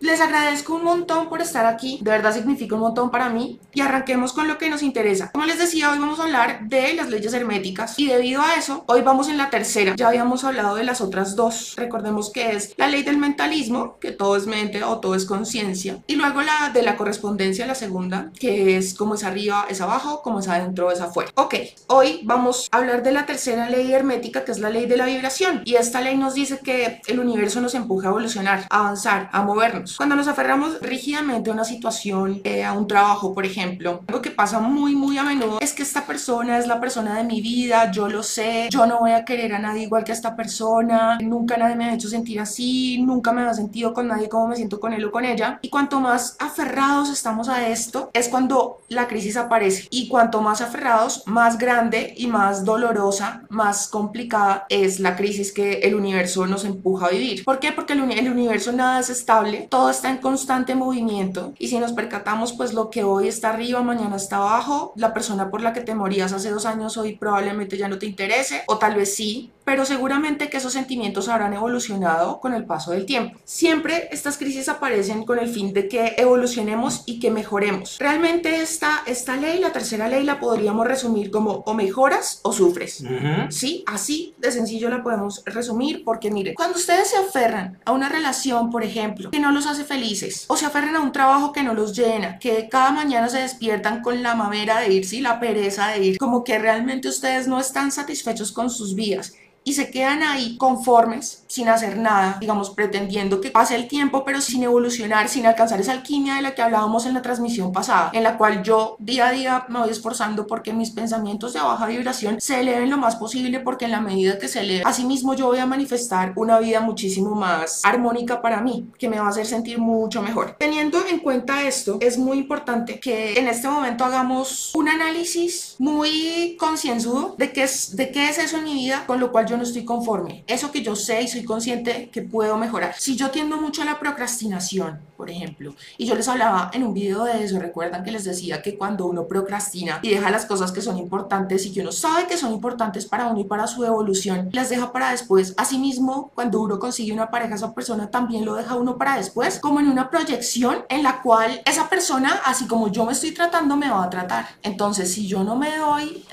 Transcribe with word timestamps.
Les 0.00 0.20
agradezco 0.20 0.76
un 0.76 0.84
montón 0.84 1.28
por 1.28 1.42
estar 1.42 1.66
aquí, 1.66 1.98
de 2.00 2.12
verdad 2.12 2.32
significa 2.32 2.76
un 2.76 2.82
montón 2.82 3.10
para 3.10 3.30
mí 3.30 3.58
y 3.74 3.80
arranquemos 3.80 4.32
con 4.32 4.46
lo 4.46 4.56
que 4.56 4.70
nos 4.70 4.84
interesa. 4.84 5.32
Como 5.32 5.44
les 5.44 5.58
decía, 5.58 5.90
hoy 5.90 5.98
vamos 5.98 6.20
a 6.20 6.22
hablar 6.22 6.60
de 6.68 6.94
las 6.94 7.10
leyes 7.10 7.32
herméticas 7.32 7.98
y 7.98 8.06
debido 8.06 8.40
a 8.40 8.54
eso, 8.54 8.84
hoy 8.86 9.02
vamos 9.02 9.28
en 9.28 9.36
la 9.36 9.50
tercera. 9.50 9.96
Ya 9.96 10.06
habíamos 10.06 10.44
hablado 10.44 10.76
de 10.76 10.84
las 10.84 11.00
otras 11.00 11.34
dos. 11.34 11.74
Recordemos 11.76 12.30
que 12.30 12.52
es 12.52 12.74
la 12.76 12.86
ley 12.86 13.02
del 13.02 13.16
mentalismo, 13.16 13.98
que 13.98 14.12
todo 14.12 14.36
es 14.36 14.46
mente 14.46 14.84
o 14.84 14.98
todo 15.00 15.16
es 15.16 15.24
conciencia, 15.24 15.98
y 16.06 16.14
luego 16.14 16.42
la 16.42 16.70
de 16.72 16.82
la 16.82 16.96
correspondencia, 16.96 17.66
la 17.66 17.74
segunda, 17.74 18.30
que 18.38 18.76
es 18.76 18.94
como 18.94 19.16
es 19.16 19.24
arriba 19.24 19.66
es 19.68 19.80
abajo, 19.80 20.22
como 20.22 20.38
es 20.38 20.46
adentro 20.46 20.92
es 20.92 21.00
afuera. 21.00 21.32
Ok, 21.34 21.54
hoy 21.88 22.20
vamos 22.22 22.68
a 22.70 22.76
hablar 22.76 23.02
de 23.02 23.10
la 23.10 23.26
tercera 23.26 23.68
ley 23.68 23.92
hermética, 23.92 24.44
que 24.44 24.52
es 24.52 24.60
la 24.60 24.70
ley 24.70 24.86
de 24.86 24.96
la 24.96 25.06
vibración, 25.06 25.62
y 25.64 25.74
esta 25.74 26.00
ley 26.00 26.16
nos 26.16 26.34
dice 26.34 26.60
que 26.60 27.00
el 27.08 27.18
universo 27.18 27.60
nos 27.60 27.74
empuja 27.74 28.06
a 28.06 28.10
evolucionar, 28.10 28.64
a 28.70 28.78
avanzar, 28.78 29.28
a 29.32 29.42
movernos 29.42 29.87
cuando 29.96 30.16
nos 30.16 30.28
aferramos 30.28 30.80
rígidamente 30.80 31.50
a 31.50 31.52
una 31.52 31.64
situación, 31.64 32.40
eh, 32.44 32.64
a 32.64 32.72
un 32.72 32.86
trabajo, 32.86 33.34
por 33.34 33.46
ejemplo, 33.46 34.02
algo 34.06 34.22
que 34.22 34.30
pasa 34.30 34.60
muy, 34.60 34.94
muy 34.94 35.18
a 35.18 35.22
menudo 35.22 35.58
es 35.60 35.72
que 35.72 35.82
esta 35.82 36.06
persona 36.06 36.58
es 36.58 36.66
la 36.66 36.80
persona 36.80 37.16
de 37.16 37.24
mi 37.24 37.40
vida, 37.40 37.90
yo 37.90 38.08
lo 38.08 38.22
sé, 38.22 38.68
yo 38.70 38.86
no 38.86 39.00
voy 39.00 39.12
a 39.12 39.24
querer 39.24 39.54
a 39.54 39.58
nadie 39.58 39.82
igual 39.82 40.04
que 40.04 40.12
a 40.12 40.14
esta 40.14 40.36
persona, 40.36 41.18
nunca 41.20 41.56
nadie 41.56 41.76
me 41.76 41.86
ha 41.86 41.94
hecho 41.94 42.08
sentir 42.08 42.40
así, 42.40 42.98
nunca 43.02 43.32
me 43.32 43.42
ha 43.42 43.54
sentido 43.54 43.94
con 43.94 44.08
nadie 44.08 44.28
como 44.28 44.48
me 44.48 44.56
siento 44.56 44.80
con 44.80 44.92
él 44.92 45.04
o 45.04 45.10
con 45.10 45.24
ella. 45.24 45.58
Y 45.62 45.70
cuanto 45.70 46.00
más 46.00 46.36
aferrados 46.38 47.10
estamos 47.10 47.48
a 47.48 47.68
esto, 47.68 48.10
es 48.12 48.28
cuando 48.28 48.82
la 48.88 49.08
crisis 49.08 49.36
aparece. 49.36 49.86
Y 49.90 50.08
cuanto 50.08 50.40
más 50.40 50.60
aferrados, 50.60 51.22
más 51.26 51.58
grande 51.58 52.14
y 52.16 52.26
más 52.26 52.64
dolorosa, 52.64 53.42
más 53.48 53.88
complicada 53.88 54.66
es 54.68 55.00
la 55.00 55.16
crisis 55.16 55.52
que 55.52 55.80
el 55.80 55.94
universo 55.94 56.46
nos 56.46 56.64
empuja 56.64 57.06
a 57.06 57.10
vivir. 57.10 57.44
¿Por 57.44 57.58
qué? 57.58 57.72
Porque 57.72 57.92
el, 57.94 58.10
el 58.10 58.30
universo 58.30 58.72
nada 58.72 59.00
es 59.00 59.10
estable, 59.10 59.68
todo 59.78 59.90
está 59.90 60.10
en 60.10 60.16
constante 60.16 60.74
movimiento 60.74 61.54
y 61.56 61.68
si 61.68 61.78
nos 61.78 61.92
percatamos 61.92 62.52
pues 62.52 62.74
lo 62.74 62.90
que 62.90 63.04
hoy 63.04 63.28
está 63.28 63.50
arriba 63.50 63.80
mañana 63.80 64.16
está 64.16 64.38
abajo 64.38 64.92
la 64.96 65.14
persona 65.14 65.52
por 65.52 65.60
la 65.60 65.72
que 65.72 65.82
te 65.82 65.94
morías 65.94 66.32
hace 66.32 66.50
dos 66.50 66.66
años 66.66 66.96
hoy 66.96 67.16
probablemente 67.16 67.76
ya 67.76 67.86
no 67.86 67.96
te 67.96 68.06
interese 68.06 68.64
o 68.66 68.78
tal 68.78 68.96
vez 68.96 69.14
sí 69.14 69.52
pero 69.68 69.84
seguramente 69.84 70.48
que 70.48 70.56
esos 70.56 70.72
sentimientos 70.72 71.28
habrán 71.28 71.52
evolucionado 71.52 72.40
con 72.40 72.54
el 72.54 72.64
paso 72.64 72.92
del 72.92 73.04
tiempo. 73.04 73.38
Siempre 73.44 74.08
estas 74.12 74.38
crisis 74.38 74.66
aparecen 74.70 75.26
con 75.26 75.38
el 75.38 75.46
fin 75.46 75.74
de 75.74 75.88
que 75.88 76.14
evolucionemos 76.16 77.02
y 77.04 77.20
que 77.20 77.30
mejoremos. 77.30 77.98
Realmente 77.98 78.62
esta, 78.62 79.02
esta 79.04 79.36
ley, 79.36 79.58
la 79.58 79.70
tercera 79.70 80.08
ley, 80.08 80.24
la 80.24 80.40
podríamos 80.40 80.86
resumir 80.86 81.30
como 81.30 81.64
o 81.66 81.74
mejoras 81.74 82.40
o 82.44 82.52
sufres. 82.54 83.04
Sí, 83.50 83.84
así 83.86 84.34
de 84.38 84.52
sencillo 84.52 84.88
la 84.88 85.02
podemos 85.02 85.42
resumir 85.44 86.02
porque 86.02 86.30
mire, 86.30 86.54
cuando 86.54 86.78
ustedes 86.78 87.10
se 87.10 87.18
aferran 87.18 87.78
a 87.84 87.92
una 87.92 88.08
relación, 88.08 88.70
por 88.70 88.82
ejemplo, 88.82 89.30
que 89.30 89.38
no 89.38 89.52
los 89.52 89.66
hace 89.70 89.84
felices, 89.84 90.44
o 90.48 90.56
se 90.56 90.66
aferran 90.66 90.96
a 90.96 91.00
un 91.00 91.12
trabajo 91.12 91.52
que 91.52 91.62
no 91.62 91.74
los 91.74 91.96
llena, 91.96 92.38
que 92.38 92.68
cada 92.68 92.90
mañana 92.90 93.28
se 93.28 93.40
despiertan 93.40 94.02
con 94.02 94.22
la 94.22 94.34
mamera 94.34 94.80
de 94.80 94.92
irse 94.92 95.16
y 95.16 95.20
la 95.20 95.40
pereza 95.40 95.88
de 95.88 96.04
ir, 96.04 96.18
como 96.18 96.44
que 96.44 96.58
realmente 96.58 97.08
ustedes 97.08 97.46
no 97.48 97.60
están 97.60 97.92
satisfechos 97.92 98.52
con 98.52 98.70
sus 98.70 98.94
vidas 98.94 99.34
y 99.64 99.74
se 99.74 99.90
quedan 99.90 100.22
ahí 100.22 100.56
conformes, 100.56 101.44
sin 101.46 101.68
hacer 101.68 101.98
nada, 101.98 102.38
digamos, 102.40 102.70
pretendiendo 102.70 103.40
que 103.40 103.50
pase 103.50 103.74
el 103.74 103.88
tiempo, 103.88 104.24
pero 104.24 104.40
sin 104.40 104.62
evolucionar, 104.62 105.28
sin 105.28 105.46
alcanzar 105.46 105.80
esa 105.80 105.92
alquimia 105.92 106.36
de 106.36 106.42
la 106.42 106.54
que 106.54 106.62
hablábamos 106.62 107.06
en 107.06 107.14
la 107.14 107.22
transmisión 107.22 107.72
pasada, 107.72 108.10
en 108.14 108.22
la 108.22 108.38
cual 108.38 108.62
yo 108.62 108.96
día 108.98 109.28
a 109.28 109.32
día 109.32 109.66
me 109.68 109.80
voy 109.80 109.90
esforzando 109.90 110.46
porque 110.46 110.72
mis 110.72 110.90
pensamientos 110.90 111.52
de 111.52 111.60
baja 111.60 111.86
vibración 111.86 112.40
se 112.40 112.60
eleven 112.60 112.90
lo 112.90 112.96
más 112.96 113.16
posible, 113.16 113.60
porque 113.60 113.84
en 113.84 113.90
la 113.90 114.00
medida 114.00 114.38
que 114.38 114.48
se 114.48 114.60
eleven, 114.60 114.86
asimismo 114.86 115.34
yo 115.34 115.46
voy 115.46 115.58
a 115.58 115.66
manifestar 115.66 116.32
una 116.36 116.58
vida 116.58 116.80
muchísimo 116.80 117.34
más 117.34 117.84
armónica 117.84 118.40
para 118.40 118.60
mí, 118.60 118.88
que 118.98 119.08
me 119.08 119.18
va 119.18 119.26
a 119.26 119.30
hacer 119.30 119.46
sentir 119.46 119.78
mucho 119.78 120.22
mejor. 120.22 120.56
Teniendo 120.58 121.04
en 121.06 121.18
cuenta 121.18 121.62
esto, 121.62 121.98
es 122.00 122.18
muy 122.18 122.38
importante 122.38 123.00
que 123.00 123.38
en 123.38 123.48
este 123.48 123.68
momento 123.68 124.04
hagamos 124.04 124.72
un 124.74 124.88
análisis 124.88 125.76
muy 125.78 126.56
concienzudo 126.58 127.34
de 127.36 127.52
qué 127.52 127.64
es, 127.64 127.96
de 127.96 128.10
qué 128.10 128.28
es 128.28 128.38
eso 128.38 128.58
en 128.58 128.64
mi 128.64 128.74
vida, 128.74 129.04
con 129.06 129.20
lo 129.20 129.30
cual 129.32 129.46
yo 129.48 129.56
no 129.56 129.62
estoy 129.62 129.84
conforme. 129.84 130.44
Eso 130.46 130.70
que 130.70 130.82
yo 130.82 130.94
sé 130.94 131.22
y 131.22 131.28
soy 131.28 131.44
consciente 131.44 132.10
que 132.10 132.22
puedo 132.22 132.56
mejorar. 132.56 132.94
Si 132.98 133.16
yo 133.16 133.30
tiendo 133.30 133.56
mucho 133.56 133.82
a 133.82 133.84
la 133.84 133.98
procrastinación, 133.98 135.00
por 135.16 135.30
ejemplo, 135.30 135.74
y 135.96 136.06
yo 136.06 136.14
les 136.14 136.28
hablaba 136.28 136.70
en 136.72 136.84
un 136.84 136.94
video 136.94 137.24
de 137.24 137.44
eso, 137.44 137.58
recuerdan 137.58 138.04
que 138.04 138.12
les 138.12 138.24
decía 138.24 138.62
que 138.62 138.78
cuando 138.78 139.06
uno 139.06 139.26
procrastina 139.26 139.98
y 140.02 140.10
deja 140.10 140.30
las 140.30 140.46
cosas 140.46 140.70
que 140.70 140.80
son 140.80 140.98
importantes 140.98 141.66
y 141.66 141.72
que 141.72 141.80
uno 141.80 141.92
sabe 141.92 142.26
que 142.26 142.36
son 142.36 142.52
importantes 142.52 143.06
para 143.06 143.26
uno 143.26 143.40
y 143.40 143.44
para 143.44 143.66
su 143.66 143.84
evolución, 143.84 144.50
las 144.52 144.68
deja 144.68 144.92
para 144.92 145.10
después. 145.10 145.54
Asimismo, 145.56 146.30
cuando 146.34 146.60
uno 146.60 146.78
consigue 146.78 147.12
una 147.12 147.30
pareja, 147.30 147.56
esa 147.56 147.74
persona 147.74 148.10
también 148.10 148.44
lo 148.44 148.54
deja 148.54 148.76
uno 148.76 148.96
para 148.96 149.16
después, 149.16 149.58
como 149.58 149.80
en 149.80 149.88
una 149.88 150.10
proyección 150.10 150.84
en 150.88 151.02
la 151.02 151.22
cual 151.22 151.62
esa 151.64 151.88
persona, 151.88 152.40
así 152.44 152.66
como 152.66 152.88
yo 152.88 153.04
me 153.04 153.12
estoy 153.12 153.32
tratando, 153.32 153.76
me 153.76 153.90
va 153.90 154.04
a 154.04 154.10
tratar. 154.10 154.46
Entonces, 154.62 155.12
si 155.12 155.26
yo 155.26 155.42
no 155.42 155.56
me 155.56 155.76
doy 155.76 156.24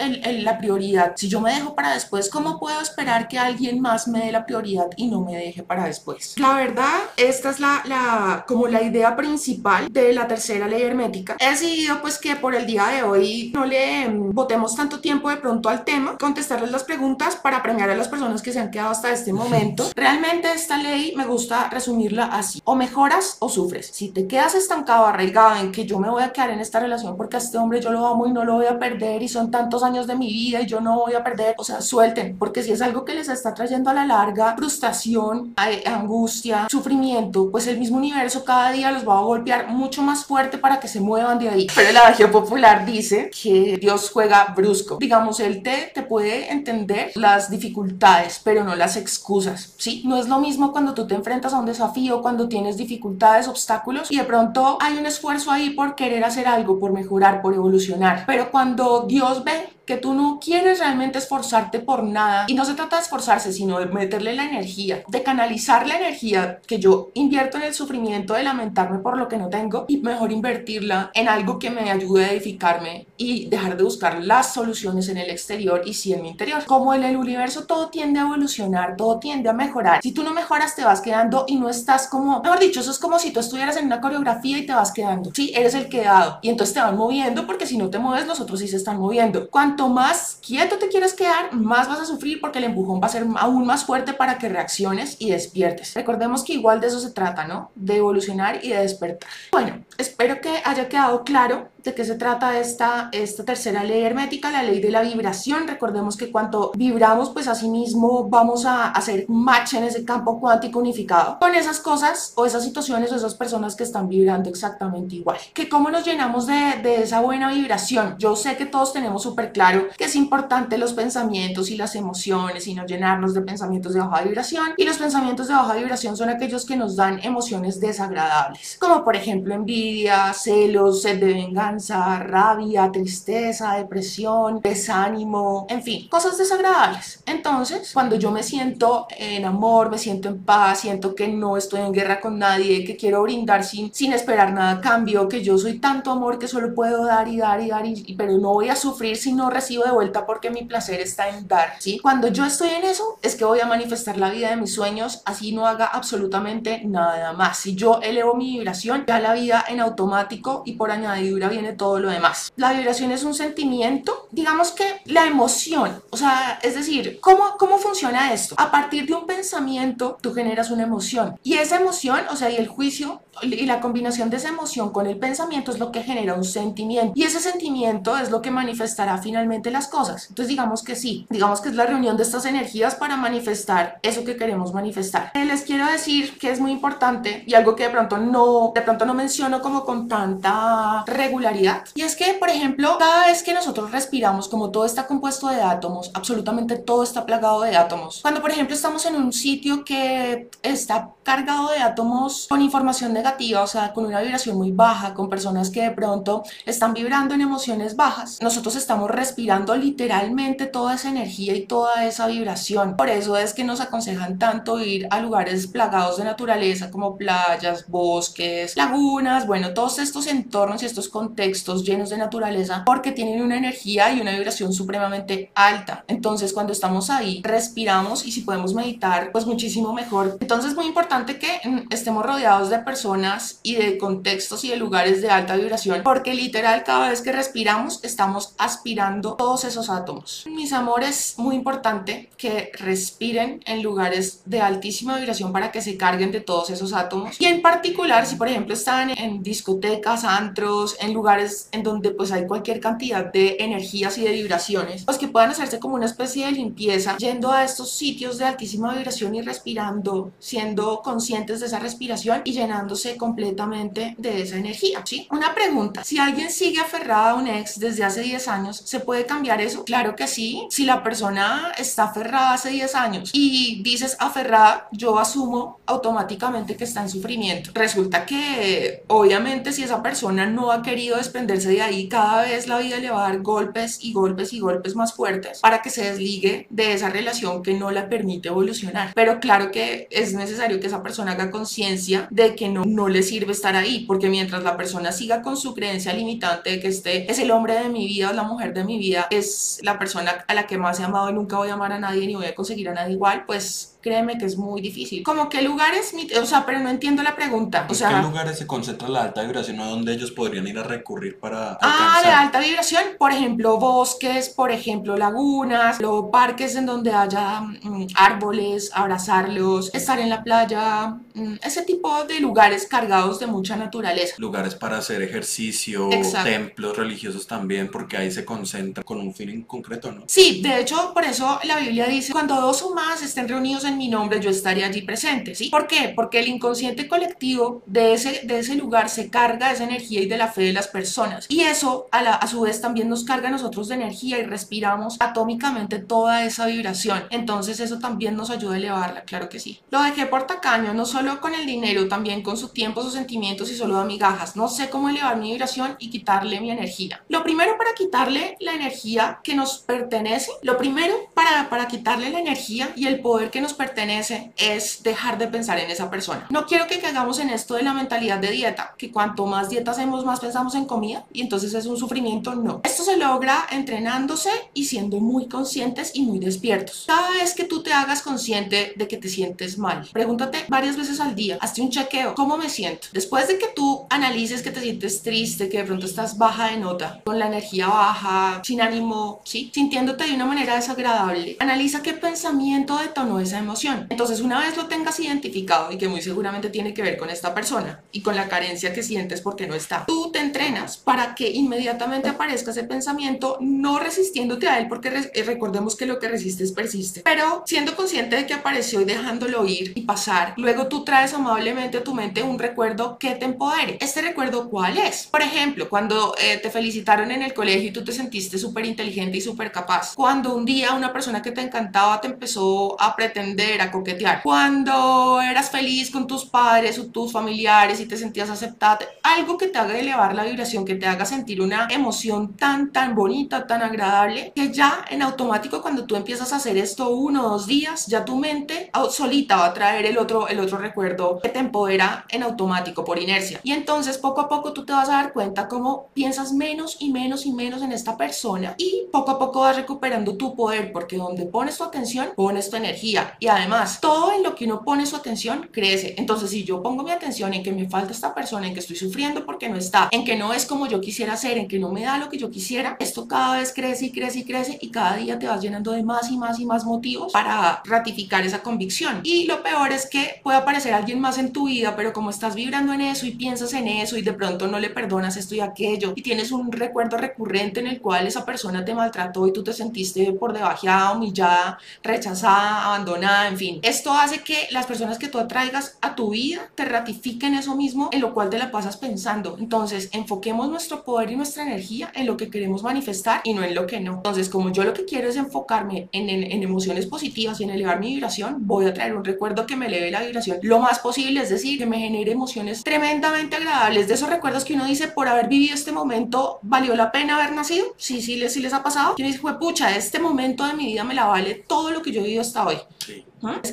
la 0.43 0.57
prioridad, 0.57 1.13
si 1.15 1.27
yo 1.27 1.41
me 1.41 1.53
dejo 1.53 1.75
para 1.75 1.93
después, 1.93 2.29
¿cómo 2.29 2.59
puedo 2.59 2.79
esperar? 2.81 3.04
Que 3.27 3.39
alguien 3.39 3.81
más 3.81 4.07
me 4.07 4.25
dé 4.25 4.31
la 4.31 4.45
prioridad 4.45 4.87
y 4.97 5.07
no 5.07 5.21
me 5.21 5.35
deje 5.35 5.63
para 5.63 5.85
después. 5.85 6.35
La 6.37 6.55
verdad, 6.55 6.99
esta 7.17 7.51
es 7.51 7.59
la, 7.59 7.83
la 7.85 8.45
como 8.47 8.67
la 8.67 8.81
idea 8.81 9.15
principal 9.15 9.91
de 9.91 10.13
la 10.13 10.27
tercera 10.27 10.67
ley 10.67 10.81
hermética. 10.81 11.37
He 11.39 11.49
decidido 11.51 12.01
pues 12.01 12.17
que 12.17 12.35
por 12.35 12.55
el 12.55 12.65
día 12.65 12.87
de 12.87 13.03
hoy 13.03 13.51
no 13.53 13.65
le 13.65 14.07
botemos 14.09 14.75
tanto 14.75 14.99
tiempo 14.99 15.29
de 15.29 15.37
pronto 15.37 15.69
al 15.69 15.83
tema, 15.83 16.17
contestarles 16.17 16.71
las 16.71 16.83
preguntas 16.83 17.35
para 17.35 17.61
premiar 17.61 17.89
a 17.89 17.95
las 17.95 18.07
personas 18.07 18.41
que 18.41 18.51
se 18.51 18.59
han 18.59 18.71
quedado 18.71 18.89
hasta 18.89 19.11
este 19.11 19.33
momento. 19.33 19.89
Realmente 19.95 20.51
esta 20.51 20.77
ley 20.77 21.13
me 21.15 21.25
gusta 21.25 21.69
resumirla 21.69 22.25
así, 22.25 22.61
o 22.65 22.75
mejoras 22.75 23.37
o 23.39 23.49
sufres. 23.49 23.91
Si 23.93 24.09
te 24.09 24.27
quedas 24.27 24.55
estancado, 24.55 25.05
arraigado 25.05 25.55
en 25.57 25.71
que 25.71 25.85
yo 25.85 25.99
me 25.99 26.09
voy 26.09 26.23
a 26.23 26.33
quedar 26.33 26.49
en 26.49 26.59
esta 26.59 26.79
relación 26.79 27.17
porque 27.17 27.37
a 27.37 27.39
este 27.39 27.57
hombre 27.57 27.81
yo 27.81 27.91
lo 27.91 28.05
amo 28.05 28.27
y 28.27 28.31
no 28.31 28.43
lo 28.43 28.55
voy 28.55 28.65
a 28.65 28.79
perder 28.79 29.21
y 29.21 29.27
son 29.27 29.51
tantos 29.51 29.83
años 29.83 30.07
de 30.07 30.15
mi 30.15 30.27
vida 30.27 30.61
y 30.61 30.67
yo 30.67 30.81
no 30.81 30.99
voy 30.99 31.13
a 31.13 31.23
perder, 31.23 31.55
o 31.57 31.63
sea, 31.63 31.81
suelten, 31.81 32.37
porque 32.37 32.63
si 32.63 32.71
es 32.71 32.81
algo 32.81 32.94
que 33.03 33.15
les 33.15 33.27
está 33.27 33.53
trayendo 33.53 33.89
a 33.89 33.93
la 33.93 34.05
larga 34.05 34.55
frustración, 34.55 35.53
angustia, 35.85 36.67
sufrimiento, 36.69 37.49
pues 37.51 37.67
el 37.67 37.77
mismo 37.77 37.97
universo 37.97 38.45
cada 38.45 38.71
día 38.71 38.91
los 38.91 39.07
va 39.07 39.17
a 39.17 39.21
golpear 39.21 39.67
mucho 39.69 40.01
más 40.01 40.25
fuerte 40.25 40.57
para 40.57 40.79
que 40.79 40.87
se 40.87 41.01
muevan 41.01 41.39
de 41.39 41.49
ahí. 41.49 41.67
Pero 41.75 41.89
el 41.89 41.97
adagio 41.97 42.31
popular 42.31 42.85
dice 42.85 43.29
que 43.31 43.77
Dios 43.77 44.09
juega 44.11 44.53
brusco. 44.55 44.97
Digamos, 44.97 45.39
Él 45.39 45.63
te, 45.63 45.91
te 45.93 46.03
puede 46.03 46.51
entender 46.51 47.11
las 47.15 47.49
dificultades, 47.49 48.39
pero 48.43 48.63
no 48.63 48.75
las 48.75 48.95
excusas, 48.95 49.73
¿sí? 49.77 50.03
No 50.05 50.17
es 50.17 50.27
lo 50.27 50.39
mismo 50.39 50.71
cuando 50.71 50.93
tú 50.93 51.07
te 51.07 51.15
enfrentas 51.15 51.53
a 51.53 51.59
un 51.59 51.65
desafío, 51.65 52.21
cuando 52.21 52.47
tienes 52.47 52.77
dificultades, 52.77 53.47
obstáculos 53.47 54.11
y 54.11 54.17
de 54.17 54.23
pronto 54.23 54.77
hay 54.79 54.97
un 54.97 55.05
esfuerzo 55.05 55.51
ahí 55.51 55.71
por 55.71 55.95
querer 55.95 56.23
hacer 56.23 56.47
algo, 56.47 56.79
por 56.79 56.91
mejorar, 56.91 57.41
por 57.41 57.53
evolucionar. 57.53 58.23
Pero 58.27 58.51
cuando 58.51 59.05
Dios 59.07 59.43
ve 59.43 59.69
que 59.85 59.97
tú 59.97 60.13
no 60.13 60.39
quieres 60.39 60.79
realmente 60.79 61.19
esforzarte 61.19 61.79
por 61.79 62.03
nada. 62.03 62.45
Y 62.47 62.53
no 62.53 62.65
se 62.65 62.73
trata 62.73 62.97
de 62.97 63.03
esforzarse, 63.03 63.51
sino 63.51 63.79
de 63.79 63.85
meterle 63.85 64.33
la 64.33 64.45
energía, 64.45 65.03
de 65.07 65.23
canalizar 65.23 65.87
la 65.87 65.97
energía 65.97 66.59
que 66.65 66.79
yo 66.79 67.09
invierto 67.13 67.57
en 67.57 67.63
el 67.63 67.73
sufrimiento 67.73 68.33
de 68.33 68.43
lamentarme 68.43 68.99
por 68.99 69.17
lo 69.17 69.27
que 69.27 69.37
no 69.37 69.49
tengo 69.49 69.85
y 69.87 69.97
mejor 69.97 70.31
invertirla 70.31 71.11
en 71.13 71.27
algo 71.27 71.59
que 71.59 71.69
me 71.69 71.91
ayude 71.91 72.25
a 72.25 72.31
edificarme 72.31 73.07
y 73.17 73.47
dejar 73.47 73.77
de 73.77 73.83
buscar 73.83 74.23
las 74.23 74.53
soluciones 74.53 75.09
en 75.09 75.17
el 75.17 75.29
exterior 75.29 75.81
y 75.85 75.93
sí 75.93 76.13
en 76.13 76.21
mi 76.21 76.29
interior. 76.29 76.65
Como 76.65 76.93
en 76.93 77.03
el 77.03 77.17
universo 77.17 77.65
todo 77.65 77.89
tiende 77.89 78.19
a 78.19 78.23
evolucionar, 78.23 78.95
todo 78.97 79.19
tiende 79.19 79.49
a 79.49 79.53
mejorar. 79.53 80.01
Si 80.01 80.11
tú 80.11 80.23
no 80.23 80.33
mejoras, 80.33 80.75
te 80.75 80.83
vas 80.83 81.01
quedando 81.01 81.45
y 81.47 81.57
no 81.57 81.69
estás 81.69 82.07
como, 82.07 82.41
mejor 82.41 82.59
dicho, 82.59 82.79
eso 82.79 82.91
es 82.91 82.99
como 82.99 83.19
si 83.19 83.31
tú 83.31 83.39
estuvieras 83.39 83.77
en 83.77 83.85
una 83.85 84.01
coreografía 84.01 84.57
y 84.57 84.65
te 84.65 84.73
vas 84.73 84.91
quedando. 84.91 85.31
Sí, 85.33 85.51
eres 85.55 85.73
el 85.73 85.89
quedado 85.89 86.39
y 86.41 86.49
entonces 86.49 86.73
te 86.73 86.81
van 86.81 86.97
moviendo 86.97 87.45
porque 87.45 87.67
si 87.67 87.77
no 87.77 87.89
te 87.89 87.99
mueves, 87.99 88.27
los 88.27 88.39
otros 88.39 88.59
sí 88.59 88.67
se 88.67 88.77
están 88.77 88.97
moviendo. 88.97 89.49
Cuando 89.49 89.74
cuanto 89.75 89.93
más 89.93 90.39
quieto 90.41 90.77
te 90.77 90.87
quieres 90.87 91.13
quedar, 91.13 91.53
más 91.53 91.89
vas 91.89 91.99
a 91.99 92.05
sufrir 92.05 92.39
porque 92.39 92.59
el 92.59 92.65
empujón 92.65 93.01
va 93.01 93.07
a 93.07 93.09
ser 93.09 93.25
aún 93.35 93.65
más 93.65 93.83
fuerte 93.83 94.13
para 94.13 94.37
que 94.37 94.47
reacciones 94.47 95.17
y 95.19 95.31
despiertes. 95.31 95.95
Recordemos 95.95 96.45
que 96.45 96.53
igual 96.53 96.79
de 96.79 96.87
eso 96.87 97.01
se 97.01 97.11
trata, 97.11 97.45
¿no? 97.45 97.71
De 97.75 97.97
evolucionar 97.97 98.63
y 98.63 98.69
de 98.69 98.77
despertar. 98.77 99.29
Bueno, 99.51 99.83
espero 99.97 100.39
que 100.39 100.61
haya 100.63 100.87
quedado 100.87 101.25
claro 101.25 101.69
de 101.83 101.93
qué 101.93 102.03
se 102.03 102.15
trata 102.15 102.57
esta, 102.57 103.09
esta 103.11 103.45
tercera 103.45 103.83
ley 103.83 104.03
hermética, 104.03 104.49
la 104.49 104.63
ley 104.63 104.79
de 104.79 104.89
la 104.89 105.01
vibración. 105.01 105.67
Recordemos 105.67 106.17
que 106.17 106.31
cuando 106.31 106.71
vibramos, 106.73 107.29
pues 107.29 107.47
asimismo 107.47 108.27
vamos 108.27 108.65
a 108.65 108.89
hacer 108.89 109.25
match 109.27 109.73
en 109.75 109.83
ese 109.83 110.03
campo 110.03 110.39
cuántico 110.39 110.79
unificado 110.79 111.37
con 111.39 111.53
esas 111.53 111.79
cosas 111.79 112.33
o 112.35 112.45
esas 112.45 112.63
situaciones 112.63 113.11
o 113.11 113.15
esas 113.15 113.35
personas 113.35 113.75
que 113.75 113.83
están 113.83 114.09
vibrando 114.09 114.49
exactamente 114.49 115.15
igual. 115.15 115.37
Que 115.53 115.69
cómo 115.69 115.91
nos 115.91 116.05
llenamos 116.05 116.47
de, 116.47 116.79
de 116.81 117.03
esa 117.03 117.19
buena 117.19 117.51
vibración. 117.51 118.15
Yo 118.17 118.35
sé 118.35 118.57
que 118.57 118.65
todos 118.65 118.91
tenemos 118.93 119.21
súper 119.21 119.51
claro 119.51 119.64
claro 119.71 119.87
que 119.97 120.05
es 120.05 120.15
importante 120.15 120.77
los 120.77 120.93
pensamientos 120.93 121.69
y 121.71 121.75
las 121.75 121.95
emociones 121.95 122.67
y 122.67 122.73
no 122.73 122.85
llenarnos 122.85 123.33
de 123.33 123.41
pensamientos 123.41 123.93
de 123.93 123.99
baja 123.99 124.21
vibración. 124.21 124.73
Y 124.77 124.85
los 124.85 124.97
pensamientos 124.97 125.47
de 125.47 125.53
baja 125.53 125.73
vibración 125.75 126.15
son 126.15 126.29
aquellos 126.29 126.65
que 126.65 126.75
nos 126.75 126.95
dan 126.95 127.19
emociones 127.23 127.79
desagradables, 127.79 128.77
como 128.79 129.03
por 129.03 129.15
ejemplo 129.15 129.53
envidia, 129.53 130.33
celos, 130.33 131.01
sed 131.01 131.19
de 131.19 131.33
venganza, 131.33 132.19
rabia, 132.19 132.91
tristeza, 132.91 133.75
depresión, 133.75 134.59
desánimo, 134.61 135.65
en 135.69 135.81
fin, 135.81 136.07
cosas 136.09 136.37
desagradables. 136.37 137.23
Entonces, 137.25 137.91
cuando 137.93 138.15
yo 138.17 138.31
me 138.31 138.43
siento 138.43 139.07
en 139.17 139.45
amor, 139.45 139.89
me 139.89 139.97
siento 139.97 140.29
en 140.29 140.43
paz, 140.43 140.81
siento 140.81 141.15
que 141.15 141.27
no 141.27 141.57
estoy 141.57 141.81
en 141.81 141.91
guerra 141.91 142.19
con 142.19 142.37
nadie, 142.37 142.83
que 142.83 142.95
quiero 142.95 143.23
brindar 143.23 143.63
sin, 143.63 143.93
sin 143.93 144.13
esperar 144.13 144.53
nada 144.53 144.71
a 144.71 144.81
cambio, 144.81 145.27
que 145.27 145.41
yo 145.41 145.57
soy 145.57 145.79
tanto 145.79 146.11
amor 146.11 146.37
que 146.37 146.47
solo 146.47 146.75
puedo 146.75 147.05
dar 147.05 147.27
y 147.27 147.37
dar 147.37 147.61
y 147.61 147.69
dar, 147.69 147.85
y, 147.85 148.15
pero 148.15 148.37
no 148.37 148.53
voy 148.53 148.69
a 148.69 148.75
sufrir 148.75 149.17
si 149.17 149.33
no 149.33 149.49
recibo 149.55 149.83
de 149.83 149.91
vuelta 149.91 150.25
porque 150.25 150.49
mi 150.49 150.63
placer 150.65 150.99
está 151.01 151.29
en 151.29 151.47
dar, 151.47 151.75
¿sí? 151.79 151.99
Cuando 151.99 152.27
yo 152.27 152.45
estoy 152.45 152.69
en 152.69 152.83
eso, 152.83 153.17
es 153.21 153.35
que 153.35 153.45
voy 153.45 153.59
a 153.59 153.65
manifestar 153.65 154.17
la 154.17 154.29
vida 154.29 154.49
de 154.49 154.57
mis 154.57 154.73
sueños, 154.73 155.21
así 155.25 155.51
no 155.53 155.65
haga 155.65 155.85
absolutamente 155.85 156.81
nada 156.85 157.33
más. 157.33 157.57
Si 157.57 157.75
yo 157.75 157.99
elevo 158.01 158.35
mi 158.35 158.57
vibración, 158.57 159.05
ya 159.07 159.19
la 159.19 159.33
vida 159.33 159.65
en 159.67 159.79
automático 159.79 160.63
y 160.65 160.73
por 160.73 160.91
añadidura 160.91 161.49
viene 161.49 161.73
todo 161.73 161.99
lo 161.99 162.09
demás. 162.09 162.51
La 162.55 162.73
vibración 162.73 163.11
es 163.11 163.23
un 163.23 163.33
sentimiento, 163.33 164.27
digamos 164.31 164.71
que 164.71 165.01
la 165.05 165.25
emoción, 165.25 166.01
o 166.09 166.17
sea, 166.17 166.59
es 166.61 166.75
decir, 166.75 167.19
¿cómo, 167.21 167.55
cómo 167.57 167.77
funciona 167.77 168.33
esto? 168.33 168.55
A 168.57 168.71
partir 168.71 169.07
de 169.07 169.13
un 169.13 169.25
pensamiento, 169.25 170.17
tú 170.21 170.33
generas 170.33 170.69
una 170.71 170.83
emoción 170.83 171.39
y 171.43 171.55
esa 171.55 171.77
emoción, 171.77 172.21
o 172.29 172.35
sea, 172.35 172.49
y 172.49 172.57
el 172.57 172.67
juicio 172.67 173.21
y 173.41 173.65
la 173.65 173.81
combinación 173.81 174.29
de 174.29 174.37
esa 174.37 174.49
emoción 174.49 174.91
con 174.91 175.07
el 175.07 175.17
pensamiento 175.17 175.71
es 175.71 175.79
lo 175.79 175.91
que 175.91 176.03
genera 176.03 176.35
un 176.35 176.45
sentimiento 176.45 177.13
y 177.15 177.23
ese 177.23 177.39
sentimiento 177.39 178.17
es 178.17 178.29
lo 178.29 178.41
que 178.41 178.51
manifestará 178.51 179.17
finalmente 179.17 179.44
las 179.71 179.87
cosas. 179.87 180.27
Entonces 180.29 180.49
digamos 180.49 180.83
que 180.83 180.95
sí, 180.95 181.25
digamos 181.29 181.61
que 181.61 181.69
es 181.69 181.75
la 181.75 181.85
reunión 181.85 182.17
de 182.17 182.23
estas 182.23 182.45
energías 182.45 182.95
para 182.95 183.17
manifestar 183.17 183.99
eso 184.01 184.23
que 184.23 184.37
queremos 184.37 184.73
manifestar. 184.73 185.31
Eh, 185.33 185.45
les 185.45 185.61
quiero 185.61 185.85
decir 185.85 186.37
que 186.37 186.51
es 186.51 186.59
muy 186.59 186.71
importante 186.71 187.43
y 187.47 187.53
algo 187.53 187.75
que 187.75 187.83
de 187.83 187.89
pronto 187.89 188.17
no, 188.17 188.71
de 188.73 188.81
pronto 188.81 189.05
no 189.05 189.13
menciono 189.13 189.61
como 189.61 189.85
con 189.85 190.07
tanta 190.07 191.03
regularidad 191.07 191.83
y 191.93 192.01
es 192.01 192.15
que, 192.15 192.33
por 192.33 192.49
ejemplo, 192.49 192.97
cada 192.99 193.27
vez 193.27 193.43
que 193.43 193.53
nosotros 193.53 193.91
respiramos, 193.91 194.47
como 194.47 194.71
todo 194.71 194.85
está 194.85 195.07
compuesto 195.07 195.47
de 195.47 195.61
átomos, 195.61 196.11
absolutamente 196.13 196.77
todo 196.77 197.03
está 197.03 197.25
plagado 197.25 197.61
de 197.61 197.75
átomos. 197.75 198.19
Cuando, 198.21 198.41
por 198.41 198.51
ejemplo, 198.51 198.75
estamos 198.75 199.05
en 199.05 199.15
un 199.15 199.31
sitio 199.31 199.83
que 199.83 200.49
está 200.63 201.09
cargado 201.23 201.69
de 201.69 201.79
átomos 201.79 202.47
con 202.49 202.61
información 202.61 203.13
negativa, 203.13 203.61
o 203.61 203.67
sea, 203.67 203.93
con 203.93 204.05
una 204.05 204.21
vibración 204.21 204.57
muy 204.57 204.71
baja, 204.71 205.13
con 205.13 205.29
personas 205.29 205.69
que 205.69 205.81
de 205.81 205.91
pronto 205.91 206.43
están 206.65 206.93
vibrando 206.93 207.33
en 207.33 207.41
emociones 207.41 207.95
bajas, 207.95 208.39
nosotros 208.41 208.75
estamos 208.75 209.09
respirando 209.09 209.34
literalmente 209.37 210.65
toda 210.65 210.95
esa 210.95 211.09
energía 211.09 211.55
y 211.55 211.65
toda 211.65 212.05
esa 212.05 212.27
vibración. 212.27 212.95
Por 212.95 213.09
eso 213.09 213.37
es 213.37 213.53
que 213.53 213.63
nos 213.63 213.81
aconsejan 213.81 214.39
tanto 214.39 214.79
ir 214.79 215.07
a 215.11 215.19
lugares 215.19 215.67
plagados 215.67 216.17
de 216.17 216.23
naturaleza 216.23 216.91
como 216.91 217.17
playas, 217.17 217.87
bosques, 217.87 218.75
lagunas, 218.75 219.47
bueno, 219.47 219.73
todos 219.73 219.99
estos 219.99 220.27
entornos 220.27 220.83
y 220.83 220.85
estos 220.85 221.09
contextos 221.09 221.83
llenos 221.83 222.09
de 222.09 222.17
naturaleza 222.17 222.83
porque 222.85 223.11
tienen 223.11 223.41
una 223.41 223.57
energía 223.57 224.11
y 224.11 224.21
una 224.21 224.31
vibración 224.31 224.73
supremamente 224.73 225.51
alta. 225.55 226.03
Entonces, 226.07 226.53
cuando 226.53 226.73
estamos 226.73 227.09
ahí, 227.09 227.41
respiramos 227.43 228.25
y 228.25 228.31
si 228.31 228.41
podemos 228.41 228.73
meditar, 228.73 229.31
pues 229.31 229.45
muchísimo 229.45 229.93
mejor. 229.93 230.37
Entonces, 230.39 230.71
es 230.71 230.77
muy 230.77 230.85
importante 230.85 231.37
que 231.39 231.59
mm, 231.63 231.87
estemos 231.91 232.25
rodeados 232.25 232.69
de 232.69 232.79
personas 232.79 233.59
y 233.63 233.75
de 233.75 233.97
contextos 233.97 234.63
y 234.63 234.69
de 234.69 234.77
lugares 234.77 235.21
de 235.21 235.29
alta 235.29 235.55
vibración, 235.55 236.01
porque 236.03 236.33
literal 236.33 236.83
cada 236.83 237.09
vez 237.09 237.21
que 237.21 237.31
respiramos 237.31 238.03
estamos 238.03 238.55
aspirando 238.57 239.24
todos 239.33 239.63
esos 239.65 239.89
átomos. 239.89 240.45
Mis 240.47 240.71
amores, 240.73 241.35
muy 241.37 241.55
importante 241.55 242.29
que 242.37 242.71
respiren 242.73 243.61
en 243.65 243.81
lugares 243.81 244.41
de 244.45 244.61
altísima 244.61 245.17
vibración 245.17 245.51
para 245.51 245.71
que 245.71 245.81
se 245.81 245.97
carguen 245.97 246.31
de 246.31 246.41
todos 246.41 246.69
esos 246.69 246.93
átomos. 246.93 247.39
Y 247.39 247.45
en 247.45 247.61
particular, 247.61 248.25
si 248.25 248.35
por 248.35 248.47
ejemplo 248.47 248.73
están 248.73 249.09
en 249.11 249.43
discotecas, 249.43 250.23
antros, 250.23 250.95
en 250.99 251.13
lugares 251.13 251.69
en 251.71 251.83
donde 251.83 252.11
pues 252.11 252.31
hay 252.31 252.47
cualquier 252.47 252.79
cantidad 252.79 253.31
de 253.31 253.57
energías 253.59 254.17
y 254.17 254.23
de 254.23 254.31
vibraciones, 254.31 255.05
pues 255.05 255.17
que 255.17 255.27
puedan 255.27 255.51
hacerse 255.51 255.79
como 255.79 255.95
una 255.95 256.05
especie 256.05 256.45
de 256.45 256.51
limpieza 256.51 257.17
yendo 257.17 257.51
a 257.51 257.63
estos 257.63 257.91
sitios 257.91 258.37
de 258.37 258.45
altísima 258.45 258.93
vibración 258.93 259.35
y 259.35 259.41
respirando, 259.41 260.31
siendo 260.39 261.01
conscientes 261.01 261.59
de 261.59 261.67
esa 261.67 261.79
respiración 261.79 262.41
y 262.43 262.53
llenándose 262.53 263.17
completamente 263.17 264.15
de 264.17 264.41
esa 264.41 264.57
energía, 264.57 265.01
¿sí? 265.05 265.27
Una 265.31 265.53
pregunta, 265.53 266.03
si 266.03 266.17
alguien 266.17 266.51
sigue 266.51 266.79
aferrada 266.79 267.31
a 267.31 267.35
un 267.35 267.47
ex 267.47 267.79
desde 267.79 268.03
hace 268.03 268.21
10 268.21 268.47
años, 268.47 268.81
¿se 268.85 268.99
puede 268.99 269.14
cambiar 269.23 269.61
eso? 269.61 269.85
Claro 269.85 270.15
que 270.15 270.27
sí. 270.27 270.67
Si 270.69 270.83
la 270.83 271.03
persona 271.03 271.71
está 271.77 272.05
aferrada 272.05 272.53
hace 272.53 272.69
10 272.69 272.95
años 272.95 273.29
y 273.33 273.81
dices 273.83 274.17
aferrada, 274.19 274.89
yo 274.91 275.17
asumo 275.17 275.79
automáticamente 275.85 276.75
que 276.75 276.83
está 276.83 277.01
en 277.01 277.09
sufrimiento. 277.09 277.71
Resulta 277.73 278.25
que 278.25 279.03
obviamente 279.07 279.71
si 279.71 279.83
esa 279.83 280.03
persona 280.03 280.45
no 280.45 280.71
ha 280.71 280.81
querido 280.81 281.17
desprenderse 281.17 281.69
de 281.69 281.81
ahí, 281.81 282.09
cada 282.09 282.41
vez 282.41 282.67
la 282.67 282.79
vida 282.79 282.97
le 282.97 283.09
va 283.09 283.25
a 283.25 283.29
dar 283.29 283.41
golpes 283.41 283.99
y 284.01 284.11
golpes 284.11 284.51
y 284.51 284.59
golpes 284.59 284.95
más 284.95 285.13
fuertes 285.13 285.59
para 285.61 285.81
que 285.81 285.89
se 285.89 286.03
desligue 286.09 286.67
de 286.69 286.93
esa 286.93 287.09
relación 287.09 287.63
que 287.63 287.73
no 287.73 287.91
la 287.91 288.09
permite 288.09 288.49
evolucionar. 288.49 289.13
Pero 289.13 289.39
claro 289.39 289.71
que 289.71 290.07
es 290.11 290.33
necesario 290.33 290.79
que 290.79 290.87
esa 290.87 291.03
persona 291.03 291.33
haga 291.33 291.51
conciencia 291.51 292.27
de 292.31 292.55
que 292.55 292.69
no, 292.69 292.83
no 292.85 293.07
le 293.07 293.23
sirve 293.23 293.51
estar 293.51 293.75
ahí, 293.75 294.05
porque 294.05 294.29
mientras 294.29 294.63
la 294.63 294.77
persona 294.77 295.11
siga 295.11 295.41
con 295.41 295.57
su 295.57 295.73
creencia 295.73 296.13
limitante 296.13 296.71
de 296.71 296.79
que 296.79 296.87
este 296.87 297.31
es 297.31 297.39
el 297.39 297.51
hombre 297.51 297.75
de 297.75 297.89
mi 297.89 298.07
vida 298.07 298.29
o 298.29 298.33
la 298.33 298.43
mujer 298.43 298.73
de 298.73 298.83
mi 298.83 298.94
vida, 298.97 299.27
es 299.29 299.79
la 299.83 299.97
persona 299.99 300.45
a 300.47 300.53
la 300.53 300.67
que 300.67 300.77
más 300.77 300.99
he 300.99 301.03
amado 301.03 301.29
y 301.29 301.33
nunca 301.33 301.57
voy 301.57 301.69
a 301.69 301.73
amar 301.73 301.91
a 301.91 301.99
nadie 301.99 302.27
ni 302.27 302.35
voy 302.35 302.45
a 302.45 302.55
conseguir 302.55 302.89
a 302.89 302.93
nadie 302.93 303.13
igual, 303.13 303.45
pues 303.45 303.94
créeme 304.05 304.37
que 304.37 304.45
es 304.45 304.55
muy 304.55 304.81
difícil. 304.81 305.23
Como 305.23 305.49
qué 305.49 305.63
lugares, 305.63 306.13
o 306.39 306.45
sea, 306.45 306.63
pero 306.63 306.79
no 306.79 306.89
entiendo 306.89 307.23
la 307.23 307.35
pregunta. 307.35 307.87
O 307.89 307.95
sea, 307.95 308.11
¿En 308.11 308.17
qué 308.17 308.21
lugares 308.21 308.59
se 308.59 308.67
concentra 308.67 309.09
la 309.09 309.23
alta 309.23 309.41
vibración 309.41 309.79
o 309.79 309.89
dónde 309.89 310.13
ellos 310.13 310.29
podrían 310.29 310.67
ir 310.67 310.77
a 310.77 310.83
recurrir 310.83 311.39
para 311.39 311.79
Ah, 311.81 312.21
de 312.23 312.29
alta 312.29 312.59
vibración, 312.59 313.01
por 313.17 313.31
ejemplo, 313.31 313.79
bosques, 313.79 314.49
por 314.49 314.69
ejemplo, 314.69 315.17
lagunas, 315.17 315.97
o 316.03 316.29
parques 316.29 316.75
en 316.75 316.85
donde 316.85 317.11
haya 317.11 317.61
mm, 317.61 318.05
árboles, 318.13 318.91
abrazarlos, 318.93 319.91
estar 319.95 320.19
en 320.19 320.29
la 320.29 320.43
playa, 320.43 321.17
mm, 321.33 321.55
ese 321.63 321.81
tipo 321.81 322.25
de 322.25 322.39
lugares 322.39 322.85
cargados 322.85 323.39
de 323.39 323.47
mucha 323.47 323.75
naturaleza. 323.75 324.35
Lugares 324.37 324.75
para 324.75 324.99
hacer 324.99 325.23
ejercicio, 325.23 326.09
templos 326.43 326.95
religiosos 326.95 327.47
también, 327.47 327.89
porque 327.89 328.17
ahí 328.17 328.29
se 328.29 328.45
concentra 328.45 329.03
con 329.03 329.19
un 329.19 329.33
fin 329.33 329.49
en 329.49 329.63
concreto, 329.63 330.11
¿no? 330.11 330.25
Sí, 330.27 330.61
de 330.61 330.81
hecho, 330.81 331.11
por 331.11 331.23
eso 331.23 331.59
la 331.63 331.77
Biblia 331.79 332.05
dice, 332.05 332.33
cuando 332.33 332.61
dos 332.61 332.83
o 332.83 332.93
más 332.93 333.23
estén 333.23 333.47
reunidos 333.47 333.83
en 333.83 333.94
mi 333.97 334.07
nombre, 334.07 334.39
yo 334.39 334.49
estaría 334.49 334.87
allí 334.87 335.01
presente, 335.01 335.55
¿sí? 335.55 335.69
¿Por 335.69 335.87
qué? 335.87 336.13
Porque 336.15 336.39
el 336.39 336.47
inconsciente 336.47 337.07
colectivo 337.07 337.83
de 337.85 338.13
ese, 338.13 338.41
de 338.43 338.59
ese 338.59 338.75
lugar 338.75 339.09
se 339.09 339.29
carga 339.29 339.67
de 339.67 339.75
esa 339.75 339.83
energía 339.83 340.21
y 340.21 340.27
de 340.27 340.37
la 340.37 340.47
fe 340.47 340.63
de 340.63 340.73
las 340.73 340.87
personas. 340.87 341.45
Y 341.49 341.61
eso 341.61 342.07
a, 342.11 342.21
la, 342.21 342.33
a 342.33 342.47
su 342.47 342.61
vez 342.61 342.81
también 342.81 343.09
nos 343.09 343.23
carga 343.23 343.49
a 343.49 343.51
nosotros 343.51 343.87
de 343.87 343.95
energía 343.95 344.39
y 344.39 344.43
respiramos 344.43 345.17
atómicamente 345.19 345.99
toda 345.99 346.45
esa 346.45 346.65
vibración. 346.65 347.23
Entonces 347.29 347.79
eso 347.79 347.99
también 347.99 348.35
nos 348.35 348.49
ayuda 348.49 348.75
a 348.75 348.77
elevarla, 348.77 349.23
claro 349.23 349.49
que 349.49 349.59
sí. 349.59 349.79
Lo 349.89 350.01
dejé 350.01 350.25
por 350.25 350.47
tacaño, 350.47 350.93
no 350.93 351.05
solo 351.05 351.39
con 351.41 351.53
el 351.53 351.65
dinero, 351.65 352.07
también 352.07 352.41
con 352.41 352.57
su 352.57 352.69
tiempo, 352.69 353.01
sus 353.01 353.13
sentimientos 353.13 353.71
y 353.71 353.75
solo 353.75 353.99
de 353.99 354.05
migajas. 354.05 354.55
No 354.55 354.67
sé 354.67 354.89
cómo 354.89 355.09
elevar 355.09 355.37
mi 355.37 355.51
vibración 355.51 355.95
y 355.99 356.09
quitarle 356.09 356.59
mi 356.61 356.71
energía. 356.71 357.23
Lo 357.29 357.43
primero 357.43 357.77
para 357.77 357.93
quitarle 357.93 358.57
la 358.59 358.73
energía 358.73 359.39
que 359.43 359.55
nos 359.55 359.79
pertenece, 359.79 360.51
lo 360.61 360.77
primero 360.77 361.15
para, 361.33 361.69
para 361.69 361.87
quitarle 361.87 362.29
la 362.29 362.39
energía 362.39 362.91
y 362.95 363.07
el 363.07 363.19
poder 363.19 363.51
que 363.51 363.61
nos 363.61 363.73
pertenece 363.73 363.84
pertenece 363.85 364.51
es 364.57 365.03
dejar 365.03 365.37
de 365.37 365.47
pensar 365.47 365.77
en 365.77 365.91
esa 365.91 366.09
persona. 366.09 366.47
No 366.49 366.65
quiero 366.65 366.87
que 366.87 366.99
caigamos 366.99 367.39
en 367.39 367.51
esto 367.51 367.75
de 367.75 367.83
la 367.83 367.93
mentalidad 367.93 368.39
de 368.39 368.49
dieta, 368.49 368.95
que 368.97 369.11
cuanto 369.11 369.45
más 369.45 369.69
dieta 369.69 369.91
hacemos, 369.91 370.25
más 370.25 370.39
pensamos 370.39 370.73
en 370.73 370.85
comida 370.85 371.23
y 371.31 371.41
entonces 371.41 371.73
es 371.73 371.85
un 371.85 371.97
sufrimiento. 371.97 372.55
No. 372.55 372.81
Esto 372.83 373.03
se 373.03 373.17
logra 373.17 373.67
entrenándose 373.71 374.49
y 374.73 374.85
siendo 374.85 375.19
muy 375.19 375.47
conscientes 375.47 376.11
y 376.15 376.23
muy 376.23 376.39
despiertos. 376.39 377.03
Cada 377.05 377.29
vez 377.31 377.53
que 377.53 377.65
tú 377.65 377.83
te 377.83 377.93
hagas 377.93 378.23
consciente 378.23 378.93
de 378.95 379.07
que 379.07 379.17
te 379.17 379.29
sientes 379.29 379.77
mal, 379.77 380.09
pregúntate 380.11 380.65
varias 380.67 380.97
veces 380.97 381.19
al 381.19 381.35
día, 381.35 381.59
hazte 381.61 381.81
un 381.81 381.91
chequeo, 381.91 382.33
¿cómo 382.33 382.57
me 382.57 382.69
siento? 382.69 383.07
Después 383.13 383.47
de 383.47 383.59
que 383.59 383.67
tú 383.75 384.07
analices 384.09 384.63
que 384.63 384.71
te 384.71 384.81
sientes 384.81 385.21
triste, 385.21 385.69
que 385.69 385.77
de 385.77 385.83
pronto 385.83 386.07
estás 386.07 386.37
baja 386.37 386.71
de 386.71 386.77
nota, 386.77 387.21
con 387.23 387.37
la 387.37 387.47
energía 387.47 387.87
baja, 387.87 388.61
sin 388.63 388.81
ánimo, 388.81 389.41
¿sí? 389.43 389.71
Sintiéndote 389.73 390.25
de 390.25 390.33
una 390.33 390.45
manera 390.45 390.75
desagradable, 390.75 391.57
analiza 391.59 392.01
qué 392.01 392.13
pensamiento 392.13 392.97
detonó 392.97 393.39
esa 393.39 393.59
emoción 393.59 393.74
emoción. 393.75 394.07
Entonces, 394.09 394.39
una 394.39 394.59
vez 394.59 394.77
lo 394.77 394.87
tengas 394.87 395.19
identificado 395.19 395.91
y 395.91 395.97
que 395.97 396.07
muy 396.07 396.21
seguramente 396.21 396.69
tiene 396.69 396.93
que 396.93 397.01
ver 397.01 397.17
con 397.17 397.29
esta 397.29 397.53
persona 397.53 398.01
y 398.13 398.21
con 398.21 398.35
la 398.35 398.47
carencia 398.47 398.93
que 398.93 399.03
sientes 399.03 399.41
porque 399.41 399.67
no 399.67 399.75
está, 399.75 400.05
tú 400.05 400.31
te 400.31 400.39
entrenas 400.39 400.95
para 400.95 401.35
que 401.35 401.49
inmediatamente 401.49 402.29
aparezca 402.29 402.71
ese 402.71 402.85
pensamiento, 402.85 403.57
no 403.59 403.99
resistiéndote 403.99 404.69
a 404.69 404.79
él, 404.79 404.87
porque 404.87 405.09
eh, 405.33 405.43
recordemos 405.43 405.97
que 405.97 406.05
lo 406.05 406.19
que 406.19 406.29
resistes 406.29 406.71
persiste, 406.71 407.21
pero 407.21 407.63
siendo 407.65 407.97
consciente 407.97 408.37
de 408.37 408.45
que 408.45 408.53
apareció 408.53 409.01
y 409.01 409.05
dejándolo 409.05 409.65
ir 409.65 409.91
y 409.93 410.01
pasar, 410.01 410.53
luego 410.55 410.87
tú 410.87 411.03
traes 411.03 411.33
amablemente 411.33 411.97
a 411.97 412.03
tu 412.03 412.13
mente 412.13 412.43
un 412.43 412.57
recuerdo 412.57 413.17
que 413.19 413.31
te 413.31 413.43
empodere. 413.43 413.97
¿Este 413.99 414.21
recuerdo 414.21 414.69
cuál 414.69 414.97
es? 414.97 415.27
Por 415.27 415.41
ejemplo, 415.41 415.89
cuando 415.89 416.33
eh, 416.39 416.59
te 416.59 416.69
felicitaron 416.69 417.29
en 417.31 417.41
el 417.41 417.53
colegio 417.53 417.89
y 417.89 417.91
tú 417.91 418.05
te 418.05 418.13
sentiste 418.13 418.57
súper 418.57 418.85
inteligente 418.85 419.37
y 419.37 419.41
súper 419.41 419.73
capaz. 419.73 420.15
Cuando 420.15 420.55
un 420.55 420.63
día 420.63 420.93
una 420.93 421.11
persona 421.11 421.41
que 421.41 421.51
te 421.51 421.61
encantaba 421.61 422.21
te 422.21 422.27
empezó 422.27 422.95
a 423.01 423.15
pretender, 423.15 423.54
a 423.81 423.91
coquetear. 423.91 424.41
Cuando 424.43 425.39
eras 425.41 425.69
feliz 425.69 426.11
con 426.11 426.27
tus 426.27 426.45
padres 426.45 426.99
o 426.99 427.07
tus 427.07 427.31
familiares 427.31 427.99
y 427.99 428.05
te 428.05 428.17
sentías 428.17 428.49
aceptada. 428.49 428.99
Algo 429.23 429.57
que 429.57 429.67
te 429.67 429.79
haga 429.79 429.97
elevar 429.97 430.35
la 430.35 430.43
vibración, 430.43 430.85
que 430.85 430.95
te 430.95 431.05
haga 431.05 431.25
sentir 431.25 431.61
una 431.61 431.87
emoción 431.89 432.53
tan, 432.55 432.91
tan 432.91 433.15
bonita, 433.15 433.65
tan 433.65 433.81
agradable, 433.81 434.51
que 434.55 434.71
ya 434.71 435.05
en 435.09 435.21
automático 435.21 435.81
cuando 435.81 436.05
tú 436.05 436.15
empiezas 436.15 436.51
a 436.51 436.57
hacer 436.57 436.77
esto 436.77 437.09
uno 437.09 437.45
o 437.45 437.49
dos 437.49 437.67
días, 437.67 438.07
ya 438.07 438.25
tu 438.25 438.35
mente 438.35 438.91
solita 439.09 439.57
va 439.57 439.67
a 439.67 439.73
traer 439.73 440.05
el 440.05 440.17
otro, 440.17 440.47
el 440.47 440.59
otro 440.59 440.77
recuerdo 440.77 441.39
que 441.41 441.49
te 441.49 441.59
empodera 441.59 442.25
en 442.29 442.43
automático 442.43 443.05
por 443.05 443.19
inercia. 443.19 443.59
Y 443.63 443.71
entonces 443.71 444.17
poco 444.17 444.41
a 444.41 444.49
poco 444.49 444.73
tú 444.73 444.85
te 444.85 444.93
vas 444.93 445.09
a 445.09 445.13
dar 445.13 445.33
cuenta 445.33 445.67
cómo 445.67 446.09
piensas 446.13 446.51
menos 446.53 446.97
y 446.99 447.11
menos 447.11 447.45
y 447.45 447.53
menos 447.53 447.81
en 447.81 447.91
esta 447.91 448.17
persona 448.17 448.75
y 448.77 449.07
poco 449.11 449.31
a 449.31 449.39
poco 449.39 449.61
vas 449.61 449.75
recuperando 449.75 450.35
tu 450.35 450.55
poder 450.55 450.91
porque 450.91 451.17
donde 451.17 451.45
pones 451.45 451.77
tu 451.77 451.83
atención, 451.83 452.29
pones 452.35 452.69
tu 452.69 452.75
energía 452.75 453.35
y 453.39 453.44
además 453.47 453.99
todo 454.01 454.33
en 454.33 454.43
lo 454.43 454.55
que 454.55 454.65
uno 454.65 454.81
pone 454.83 455.05
su 455.05 455.15
atención 455.15 455.69
crece. 455.71 456.15
Entonces 456.17 456.49
si 456.49 456.63
yo 456.63 456.81
pongo 456.81 457.03
mi 457.03 457.11
atención 457.11 457.53
en 457.53 457.63
que 457.63 457.71
me 457.71 457.89
falta 457.89 458.11
esta 458.11 458.33
persona, 458.33 458.67
en 458.67 458.73
que 458.73 458.79
estoy 458.79 458.95
sufriendo 458.95 459.45
porque 459.45 459.69
no 459.69 459.77
está, 459.77 460.09
en 460.11 460.23
que 460.23 460.35
no 460.35 460.53
es 460.53 460.65
como 460.65 460.87
yo 460.87 461.01
quisiera 461.01 461.37
ser, 461.37 461.57
en 461.57 461.67
que 461.67 461.79
no 461.79 461.91
me 461.91 462.03
da 462.03 462.17
lo 462.17 462.29
que 462.29 462.37
yo 462.37 462.49
quisiera, 462.49 462.97
esto 462.99 463.27
cada 463.27 463.57
vez 463.57 463.73
crece 463.73 464.05
y 464.05 464.11
crece 464.11 464.39
y 464.39 464.43
crece 464.43 464.77
y 464.81 464.89
cada 464.89 465.17
día 465.17 465.39
te 465.39 465.47
vas 465.47 465.61
llenando 465.61 465.91
de 465.91 466.03
más 466.03 466.31
y 466.31 466.37
más 466.37 466.59
y 466.59 466.65
más 466.65 466.85
motivos 466.85 467.33
para 467.33 467.81
ratificar 467.85 468.45
esa 468.45 468.61
convicción. 468.61 469.21
Y 469.23 469.45
lo 469.45 469.63
peor 469.63 469.91
es 469.91 470.07
que 470.09 470.39
puede 470.43 470.57
aparecer 470.57 470.93
alguien 470.93 471.19
más 471.19 471.37
en 471.37 471.51
tu 471.51 471.67
vida, 471.67 471.95
pero 471.95 472.13
como 472.13 472.29
estás 472.29 472.55
vibrando 472.55 472.93
en 472.93 473.01
eso 473.01 473.25
y 473.25 473.31
piensas 473.31 473.73
en 473.73 473.87
eso 473.87 474.17
y 474.17 474.21
de 474.21 474.33
pronto 474.33 474.67
no 474.67 474.79
le 474.79 474.89
perdonas 474.89 475.37
esto 475.37 475.55
y 475.55 475.59
aquello 475.59 476.13
y 476.15 476.21
tienes 476.21 476.51
un 476.51 476.71
recuerdo 476.71 477.17
recurrente 477.17 477.79
en 477.79 477.87
el 477.87 478.01
cual 478.01 478.27
esa 478.27 478.45
persona 478.45 478.83
te 478.85 478.93
maltrató 478.93 479.47
y 479.47 479.53
tú 479.53 479.63
te 479.63 479.73
sentiste 479.73 480.31
por 480.33 480.53
debajeada, 480.53 481.11
humillada, 481.11 481.77
rechazada, 482.03 482.85
abandonada, 482.85 483.34
en 483.43 483.57
fin. 483.57 483.79
Esto 483.83 484.13
hace 484.13 484.41
que 484.41 484.67
las 484.71 484.85
personas 484.85 485.17
que 485.17 485.27
tú 485.27 485.39
atraigas 485.39 485.97
a 486.01 486.15
tu 486.15 486.29
vida 486.29 486.69
te 486.75 486.85
ratifiquen 486.85 487.53
eso 487.53 487.75
mismo 487.75 488.09
en 488.11 488.21
lo 488.21 488.33
cual 488.33 488.49
te 488.49 488.57
la 488.57 488.71
pasas 488.71 488.97
pensando. 488.97 489.57
Entonces, 489.59 490.09
enfoquemos 490.11 490.69
nuestro 490.69 491.03
poder 491.03 491.31
y 491.31 491.35
nuestra 491.35 491.63
energía 491.63 492.11
en 492.15 492.25
lo 492.25 492.37
que 492.37 492.49
queremos 492.49 492.83
manifestar 492.83 493.41
y 493.43 493.53
no 493.53 493.63
en 493.63 493.75
lo 493.75 493.85
que 493.87 493.99
no. 493.99 494.15
Entonces, 494.15 494.49
como 494.49 494.71
yo 494.71 494.83
lo 494.83 494.93
que 494.93 495.05
quiero 495.05 495.29
es 495.29 495.35
enfocarme 495.35 496.09
en, 496.11 496.29
en, 496.29 496.63
emociones 496.63 497.05
positivas 497.05 497.59
y 497.59 497.63
en 497.63 497.69
elevar 497.69 497.99
mi 497.99 498.13
vibración, 498.13 498.57
voy 498.59 498.85
a 498.85 498.93
traer 498.93 499.15
un 499.15 499.23
recuerdo 499.23 499.65
que 499.65 499.75
me 499.75 499.87
eleve 499.87 500.11
la 500.11 500.21
vibración 500.21 500.59
lo 500.61 500.79
más 500.79 500.99
posible, 500.99 501.41
es 501.41 501.49
decir, 501.49 501.77
que 501.77 501.85
me 501.85 501.99
genere 501.99 502.31
emociones 502.31 502.83
tremendamente 502.83 503.55
agradables, 503.55 504.07
de 504.07 504.13
esos 504.13 504.29
recuerdos 504.29 504.65
que 504.65 504.73
uno 504.73 504.85
dice, 504.85 505.07
por 505.07 505.27
haber 505.27 505.47
vivido 505.47 505.75
este 505.75 505.91
momento, 505.91 506.59
¿valió 506.61 506.95
la 506.95 507.11
pena 507.11 507.35
haber 507.35 507.53
nacido? 507.53 507.85
Sí, 507.97 508.21
sí, 508.21 508.41
sí 508.49 508.61
les 508.61 508.73
ha 508.73 508.83
pasado. 508.83 509.15
Quien 509.15 509.27
dice, 509.27 509.39
fue 509.39 509.59
pucha, 509.59 509.95
este 509.95 510.19
momento 510.19 510.65
de 510.65 510.73
mi 510.73 510.85
vida 510.85 511.03
me 511.03 511.13
la 511.13 511.25
vale 511.25 511.63
todo 511.67 511.91
lo 511.91 512.01
que 512.01 512.11
yo 512.11 512.21
he 512.21 512.23
vivido 512.23 512.41
hasta 512.41 512.65
hoy. 512.65 512.77
Sí. 512.99 513.24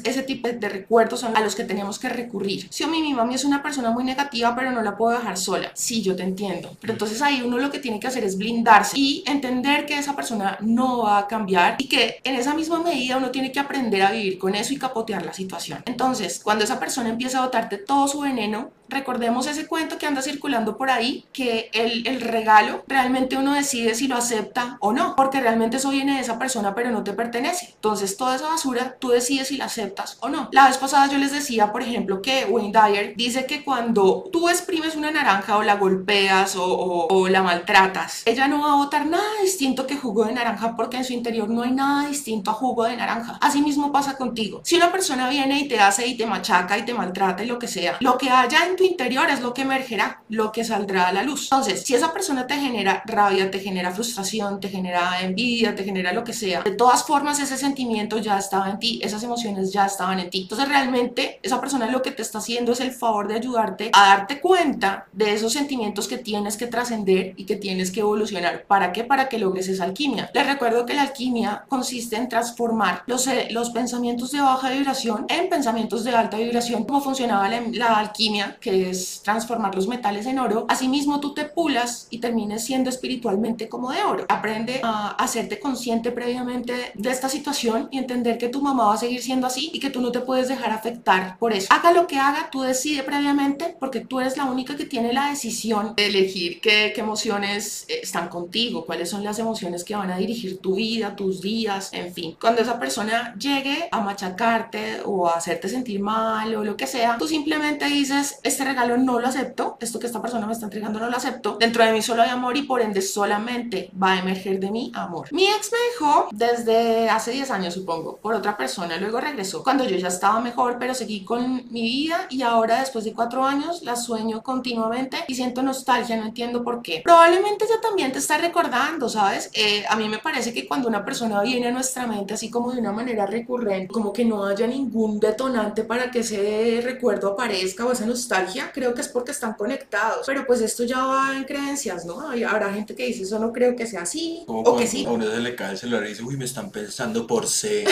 Ese 0.05 0.23
tipo 0.23 0.49
de 0.49 0.69
recuerdos 0.69 1.21
son 1.21 1.37
a 1.37 1.41
los 1.41 1.55
que 1.55 1.65
tenemos 1.65 1.99
que 1.99 2.09
recurrir. 2.09 2.67
Si 2.71 2.85
a 2.85 2.87
mí 2.87 3.01
mi 3.01 3.15
mami 3.15 3.35
es 3.35 3.45
una 3.45 3.63
persona 3.63 3.91
muy 3.91 4.05
negativa, 4.05 4.55
pero 4.55 4.71
no 4.71 4.83
la 4.83 4.97
puedo 4.97 5.17
dejar 5.17 5.37
sola. 5.37 5.71
Sí, 5.75 6.03
yo 6.03 6.17
te 6.17 6.23
entiendo. 6.23 6.77
Pero 6.81 6.93
entonces 6.93 7.21
ahí 7.23 7.43
uno 7.45 7.59
lo 7.59 7.71
que 7.71 7.79
tiene 7.79 8.01
que 8.01 8.07
hacer 8.07 8.25
es 8.25 8.37
blindarse 8.37 8.99
y 8.99 9.25
entender 9.27 9.87
que 9.87 9.99
esa 9.99 10.17
persona 10.17 10.59
no 10.61 11.05
va 11.05 11.19
a 11.19 11.27
cambiar 11.27 11.77
y 11.79 11.89
que 11.89 12.21
en 12.25 12.35
esa 12.35 12.55
misma 12.55 12.83
medida 12.83 13.17
uno 13.17 13.31
tiene 13.31 13.53
que 13.53 13.61
aprender 13.61 14.03
a 14.03 14.11
vivir 14.11 14.39
con 14.39 14.55
eso 14.55 14.73
y 14.73 14.79
capotear 14.79 15.25
la 15.25 15.33
situación. 15.33 15.83
Entonces, 15.87 16.41
cuando 16.43 16.65
esa 16.65 16.79
persona 16.79 17.11
empieza 17.11 17.39
a 17.39 17.45
botarte 17.45 17.79
todo 17.79 18.09
su 18.09 18.21
veneno, 18.21 18.71
recordemos 18.93 19.47
ese 19.47 19.67
cuento 19.67 19.99
que 19.99 20.07
anda 20.07 20.23
circulando 20.23 20.77
por 20.77 20.91
ahí, 20.91 21.25
que 21.33 21.71
el, 21.73 22.07
el, 22.07 22.21
regalo 22.21 22.85
realmente 22.87 23.37
uno 23.37 23.55
decide 23.55 23.95
si 23.95 24.09
lo 24.09 24.17
acepta 24.17 24.77
o 24.81 24.93
no, 24.93 25.17
porque 25.17 25.41
realmente 25.41 25.79
eso 25.79 25.91
viene 25.91 26.15
de 26.15 26.21
esa 26.21 26.39
persona, 26.39 26.75
pero 26.75 26.91
no 26.91 27.03
te 27.03 27.13
pertenece. 27.13 27.71
Entonces, 27.75 28.17
toda 28.17 28.37
esa 28.37 28.49
basura 28.49 28.97
tú 28.99 29.09
decides 29.09 29.49
si 29.49 29.57
la 29.57 29.67
aceptas 29.67 30.19
o 30.21 30.29
no. 30.29 30.49
La 30.53 30.69
vez 30.69 30.79
pasada 30.79 31.09
yo 31.09 31.19
les 31.19 31.33
decía, 31.33 31.73
por 31.73 31.83
ejemplo, 31.83 32.23
que 32.23 32.45
Wayne 32.45 32.73
Dyer 32.73 33.15
dice 33.17 33.47
que 33.47 33.65
cuando 33.65 34.25
tú 34.33 34.49
exprimes 34.49 34.97
una 34.97 35.11
naranja 35.11 35.57
o 35.57 35.63
la 35.63 35.77
golpeas 35.77 36.57
o, 36.57 37.07
o, 37.09 37.29
la 37.29 37.43
maltratas, 37.43 38.23
ella 38.27 38.49
no 38.49 38.63
va 38.63 38.73
a 38.73 38.77
botar 38.77 39.07
nada 39.07 39.25
distinto 39.43 39.87
que 39.87 39.97
jugo 39.97 40.25
de 40.25 40.33
naranja 40.33 40.77
porque 40.77 40.97
en 40.97 41.05
su 41.05 41.13
interior 41.13 41.49
no 41.49 41.63
hay 41.63 41.73
nada 41.73 42.09
distinto 42.09 42.51
a 42.51 42.55
jugo 42.55 42.85
de 42.85 42.97
naranja. 42.97 43.39
Así 43.41 43.63
mismo 43.63 43.93
pasa 43.93 44.17
contigo. 44.17 44.61
Si 44.65 44.77
una 44.77 44.93
persona 44.93 45.29
viene 45.29 45.61
y 45.61 45.69
te 45.69 45.81
hace 45.81 46.07
y 46.07 46.17
te 46.17 46.27
machaca 46.27 46.79
y 46.79 46.85
te 46.85 46.95
maltrata 46.95 47.43
y 47.43 47.47
lo 47.47 47.59
que 47.59 47.69
sea, 47.69 47.97
lo 48.01 48.19
que 48.19 48.31
haya 48.31 48.67
en 48.67 48.77
tu 48.77 48.82
interior 48.85 49.29
es 49.31 49.41
lo 49.41 49.55
que 49.55 49.63
emergerá, 49.63 50.23
lo 50.29 50.53
que 50.53 50.65
saldrá 50.65 51.09
a 51.09 51.13
la 51.13 51.23
luz. 51.23 51.45
Entonces, 51.45 51.83
si 51.83 51.95
esa 51.95 52.13
persona 52.13 52.47
te 52.47 52.55
genera 52.55 53.03
rabia, 53.07 53.51
te 53.51 53.61
genera 53.61 53.91
frustración, 53.91 54.61
te 54.61 54.69
genera 54.69 55.21
envidia, 55.23 55.75
te 55.75 55.85
genera 55.85 56.13
lo 56.13 56.25
que 56.25 56.33
sea, 56.33 56.63
de 56.63 56.73
todas 56.73 57.05
formas 57.05 57.41
ese 57.41 57.57
sentimiento 57.57 58.19
ya 58.19 58.39
estaba 58.39 58.71
en 58.71 58.79
ti, 58.79 59.01
esas 59.03 59.23
emociones 59.23 59.73
ya 59.73 59.87
estaban 59.87 60.19
en 60.21 60.31
ti. 60.31 60.43
Entonces, 60.43 60.69
realmente 60.69 61.41
esa 61.43 61.61
persona 61.61 61.87
lo 61.87 62.03
que 62.03 62.11
te 62.11 62.23
está 62.23 62.39
haciendo 62.39 62.73
es 62.73 62.81
el 62.81 62.93
favor 62.93 63.29
de 63.29 63.35
ayudarte 63.35 63.91
a 63.93 64.09
darte 64.09 64.41
cuenta 64.41 65.07
de 65.13 65.33
esos 65.33 65.53
sentimientos 65.53 66.09
que 66.09 66.19
tienes 66.19 66.57
que 66.57 66.67
trascender 66.67 67.35
y 67.37 67.45
que 67.45 67.57
tienes 67.57 67.91
que 67.91 68.01
evolucionar. 68.01 68.65
¿Para 68.67 68.93
qué? 68.93 69.05
Para 69.05 69.29
que 69.29 69.39
logres 69.39 69.69
esa 69.69 69.85
alquimia. 69.85 70.31
Les 70.35 70.47
recuerdo 70.47 70.87
que 70.87 70.95
la 70.95 71.03
alquimia 71.03 71.65
consiste 71.69 72.17
en 72.17 72.29
transformar 72.29 73.03
los, 73.07 73.27
eh, 73.27 73.49
los 73.51 73.71
pensamientos 73.71 74.33
de 74.33 74.41
baja 74.41 74.71
vibración 74.71 75.27
en 75.29 75.49
pensamientos 75.49 76.05
de 76.05 76.11
alta 76.11 76.37
vibración. 76.37 76.85
¿Cómo 76.85 77.01
funcionaba 77.01 77.49
la, 77.49 77.63
la 77.73 77.99
alquimia? 77.99 78.57
Que 78.63 78.91
es 78.91 79.21
transformar 79.23 79.75
los 79.75 79.89
metales 79.89 80.27
en 80.27 80.39
oro, 80.39 80.67
asimismo 80.69 81.21
tú 81.21 81.35
te 81.35 81.45
pulas 81.45 82.07
y 82.11 82.19
termines 82.19 82.65
siendo 82.65 82.89
espiritualmente 82.89 83.69
como 83.69 83.91
de 83.91 84.03
oro. 84.03 84.25
Aprende 84.29 84.81
a 84.83 85.11
hacerte 85.11 85.59
consciente 85.59 86.13
previamente 86.13 86.93
de 86.95 87.11
esta 87.11 87.29
situación 87.29 87.89
y 87.91 87.99
entender 87.99 88.39
que 88.39 88.49
tu 88.49 88.63
mamá 88.63 88.87
va 88.87 88.95
a 88.95 88.99
seguir 88.99 89.23
siendo 89.23 89.47
así 89.47 89.71
y 89.75 89.81
que 89.81 89.91
tú 89.91 90.01
no 90.01 90.13
te 90.13 90.21
puedes 90.21 90.49
dejar 90.49 90.71
afectar 90.71 91.37
por 91.39 91.53
eso. 91.53 91.67
Haga 91.71 91.93
lo 91.93 92.07
que 92.07 92.19
haga, 92.19 92.49
tú 92.51 92.63
decide 92.63 93.03
previamente 93.03 93.77
porque 93.79 94.01
tú 94.01 94.21
eres 94.21 94.37
la 94.37 94.45
única 94.45 94.77
que 94.77 94.85
tiene 94.85 95.13
la 95.13 95.29
decisión 95.31 95.95
de 95.97 96.07
elegir 96.07 96.61
qué, 96.61 96.93
qué 96.95 97.01
emociones 97.01 97.85
eh, 97.89 98.01
están 98.03 98.29
contigo, 98.29 98.85
cuáles 98.85 99.11
son 99.11 99.25
las 99.25 99.39
emociones 99.39 99.85
que 99.85 99.97
van 99.97 100.11
a 100.11 100.17
dirigir 100.17 100.59
tu 100.59 100.77
vida, 100.77 101.17
tus 101.17 101.41
días, 101.41 101.91
en 101.93 102.13
fin. 102.13 102.37
Cuando 102.41 102.63
esa 102.63 102.79
persona 102.79 103.35
llegue 103.39 103.89
a 103.91 104.01
machacarte 104.01 105.01
o 105.05 105.29
a 105.29 105.35
hacerte 105.35 105.69
sentir 105.69 106.01
mal 106.01 106.55
o 106.55 106.65
lo 106.65 106.77
que 106.77 106.87
sea, 106.87 107.17
tú 107.19 107.27
simplemente 107.27 107.87
dices, 107.87 108.39
este 108.53 108.65
regalo 108.65 108.97
no 108.97 109.19
lo 109.19 109.27
acepto, 109.27 109.77
esto 109.81 109.99
que 109.99 110.07
esta 110.07 110.23
persona 110.23 110.47
me 110.47 110.53
está 110.53 110.67
entregando 110.67 111.01
no 111.01 111.09
lo 111.09 111.17
acepto, 111.17 111.57
dentro 111.59 111.85
de 111.85 111.93
mí 111.93 112.03
solo 112.03 112.23
hay 112.23 112.31
amor 112.31 112.57
y 112.57 112.63
por 112.63 112.81
ende 112.81 113.03
solamente 113.03 113.91
va 114.01 114.13
a 114.13 114.19
emerger 114.19 114.61
de 114.61 114.71
mí 114.71 114.93
amor. 114.95 115.29
Mi 115.33 115.45
ex 115.45 115.73
me 115.73 115.79
dejó 115.91 116.29
desde 116.33 117.09
hace 117.09 117.33
10 117.33 117.51
años 117.51 117.75
supongo, 117.75 118.17
por 118.17 118.35
otra 118.35 118.57
persona, 118.57 118.97
luego 118.99 119.21
regresó 119.21 119.63
cuando 119.63 119.85
yo 119.85 119.97
ya 119.97 120.09
estaba 120.09 120.41
mejor, 120.41 120.77
pero 120.79 120.95
seguí 120.95 121.25
con 121.25 121.65
mi 121.71 121.83
vida 121.83 122.27
y 122.29 122.43
ahora 122.43 122.81
después 122.81 123.05
de 123.05 123.13
4 123.13 123.45
años 123.45 123.83
la 123.83 123.97
sueño 123.97 124.43
continuamente 124.43 125.19
y 125.29 125.35
siento 125.35 125.63
nostalgia, 125.63 126.17
no 126.17 126.27
entiendo 126.27 126.63
por 126.63 126.83
qué. 126.83 127.01
Probablemente 127.05 127.65
ella 127.65 127.81
también 127.81 128.13
te 128.13 128.19
está 128.19 128.39
recordando, 128.39 129.09
¿sabes? 129.09 129.51
Eh, 129.55 129.85
a 129.89 129.97
mí 129.97 130.09
me 130.09 130.19
parece 130.19 130.53
que 130.53 130.67
cuando 130.67 130.89
una 130.89 131.05
persona 131.05 131.41
viene 131.43 131.69
a 131.69 131.73
nuestra 131.73 132.07
mente 132.07 132.35
así 132.35 132.51
como 132.51 132.73
de 132.73 132.81
una 132.81 132.93
manera 132.93 133.27
recurrente, 133.27 133.89
como 133.89 134.13
que 134.13 134.25
no 134.25 134.45
haya 134.45 134.67
ningún 134.67 135.19
detonante 135.19 135.85
para 135.85 136.11
que 136.11 136.21
ese 136.21 136.81
recuerdo 136.85 137.33
aparezca 137.33 137.87
o 137.87 137.93
esa 137.93 138.07
nostalgia, 138.07 138.42
creo 138.73 138.95
que 138.95 139.01
es 139.01 139.09
porque 139.09 139.31
están 139.33 139.55
conectados. 139.55 140.27
Pero 140.27 140.47
pues 140.47 140.61
esto 140.61 140.85
ya 140.85 141.05
va 141.05 141.37
en 141.37 141.45
creencias, 141.45 142.05
¿no? 142.05 142.23
habrá 142.49 142.73
gente 142.73 142.95
que 142.95 143.07
dice, 143.07 143.23
eso 143.23 143.39
no 143.39 143.53
creo 143.53 143.77
que 143.77 143.87
sea 143.87 144.03
así. 144.03 144.45
o 144.47 144.77
que 144.77 144.87
sí. 144.87 145.05
A 145.07 145.11
uno 145.11 145.31
se 145.31 145.39
le 145.39 145.55
cae 145.55 145.73
el 145.73 145.79
celular 145.79 146.05
y 146.05 146.11
dice, 146.11 146.23
uy, 146.23 146.37
me 146.37 146.45
están 146.45 146.71
pensando 146.71 147.27
por 147.27 147.47
C. 147.47 147.85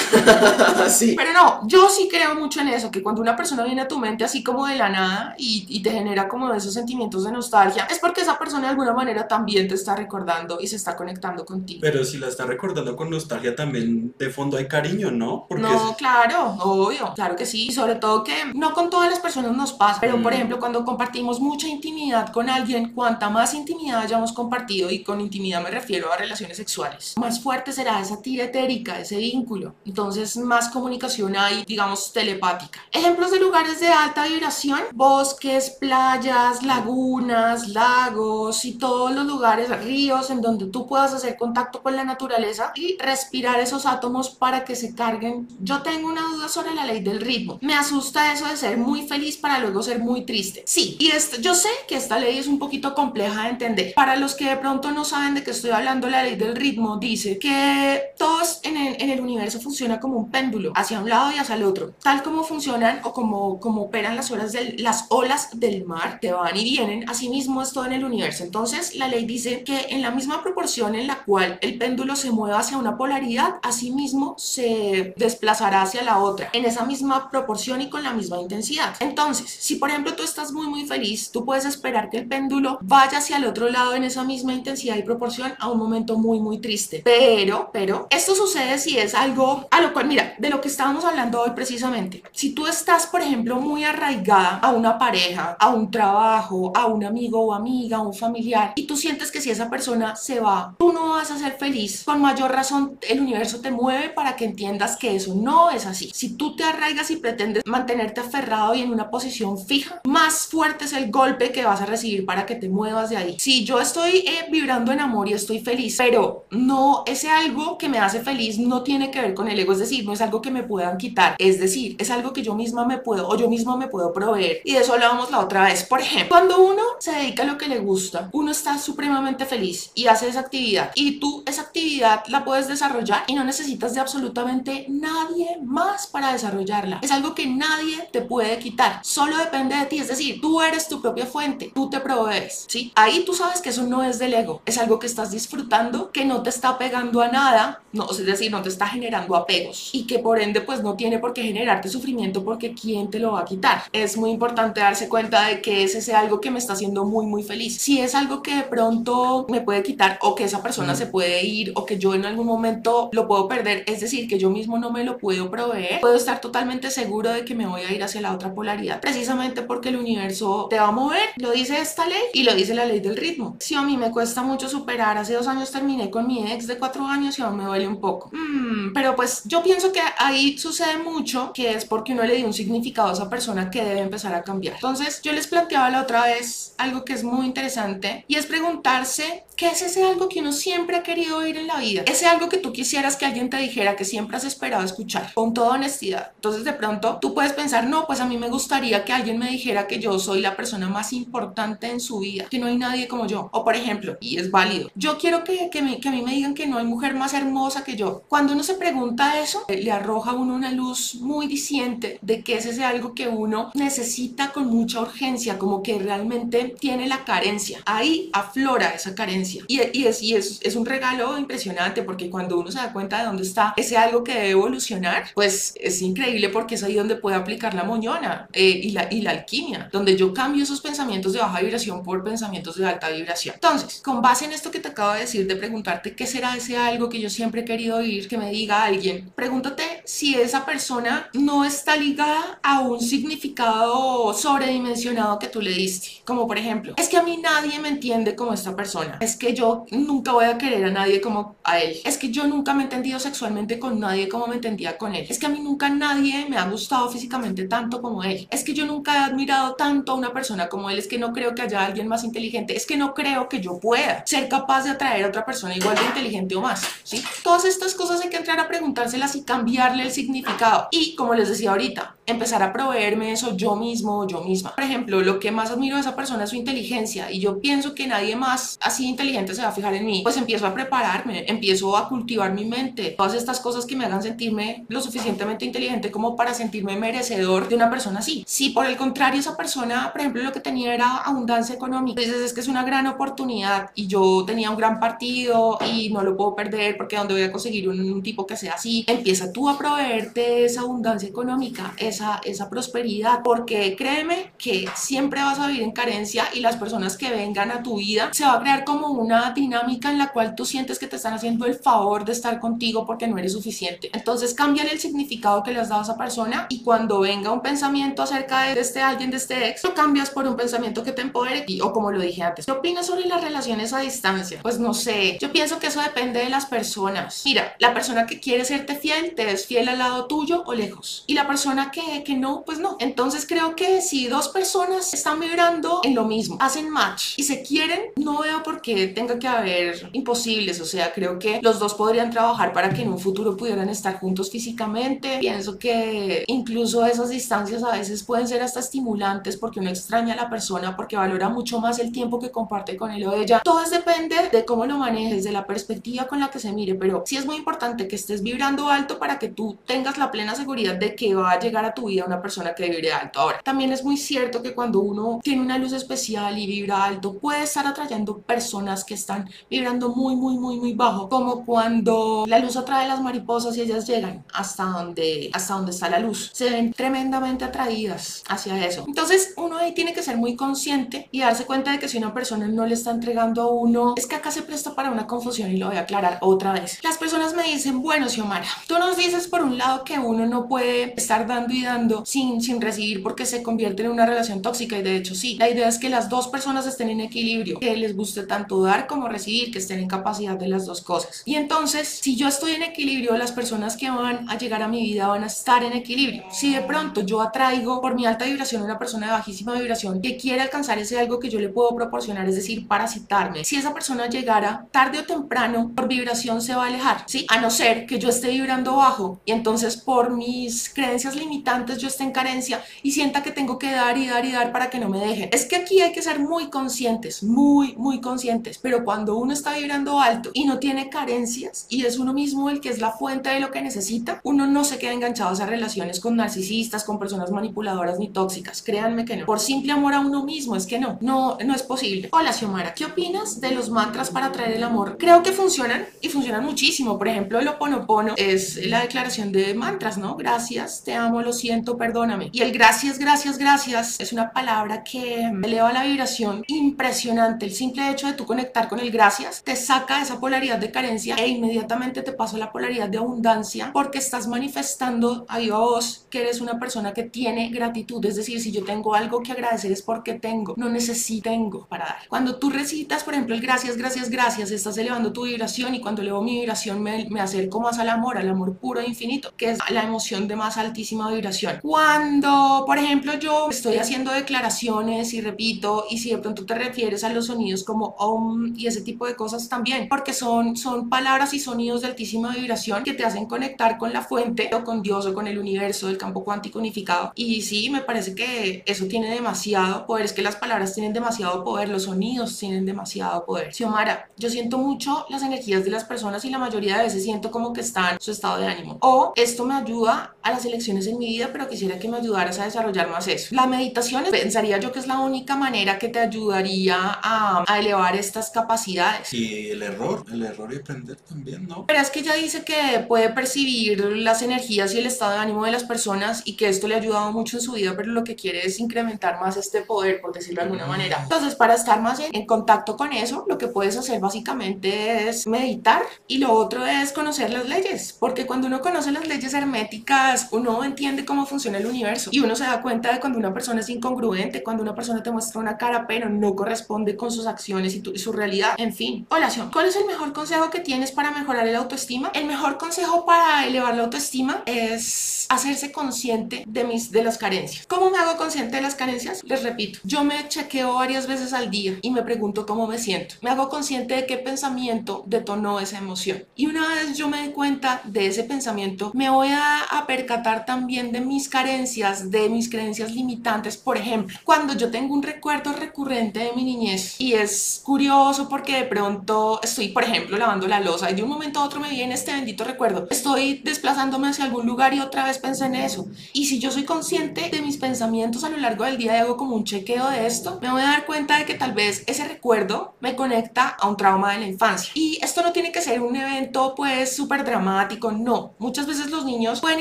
sí. 0.88 1.14
Pero 1.16 1.33
no, 1.33 1.66
yo 1.66 1.88
sí 1.88 2.09
creo 2.11 2.35
mucho 2.35 2.61
en 2.61 2.69
eso, 2.69 2.90
que 2.90 3.02
cuando 3.02 3.21
una 3.21 3.37
persona 3.37 3.64
viene 3.64 3.83
a 3.83 3.88
tu 3.88 3.99
mente 3.99 4.25
así 4.25 4.42
como 4.42 4.66
de 4.66 4.76
la 4.76 4.88
nada 4.88 5.35
y, 5.38 5.66
y 5.69 5.83
te 5.83 5.90
genera 5.90 6.28
como 6.28 6.52
esos 6.52 6.75
sentimientos 6.75 7.25
de 7.25 7.33
nostalgia, 7.33 7.87
es 7.90 7.99
porque 7.99 8.23
esa 8.23 8.38
persona 8.38 8.62
de 8.62 8.69
alguna 8.69 8.92
manera 8.92 9.26
también 9.28 9.69
te 9.69 9.75
está 9.75 9.97
recordando 9.97 10.59
y 10.61 10.66
se 10.66 10.76
está 10.76 10.97
conectando 10.97 11.45
contigo. 11.45 11.80
Pero 11.83 12.04
si 12.04 12.19
la 12.19 12.28
está 12.28 12.47
recordando 12.47 12.97
con 12.97 13.11
nostalgia, 13.11 13.54
también 13.54 14.14
de 14.19 14.30
fondo 14.30 14.57
hay 14.57 14.66
cariño, 14.66 15.11
¿no? 15.11 15.47
Porque 15.49 15.62
no, 15.62 15.95
claro, 15.97 16.57
obvio, 16.61 17.12
claro 17.14 17.37
que 17.37 17.47
sí. 17.47 17.69
Y 17.69 17.73
sobre 17.73 17.97
todo 17.97 18.25
que 18.25 18.35
no 18.54 18.73
con 18.73 18.90
todas 18.90 19.11
las 19.11 19.21
personas 19.21 19.57
nos 19.57 19.73
pasa, 19.73 20.00
pero 20.00 20.21
por 20.23 20.33
ejemplo, 20.33 20.39
ejemplo, 20.40 20.59
cuando 20.59 20.87
compartimos 20.87 21.38
mucha 21.38 21.68
intimidad 21.68 22.32
con 22.32 22.49
alguien, 22.49 22.94
cuanta 22.94 23.28
más 23.28 23.52
intimidad 23.52 24.00
hayamos 24.00 24.32
compartido, 24.32 24.90
y 24.90 25.02
con 25.04 25.20
intimidad 25.20 25.62
me 25.62 25.70
refiero 25.70 26.11
a 26.11 26.16
relaciones 26.16 26.56
sexuales, 26.56 27.14
más 27.18 27.42
fuerte 27.42 27.73
será 27.73 28.00
esa 28.00 28.23
tira 28.23 28.44
etérica, 28.44 28.99
ese 28.99 29.18
vínculo. 29.18 29.75
Entonces, 29.85 30.38
más 30.38 30.70
comunicación 30.70 31.37
hay, 31.37 31.64
digamos, 31.66 32.14
telepática. 32.14 32.80
Ejemplos 32.90 33.30
de 33.32 33.40
lugares 33.40 33.80
de 33.80 33.88
alta 33.88 34.26
vibración, 34.26 34.80
bosques, 34.94 35.76
playas, 35.78 36.62
lagunas, 36.62 37.68
lagos 37.68 38.64
y 38.64 38.78
todos 38.78 39.12
los 39.12 39.26
lugares, 39.26 39.68
ríos 39.85 40.30
en 40.30 40.40
donde 40.40 40.66
tú 40.66 40.87
puedas 40.87 41.12
hacer 41.12 41.37
contacto 41.37 41.82
con 41.82 41.97
la 41.97 42.04
naturaleza 42.04 42.73
y 42.75 42.97
respirar 42.99 43.61
esos 43.61 43.85
átomos 43.85 44.30
para 44.30 44.64
que 44.64 44.75
se 44.75 44.94
carguen. 44.94 45.49
Yo 45.61 45.82
tengo 45.82 46.09
una 46.09 46.23
duda 46.23 46.49
sobre 46.49 46.75
la 46.75 46.87
ley 46.87 47.02
del 47.02 47.20
ritmo. 47.20 47.59
Me 47.61 47.75
asusta 47.75 48.32
eso 48.32 48.47
de 48.47 48.56
ser 48.56 48.78
muy 48.78 49.06
feliz 49.06 49.37
para 49.37 49.59
luego 49.59 49.82
ser 49.82 49.99
muy 49.99 50.25
triste. 50.30 50.62
Sí, 50.64 50.96
y 51.00 51.08
esto, 51.08 51.40
yo 51.40 51.54
sé 51.54 51.68
que 51.88 51.96
esta 51.96 52.18
ley 52.18 52.38
es 52.38 52.46
un 52.46 52.60
poquito 52.60 52.94
compleja 52.94 53.42
de 53.44 53.50
entender. 53.50 53.94
Para 53.94 54.14
los 54.16 54.37
que 54.37 54.49
de 54.49 54.56
pronto 54.56 54.92
no 54.92 55.04
saben 55.04 55.34
de 55.34 55.42
qué 55.42 55.50
estoy 55.50 55.70
hablando, 55.70 56.08
la 56.08 56.22
ley 56.22 56.37
del 56.37 56.54
ritmo 56.54 56.99
dice 56.99 57.38
que 57.38 58.12
todos 58.16 58.60
en 58.62 58.76
el, 58.76 59.02
en 59.02 59.10
el 59.10 59.20
universo 59.20 59.60
funciona 59.60 59.99
como 59.99 60.18
un 60.18 60.30
péndulo, 60.30 60.72
hacia 60.76 61.00
un 61.00 61.08
lado 61.08 61.32
y 61.32 61.38
hacia 61.38 61.56
el 61.56 61.64
otro. 61.64 61.92
Tal 62.00 62.22
como 62.22 62.44
funcionan 62.44 63.00
o 63.02 63.12
como, 63.12 63.58
como 63.58 63.82
operan 63.82 64.14
las, 64.14 64.30
horas 64.30 64.52
del, 64.52 64.76
las 64.78 65.06
olas 65.08 65.49
del 65.54 65.84
mar, 65.84 66.20
que 66.20 66.30
van 66.30 66.56
y 66.56 66.62
vienen, 66.62 67.08
así 67.08 67.28
mismo 67.28 67.60
es 67.60 67.72
todo 67.72 67.87
en 67.87 67.92
el 67.92 68.04
universo. 68.04 68.44
Entonces, 68.44 68.94
la 68.94 69.08
ley 69.08 69.25
dice 69.25 69.64
que 69.64 69.87
en 69.90 70.00
la 70.02 70.12
misma 70.12 70.42
proporción 70.42 70.94
en 70.94 71.08
la 71.08 71.25
cual 71.25 71.58
el 71.60 71.76
péndulo 71.76 72.14
se 72.14 72.30
mueve 72.30 72.56
hacia 72.56 72.78
una 72.78 72.96
polaridad, 72.96 73.56
así 73.62 73.90
mismo 73.90 74.37
se 74.38 75.12
desplazará 75.16 75.82
hacia 75.82 76.04
la 76.04 76.18
otra, 76.18 76.50
en 76.52 76.64
esa 76.64 76.84
misma 76.84 77.30
proporción 77.30 77.80
y 77.80 77.90
con 77.90 78.04
la 78.04 78.12
misma 78.12 78.40
intensidad. 78.40 78.94
Entonces, 79.00 79.50
si 79.50 79.76
por 79.76 79.90
ejemplo 79.90 80.14
tú 80.20 80.26
estás 80.26 80.52
muy 80.52 80.66
muy 80.66 80.84
feliz, 80.84 81.30
tú 81.32 81.46
puedes 81.46 81.64
esperar 81.64 82.10
que 82.10 82.18
el 82.18 82.28
péndulo 82.28 82.78
vaya 82.82 83.16
hacia 83.16 83.38
el 83.38 83.46
otro 83.46 83.70
lado 83.70 83.94
en 83.94 84.04
esa 84.04 84.22
misma 84.22 84.52
intensidad 84.52 84.96
y 84.96 85.02
proporción 85.02 85.54
a 85.58 85.70
un 85.70 85.78
momento 85.78 86.18
muy 86.18 86.40
muy 86.40 86.58
triste. 86.58 87.00
Pero, 87.02 87.70
pero, 87.72 88.06
esto 88.10 88.34
sucede 88.34 88.78
si 88.78 88.98
es 88.98 89.14
algo 89.14 89.66
a 89.70 89.80
lo 89.80 89.94
cual, 89.94 90.08
mira, 90.08 90.34
de 90.36 90.50
lo 90.50 90.60
que 90.60 90.68
estábamos 90.68 91.06
hablando 91.06 91.40
hoy 91.40 91.52
precisamente. 91.54 92.22
Si 92.32 92.52
tú 92.52 92.66
estás, 92.66 93.06
por 93.06 93.22
ejemplo, 93.22 93.56
muy 93.56 93.82
arraigada 93.84 94.58
a 94.58 94.72
una 94.72 94.98
pareja, 94.98 95.56
a 95.58 95.70
un 95.70 95.90
trabajo, 95.90 96.70
a 96.74 96.84
un 96.84 97.02
amigo 97.02 97.40
o 97.40 97.54
amiga, 97.54 97.96
a 97.96 98.02
un 98.02 98.12
familiar, 98.12 98.74
y 98.76 98.86
tú 98.86 98.98
sientes 98.98 99.30
que 99.30 99.40
si 99.40 99.50
esa 99.50 99.70
persona 99.70 100.16
se 100.16 100.38
va, 100.38 100.74
tú 100.78 100.92
no 100.92 101.08
vas 101.08 101.30
a 101.30 101.38
ser 101.38 101.52
feliz, 101.52 102.04
con 102.04 102.20
mayor 102.20 102.52
razón 102.52 102.98
el 103.08 103.20
universo 103.20 103.62
te 103.62 103.70
mueve 103.70 104.10
para 104.10 104.36
que 104.36 104.44
entiendas 104.44 104.98
que 104.98 105.16
eso 105.16 105.34
no 105.34 105.70
es 105.70 105.86
así. 105.86 106.10
Si 106.12 106.36
tú 106.36 106.56
te 106.56 106.64
arraigas 106.64 107.10
y 107.10 107.16
pretendes 107.16 107.62
mantenerte 107.64 108.20
aferrado 108.20 108.74
y 108.74 108.82
en 108.82 108.92
una 108.92 109.10
posición 109.10 109.56
fija, 109.56 110.02
más 110.11 110.49
fuerte 110.49 110.87
es 110.87 110.93
el 110.93 111.09
golpe 111.11 111.52
que 111.52 111.64
vas 111.64 111.81
a 111.81 111.87
recibir 111.87 112.26
para 112.26 112.45
que 112.45 112.57
te 112.57 112.69
muevas 112.69 113.11
de 113.11 113.17
ahí. 113.17 113.37
Si 113.38 113.64
yo 113.64 113.81
estoy 113.81 114.25
eh, 114.26 114.47
vibrando 114.50 114.90
en 114.90 114.99
amor 114.99 115.29
y 115.29 115.35
estoy 115.35 115.61
feliz, 115.61 115.95
pero 115.99 116.47
no 116.50 117.05
ese 117.07 117.31
algo 117.31 117.79
que 117.79 117.88
me 117.88 117.99
hace 117.99 118.21
feliz 118.21 118.59
no 118.59 118.83
tiene 118.83 119.12
que 119.12 119.21
ver 119.21 119.35
con 119.35 119.47
el 119.47 119.57
ego, 119.57 119.73
es 119.73 119.79
decir, 119.79 120.05
no 120.05 120.12
es 120.12 120.21
algo 120.21 120.43
que 120.43 120.50
me 120.50 120.64
puedan 120.64 120.99
quitar, 120.99 121.37
es 121.38 121.61
decir, 121.61 121.95
es 121.99 122.11
algo 122.11 122.33
que 122.33 122.43
yo 122.43 122.57
misma 122.57 122.85
me 122.85 122.99
puedo 122.99 123.29
o 123.29 123.37
yo 123.37 123.49
mismo 123.49 123.76
me 123.76 123.87
puedo 123.87 124.12
proveer. 124.12 124.62
Y 124.64 124.73
de 124.73 124.81
eso 124.81 124.95
hablábamos 124.95 125.31
la 125.31 125.38
otra 125.38 125.62
vez. 125.62 125.85
Por 125.85 126.00
ejemplo, 126.00 126.29
cuando 126.31 126.61
uno 126.61 126.83
se 126.99 127.12
dedica 127.12 127.45
a 127.45 127.47
lo 127.47 127.57
que 127.57 127.69
le 127.69 127.79
gusta, 127.79 128.31
uno 128.33 128.50
está 128.50 128.79
supremamente 128.79 129.47
feliz 129.47 129.93
y 129.95 130.09
hace 130.09 130.29
esa 130.29 130.40
actividad 130.40 130.90
y 130.97 131.21
tú 131.21 131.45
esa 131.47 131.62
actividad 131.62 132.25
la 132.26 132.45
puedes 132.45 132.67
desarrollar 132.67 133.23
y 133.29 133.35
no 133.35 133.45
necesitas 133.45 133.95
de 133.95 134.00
absolutamente 134.00 134.87
nadie 134.88 135.59
más 135.64 136.09
para 136.09 136.33
desarrollarla. 136.33 136.99
Es 137.00 137.12
algo 137.12 137.33
que 137.33 137.47
nadie 137.47 138.09
te 138.11 138.23
puede 138.23 138.59
quitar, 138.59 138.99
solo 139.05 139.37
depende 139.37 139.76
de 139.76 139.87
ti, 139.87 140.00
es 140.00 140.09
decir, 140.09 140.40
tú 140.40 140.61
eres 140.61 140.88
tu 140.88 141.00
propia 141.00 141.26
fuente, 141.26 141.71
tú 141.75 141.90
te 141.90 142.00
provees, 142.00 142.64
¿sí? 142.69 142.92
Ahí 142.95 143.25
tú 143.25 143.35
sabes 143.35 143.61
que 143.61 143.71
eso 143.71 143.83
no 143.85 144.02
es 144.02 144.19
del 144.19 144.35
ego, 144.35 144.62
es 144.66 144.78
algo 144.78 144.99
que 144.99 145.07
estás 145.07 145.30
disfrutando, 145.30 146.11
que 146.11 146.25
no 146.25 146.42
te 146.42 146.50
está 146.50 146.78
pegando 146.78 147.21
a 147.21 147.28
nada, 147.28 147.83
no, 147.92 148.09
es 148.11 148.25
decir, 148.25 148.50
no 148.50 148.62
te 148.62 148.69
está 148.69 148.87
generando 148.87 149.37
apegos 149.37 149.90
y 149.92 150.07
que 150.07 150.19
por 150.19 150.40
ende 150.40 150.61
pues 150.61 150.83
no 150.83 150.95
tiene 150.95 151.19
por 151.19 151.33
qué 151.33 151.42
generarte 151.42 151.88
sufrimiento 151.88 152.45
porque 152.45 152.75
quién 152.75 153.11
te 153.11 153.19
lo 153.19 153.33
va 153.33 153.40
a 153.40 153.45
quitar. 153.45 153.83
Es 153.92 154.16
muy 154.16 154.30
importante 154.30 154.80
darse 154.80 155.09
cuenta 155.09 155.47
de 155.47 155.61
que 155.61 155.85
ese 155.85 156.00
sea 156.00 156.21
algo 156.21 156.40
que 156.40 156.50
me 156.50 156.59
está 156.59 156.75
haciendo 156.75 157.04
muy 157.04 157.26
muy 157.26 157.42
feliz. 157.42 157.80
Si 157.80 158.00
es 158.00 158.14
algo 158.14 158.42
que 158.42 158.54
de 158.54 158.62
pronto 158.62 159.47
me 159.49 159.61
puede 159.61 159.83
quitar 159.83 160.19
o 160.23 160.35
que 160.35 160.45
esa 160.45 160.62
persona 160.62 160.95
se 160.95 161.07
puede 161.07 161.45
ir 161.45 161.73
o 161.75 161.87
que 161.87 161.99
yo 161.99 162.14
en 162.14 162.25
algún 162.25 162.47
momento 162.47 163.09
lo 163.12 163.26
puedo 163.26 163.49
perder, 163.49 163.85
es 163.87 164.00
decir, 164.00 164.28
que 164.28 164.38
yo 164.38 164.50
mismo 164.50 164.78
no 164.78 164.90
me 164.90 165.04
lo 165.04 165.19
puedo 165.19 165.50
proveer, 165.50 166.00
puedo 166.00 166.14
estar 166.14 166.40
totalmente 166.40 166.90
seguro 166.90 167.33
de 167.33 167.45
que 167.45 167.54
me 167.54 167.66
voy 167.66 167.83
a 167.83 167.92
ir 167.92 168.02
hacia 168.02 168.21
la 168.21 168.33
otra 168.33 168.54
polaridad, 168.54 169.00
precisamente 169.00 169.62
porque 169.62 169.89
el 169.90 169.97
universo 169.97 170.66
te 170.68 170.78
va 170.78 170.88
a 170.88 170.92
mover, 170.92 171.30
lo 171.37 171.52
dice 171.52 171.80
esta 171.80 172.06
ley 172.06 172.23
y 172.32 172.42
lo 172.42 172.54
dice 172.54 172.75
la 172.75 172.85
ley 172.85 173.00
del 173.00 173.16
ritmo. 173.16 173.56
Si 173.61 173.75
a 173.75 173.82
mí 173.82 173.97
me 173.97 174.11
cuesta 174.11 174.42
mucho 174.42 174.68
superar, 174.68 175.18
hace 175.18 175.35
dos 175.35 175.47
años 175.47 175.70
terminé 175.70 176.11
con 176.11 176.26
mi 176.26 176.50
ex 176.50 176.66
de 176.66 176.78
cuatro 176.78 177.06
años 177.06 177.38
y 177.38 177.42
aún 177.42 177.56
me 177.56 177.64
duele 177.64 177.87
un 177.87 178.00
poco. 178.00 178.30
Mm, 178.32 178.92
pero 178.92 179.14
pues 179.14 179.42
yo 179.44 179.62
pienso 179.62 179.92
que 179.92 180.00
ahí 180.18 180.59
sucede 180.59 180.99
mucho, 180.99 181.52
que 181.52 181.73
es 181.75 181.85
porque 181.85 182.12
uno 182.12 182.25
le 182.25 182.37
dio 182.37 182.47
un 182.47 182.52
significado 182.52 183.11
a 183.11 183.12
esa 183.12 183.30
persona 183.30 183.70
que 183.70 183.85
debe 183.85 184.00
empezar 184.00 184.35
a 184.35 184.42
cambiar. 184.42 184.75
Entonces 184.75 185.20
yo 185.23 185.32
les 185.32 185.47
planteaba 185.47 185.90
la 185.90 186.02
otra 186.02 186.25
vez 186.25 186.60
algo 186.82 187.04
que 187.04 187.12
es 187.12 187.25
muy 187.25 187.46
interesante 187.46 188.25
y 188.28 188.37
es 188.37 188.46
preguntarse 188.46 189.44
qué 189.60 189.68
es 189.68 189.82
ese 189.82 190.02
algo 190.04 190.28
que 190.30 190.40
uno 190.40 190.52
siempre 190.52 190.96
ha 190.96 191.02
querido 191.02 191.37
oír 191.37 191.58
en 191.58 191.66
la 191.66 191.78
vida. 191.78 192.02
Ese 192.06 192.26
algo 192.26 192.49
que 192.49 192.56
tú 192.56 192.72
quisieras 192.72 193.16
que 193.16 193.26
alguien 193.26 193.50
te 193.50 193.58
dijera 193.58 193.94
que 193.94 194.06
siempre 194.06 194.38
has 194.38 194.44
esperado 194.44 194.82
escuchar, 194.82 195.34
con 195.34 195.52
toda 195.52 195.75
honestidad. 195.75 196.32
Entonces 196.37 196.64
de 196.64 196.72
pronto 196.72 197.18
tú 197.20 197.34
puedes 197.34 197.52
pensar, 197.52 197.87
no, 197.87 198.06
pues 198.06 198.20
a 198.20 198.26
mí 198.26 198.38
me 198.38 198.49
gustaría 198.49 199.04
que 199.04 199.12
alguien 199.12 199.38
me 199.38 199.50
dijera 199.50 199.87
que 199.87 199.99
yo 199.99 200.18
soy 200.18 200.40
la 200.40 200.56
persona 200.56 200.88
más 200.88 201.12
importante 201.12 201.88
en 201.88 202.00
su 202.00 202.20
vida, 202.20 202.46
que 202.50 202.58
no 202.58 202.68
hay 202.68 202.78
nadie 202.78 203.06
como 203.06 203.26
yo. 203.26 203.50
O 203.52 203.62
por 203.62 203.76
ejemplo, 203.76 204.16
y 204.20 204.38
es 204.38 204.50
válido, 204.50 204.90
yo 204.94 205.18
quiero 205.18 205.44
que, 205.44 205.68
que, 205.70 205.82
me, 205.82 206.00
que 206.00 206.09
a 206.09 206.12
mí 206.12 206.22
me 206.22 206.33
digan 206.33 206.55
que 206.55 206.66
no 206.66 206.78
hay 206.78 206.87
mujer 206.87 207.14
más 207.14 207.35
hermosa 207.35 207.85
que 207.85 207.96
yo. 207.96 208.22
Cuando 208.28 208.55
uno 208.55 208.62
se 208.62 208.74
pregunta 208.74 209.40
eso, 209.42 209.66
le 209.68 209.92
arroja 209.92 210.31
a 210.31 210.35
uno 210.35 210.55
una 210.55 210.72
luz 210.72 211.16
muy 211.16 211.46
diciente 211.46 212.18
de 212.22 212.42
que 212.42 212.55
ese 212.55 212.70
es 212.70 212.78
algo 212.78 213.14
que 213.14 213.28
uno 213.28 213.70
necesita 213.74 214.52
con 214.52 214.68
mucha 214.68 215.02
urgencia, 215.02 215.59
como 215.59 215.83
que 215.83 215.98
realmente 215.98 216.69
tiene 216.78 217.06
la 217.06 217.24
carencia. 217.24 217.80
Ahí 217.87 218.30
aflora 218.33 218.90
esa 218.90 219.14
carencia. 219.14 219.64
Y, 219.68 219.80
y, 219.92 220.06
es, 220.06 220.22
y 220.22 220.35
es, 220.35 220.61
es 220.62 220.76
un 220.76 220.87
regalo 220.87 221.38
impresionante 221.38 222.02
porque 222.02 222.30
cuando 222.30 222.59
uno 222.59 222.70
se 222.70 222.78
da 222.78 222.92
cuenta 222.92 223.18
de 223.18 223.24
dónde 223.24 223.42
está 223.42 223.74
ese 223.76 223.96
algo 223.96 224.24
que 224.24 224.35
debe 224.35 224.50
evolucionar, 224.50 225.24
pues 225.35 225.74
es 225.76 226.02
increíble 226.02 226.48
porque 226.48 226.74
es 226.74 226.83
ahí 226.83 226.94
donde 226.94 227.16
puede 227.16 227.37
aplicar 227.37 227.74
la 227.74 227.85
moñona 227.85 228.48
eh, 228.52 228.80
y, 228.83 228.90
la, 228.90 229.09
y 229.11 229.22
la 229.22 229.30
alquimia, 229.33 229.88
donde 229.92 230.16
yo 230.16 230.33
cambio 230.33 230.62
esos 230.62 230.80
pensamientos 230.80 231.33
de 231.33 231.40
baja 231.40 231.61
vibración 231.61 232.02
por 232.02 232.22
pensamientos 232.24 232.76
de 232.76 232.87
alta 232.87 233.09
vibración. 233.09 233.54
Entonces, 233.54 234.00
con 234.02 234.22
base 234.22 234.44
en 234.44 234.52
esto 234.52 234.70
que 234.70 234.80
te 234.80 234.88
acabo 234.88 235.14
de 235.14 235.20
decir, 235.20 235.46
de 235.46 235.56
preguntarte 235.56 236.14
qué 236.14 236.26
será 236.26 236.56
ese 236.56 236.76
algo 236.76 237.09
que 237.09 237.20
yo 237.20 237.30
siempre 237.30 237.62
he 237.62 237.64
querido 237.64 237.96
oír, 237.98 238.28
que 238.28 238.38
me 238.38 238.50
diga 238.50 238.85
alguien, 238.85 239.30
pregúntate 239.35 240.02
si 240.04 240.35
esa 240.35 240.64
persona 240.64 241.28
no 241.33 241.64
está 241.64 241.96
ligada 241.96 242.59
a 242.62 242.80
un 242.80 243.00
significado 243.00 244.33
sobredimensionado 244.35 245.38
que 245.38 245.48
tú 245.48 245.61
le 245.61 245.72
diste. 245.72 246.22
Como 246.24 246.46
por 246.46 246.59
ejemplo, 246.61 246.94
es 246.96 247.09
que 247.09 247.16
a 247.16 247.23
mí 247.23 247.37
nadie 247.38 247.79
me 247.79 247.88
entiende 247.88 248.37
como 248.37 248.53
esta 248.53 248.77
persona. 248.77 249.18
Es 249.20 249.37
que 249.37 249.55
yo 249.55 249.85
nunca 249.90 250.33
voy 250.33 250.44
a 250.44 250.59
querer 250.59 250.85
a 250.85 250.90
nadie 250.90 251.20
como 251.20 251.57
a 251.64 251.79
él. 251.79 251.96
Es 252.05 252.18
que 252.18 252.31
yo 252.31 252.46
nunca 252.46 252.75
me 252.75 252.83
he 252.83 252.85
entendido 252.85 253.18
sexualmente 253.18 253.79
con 253.79 253.99
nadie 253.99 254.29
como 254.29 254.46
me 254.46 254.55
entendía 254.55 254.96
con 254.96 255.14
él. 255.14 255.27
Es 255.29 255.38
que 255.38 255.46
a 255.46 255.49
mí 255.49 255.61
nunca 255.61 255.88
nadie 255.88 256.46
me 256.49 256.57
ha 256.57 256.64
gustado 256.68 257.11
físicamente 257.11 257.66
tanto 257.66 258.01
como 258.01 258.23
él. 258.23 258.46
Es 258.51 258.64
que 258.64 258.75
yo 258.75 258.87
nunca 258.87 259.14
he 259.14 259.18
admirado 259.18 259.75
tanto 259.75 260.12
a 260.12 260.14
una 260.14 260.33
persona 260.33 260.68
como 260.68 260.90
él. 260.90 260.99
Es 260.99 261.09
que 261.09 261.18
no 261.18 261.33
creo 261.33 261.55
que 261.55 261.62
haya 261.62 261.85
alguien 261.85 262.09
más 262.09 262.25
inteligente. 262.25 262.77
Es 262.77 262.87
que 262.87 262.96
no 262.96 263.14
creo 263.14 263.49
que 263.49 263.61
yo 263.61 263.79
pueda 263.81 264.25
ser 264.27 264.49
capaz 264.49 264.85
de 264.85 264.90
atraer 264.90 265.25
a 265.25 265.29
otra 265.29 265.44
persona 265.44 265.77
igual 265.77 265.96
de 265.96 266.05
inteligente 266.05 266.55
o 266.55 266.61
más. 266.61 266.83
¿sí? 267.03 267.23
Todas 267.42 267.64
estas 267.64 267.94
cosas 267.94 268.20
hay 268.20 268.29
que 268.29 268.37
entrar 268.37 268.59
a 268.61 268.68
preguntárselas 268.68 269.35
y 269.37 269.42
cambiarle 269.42 270.05
el 270.05 270.11
significado. 270.11 270.88
Y 270.90 271.14
como 271.14 271.35
les 271.35 271.49
decía 271.49 271.70
ahorita, 271.70 272.16
empezar 272.27 272.62
a 272.62 272.73
proveerme 272.73 273.33
eso 273.33 273.57
yo 273.57 273.77
mismo 273.77 274.20
o 274.20 274.27
yo 274.27 274.42
misma. 274.42 274.75
Por 274.75 274.85
ejemplo, 274.85 275.20
lo 275.20 275.40
que 275.40 275.51
más 275.51 275.70
admiro 275.70 275.96
de 275.96 276.03
esa 276.03 276.16
persona 276.16 276.39
es 276.44 276.50
su 276.50 276.57
inteligencia 276.57 277.31
y 277.31 277.40
yo 277.40 277.61
pienso 277.61 277.94
que 277.94 278.07
nadie 278.07 278.37
más 278.37 278.79
así 278.81 279.07
inteligente 279.09 279.55
se 279.55 279.62
va 279.62 279.68
a 279.68 279.72
fijar 279.72 279.94
en 279.94 280.07
mí. 280.07 280.20
Pues 280.22 280.37
empiezo 280.37 280.66
a 280.66 280.74
prepararme, 280.74 281.44
empiezo 281.48 281.96
a 281.96 282.09
cultivar 282.09 282.53
mi 282.53 282.64
mente, 282.64 283.14
todas 283.16 283.35
estas 283.35 283.61
cosas 283.61 283.87
que 283.87 283.96
me 283.96 284.05
hagan 284.05 284.22
sentirme 284.22 284.85
lo 284.88 285.00
suficientemente 285.00 285.64
inteligente 285.64 286.11
como 286.11 286.37
para 286.37 286.55
sentirme 286.55 286.96
merecedor 286.96 287.68
de 287.68 287.74
una 287.74 287.90
persona 287.90 288.20
así. 288.20 288.44
Si 288.46 288.70
por 288.70 288.87
el 288.87 288.96
contrario 288.96 289.40
esa 289.40 289.57
persona, 289.57 290.11
por 290.12 290.20
ejemplo, 290.20 290.42
lo 290.42 290.53
que 290.53 290.61
tenía 290.61 290.94
era 290.94 291.18
abundancia 291.18 291.74
económica, 291.74 292.20
dices 292.20 292.37
es 292.37 292.53
que 292.53 292.61
es 292.61 292.68
una 292.68 292.85
gran 292.85 293.07
oportunidad 293.07 293.90
y 293.94 294.07
yo 294.07 294.44
tenía 294.46 294.70
un 294.70 294.76
gran 294.76 295.00
partido 295.00 295.79
y 295.94 296.11
no 296.11 296.22
lo 296.22 296.37
puedo 296.37 296.55
perder 296.55 296.96
porque 296.96 297.16
donde 297.16 297.35
voy 297.35 297.42
a 297.42 297.53
conseguir 297.53 297.88
un, 297.88 298.00
un 298.00 298.22
tipo 298.22 298.46
que 298.46 298.57
sea 298.57 298.74
así, 298.74 299.05
empieza 299.07 299.53
tú 299.53 299.68
a 299.68 299.79
proveerte 299.79 300.64
esa 300.64 300.83
abundancia 300.83 301.29
económica, 301.29 301.94
esa, 301.98 302.40
esa 302.44 302.68
prosperidad, 302.68 303.40
porque 303.42 303.96
créeme 303.96 304.53
que 304.59 304.87
siempre 304.94 305.40
vas 305.42 305.59
a 305.59 305.66
vivir 305.66 305.83
en 305.83 305.92
carencia 305.92 306.30
y 306.53 306.61
las 306.61 306.77
personas 306.77 307.16
que 307.16 307.31
vengan 307.31 307.71
a 307.71 307.83
tu 307.83 307.99
vida 307.99 308.31
se 308.33 308.45
va 308.45 308.55
a 308.55 308.61
crear 308.61 308.85
como 308.85 309.09
una 309.09 309.51
dinámica 309.53 310.11
en 310.11 310.19
la 310.19 310.33
cual 310.33 310.55
tú 310.55 310.64
sientes 310.64 310.99
que 310.99 311.07
te 311.07 311.16
están 311.16 311.35
haciendo 311.35 311.66
el 311.66 311.75
favor 311.75 312.25
de 312.25 312.33
estar 312.33 312.61
contigo 312.61 313.07
porque 313.07 313.27
no 313.27 313.38
eres 313.38 313.53
suficiente. 313.53 314.11
Entonces 314.12 314.55
cambian 314.55 314.88
el 314.88 315.01
significado 315.01 315.62
que 315.62 315.73
le 315.73 315.81
has 315.81 315.88
dado 315.88 316.01
a 316.01 316.05
esa 316.05 316.16
persona 316.16 316.66
y 316.69 316.83
cuando 316.83 317.21
venga 317.21 317.51
un 317.51 317.62
pensamiento 317.62 318.23
acerca 318.23 318.62
de 318.62 318.81
este 318.81 319.01
alguien, 319.01 319.31
de 319.31 319.37
este 319.37 319.69
ex, 319.69 319.83
lo 319.85 319.95
cambias 319.95 320.31
por 320.31 320.47
un 320.47 320.57
pensamiento 320.57 321.03
que 321.03 321.12
te 321.12 321.23
empodere 321.23 321.64
y, 321.66 321.81
o 321.81 321.93
como 321.93 322.11
lo 322.11 322.21
dije 322.21 322.43
antes. 322.43 322.66
¿Qué 322.66 322.73
opinas 322.73 323.07
sobre 323.07 323.27
las 323.27 323.43
relaciones 323.43 323.93
a 323.93 323.99
distancia? 323.99 324.61
Pues 324.62 324.79
no 324.79 324.95
sé, 324.95 325.38
yo 325.40 325.53
pienso 325.53 325.79
que 325.79 325.88
eso 325.88 326.01
depende 326.01 326.40
de 326.40 326.51
las 326.51 326.66
personas. 326.66 327.43
Mira, 327.45 327.75
la 327.79 327.93
persona 327.93 328.27
que 328.27 328.40
quiere 328.40 328.64
serte 328.64 328.95
fiel, 328.95 329.35
te 329.35 329.51
es 329.51 329.66
fiel 329.66 329.88
al 329.88 329.99
lado 329.99 330.27
tuyo 330.27 330.62
o 330.66 330.75
lejos. 330.75 331.25
Y 331.27 331.35
la 331.35 331.47
persona 331.47 331.90
que, 331.90 332.23
que 332.23 332.35
no, 332.35 332.62
pues 332.64 332.79
no. 332.79 332.97
Entonces 333.01 333.47
creo 333.47 333.75
que 333.75 334.01
si 334.01 334.29
dos 334.29 334.49
personas 334.49 335.12
están 335.14 335.40
vibrando 335.40 336.01
en 336.05 336.14
lo 336.14 336.19
mismo, 336.24 336.56
hacen 336.61 336.90
match 336.90 337.38
y 337.38 337.42
se 337.42 337.62
quieren, 337.62 338.12
no 338.16 338.38
veo 338.38 338.62
por 338.62 338.80
qué 338.80 339.09
tenga 339.09 339.38
que 339.38 339.48
haber 339.48 340.11
imposibles. 340.12 340.80
O 340.80 340.85
sea, 340.85 341.12
creo 341.12 341.38
que 341.38 341.61
los 341.62 341.78
dos 341.78 341.94
podrían 341.94 342.30
trabajar 342.30 342.72
para 342.72 342.90
que 342.90 343.02
en 343.02 343.12
un 343.12 343.18
futuro 343.18 343.56
pudieran 343.56 343.88
estar 343.88 344.18
juntos 344.18 344.50
físicamente. 344.50 345.38
Pienso 345.40 345.78
que 345.78 346.44
incluso 346.46 347.04
esas 347.04 347.28
distancias 347.28 347.83
a 347.83 347.92
veces 347.92 348.22
pueden 348.22 348.48
ser 348.48 348.62
hasta 348.62 348.80
estimulantes 348.80 349.56
porque 349.56 349.80
uno 349.80 349.90
extraña 349.90 350.35
a 350.35 350.37
la 350.37 350.50
persona 350.50 350.96
porque 350.96 351.16
valora 351.16 351.48
mucho 351.48 351.80
más 351.80 351.98
el 351.98 352.12
tiempo 352.12 352.38
que 352.38 352.50
comparte 352.50 352.96
con 352.96 353.11
él 353.11 353.26
o 353.26 353.35
ella. 353.35 353.61
Todo 353.64 353.80
depende 353.90 354.37
de 354.50 354.64
cómo 354.64 354.87
lo 354.87 354.98
manejes, 354.98 355.44
de 355.44 355.52
la 355.52 355.66
perspectiva 355.66 356.26
con 356.26 356.40
la 356.40 356.50
que 356.50 356.59
se 356.59 356.72
mire, 356.72 356.94
pero 356.94 357.22
sí 357.26 357.37
es 357.37 357.46
muy 357.46 357.56
importante 357.56 358.09
que 358.09 358.16
estés 358.16 358.42
vibrando 358.42 358.88
alto 358.88 359.18
para 359.18 359.38
que 359.38 359.48
tú 359.48 359.78
tengas 359.87 360.18
la 360.18 360.30
plena 360.30 360.54
seguridad 360.54 360.94
de 360.94 361.14
que 361.14 361.35
va 361.35 361.52
a 361.52 361.59
llegar 361.59 361.85
a 361.85 361.94
tu 361.94 362.06
vida 362.06 362.24
una 362.24 362.40
persona 362.40 362.74
que 362.74 362.88
vibre 362.88 363.12
alto. 363.12 363.40
Ahora, 363.40 363.61
también 363.62 363.92
es 363.92 364.04
muy 364.04 364.16
cierto 364.16 364.62
que 364.62 364.74
cuando 364.74 365.00
uno 365.00 365.40
tiene 365.42 365.62
una 365.62 365.78
luz 365.78 365.92
especial 366.11 366.59
y 366.59 366.66
vibra 366.66 367.05
alto, 367.05 367.38
puede 367.38 367.62
estar 367.62 367.87
atrayendo 367.87 368.38
personas 368.38 369.05
que 369.05 369.14
están 369.14 369.49
vibrando 369.70 370.09
muy, 370.09 370.35
muy, 370.35 370.59
muy, 370.59 370.77
muy 370.81 370.92
bajo, 370.92 371.29
como 371.29 371.64
cuando 371.64 372.44
la 372.49 372.59
luz 372.59 372.77
atrae 372.77 373.07
las 373.07 373.23
mariposas 373.23 373.77
y 373.77 373.83
ellas 373.83 374.09
llegan 374.09 374.44
hasta 374.53 374.85
donde, 374.85 375.51
hasta 375.53 375.75
donde 375.75 375.92
está 375.92 376.11
la 376.11 376.18
luz. 376.18 376.51
Se 376.53 376.68
ven 376.68 376.92
tremendamente 376.92 377.64
atraídas 377.64 378.42
hacia 378.49 378.85
eso. 378.85 379.05
Entonces, 379.07 379.55
uno 379.57 379.77
ahí 379.77 379.94
tiene 379.94 380.12
que 380.12 380.23
ser 380.23 380.37
muy 380.37 380.57
consciente 380.57 381.29
y 381.31 381.40
darse 381.40 381.64
cuenta 381.64 381.92
de 381.92 382.01
que 382.01 382.09
si 382.09 382.18
una 382.18 382.35
persona 382.35 382.66
no 382.66 382.87
le 382.87 382.94
está 382.94 383.12
entregando 383.12 383.62
a 383.62 383.70
uno, 383.70 384.14
es 384.16 384.27
que 384.27 384.35
acá 384.35 384.51
se 384.51 384.62
presta 384.62 384.96
para 384.96 385.12
una 385.12 385.29
confusión 385.29 385.70
y 385.70 385.77
lo 385.77 385.88
voy 385.88 385.96
a 385.96 386.01
aclarar 386.01 386.38
otra 386.40 386.73
vez. 386.73 386.99
Las 387.05 387.18
personas 387.18 387.55
me 387.55 387.62
dicen, 387.62 388.03
bueno, 388.03 388.29
Xiomara, 388.29 388.66
tú 388.88 388.99
nos 388.99 389.16
dices 389.16 389.46
por 389.46 389.62
un 389.62 389.79
lado 389.79 390.03
que 390.03 390.18
uno 390.18 390.46
no 390.46 390.66
puede 390.66 391.14
estar 391.16 391.46
dando 391.46 391.73
y 391.73 391.85
dando 391.85 392.27
sin, 392.27 392.61
sin 392.61 392.81
recibir 392.81 393.23
porque 393.23 393.46
se 393.46 393.62
convierte 393.62 394.03
en 394.03 394.11
una 394.11 394.27
relación 394.27 394.61
tóxica 394.61 394.99
y 394.99 395.03
de 395.03 395.16
hecho 395.16 395.37
sí. 395.37 395.57
La 395.61 395.68
idea 395.68 395.87
es 395.87 395.99
que 396.00 396.08
las 396.08 396.28
dos 396.28 396.48
personas 396.48 396.86
estén 396.86 397.10
en 397.10 397.20
equilibrio, 397.20 397.78
que 397.78 397.96
les 397.96 398.16
guste 398.16 398.42
tanto 398.42 398.82
dar 398.82 399.06
como 399.06 399.28
recibir, 399.28 399.70
que 399.70 399.78
estén 399.78 400.00
en 400.00 400.08
capacidad 400.08 400.56
de 400.56 400.68
las 400.68 400.86
dos 400.86 401.00
cosas. 401.00 401.42
Y 401.44 401.54
entonces, 401.54 402.08
si 402.08 402.36
yo 402.36 402.48
estoy 402.48 402.72
en 402.72 402.82
equilibrio, 402.82 403.36
las 403.36 403.52
personas 403.52 403.96
que 403.96 404.10
van 404.10 404.48
a 404.48 404.58
llegar 404.58 404.82
a 404.82 404.88
mi 404.88 405.02
vida 405.02 405.28
van 405.28 405.44
a 405.44 405.46
estar 405.46 405.84
en 405.84 405.92
equilibrio. 405.92 406.44
Si 406.50 406.74
de 406.74 406.80
pronto 406.80 407.20
yo 407.20 407.40
atraigo 407.40 408.00
por 408.00 408.14
mi 408.14 408.26
alta 408.26 408.46
vibración 408.46 408.82
a 408.82 408.86
una 408.86 408.98
persona 408.98 409.26
de 409.26 409.32
bajísima 409.32 409.74
vibración 409.74 410.20
que 410.20 410.36
quiere 410.36 410.62
alcanzar 410.62 410.98
ese 410.98 411.18
algo 411.18 411.38
que 411.38 411.50
yo 411.50 411.60
le 411.60 411.68
puedo 411.68 411.94
proporcionar, 411.94 412.48
es 412.48 412.56
decir, 412.56 412.88
parasitarme, 412.88 413.64
si 413.64 413.76
esa 413.76 413.94
persona 413.94 414.28
llegara 414.28 414.86
tarde 414.90 415.20
o 415.20 415.24
temprano 415.24 415.92
por 415.94 416.08
vibración 416.08 416.62
se 416.62 416.74
va 416.74 416.84
a 416.84 416.88
alejar, 416.88 417.24
¿sí? 417.26 417.46
A 417.48 417.60
no 417.60 417.70
ser 417.70 418.06
que 418.06 418.18
yo 418.18 418.28
esté 418.28 418.48
vibrando 418.48 418.96
bajo 418.96 419.40
y 419.44 419.52
entonces 419.52 419.96
por 419.96 420.30
mis 420.30 420.88
creencias 420.88 421.36
limitantes 421.36 421.98
yo 421.98 422.08
esté 422.08 422.24
en 422.24 422.32
carencia 422.32 422.82
y 423.02 423.12
sienta 423.12 423.42
que 423.42 423.50
tengo 423.50 423.78
que 423.78 423.90
dar 423.90 424.16
y 424.16 424.26
dar 424.26 424.44
y 424.44 424.52
dar 424.52 424.72
para 424.72 424.90
que 424.90 424.98
no 424.98 425.08
me 425.08 425.18
dejen. 425.18 425.50
Es 425.52 425.66
que 425.66 425.76
aquí 425.76 425.89
hay 425.98 426.12
que 426.12 426.22
ser 426.22 426.38
muy 426.38 426.70
conscientes, 426.70 427.42
muy, 427.42 427.94
muy 427.96 428.20
conscientes, 428.20 428.79
pero 428.79 429.05
cuando 429.05 429.37
uno 429.37 429.53
está 429.53 429.74
vibrando 429.74 430.20
alto 430.20 430.50
y 430.55 430.64
no 430.64 430.79
tiene 430.79 431.11
carencias 431.11 431.87
y 431.88 432.05
es 432.05 432.18
uno 432.18 432.33
mismo 432.33 432.70
el 432.70 432.81
que 432.81 432.90
es 432.90 433.00
la 433.00 433.11
fuente 433.11 433.50
de 433.50 433.59
lo 433.59 433.72
que 433.72 433.83
necesita, 433.83 434.40
uno 434.44 434.68
no 434.68 434.85
se 434.85 434.98
queda 434.98 435.12
enganchado 435.12 435.50
a 435.50 435.55
esas 435.55 435.68
relaciones 435.68 436.20
con 436.20 436.37
narcisistas, 436.37 437.03
con 437.03 437.18
personas 437.18 437.50
manipuladoras 437.50 438.18
ni 438.18 438.29
tóxicas. 438.29 438.83
Créanme 438.83 439.24
que 439.24 439.37
no. 439.37 439.46
Por 439.46 439.59
simple 439.59 439.92
amor 439.92 440.14
a 440.14 440.20
uno 440.20 440.44
mismo, 440.44 440.76
es 440.76 440.87
que 440.87 441.00
no, 441.00 441.18
no, 441.20 441.59
no 441.64 441.74
es 441.74 441.83
posible. 441.83 442.29
Hola, 442.33 442.53
Xiomara, 442.53 442.94
¿qué 442.94 443.07
opinas 443.07 443.61
de 443.61 443.72
los 443.72 443.90
mantras 443.90 444.31
para 444.31 444.46
atraer 444.46 444.76
el 444.76 444.85
amor? 444.85 445.16
Creo 445.18 445.42
que 445.42 445.53
funcionan 445.53 446.07
y 446.20 446.29
funcionan 446.29 446.64
muchísimo. 446.64 447.18
Por 447.18 447.29
ejemplo, 447.29 447.59
el 447.59 447.68
Oponopono 447.68 448.35
es 448.37 448.87
la 448.87 449.00
declaración 449.00 449.50
de 449.50 449.74
mantras, 449.74 450.18
¿no? 450.18 450.37
Gracias, 450.37 451.03
te 451.03 451.14
amo, 451.14 451.42
lo 451.42 451.53
siento, 451.53 451.96
perdóname. 451.96 452.50
Y 452.53 452.62
el 452.62 452.70
gracias, 452.72 453.18
gracias, 453.18 453.59
gracias 453.59 453.81
es 454.18 454.33
una 454.33 454.53
palabra 454.53 455.03
que 455.03 455.50
eleva 455.81 455.93
la 455.93 456.05
vibración 456.05 456.62
impresionante. 456.69 457.66
El 457.66 457.73
simple 457.73 458.11
hecho 458.11 458.27
de 458.27 458.35
tú 458.35 458.45
conectar 458.47 458.88
con 458.88 459.01
el 459.01 459.11
gracias 459.11 459.62
te 459.64 459.77
saca 459.77 460.21
esa 460.21 460.38
polaridad 460.38 460.79
de 460.79 460.90
carencia 460.90 461.37
e 461.37 461.49
inmediatamente 461.49 462.23
te 462.23 462.33
pasa 462.33 462.59
la 462.59 462.71
polaridad 462.71 463.09
de 463.09 463.19
abundancia 463.19 463.90
porque 463.93 464.19
estás 464.19 464.47
manifestando 464.47 465.47
a 465.49 465.59
Dios 465.59 466.27
que 466.29 466.43
eres 466.43 466.61
una 466.61 466.79
persona 466.79 467.12
que 467.14 467.25
tiene 467.25 467.71
gratitud. 467.71 468.25
Es 468.27 468.37
decir, 468.37 468.61
si 468.61 468.73
yo 468.73 468.85
tengo 468.85 469.14
algo 469.14 469.43
que 469.43 469.53
agradecer 469.53 469.90
es 469.90 470.03
porque 470.03 470.35
tengo, 470.35 470.75
no 470.77 470.88
necesito 470.88 471.40
tengo 471.40 471.87
para 471.87 472.05
dar. 472.05 472.29
Cuando 472.29 472.57
tú 472.57 472.71
recitas, 472.71 473.25
por 473.25 473.35
ejemplo, 473.35 473.55
el 473.55 473.61
gracias, 473.61 473.97
gracias, 473.97 474.31
gracias, 474.31 474.71
estás 474.71 474.97
elevando 474.99 475.33
tu 475.33 475.45
vibración 475.45 475.95
y 475.95 476.01
cuando 476.01 476.23
elevo 476.23 476.43
mi 476.43 476.61
vibración 476.61 477.03
me, 477.03 477.27
me 477.31 477.40
acerco 477.40 477.81
más 477.81 477.99
al 477.99 478.09
amor, 478.09 478.38
al 478.38 478.49
amor 478.49 478.77
puro 478.77 479.01
e 479.01 479.07
infinito, 479.07 479.53
que 479.57 479.71
es 479.71 479.79
la 479.90 480.03
emoción 480.03 480.49
de 480.49 480.57
más 480.57 480.77
altísima 480.77 481.31
vibración. 481.31 481.79
Cuando, 481.83 482.85
por 482.87 482.99
ejemplo, 482.99 483.35
yo 483.38 483.69
estoy 483.71 483.97
haciendo 483.97 484.33
declaraciones 484.33 485.33
y 485.35 485.40
repito, 485.40 485.69
y 486.09 486.18
si 486.18 486.30
de 486.30 486.38
pronto 486.38 486.66
te 486.66 486.74
refieres 486.74 487.24
a 487.24 487.33
los 487.33 487.46
sonidos 487.46 487.85
como 487.85 488.14
om 488.18 488.74
y 488.76 488.87
ese 488.87 489.02
tipo 489.02 489.26
de 489.26 489.37
cosas 489.37 489.68
también, 489.68 490.09
porque 490.09 490.33
son, 490.33 490.76
son 490.76 491.09
palabras 491.09 491.54
y 491.54 491.61
sonidos 491.61 492.00
de 492.02 492.09
altísima 492.09 492.54
vibración 492.54 493.04
que 493.04 493.14
te 493.14 493.24
hacen 493.24 493.46
conectar 493.46 493.98
con 493.98 494.12
la 494.12 494.22
fuente 494.22 494.70
o 494.74 494.85
con 494.85 495.02
Dios 495.02 495.26
o 495.26 495.35
con 495.35 495.46
el 495.46 495.59
universo 495.59 496.09
del 496.09 496.18
campo 496.18 496.44
cuántico 496.44 496.78
unificado. 496.78 497.33
Y 497.35 497.62
sí, 497.62 497.90
me 497.90 498.00
parece 498.00 498.35
que 498.35 498.83
eso 498.87 499.06
tiene 499.06 499.30
demasiado 499.30 500.06
poder, 500.06 500.24
es 500.24 500.33
que 500.33 500.42
las 500.42 500.56
palabras 500.56 500.94
tienen 500.94 501.12
demasiado 501.12 501.62
poder, 501.64 501.88
los 501.88 502.04
sonidos 502.04 502.59
tienen 502.59 502.85
demasiado 502.87 503.44
poder. 503.44 503.72
Xiomara, 503.72 504.28
yo 504.37 504.50
siento 504.50 504.78
mucho 504.78 505.26
las 505.28 505.42
energías 505.42 505.85
de 505.85 505.90
las 505.90 506.04
personas 506.04 506.44
y 506.44 506.50
la 506.50 506.59
mayoría 506.59 506.96
de 506.96 507.04
veces 507.04 507.22
siento 507.22 507.50
como 507.50 507.72
que 507.72 507.80
están 507.80 508.14
en 508.14 508.20
su 508.20 508.30
estado 508.30 508.59
de 508.59 508.66
ánimo. 508.66 508.98
O 509.00 509.33
esto 509.37 509.64
me 509.64 509.74
ayuda 509.74 510.35
a 510.42 510.50
las 510.50 510.64
elecciones 510.64 511.06
en 511.06 511.18
mi 511.18 511.26
vida, 511.26 511.50
pero 511.52 511.68
quisiera 511.68 511.98
que 511.98 512.09
me 512.09 512.16
ayudaras 512.16 512.59
a 512.59 512.64
desarrollar 512.64 513.09
más 513.09 513.28
eso. 513.28 513.54
La 513.54 513.66
meditación 513.66 514.24
pensaría 514.30 514.78
yo 514.78 514.92
que 514.92 514.98
es 514.98 515.06
la 515.06 515.18
única 515.18 515.49
manera 515.56 515.98
que 515.98 516.08
te 516.08 516.18
ayudaría 516.18 516.96
a, 516.98 517.64
a 517.66 517.78
elevar 517.78 518.16
estas 518.16 518.50
capacidades. 518.50 519.32
Y 519.32 519.70
el 519.70 519.82
error, 519.82 520.24
el 520.32 520.42
error 520.42 520.72
y 520.72 520.76
aprender 520.76 521.16
también, 521.16 521.66
¿no? 521.66 521.86
Pero 521.86 522.00
es 522.00 522.10
que 522.10 522.20
ella 522.20 522.34
dice 522.34 522.64
que 522.64 523.04
puede 523.08 523.30
percibir 523.30 524.04
las 524.04 524.42
energías 524.42 524.94
y 524.94 524.98
el 524.98 525.06
estado 525.06 525.32
de 525.32 525.38
ánimo 525.38 525.64
de 525.64 525.72
las 525.72 525.84
personas 525.84 526.42
y 526.44 526.56
que 526.56 526.68
esto 526.68 526.88
le 526.88 526.94
ha 526.94 526.98
ayudado 526.98 527.32
mucho 527.32 527.56
en 527.56 527.62
su 527.62 527.72
vida, 527.72 527.94
pero 527.96 528.12
lo 528.12 528.24
que 528.24 528.36
quiere 528.36 528.66
es 528.66 528.78
incrementar 528.80 529.40
más 529.40 529.56
este 529.56 529.82
poder, 529.82 530.20
por 530.20 530.32
decirlo 530.32 530.60
de 530.60 530.66
alguna 530.66 530.86
manera. 530.86 531.20
Entonces, 531.22 531.54
para 531.54 531.74
estar 531.74 532.00
más 532.00 532.20
en, 532.20 532.34
en 532.34 532.46
contacto 532.46 532.96
con 532.96 533.12
eso, 533.12 533.44
lo 533.48 533.58
que 533.58 533.68
puedes 533.68 533.96
hacer 533.96 534.20
básicamente 534.20 535.28
es 535.28 535.46
meditar 535.46 536.02
y 536.26 536.38
lo 536.38 536.52
otro 536.52 536.86
es 536.86 537.12
conocer 537.12 537.50
las 537.50 537.68
leyes, 537.68 538.16
porque 538.18 538.46
cuando 538.46 538.66
uno 538.66 538.80
conoce 538.80 539.12
las 539.12 539.26
leyes 539.26 539.54
herméticas, 539.54 540.48
uno 540.52 540.84
entiende 540.84 541.24
cómo 541.24 541.46
funciona 541.46 541.78
el 541.78 541.86
universo 541.86 542.30
y 542.32 542.40
uno 542.40 542.56
se 542.56 542.64
da 542.64 542.82
cuenta 542.82 543.12
de 543.12 543.20
cuando 543.20 543.38
una 543.38 543.52
persona 543.52 543.80
es 543.80 543.88
incongruente, 543.88 544.62
cuando 544.62 544.82
una 544.82 544.94
persona 544.94 545.22
te 545.22 545.30
muestra 545.30 545.39
una 545.55 545.76
cara 545.76 546.07
pero 546.07 546.29
no 546.29 546.55
corresponde 546.55 547.16
con 547.16 547.31
sus 547.31 547.46
acciones 547.46 547.94
y, 547.94 548.18
su 548.18 548.33
realidad. 548.33 548.74
En 548.79 548.92
fin, 548.92 549.26
hola, 549.31 549.50
¿cuál 549.72 549.87
es 549.87 549.96
el 549.96 550.07
mejor 550.07 550.33
consejo 550.33 550.70
que 550.70 550.81
tienes 550.81 551.12
para 551.12 551.31
mejorar 551.31 551.66
el 551.66 551.76
autoestima? 551.76 552.31
El 552.35 552.46
mejor 552.46 552.79
consejo 552.79 553.24
para 553.24 553.66
elevar 553.66 553.94
la 553.96 554.05
autoestima 554.05 554.62
es 554.66 555.46
hacerse 555.48 555.92
consciente 555.92 556.64
de 556.66 556.85
mis 556.85 557.11
de 557.11 557.24
las 557.24 557.38
carencias. 557.38 557.87
¿Cómo 557.87 558.11
me 558.11 558.18
hago 558.18 558.37
consciente 558.37 558.76
de 558.76 558.83
las 558.83 558.94
carencias? 558.94 559.42
Les 559.44 559.62
repito, 559.62 559.98
yo 560.05 560.24
me 560.24 560.48
chequeo 560.48 560.94
varias 560.94 561.26
veces 561.26 561.53
al 561.53 561.70
día 561.70 561.98
y 562.03 562.11
me 562.11 562.22
pregunto 562.22 562.66
cómo 562.66 562.87
me 562.87 562.98
siento. 562.98 563.37
Me 563.42 563.50
hago 563.50 563.68
consciente 563.68 564.14
de 564.14 564.26
qué 564.26 564.37
pensamiento 564.37 565.24
detonó 565.26 565.81
esa 565.81 565.98
emoción. 565.98 566.44
Y 566.55 566.66
una 566.66 566.87
vez 566.88 567.16
yo 567.16 567.29
me 567.29 567.38
doy 567.38 567.53
cuenta 567.53 568.00
de 568.05 568.26
ese 568.26 568.44
pensamiento, 568.44 569.11
me 569.14 569.31
voy 569.31 569.48
a, 569.48 569.83
a 569.83 570.07
percatar 570.07 570.66
también 570.66 571.12
de 571.12 571.20
mis 571.20 571.48
carencias, 571.48 572.31
de 572.31 572.48
mis 572.48 572.68
creencias 572.68 573.12
limitantes. 573.12 573.76
Por 573.76 573.96
ejemplo, 573.96 574.37
cuando 574.44 574.74
yo 574.74 574.90
tengo 574.90 575.14
un 575.14 575.22
recuerdo 575.35 575.73
recurrente 575.73 576.40
de 576.40 576.53
mi 576.55 576.64
niñez 576.64 577.21
y 577.21 577.35
es 577.35 577.83
curioso 577.85 578.49
porque 578.49 578.77
de 578.77 578.85
pronto 578.85 579.61
estoy, 579.62 579.88
por 579.88 580.05
ejemplo, 580.05 580.38
lavando 580.38 580.66
la 580.66 580.81
losa 580.81 581.11
y 581.11 581.14
de 581.14 581.23
un 581.23 581.29
momento 581.29 581.61
a 581.61 581.64
otro 581.64 581.81
me 581.81 581.90
viene 581.90 582.14
este 582.14 582.33
bendito 582.33 582.64
recuerdo. 582.64 583.07
Estoy 583.11 583.61
desplazándome 583.64 584.29
hacia 584.29 584.45
algún 584.45 584.66
lugar 584.66 584.95
y 584.95 585.01
otra 585.01 585.25
vez 585.25 585.38
pensé 585.38 585.66
en 585.66 585.75
eso. 585.75 586.07
Y 586.33 586.47
si 586.47 586.59
yo 586.59 586.71
soy 586.71 586.85
consciente 586.85 587.51
de 587.51 587.61
mis 587.61 587.77
pensamientos 587.77 588.45
a 588.45 588.49
lo 588.49 588.57
largo 588.57 588.85
del 588.85 588.97
día 588.97 589.16
y 589.16 589.21
hago 589.21 589.37
como 589.37 589.57
un 589.57 589.64
chequeo 589.64 590.09
de 590.09 590.27
esto, 590.27 590.59
me 590.62 590.71
voy 590.71 590.83
a 590.83 590.87
dar 590.87 591.07
cuenta 591.07 591.37
de 591.37 591.45
que 591.45 591.55
tal 591.55 591.73
vez 591.73 592.05
ese 592.07 592.27
recuerdo 592.27 592.95
me 593.01 593.14
conecta 593.14 593.69
a 593.69 593.88
un 593.88 593.97
trauma 593.97 594.33
de 594.33 594.40
la 594.40 594.47
infancia. 594.47 594.93
Y 594.95 595.19
esto 595.23 595.43
no 595.43 595.53
tiene 595.53 595.71
que 595.71 595.83
ser 595.83 596.01
un 596.01 596.16
evento 596.16 596.75
pues 596.75 597.14
súper 597.14 597.45
dramático, 597.45 598.11
no. 598.11 598.55
Muchas 598.59 598.87
veces 598.87 599.11
los 599.11 599.25
niños 599.25 599.61
pueden 599.61 599.81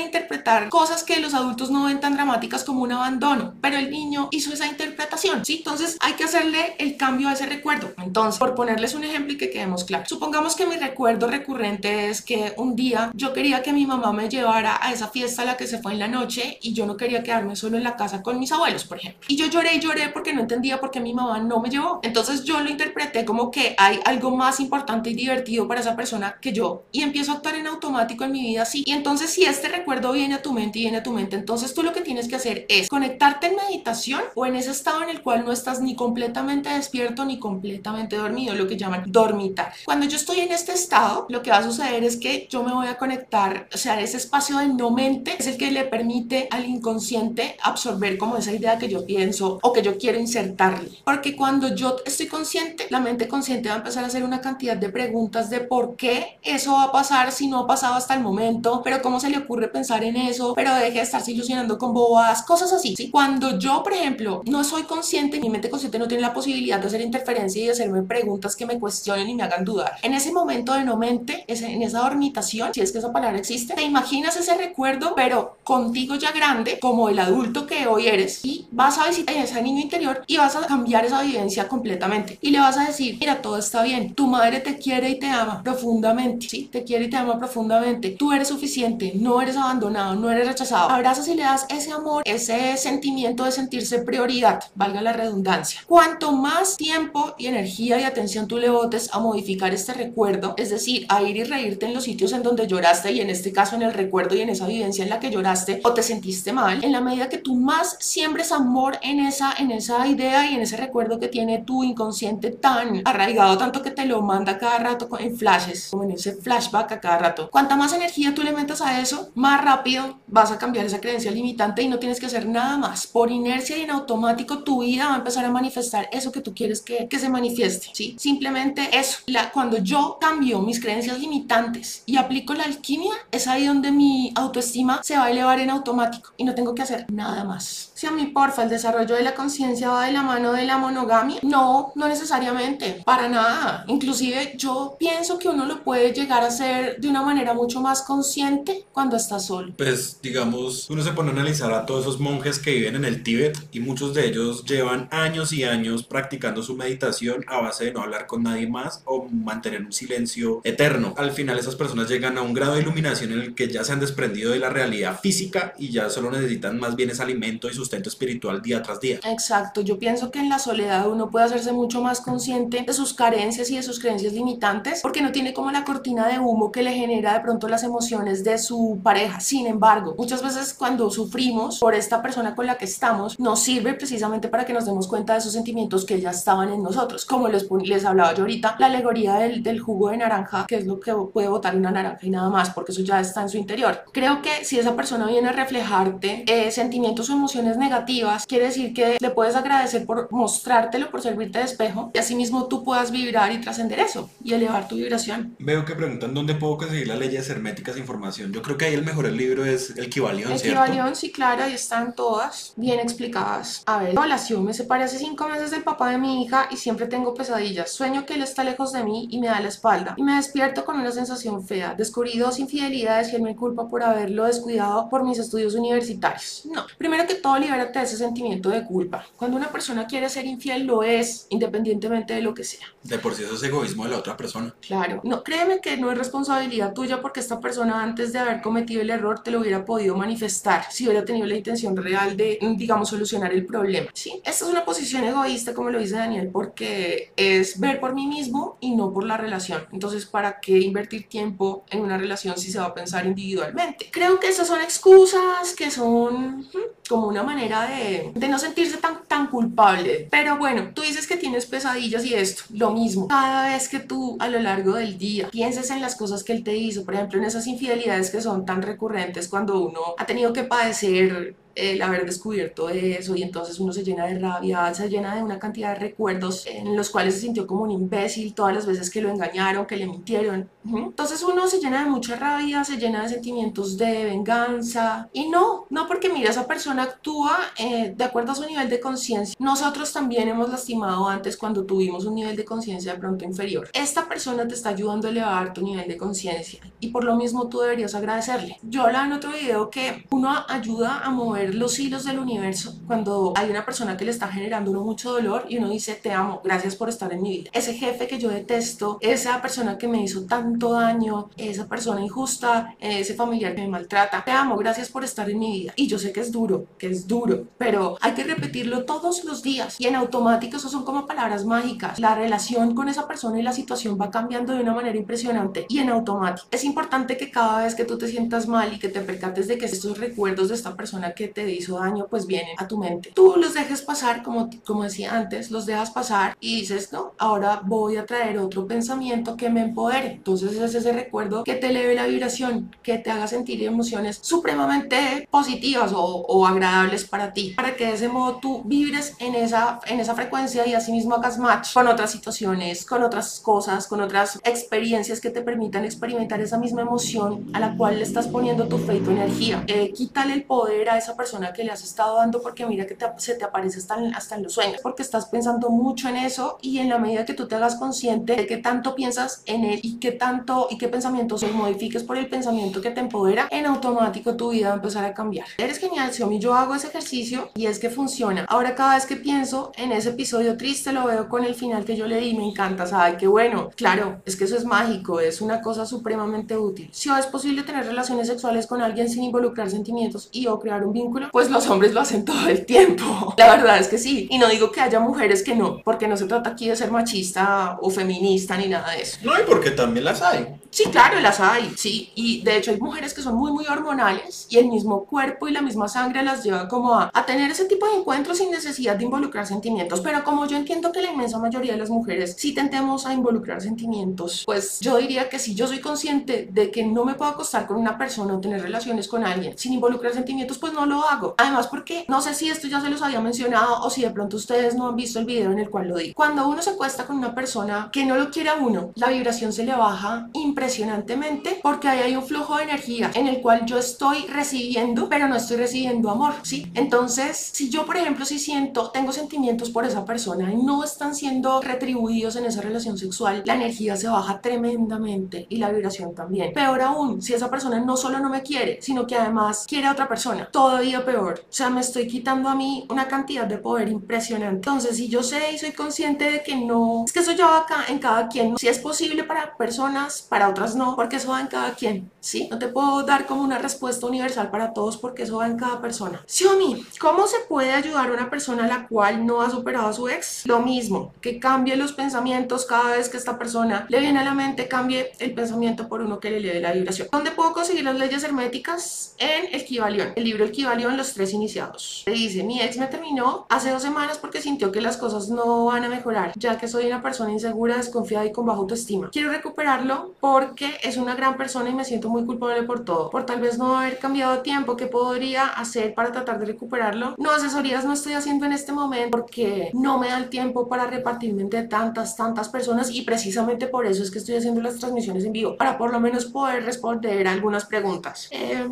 interpretar 0.00 0.68
cosas 0.68 1.02
que 1.02 1.20
los 1.20 1.30
los 1.30 1.40
adultos 1.40 1.70
no 1.70 1.84
ven 1.84 2.00
tan 2.00 2.14
dramáticas 2.14 2.64
como 2.64 2.82
un 2.82 2.90
abandono, 2.90 3.54
pero 3.60 3.76
el 3.76 3.90
niño 3.90 4.28
hizo 4.32 4.52
esa 4.52 4.66
interpretación, 4.66 5.39
¿sí? 5.44 5.58
Entonces 5.58 5.96
hay 6.00 6.14
que 6.14 6.24
hacerle 6.24 6.74
el 6.78 6.96
cambio 6.96 7.28
a 7.28 7.32
ese 7.32 7.46
recuerdo. 7.46 7.92
Entonces, 8.02 8.38
por 8.38 8.54
ponerles 8.54 8.94
un 8.94 9.04
ejemplo 9.04 9.32
y 9.32 9.36
que 9.36 9.50
quedemos 9.50 9.84
claros, 9.84 10.08
supongamos 10.08 10.56
que 10.56 10.66
mi 10.66 10.76
recuerdo 10.76 11.26
recurrente 11.26 12.08
es 12.08 12.22
que 12.22 12.54
un 12.56 12.76
día 12.76 13.10
yo 13.14 13.32
quería 13.32 13.62
que 13.62 13.72
mi 13.72 13.86
mamá 13.86 14.12
me 14.12 14.28
llevara 14.28 14.78
a 14.80 14.92
esa 14.92 15.08
fiesta 15.08 15.42
a 15.42 15.44
la 15.44 15.56
que 15.56 15.66
se 15.66 15.80
fue 15.80 15.92
en 15.92 15.98
la 15.98 16.08
noche 16.08 16.58
y 16.62 16.72
yo 16.72 16.86
no 16.86 16.96
quería 16.96 17.22
quedarme 17.22 17.56
solo 17.56 17.76
en 17.76 17.84
la 17.84 17.96
casa 17.96 18.22
con 18.22 18.38
mis 18.38 18.52
abuelos, 18.52 18.84
por 18.84 18.98
ejemplo. 18.98 19.20
Y 19.28 19.36
yo 19.36 19.46
lloré 19.46 19.74
y 19.74 19.80
lloré 19.80 20.08
porque 20.08 20.32
no 20.32 20.40
entendía 20.40 20.80
por 20.80 20.90
qué 20.90 21.00
mi 21.00 21.14
mamá 21.14 21.38
no 21.38 21.60
me 21.60 21.70
llevó. 21.70 22.00
Entonces 22.02 22.44
yo 22.44 22.60
lo 22.60 22.70
interpreté 22.70 23.24
como 23.24 23.50
que 23.50 23.74
hay 23.78 24.00
algo 24.04 24.30
más 24.30 24.60
importante 24.60 25.10
y 25.10 25.14
divertido 25.14 25.66
para 25.68 25.80
esa 25.80 25.96
persona 25.96 26.38
que 26.40 26.52
yo 26.52 26.84
y 26.92 27.02
empiezo 27.02 27.32
a 27.32 27.36
actuar 27.36 27.54
en 27.56 27.66
automático 27.66 28.24
en 28.24 28.32
mi 28.32 28.42
vida 28.42 28.62
así. 28.62 28.82
Y 28.86 28.92
entonces 28.92 29.30
si 29.30 29.44
este 29.44 29.68
recuerdo 29.68 30.12
viene 30.12 30.34
a 30.34 30.42
tu 30.42 30.52
mente 30.52 30.78
y 30.78 30.82
viene 30.82 30.98
a 30.98 31.02
tu 31.02 31.12
mente, 31.12 31.36
entonces 31.36 31.74
tú 31.74 31.82
lo 31.82 31.92
que 31.92 32.00
tienes 32.00 32.28
que 32.28 32.36
hacer 32.36 32.66
es 32.68 32.88
conectarte 32.88 33.48
en 33.48 33.56
meditación 33.56 34.22
o 34.34 34.46
en 34.46 34.56
ese 34.56 34.70
estado 34.70 35.02
en 35.02 35.10
el 35.10 35.22
cual 35.22 35.29
no 35.38 35.52
estás 35.52 35.80
ni 35.80 35.94
completamente 35.94 36.68
despierto 36.68 37.24
ni 37.24 37.38
completamente 37.38 38.16
dormido, 38.16 38.54
lo 38.54 38.66
que 38.66 38.76
llaman 38.76 39.04
dormitar. 39.06 39.72
Cuando 39.84 40.06
yo 40.06 40.16
estoy 40.16 40.40
en 40.40 40.52
este 40.52 40.72
estado, 40.72 41.26
lo 41.28 41.42
que 41.42 41.50
va 41.50 41.58
a 41.58 41.62
suceder 41.62 42.04
es 42.04 42.16
que 42.16 42.48
yo 42.50 42.62
me 42.62 42.72
voy 42.72 42.86
a 42.86 42.98
conectar, 42.98 43.68
o 43.72 43.78
sea, 43.78 44.00
ese 44.00 44.16
espacio 44.16 44.58
de 44.58 44.68
no 44.68 44.90
mente 44.90 45.36
es 45.38 45.46
el 45.46 45.56
que 45.56 45.70
le 45.70 45.84
permite 45.84 46.48
al 46.50 46.66
inconsciente 46.66 47.56
absorber 47.62 48.18
como 48.18 48.36
esa 48.36 48.52
idea 48.52 48.78
que 48.78 48.88
yo 48.88 49.06
pienso 49.06 49.58
o 49.62 49.72
que 49.72 49.82
yo 49.82 49.98
quiero 49.98 50.18
insertarle. 50.18 50.90
Porque 51.04 51.36
cuando 51.36 51.74
yo 51.74 51.96
estoy 52.04 52.26
consciente, 52.26 52.86
la 52.90 53.00
mente 53.00 53.28
consciente 53.28 53.68
va 53.68 53.76
a 53.76 53.78
empezar 53.78 54.04
a 54.04 54.08
hacer 54.08 54.24
una 54.24 54.40
cantidad 54.40 54.76
de 54.76 54.88
preguntas 54.88 55.50
de 55.50 55.60
por 55.60 55.96
qué 55.96 56.38
eso 56.42 56.72
va 56.72 56.84
a 56.84 56.92
pasar 56.92 57.32
si 57.32 57.46
no 57.46 57.60
ha 57.60 57.66
pasado 57.66 57.94
hasta 57.94 58.14
el 58.14 58.20
momento, 58.20 58.82
pero 58.82 59.02
cómo 59.02 59.20
se 59.20 59.30
le 59.30 59.38
ocurre 59.38 59.68
pensar 59.68 60.04
en 60.04 60.16
eso, 60.16 60.54
pero 60.54 60.74
deje 60.74 60.98
de 60.98 61.00
estarse 61.00 61.32
ilusionando 61.32 61.78
con 61.78 61.92
bobas, 61.92 62.42
cosas 62.42 62.72
así. 62.72 62.94
¿sí? 62.96 63.10
Cuando 63.10 63.58
yo, 63.58 63.82
por 63.82 63.92
ejemplo, 63.92 64.42
no 64.46 64.64
soy 64.64 64.82
consciente, 64.84 65.19
mi 65.22 65.50
mente 65.50 65.70
consciente 65.70 65.98
no 65.98 66.08
tiene 66.08 66.22
la 66.22 66.32
posibilidad 66.32 66.78
de 66.80 66.86
hacer 66.86 67.00
interferencia 67.00 67.62
y 67.62 67.66
de 67.66 67.72
hacerme 67.72 68.02
preguntas 68.02 68.56
que 68.56 68.66
me 68.66 68.78
cuestionen 68.78 69.28
y 69.28 69.34
me 69.34 69.42
hagan 69.42 69.64
dudar. 69.64 69.96
En 70.02 70.14
ese 70.14 70.32
momento 70.32 70.74
de 70.74 70.84
no 70.84 70.96
mente, 70.96 71.44
en 71.46 71.82
esa 71.82 72.00
dormitación, 72.00 72.72
si 72.74 72.80
es 72.80 72.92
que 72.92 72.98
esa 72.98 73.12
palabra 73.12 73.38
existe, 73.38 73.74
te 73.74 73.82
imaginas 73.82 74.36
ese 74.36 74.56
recuerdo, 74.56 75.14
pero 75.14 75.58
contigo 75.64 76.14
ya 76.14 76.32
grande, 76.32 76.78
como 76.80 77.08
el 77.08 77.18
adulto 77.18 77.66
que 77.66 77.86
hoy 77.86 78.06
eres, 78.06 78.44
y 78.44 78.66
vas 78.70 78.98
a 78.98 79.08
visitar 79.08 79.36
ese 79.36 79.62
niño 79.62 79.80
interior 79.80 80.22
y 80.26 80.36
vas 80.36 80.56
a 80.56 80.66
cambiar 80.66 81.04
esa 81.04 81.22
vivencia 81.22 81.68
completamente. 81.68 82.38
Y 82.40 82.50
le 82.50 82.60
vas 82.60 82.76
a 82.78 82.86
decir, 82.86 83.16
mira, 83.20 83.42
todo 83.42 83.58
está 83.58 83.82
bien, 83.82 84.14
tu 84.14 84.26
madre 84.26 84.60
te 84.60 84.78
quiere 84.78 85.10
y 85.10 85.18
te 85.18 85.26
ama 85.26 85.62
profundamente, 85.62 86.48
¿sí? 86.48 86.68
Te 86.70 86.84
quiere 86.84 87.06
y 87.06 87.10
te 87.10 87.16
ama 87.16 87.38
profundamente, 87.38 88.10
tú 88.10 88.32
eres 88.32 88.48
suficiente, 88.48 89.12
no 89.14 89.40
eres 89.40 89.56
abandonado, 89.56 90.14
no 90.14 90.30
eres 90.30 90.46
rechazado. 90.46 90.90
Abrazas 90.90 91.28
y 91.28 91.34
le 91.34 91.42
das 91.42 91.66
ese 91.68 91.92
amor, 91.92 92.22
ese 92.24 92.76
sentimiento 92.76 93.44
de 93.44 93.52
sentirse 93.52 94.00
prioridad, 94.00 94.62
valga 94.74 95.02
la 95.02 95.09
redundancia. 95.12 95.80
Cuanto 95.86 96.32
más 96.32 96.76
tiempo 96.76 97.34
y 97.38 97.46
energía 97.46 98.00
y 98.00 98.04
atención 98.04 98.48
tú 98.48 98.58
le 98.58 98.70
botes 98.70 99.10
a 99.12 99.18
modificar 99.18 99.72
este 99.74 99.94
recuerdo, 99.94 100.54
es 100.56 100.70
decir, 100.70 101.06
a 101.08 101.22
ir 101.22 101.36
y 101.36 101.44
reírte 101.44 101.86
en 101.86 101.94
los 101.94 102.04
sitios 102.04 102.32
en 102.32 102.42
donde 102.42 102.66
lloraste 102.66 103.12
y 103.12 103.20
en 103.20 103.30
este 103.30 103.52
caso 103.52 103.76
en 103.76 103.82
el 103.82 103.92
recuerdo 103.92 104.34
y 104.34 104.40
en 104.40 104.50
esa 104.50 104.66
vivencia 104.66 105.04
en 105.04 105.10
la 105.10 105.20
que 105.20 105.30
lloraste 105.30 105.80
o 105.84 105.92
te 105.92 106.02
sentiste 106.02 106.52
mal, 106.52 106.82
en 106.82 106.92
la 106.92 107.00
medida 107.00 107.28
que 107.28 107.38
tú 107.38 107.54
más 107.56 107.96
siembres 108.00 108.52
amor 108.52 108.98
en 109.02 109.20
esa, 109.20 109.54
en 109.58 109.70
esa 109.70 110.06
idea 110.06 110.50
y 110.50 110.54
en 110.54 110.62
ese 110.62 110.76
recuerdo 110.76 111.18
que 111.18 111.28
tiene 111.28 111.58
tu 111.58 111.84
inconsciente 111.84 112.50
tan 112.50 113.02
arraigado, 113.04 113.58
tanto 113.58 113.82
que 113.82 113.90
te 113.90 114.06
lo 114.06 114.22
manda 114.22 114.58
cada 114.58 114.78
rato 114.78 115.08
en 115.18 115.36
flashes, 115.36 115.88
como 115.90 116.04
en 116.04 116.12
ese 116.12 116.32
flashback 116.32 116.92
a 116.92 117.00
cada 117.00 117.18
rato. 117.18 117.50
Cuanta 117.50 117.76
más 117.76 117.92
energía 117.92 118.34
tú 118.34 118.42
le 118.42 118.52
metas 118.52 118.80
a 118.80 119.00
eso, 119.00 119.30
más 119.34 119.64
rápido 119.64 120.20
vas 120.26 120.50
a 120.52 120.58
cambiar 120.58 120.86
esa 120.86 121.00
creencia 121.00 121.30
limitante 121.30 121.82
y 121.82 121.88
no 121.88 121.98
tienes 121.98 122.20
que 122.20 122.26
hacer 122.26 122.46
nada 122.46 122.76
más. 122.76 123.06
Por 123.06 123.30
inercia 123.30 123.76
y 123.76 123.82
en 123.82 123.90
automático 123.90 124.62
tu 124.62 124.82
vida 124.82 124.99
va 125.06 125.14
a 125.14 125.18
empezar 125.18 125.44
a 125.44 125.50
manifestar 125.50 126.08
eso 126.12 126.32
que 126.32 126.40
tú 126.40 126.54
quieres 126.54 126.80
que, 126.80 127.08
que 127.08 127.18
se 127.18 127.28
manifieste, 127.28 127.88
¿sí? 127.92 128.16
Simplemente 128.18 128.88
eso. 128.92 129.18
La, 129.26 129.50
cuando 129.50 129.78
yo 129.78 130.18
cambio 130.20 130.60
mis 130.60 130.80
creencias 130.80 131.18
limitantes 131.18 132.02
y 132.06 132.16
aplico 132.16 132.54
la 132.54 132.64
alquimia, 132.64 133.12
es 133.30 133.46
ahí 133.46 133.66
donde 133.66 133.92
mi 133.92 134.32
autoestima 134.34 135.00
se 135.02 135.16
va 135.16 135.24
a 135.24 135.30
elevar 135.30 135.60
en 135.60 135.70
automático 135.70 136.32
y 136.36 136.44
no 136.44 136.54
tengo 136.54 136.74
que 136.74 136.82
hacer 136.82 137.06
nada 137.10 137.44
más. 137.44 137.89
Si 138.00 138.06
a 138.06 138.12
mí, 138.12 138.28
porfa, 138.28 138.62
el 138.62 138.70
desarrollo 138.70 139.14
de 139.14 139.22
la 139.22 139.34
conciencia 139.34 139.90
va 139.90 140.06
de 140.06 140.12
la 140.12 140.22
mano 140.22 140.54
de 140.54 140.64
la 140.64 140.78
monogamia, 140.78 141.38
no, 141.42 141.92
no 141.94 142.08
necesariamente, 142.08 143.02
para 143.04 143.28
nada. 143.28 143.84
Inclusive 143.88 144.54
yo 144.56 144.96
pienso 144.98 145.38
que 145.38 145.48
uno 145.48 145.66
lo 145.66 145.84
puede 145.84 146.14
llegar 146.14 146.42
a 146.42 146.46
hacer 146.46 146.96
de 146.98 147.08
una 147.10 147.20
manera 147.20 147.52
mucho 147.52 147.82
más 147.82 148.00
consciente 148.00 148.86
cuando 148.94 149.18
está 149.18 149.38
solo. 149.38 149.74
Pues 149.76 150.18
digamos, 150.22 150.88
uno 150.88 151.02
se 151.02 151.12
pone 151.12 151.28
a 151.28 151.32
analizar 151.34 151.74
a 151.74 151.84
todos 151.84 152.06
esos 152.06 152.20
monjes 152.20 152.58
que 152.58 152.72
viven 152.72 152.96
en 152.96 153.04
el 153.04 153.22
Tíbet 153.22 153.58
y 153.70 153.80
muchos 153.80 154.14
de 154.14 154.28
ellos 154.28 154.64
llevan 154.64 155.06
años 155.10 155.52
y 155.52 155.64
años 155.64 156.02
practicando 156.02 156.62
su 156.62 156.76
meditación 156.76 157.44
a 157.48 157.60
base 157.60 157.84
de 157.84 157.92
no 157.92 158.00
hablar 158.00 158.26
con 158.26 158.44
nadie 158.44 158.66
más 158.66 159.02
o 159.04 159.28
mantener 159.30 159.82
un 159.82 159.92
silencio 159.92 160.62
eterno. 160.64 161.12
Al 161.18 161.32
final 161.32 161.58
esas 161.58 161.76
personas 161.76 162.08
llegan 162.08 162.38
a 162.38 162.40
un 162.40 162.54
grado 162.54 162.76
de 162.76 162.80
iluminación 162.80 163.32
en 163.32 163.40
el 163.40 163.54
que 163.54 163.68
ya 163.68 163.84
se 163.84 163.92
han 163.92 164.00
desprendido 164.00 164.52
de 164.52 164.58
la 164.58 164.70
realidad 164.70 165.20
física 165.20 165.74
y 165.78 165.90
ya 165.90 166.08
solo 166.08 166.30
necesitan 166.30 166.80
más 166.80 166.96
bien 166.96 167.10
ese 167.10 167.22
alimento 167.22 167.68
y 167.68 167.74
espiritual 167.96 168.62
día 168.62 168.82
tras 168.82 169.00
día. 169.00 169.20
Exacto, 169.24 169.80
yo 169.80 169.98
pienso 169.98 170.30
que 170.30 170.38
en 170.38 170.48
la 170.48 170.58
soledad 170.58 171.08
uno 171.08 171.30
puede 171.30 171.46
hacerse 171.46 171.72
mucho 171.72 172.00
más 172.00 172.20
consciente 172.20 172.84
de 172.86 172.92
sus 172.92 173.14
carencias 173.14 173.70
y 173.70 173.76
de 173.76 173.82
sus 173.82 174.00
creencias 174.00 174.32
limitantes 174.32 175.00
porque 175.02 175.22
no 175.22 175.32
tiene 175.32 175.52
como 175.52 175.70
la 175.70 175.84
cortina 175.84 176.28
de 176.28 176.38
humo 176.38 176.72
que 176.72 176.82
le 176.82 176.92
genera 176.92 177.34
de 177.34 177.40
pronto 177.40 177.68
las 177.68 177.82
emociones 177.82 178.44
de 178.44 178.58
su 178.58 179.00
pareja. 179.02 179.40
Sin 179.40 179.66
embargo, 179.66 180.14
muchas 180.16 180.42
veces 180.42 180.74
cuando 180.74 181.10
sufrimos 181.10 181.78
por 181.78 181.94
esta 181.94 182.22
persona 182.22 182.54
con 182.54 182.66
la 182.66 182.76
que 182.76 182.84
estamos, 182.84 183.38
nos 183.38 183.60
sirve 183.60 183.94
precisamente 183.94 184.48
para 184.48 184.64
que 184.64 184.72
nos 184.72 184.86
demos 184.86 185.06
cuenta 185.08 185.34
de 185.34 185.40
esos 185.40 185.52
sentimientos 185.52 186.04
que 186.04 186.20
ya 186.20 186.30
estaban 186.30 186.72
en 186.72 186.82
nosotros. 186.82 187.24
Como 187.24 187.48
les, 187.48 187.68
les 187.84 188.04
hablaba 188.04 188.34
yo 188.34 188.42
ahorita, 188.42 188.76
la 188.78 188.86
alegoría 188.86 189.34
del, 189.34 189.62
del 189.62 189.80
jugo 189.80 190.10
de 190.10 190.18
naranja, 190.18 190.66
que 190.66 190.76
es 190.76 190.86
lo 190.86 191.00
que 191.00 191.12
puede 191.32 191.48
botar 191.48 191.76
una 191.76 191.90
naranja 191.90 192.18
y 192.22 192.30
nada 192.30 192.48
más, 192.50 192.70
porque 192.70 192.92
eso 192.92 193.02
ya 193.02 193.20
está 193.20 193.42
en 193.42 193.48
su 193.48 193.58
interior. 193.58 194.04
Creo 194.12 194.42
que 194.42 194.64
si 194.64 194.78
esa 194.78 194.96
persona 194.96 195.26
viene 195.26 195.48
a 195.48 195.52
reflejarte 195.52 196.44
eh, 196.46 196.70
sentimientos 196.70 197.30
o 197.30 197.32
emociones 197.32 197.76
negativas, 197.80 198.46
quiere 198.46 198.66
decir 198.66 198.94
que 198.94 199.16
le 199.20 199.30
puedes 199.30 199.56
agradecer 199.56 200.06
por 200.06 200.28
mostrártelo, 200.30 201.10
por 201.10 201.22
servirte 201.22 201.58
de 201.58 201.64
espejo, 201.64 202.10
y 202.14 202.18
asimismo 202.18 202.66
tú 202.66 202.84
puedas 202.84 203.10
vibrar 203.10 203.50
y 203.52 203.60
trascender 203.60 204.00
eso 204.00 204.30
y 204.44 204.52
elevar 204.52 204.86
tu 204.88 204.96
vibración. 204.96 205.56
Veo 205.58 205.84
que 205.84 205.94
preguntan 205.94 206.34
dónde 206.34 206.54
puedo 206.54 206.76
conseguir 206.76 207.08
las 207.08 207.18
leyes 207.18 207.48
herméticas 207.48 207.94
de 207.94 208.00
información. 208.00 208.52
Yo 208.52 208.62
creo 208.62 208.76
que 208.76 208.84
ahí 208.84 208.94
el 208.94 209.04
mejor 209.04 209.30
libro 209.30 209.64
es 209.64 209.90
el 209.96 210.08
Kibalión, 210.08 210.58
¿cierto? 210.58 210.84
El 210.84 211.16
sí, 211.16 211.32
claro, 211.32 211.64
ahí 211.64 211.74
están 211.74 212.14
todas 212.14 212.72
bien 212.76 213.00
explicadas. 213.00 213.82
A 213.86 213.98
ver, 213.98 214.18
hola, 214.18 214.38
me 214.62 214.74
separé 214.74 215.04
hace 215.04 215.18
cinco 215.18 215.48
meses 215.48 215.70
del 215.70 215.82
papá 215.82 216.10
de 216.10 216.18
mi 216.18 216.42
hija 216.42 216.68
y 216.70 216.76
siempre 216.76 217.06
tengo 217.06 217.34
pesadillas. 217.34 217.92
Sueño 217.92 218.26
que 218.26 218.34
él 218.34 218.42
está 218.42 218.64
lejos 218.64 218.92
de 218.92 219.04
mí 219.04 219.28
y 219.30 219.40
me 219.40 219.46
da 219.46 219.60
la 219.60 219.68
espalda. 219.68 220.14
Y 220.16 220.22
me 220.22 220.34
despierto 220.36 220.84
con 220.84 220.98
una 220.98 221.12
sensación 221.12 221.64
fea. 221.64 221.94
Descubrí 221.94 222.38
dos 222.38 222.58
infidelidades 222.58 223.32
y 223.32 223.36
él 223.36 223.42
me 223.42 223.56
culpa 223.56 223.88
por 223.88 224.02
haberlo 224.02 224.44
descuidado 224.44 225.08
por 225.08 225.24
mis 225.24 225.38
estudios 225.38 225.74
universitarios. 225.74 226.62
No, 226.64 226.84
primero 226.98 227.26
que 227.26 227.34
todo, 227.34 227.58
libérate 227.70 227.98
de 227.98 228.04
ese 228.04 228.16
sentimiento 228.16 228.68
de 228.68 228.84
culpa. 228.84 229.24
Cuando 229.36 229.56
una 229.56 229.70
persona 229.70 230.06
quiere 230.06 230.28
ser 230.28 230.46
infiel, 230.46 230.84
lo 230.84 231.02
es, 231.02 231.46
independientemente 231.50 232.34
de 232.34 232.42
lo 232.42 232.54
que 232.54 232.64
sea. 232.64 232.86
De 233.02 233.18
por 233.18 233.34
sí 233.34 233.44
eso 233.44 233.54
es 233.54 233.62
egoísmo 233.62 234.04
de 234.04 234.10
la 234.10 234.18
otra 234.18 234.36
persona. 234.36 234.74
Claro, 234.80 235.20
no, 235.24 235.42
créeme 235.42 235.80
que 235.80 235.96
no 235.96 236.10
es 236.10 236.18
responsabilidad 236.18 236.92
tuya 236.92 237.20
porque 237.20 237.40
esta 237.40 237.60
persona 237.60 238.02
antes 238.02 238.32
de 238.32 238.38
haber 238.38 238.60
cometido 238.60 239.00
el 239.02 239.10
error 239.10 239.42
te 239.42 239.50
lo 239.50 239.60
hubiera 239.60 239.84
podido 239.84 240.16
manifestar 240.16 240.84
si 240.90 241.06
hubiera 241.06 241.24
tenido 241.24 241.46
la 241.46 241.56
intención 241.56 241.96
real 241.96 242.36
de, 242.36 242.58
digamos, 242.76 243.08
solucionar 243.08 243.52
el 243.52 243.64
problema. 243.64 244.10
¿sí? 244.14 244.40
Esta 244.44 244.64
es 244.64 244.70
una 244.70 244.84
posición 244.84 245.24
egoísta, 245.24 245.74
como 245.74 245.90
lo 245.90 245.98
dice 245.98 246.16
Daniel, 246.16 246.50
porque 246.52 247.32
es 247.36 247.78
ver 247.78 248.00
por 248.00 248.14
mí 248.14 248.26
mismo 248.26 248.76
y 248.80 248.94
no 248.94 249.12
por 249.12 249.24
la 249.24 249.36
relación. 249.36 249.86
Entonces, 249.92 250.26
¿para 250.26 250.60
qué 250.60 250.78
invertir 250.78 251.28
tiempo 251.28 251.84
en 251.90 252.00
una 252.00 252.18
relación 252.18 252.58
si 252.58 252.70
se 252.70 252.78
va 252.78 252.86
a 252.86 252.94
pensar 252.94 253.26
individualmente? 253.26 254.08
Creo 254.10 254.40
que 254.40 254.48
esas 254.48 254.66
son 254.66 254.80
excusas 254.80 255.74
que 255.76 255.90
son 255.90 256.66
como 257.10 257.26
una 257.26 257.42
manera 257.42 257.88
de, 257.88 258.30
de 258.32 258.48
no 258.48 258.56
sentirse 258.56 258.98
tan, 258.98 259.24
tan 259.26 259.48
culpable. 259.48 260.28
Pero 260.30 260.58
bueno, 260.58 260.90
tú 260.94 261.02
dices 261.02 261.26
que 261.26 261.36
tienes 261.36 261.66
pesadillas 261.66 262.24
y 262.24 262.34
esto, 262.34 262.62
lo 262.72 262.92
mismo. 262.92 263.26
Cada 263.26 263.68
vez 263.68 263.88
que 263.88 263.98
tú 263.98 264.36
a 264.38 264.46
lo 264.46 264.60
largo 264.60 264.94
del 264.94 265.18
día 265.18 265.48
pienses 265.50 265.90
en 265.90 266.00
las 266.00 266.14
cosas 266.14 266.44
que 266.44 266.52
él 266.52 266.62
te 266.62 266.76
hizo, 266.76 267.04
por 267.04 267.14
ejemplo, 267.14 267.40
en 267.40 267.46
esas 267.46 267.66
infidelidades 267.66 268.30
que 268.30 268.40
son 268.40 268.64
tan 268.64 268.80
recurrentes 268.82 269.48
cuando 269.48 269.80
uno 269.80 270.00
ha 270.18 270.24
tenido 270.24 270.52
que 270.52 270.62
padecer 270.62 271.56
el 271.74 272.00
haber 272.02 272.24
descubierto 272.24 272.88
eso 272.88 273.34
y 273.36 273.42
entonces 273.42 273.78
uno 273.80 273.92
se 273.92 274.04
llena 274.04 274.26
de 274.26 274.38
rabia, 274.38 274.92
se 274.94 275.08
llena 275.08 275.36
de 275.36 275.42
una 275.42 275.58
cantidad 275.58 275.94
de 275.94 276.00
recuerdos 276.00 276.66
en 276.66 276.96
los 276.96 277.10
cuales 277.10 277.34
se 277.34 277.40
sintió 277.40 277.66
como 277.66 277.82
un 277.82 277.90
imbécil 277.90 278.54
todas 278.54 278.74
las 278.74 278.86
veces 278.86 279.10
que 279.10 279.20
lo 279.20 279.30
engañaron, 279.30 279.86
que 279.86 279.96
le 279.96 280.06
mintieron. 280.06 280.68
Entonces 280.84 281.42
uno 281.42 281.66
se 281.66 281.78
llena 281.78 282.04
de 282.04 282.10
mucha 282.10 282.36
rabia, 282.36 282.84
se 282.84 282.96
llena 282.96 283.22
de 283.22 283.28
sentimientos 283.28 283.96
de 283.96 284.24
venganza 284.24 285.28
y 285.32 285.48
no, 285.48 285.86
no 285.90 286.06
porque 286.06 286.30
mira, 286.30 286.50
esa 286.50 286.66
persona 286.66 287.04
actúa 287.04 287.56
eh, 287.78 288.12
de 288.16 288.24
acuerdo 288.24 288.52
a 288.52 288.54
su 288.54 288.66
nivel 288.66 288.88
de 288.88 289.00
conciencia. 289.00 289.56
Nosotros 289.58 290.12
también 290.12 290.48
hemos 290.48 290.70
lastimado 290.70 291.28
antes 291.28 291.56
cuando 291.56 291.84
tuvimos 291.84 292.24
un 292.24 292.34
nivel 292.34 292.56
de 292.56 292.64
conciencia 292.64 293.12
de 293.12 293.18
pronto 293.18 293.44
inferior. 293.44 293.88
Esta 293.92 294.28
persona 294.28 294.66
te 294.66 294.74
está 294.74 294.90
ayudando 294.90 295.28
a 295.28 295.30
elevar 295.30 295.72
tu 295.72 295.82
nivel 295.82 296.08
de 296.08 296.16
conciencia 296.16 296.80
y 296.98 297.08
por 297.08 297.24
lo 297.24 297.36
mismo 297.36 297.68
tú 297.68 297.80
deberías 297.80 298.14
agradecerle. 298.14 298.78
Yo 298.82 299.02
hablaba 299.02 299.26
en 299.26 299.32
otro 299.32 299.50
video 299.52 299.90
que 299.90 300.26
uno 300.30 300.50
ayuda 300.68 301.20
a 301.20 301.30
mover 301.30 301.59
los 301.68 301.98
hilos 301.98 302.24
del 302.24 302.38
universo 302.38 302.98
cuando 303.06 303.52
hay 303.56 303.70
una 303.70 303.84
persona 303.84 304.16
que 304.16 304.24
le 304.24 304.30
está 304.30 304.48
generando 304.48 304.90
uno 304.90 305.02
mucho 305.02 305.32
dolor 305.32 305.66
y 305.68 305.78
uno 305.78 305.90
dice 305.90 306.14
te 306.14 306.32
amo, 306.32 306.60
gracias 306.64 306.96
por 306.96 307.08
estar 307.08 307.32
en 307.32 307.42
mi 307.42 307.58
vida. 307.58 307.70
Ese 307.72 307.94
jefe 307.94 308.26
que 308.26 308.38
yo 308.38 308.48
detesto, 308.48 309.18
esa 309.20 309.60
persona 309.62 309.98
que 309.98 310.08
me 310.08 310.22
hizo 310.22 310.46
tanto 310.46 310.92
daño, 310.92 311.50
esa 311.56 311.86
persona 311.86 312.22
injusta, 312.22 312.94
ese 313.00 313.34
familiar 313.34 313.74
que 313.74 313.82
me 313.82 313.88
maltrata, 313.88 314.42
te 314.44 314.50
amo, 314.50 314.76
gracias 314.76 315.08
por 315.08 315.24
estar 315.24 315.48
en 315.50 315.58
mi 315.58 315.72
vida. 315.72 315.92
Y 315.96 316.06
yo 316.06 316.18
sé 316.18 316.32
que 316.32 316.40
es 316.40 316.52
duro, 316.52 316.86
que 316.98 317.08
es 317.08 317.26
duro, 317.26 317.66
pero 317.78 318.16
hay 318.20 318.32
que 318.32 318.44
repetirlo 318.44 319.04
todos 319.04 319.44
los 319.44 319.62
días 319.62 319.96
y 319.98 320.06
en 320.06 320.16
automático 320.16 320.76
eso 320.76 320.88
son 320.88 321.04
como 321.04 321.26
palabras 321.26 321.64
mágicas. 321.64 322.18
La 322.18 322.34
relación 322.34 322.94
con 322.94 323.08
esa 323.08 323.26
persona 323.26 323.58
y 323.58 323.62
la 323.62 323.72
situación 323.72 324.18
va 324.20 324.30
cambiando 324.30 324.74
de 324.74 324.80
una 324.80 324.94
manera 324.94 325.16
impresionante 325.16 325.86
y 325.88 325.98
en 325.98 326.10
automático. 326.10 326.68
Es 326.70 326.84
importante 326.84 327.36
que 327.36 327.50
cada 327.50 327.84
vez 327.84 327.94
que 327.94 328.04
tú 328.04 328.18
te 328.18 328.28
sientas 328.28 328.66
mal 328.66 328.92
y 328.92 328.98
que 328.98 329.08
te 329.08 329.20
percates 329.20 329.68
de 329.68 329.78
que 329.78 329.86
estos 329.86 330.18
recuerdos 330.18 330.68
de 330.68 330.74
esta 330.74 330.96
persona 330.96 331.32
que 331.32 331.48
te 331.50 331.70
hizo 331.70 331.98
daño 331.98 332.26
pues 332.30 332.46
vienen 332.46 332.76
a 332.78 332.88
tu 332.88 332.98
mente, 332.98 333.32
tú 333.34 333.54
los 333.56 333.74
dejes 333.74 334.02
pasar 334.02 334.42
como, 334.42 334.70
como 334.84 335.04
decía 335.04 335.36
antes, 335.36 335.70
los 335.70 335.86
dejas 335.86 336.10
pasar 336.10 336.56
y 336.60 336.80
dices, 336.80 337.12
no, 337.12 337.32
ahora 337.38 337.82
voy 337.84 338.16
a 338.16 338.26
traer 338.26 338.58
otro 338.58 338.86
pensamiento 338.86 339.56
que 339.56 339.70
me 339.70 339.82
empodere. 339.82 340.32
Entonces 340.32 340.76
es 340.76 340.94
ese 340.94 341.12
recuerdo 341.12 341.64
que 341.64 341.74
te 341.74 341.88
eleve 341.88 342.14
la 342.14 342.26
vibración, 342.26 342.94
que 343.02 343.18
te 343.18 343.30
haga 343.30 343.46
sentir 343.46 343.82
emociones 343.82 344.38
supremamente 344.42 345.48
positivas 345.50 346.12
o, 346.12 346.20
o 346.22 346.66
agradables 346.66 347.24
para 347.24 347.52
ti, 347.52 347.74
para 347.76 347.96
que 347.96 348.06
de 348.06 348.14
ese 348.14 348.28
modo 348.28 348.58
tú 348.60 348.82
vibres 348.84 349.34
en 349.38 349.54
esa, 349.54 350.00
en 350.06 350.20
esa 350.20 350.34
frecuencia 350.34 350.86
y 350.86 350.94
asimismo 350.94 351.34
hagas 351.34 351.58
match 351.58 351.92
con 351.92 352.06
otras 352.06 352.30
situaciones, 352.30 353.04
con 353.04 353.22
otras 353.22 353.60
cosas, 353.60 354.06
con 354.06 354.20
otras 354.20 354.58
experiencias 354.64 355.40
que 355.40 355.50
te 355.50 355.62
permitan 355.62 356.04
experimentar 356.04 356.60
esa 356.60 356.78
misma 356.78 357.02
emoción 357.02 357.70
a 357.72 357.80
la 357.80 357.96
cual 357.96 358.16
le 358.16 358.22
estás 358.22 358.48
poniendo 358.48 358.86
tu 358.86 358.98
fe 358.98 359.16
y 359.16 359.20
tu 359.20 359.30
energía. 359.30 359.84
Eh, 359.86 360.12
quítale 360.12 360.54
el 360.54 360.64
poder 360.64 361.10
a 361.10 361.18
esa 361.18 361.36
persona 361.40 361.72
que 361.72 361.84
le 361.84 361.90
has 361.90 362.04
estado 362.04 362.36
dando 362.36 362.60
porque 362.60 362.84
mira 362.84 363.06
que 363.06 363.16
se 363.38 363.54
te 363.54 363.64
aparece 363.64 363.98
hasta 363.98 364.14
en, 364.18 364.34
hasta 364.34 364.56
en 364.56 364.62
los 364.64 364.74
sueños, 364.74 365.00
porque 365.02 365.22
estás 365.22 365.46
pensando 365.46 365.88
mucho 365.88 366.28
en 366.28 366.36
eso 366.36 366.78
y 366.82 366.98
en 366.98 367.08
la 367.08 367.18
medida 367.18 367.46
que 367.46 367.54
tú 367.54 367.66
te 367.66 367.76
hagas 367.76 367.96
consciente 367.96 368.56
de 368.56 368.66
qué 368.66 368.76
tanto 368.76 369.14
piensas 369.14 369.62
en 369.64 369.84
él 369.84 370.00
y 370.02 370.18
qué 370.18 370.32
tanto 370.32 370.88
y 370.90 370.98
qué 370.98 371.08
pensamientos 371.08 371.64
modifiques 371.72 372.22
por 372.24 372.36
el 372.36 372.48
pensamiento 372.48 373.00
que 373.00 373.10
te 373.10 373.20
empodera, 373.20 373.68
en 373.70 373.86
automático 373.86 374.54
tu 374.54 374.70
vida 374.70 374.88
va 374.88 374.94
a 374.94 374.96
empezar 374.96 375.24
a 375.24 375.32
cambiar. 375.32 375.66
Eres 375.78 375.98
genial, 375.98 376.32
Xiaomi, 376.32 376.58
yo 376.58 376.74
hago 376.74 376.94
ese 376.94 377.06
ejercicio 377.06 377.70
y 377.74 377.86
es 377.86 377.98
que 377.98 378.10
funciona. 378.10 378.66
Ahora 378.68 378.94
cada 378.94 379.14
vez 379.14 379.24
que 379.24 379.36
pienso 379.36 379.92
en 379.96 380.12
ese 380.12 380.30
episodio 380.30 380.76
triste 380.76 381.12
lo 381.12 381.26
veo 381.26 381.48
con 381.48 381.64
el 381.64 381.74
final 381.74 382.04
que 382.04 382.16
yo 382.16 382.26
le 382.26 382.38
di, 382.38 382.54
me 382.54 382.68
encanta, 382.68 383.06
¿sabes? 383.06 383.36
Qué 383.38 383.46
bueno. 383.46 383.90
Claro, 383.96 384.42
es 384.44 384.56
que 384.56 384.64
eso 384.64 384.76
es 384.76 384.84
mágico, 384.84 385.40
es 385.40 385.62
una 385.62 385.80
cosa 385.80 386.04
supremamente 386.04 386.76
útil. 386.76 387.08
Si 387.12 387.30
es 387.30 387.46
posible 387.46 387.82
tener 387.82 388.04
relaciones 388.04 388.48
sexuales 388.48 388.86
con 388.86 389.00
alguien 389.00 389.30
sin 389.30 389.44
involucrar 389.44 389.88
sentimientos 389.88 390.48
y 390.52 390.66
o 390.66 390.78
crear 390.78 391.06
un 391.06 391.12
vínculo, 391.12 391.29
pues 391.52 391.70
los 391.70 391.88
hombres 391.88 392.12
lo 392.12 392.20
hacen 392.20 392.44
todo 392.44 392.68
el 392.68 392.84
tiempo. 392.86 393.54
La 393.58 393.76
verdad 393.76 393.98
es 393.98 394.08
que 394.08 394.18
sí. 394.18 394.46
Y 394.50 394.58
no 394.58 394.68
digo 394.68 394.90
que 394.90 395.00
haya 395.00 395.20
mujeres 395.20 395.62
que 395.62 395.74
no, 395.74 396.02
porque 396.04 396.28
no 396.28 396.36
se 396.36 396.46
trata 396.46 396.70
aquí 396.70 396.88
de 396.88 396.96
ser 396.96 397.10
machista 397.10 397.98
o 398.00 398.10
feminista 398.10 398.76
ni 398.76 398.88
nada 398.88 399.12
de 399.12 399.22
eso. 399.22 399.38
No, 399.42 399.52
y 399.58 399.62
porque 399.66 399.90
también 399.90 400.24
las 400.24 400.42
hay. 400.42 400.66
Sí, 400.90 401.04
claro, 401.04 401.40
las 401.40 401.60
hay, 401.60 401.92
sí. 401.96 402.32
Y 402.34 402.62
de 402.62 402.76
hecho 402.76 402.90
hay 402.90 402.98
mujeres 402.98 403.32
que 403.32 403.42
son 403.42 403.54
muy, 403.54 403.70
muy 403.70 403.86
hormonales 403.86 404.66
y 404.68 404.78
el 404.78 404.88
mismo 404.88 405.24
cuerpo 405.24 405.68
y 405.68 405.72
la 405.72 405.82
misma 405.82 406.08
sangre 406.08 406.42
las 406.42 406.64
lleva 406.64 406.88
como 406.88 407.14
a, 407.14 407.30
a, 407.32 407.46
tener 407.46 407.70
ese 407.70 407.84
tipo 407.84 408.06
de 408.06 408.16
encuentros 408.16 408.58
sin 408.58 408.70
necesidad 408.70 409.16
de 409.16 409.24
involucrar 409.24 409.66
sentimientos. 409.66 410.20
Pero 410.20 410.42
como 410.42 410.66
yo 410.66 410.76
entiendo 410.76 411.12
que 411.12 411.22
la 411.22 411.30
inmensa 411.30 411.58
mayoría 411.58 411.92
de 411.92 411.98
las 411.98 412.10
mujeres 412.10 412.56
sí 412.58 412.74
tentemos 412.74 413.24
a 413.26 413.32
involucrar 413.32 413.80
sentimientos, 413.80 414.64
pues 414.66 414.98
yo 415.00 415.16
diría 415.18 415.48
que 415.48 415.58
si 415.58 415.74
yo 415.74 415.86
soy 415.86 416.00
consciente 416.00 416.68
de 416.70 416.90
que 416.90 417.04
no 417.04 417.24
me 417.24 417.34
puedo 417.34 417.52
acostar 417.52 417.86
con 417.86 417.96
una 417.96 418.18
persona 418.18 418.54
o 418.54 418.60
tener 418.60 418.82
relaciones 418.82 419.28
con 419.28 419.44
alguien 419.44 419.76
sin 419.78 419.92
involucrar 419.92 420.32
sentimientos, 420.32 420.78
pues 420.78 420.92
no 420.92 421.06
lo 421.06 421.19
hago. 421.24 421.54
Además, 421.58 421.88
porque 421.88 422.24
no 422.28 422.40
sé 422.40 422.54
si 422.54 422.68
esto 422.68 422.88
ya 422.88 423.00
se 423.00 423.10
los 423.10 423.22
había 423.22 423.40
mencionado 423.40 424.02
o 424.02 424.10
si 424.10 424.22
de 424.22 424.30
pronto 424.30 424.56
ustedes 424.56 424.94
no 424.94 425.08
han 425.08 425.16
visto 425.16 425.38
el 425.38 425.44
video 425.44 425.70
en 425.70 425.78
el 425.78 425.90
cual 425.90 426.08
lo 426.08 426.16
digo. 426.16 426.34
Cuando 426.34 426.68
uno 426.68 426.82
se 426.82 426.90
acuesta 426.90 427.26
con 427.26 427.36
una 427.36 427.54
persona 427.54 428.08
que 428.12 428.24
no 428.24 428.36
lo 428.36 428.50
quiere 428.50 428.70
a 428.70 428.76
uno, 428.76 429.12
la 429.14 429.28
vibración 429.28 429.72
se 429.72 429.84
le 429.84 429.94
baja 429.94 430.48
impresionantemente 430.52 431.80
porque 431.82 432.08
ahí 432.08 432.20
hay 432.20 432.36
un 432.36 432.44
flujo 432.44 432.76
de 432.76 432.84
energía 432.84 433.30
en 433.34 433.46
el 433.46 433.60
cual 433.60 433.86
yo 433.86 433.98
estoy 433.98 434.46
recibiendo, 434.46 435.28
pero 435.28 435.48
no 435.48 435.56
estoy 435.56 435.76
recibiendo 435.76 436.30
amor, 436.30 436.54
¿sí? 436.62 436.90
Entonces, 436.94 437.56
si 437.72 437.90
yo, 437.90 438.06
por 438.06 438.16
ejemplo, 438.16 438.44
si 438.44 438.58
siento, 438.58 439.10
tengo 439.10 439.32
sentimientos 439.32 439.90
por 439.90 440.04
esa 440.04 440.24
persona 440.24 440.72
y 440.72 440.76
no 440.76 441.04
están 441.04 441.34
siendo 441.34 441.80
retribuidos 441.80 442.56
en 442.56 442.66
esa 442.66 442.80
relación 442.80 443.18
sexual, 443.18 443.62
la 443.64 443.74
energía 443.74 444.16
se 444.16 444.28
baja 444.28 444.60
tremendamente 444.60 445.66
y 445.68 445.76
la 445.76 445.90
vibración 445.90 446.34
también. 446.34 446.72
Peor 446.72 447.00
aún, 447.02 447.42
si 447.42 447.54
esa 447.54 447.70
persona 447.70 448.00
no 448.00 448.16
solo 448.16 448.38
no 448.38 448.48
me 448.48 448.62
quiere, 448.62 448.98
sino 449.02 449.26
que 449.26 449.36
además 449.36 449.84
quiere 449.88 450.06
a 450.06 450.12
otra 450.12 450.28
persona, 450.28 450.68
todavía 450.70 451.09
peor. 451.18 451.62
O 451.68 451.72
sea, 451.72 451.90
me 451.90 452.00
estoy 452.00 452.26
quitando 452.26 452.68
a 452.68 452.74
mí 452.74 453.06
una 453.08 453.28
cantidad 453.28 453.66
de 453.66 453.78
poder 453.78 454.08
impresionante. 454.08 454.76
Entonces, 454.76 455.16
si 455.16 455.28
yo 455.28 455.42
sé 455.42 455.72
y 455.72 455.78
soy 455.78 455.92
consciente 455.92 456.50
de 456.50 456.62
que 456.62 456.76
no, 456.76 457.24
es 457.26 457.32
que 457.32 457.40
eso 457.40 457.52
ya 457.52 457.66
va 457.66 457.78
acá 457.78 458.04
en 458.08 458.18
cada 458.18 458.48
quien. 458.48 458.76
Si 458.78 458.88
es 458.88 458.98
posible 458.98 459.44
para 459.44 459.76
personas, 459.76 460.42
para 460.42 460.68
otras 460.68 460.94
no, 460.94 461.16
porque 461.16 461.36
eso 461.36 461.50
va 461.50 461.60
en 461.60 461.66
cada 461.66 461.94
quien, 461.94 462.30
¿sí? 462.40 462.68
No 462.70 462.78
te 462.78 462.88
puedo 462.88 463.22
dar 463.22 463.46
como 463.46 463.62
una 463.62 463.78
respuesta 463.78 464.26
universal 464.26 464.70
para 464.70 464.92
todos 464.92 465.16
porque 465.16 465.42
eso 465.42 465.58
va 465.58 465.66
en 465.66 465.76
cada 465.76 466.00
persona. 466.00 466.42
Xiaomi, 466.46 467.04
¿cómo 467.18 467.46
se 467.46 467.60
puede 467.68 467.92
ayudar 467.92 468.28
a 468.28 468.32
una 468.32 468.50
persona 468.50 468.84
a 468.84 468.88
la 468.88 469.06
cual 469.08 469.46
no 469.46 469.62
ha 469.62 469.70
superado 469.70 470.08
a 470.08 470.12
su 470.12 470.28
ex? 470.28 470.66
Lo 470.66 470.80
mismo, 470.80 471.32
que 471.40 471.58
cambie 471.58 471.96
los 471.96 472.12
pensamientos 472.12 472.86
cada 472.86 473.16
vez 473.16 473.28
que 473.28 473.36
esta 473.36 473.58
persona 473.58 474.06
le 474.08 474.20
viene 474.20 474.38
a 474.38 474.44
la 474.44 474.54
mente, 474.54 474.88
cambie 474.88 475.32
el 475.38 475.54
pensamiento 475.54 476.08
por 476.08 476.20
uno 476.20 476.40
que 476.40 476.50
le 476.50 476.58
eleve 476.58 476.80
la 476.80 476.92
vibración. 476.92 477.28
¿Dónde 477.30 477.50
puedo 477.50 477.72
conseguir 477.72 478.04
las 478.04 478.18
leyes 478.18 478.42
herméticas? 478.44 479.34
En 479.38 479.72
el 479.72 479.84
Kibalión, 479.84 480.32
el 480.36 480.44
libro 480.44 480.64
El 480.64 480.72
Kibalión, 480.72 480.99
los 481.08 481.32
tres 481.34 481.52
iniciados. 481.52 482.22
Le 482.26 482.32
dice, 482.32 482.62
mi 482.62 482.80
ex 482.80 482.96
me 482.98 483.06
terminó 483.06 483.66
hace 483.68 483.90
dos 483.90 484.02
semanas 484.02 484.38
porque 484.38 484.60
sintió 484.60 484.92
que 484.92 485.00
las 485.00 485.16
cosas 485.16 485.48
no 485.48 485.86
van 485.86 486.04
a 486.04 486.08
mejorar, 486.08 486.52
ya 486.56 486.78
que 486.78 486.88
soy 486.88 487.06
una 487.06 487.22
persona 487.22 487.52
insegura, 487.52 487.96
desconfiada 487.96 488.46
y 488.46 488.52
con 488.52 488.66
baja 488.66 488.78
autoestima. 488.78 489.30
Quiero 489.30 489.50
recuperarlo 489.50 490.34
porque 490.40 490.98
es 491.02 491.16
una 491.16 491.34
gran 491.34 491.56
persona 491.56 491.90
y 491.90 491.94
me 491.94 492.04
siento 492.04 492.28
muy 492.28 492.44
culpable 492.44 492.82
por 492.82 493.04
todo, 493.04 493.30
por 493.30 493.46
tal 493.46 493.60
vez 493.60 493.78
no 493.78 493.98
haber 493.98 494.18
cambiado 494.18 494.52
a 494.52 494.62
tiempo. 494.62 494.96
¿Qué 494.96 495.06
podría 495.06 495.66
hacer 495.66 496.14
para 496.14 496.32
tratar 496.32 496.58
de 496.58 496.66
recuperarlo? 496.66 497.34
No, 497.38 497.50
asesorías 497.50 498.04
no 498.04 498.12
estoy 498.12 498.34
haciendo 498.34 498.66
en 498.66 498.72
este 498.72 498.92
momento 498.92 499.30
porque 499.30 499.90
no 499.94 500.18
me 500.18 500.28
da 500.28 500.38
el 500.38 500.48
tiempo 500.48 500.88
para 500.88 501.06
repartirme 501.06 501.62
entre 501.62 501.84
tantas, 501.84 502.36
tantas 502.36 502.68
personas 502.68 503.10
y 503.10 503.22
precisamente 503.22 503.86
por 503.86 504.06
eso 504.06 504.22
es 504.22 504.30
que 504.30 504.38
estoy 504.38 504.56
haciendo 504.56 504.80
las 504.80 504.98
transmisiones 504.98 505.44
en 505.44 505.52
vivo, 505.52 505.76
para 505.76 505.96
por 505.98 506.12
lo 506.12 506.20
menos 506.20 506.46
poder 506.46 506.84
responder 506.84 507.46
algunas 507.48 507.84
preguntas. 507.86 508.48
Eh, 508.50 508.86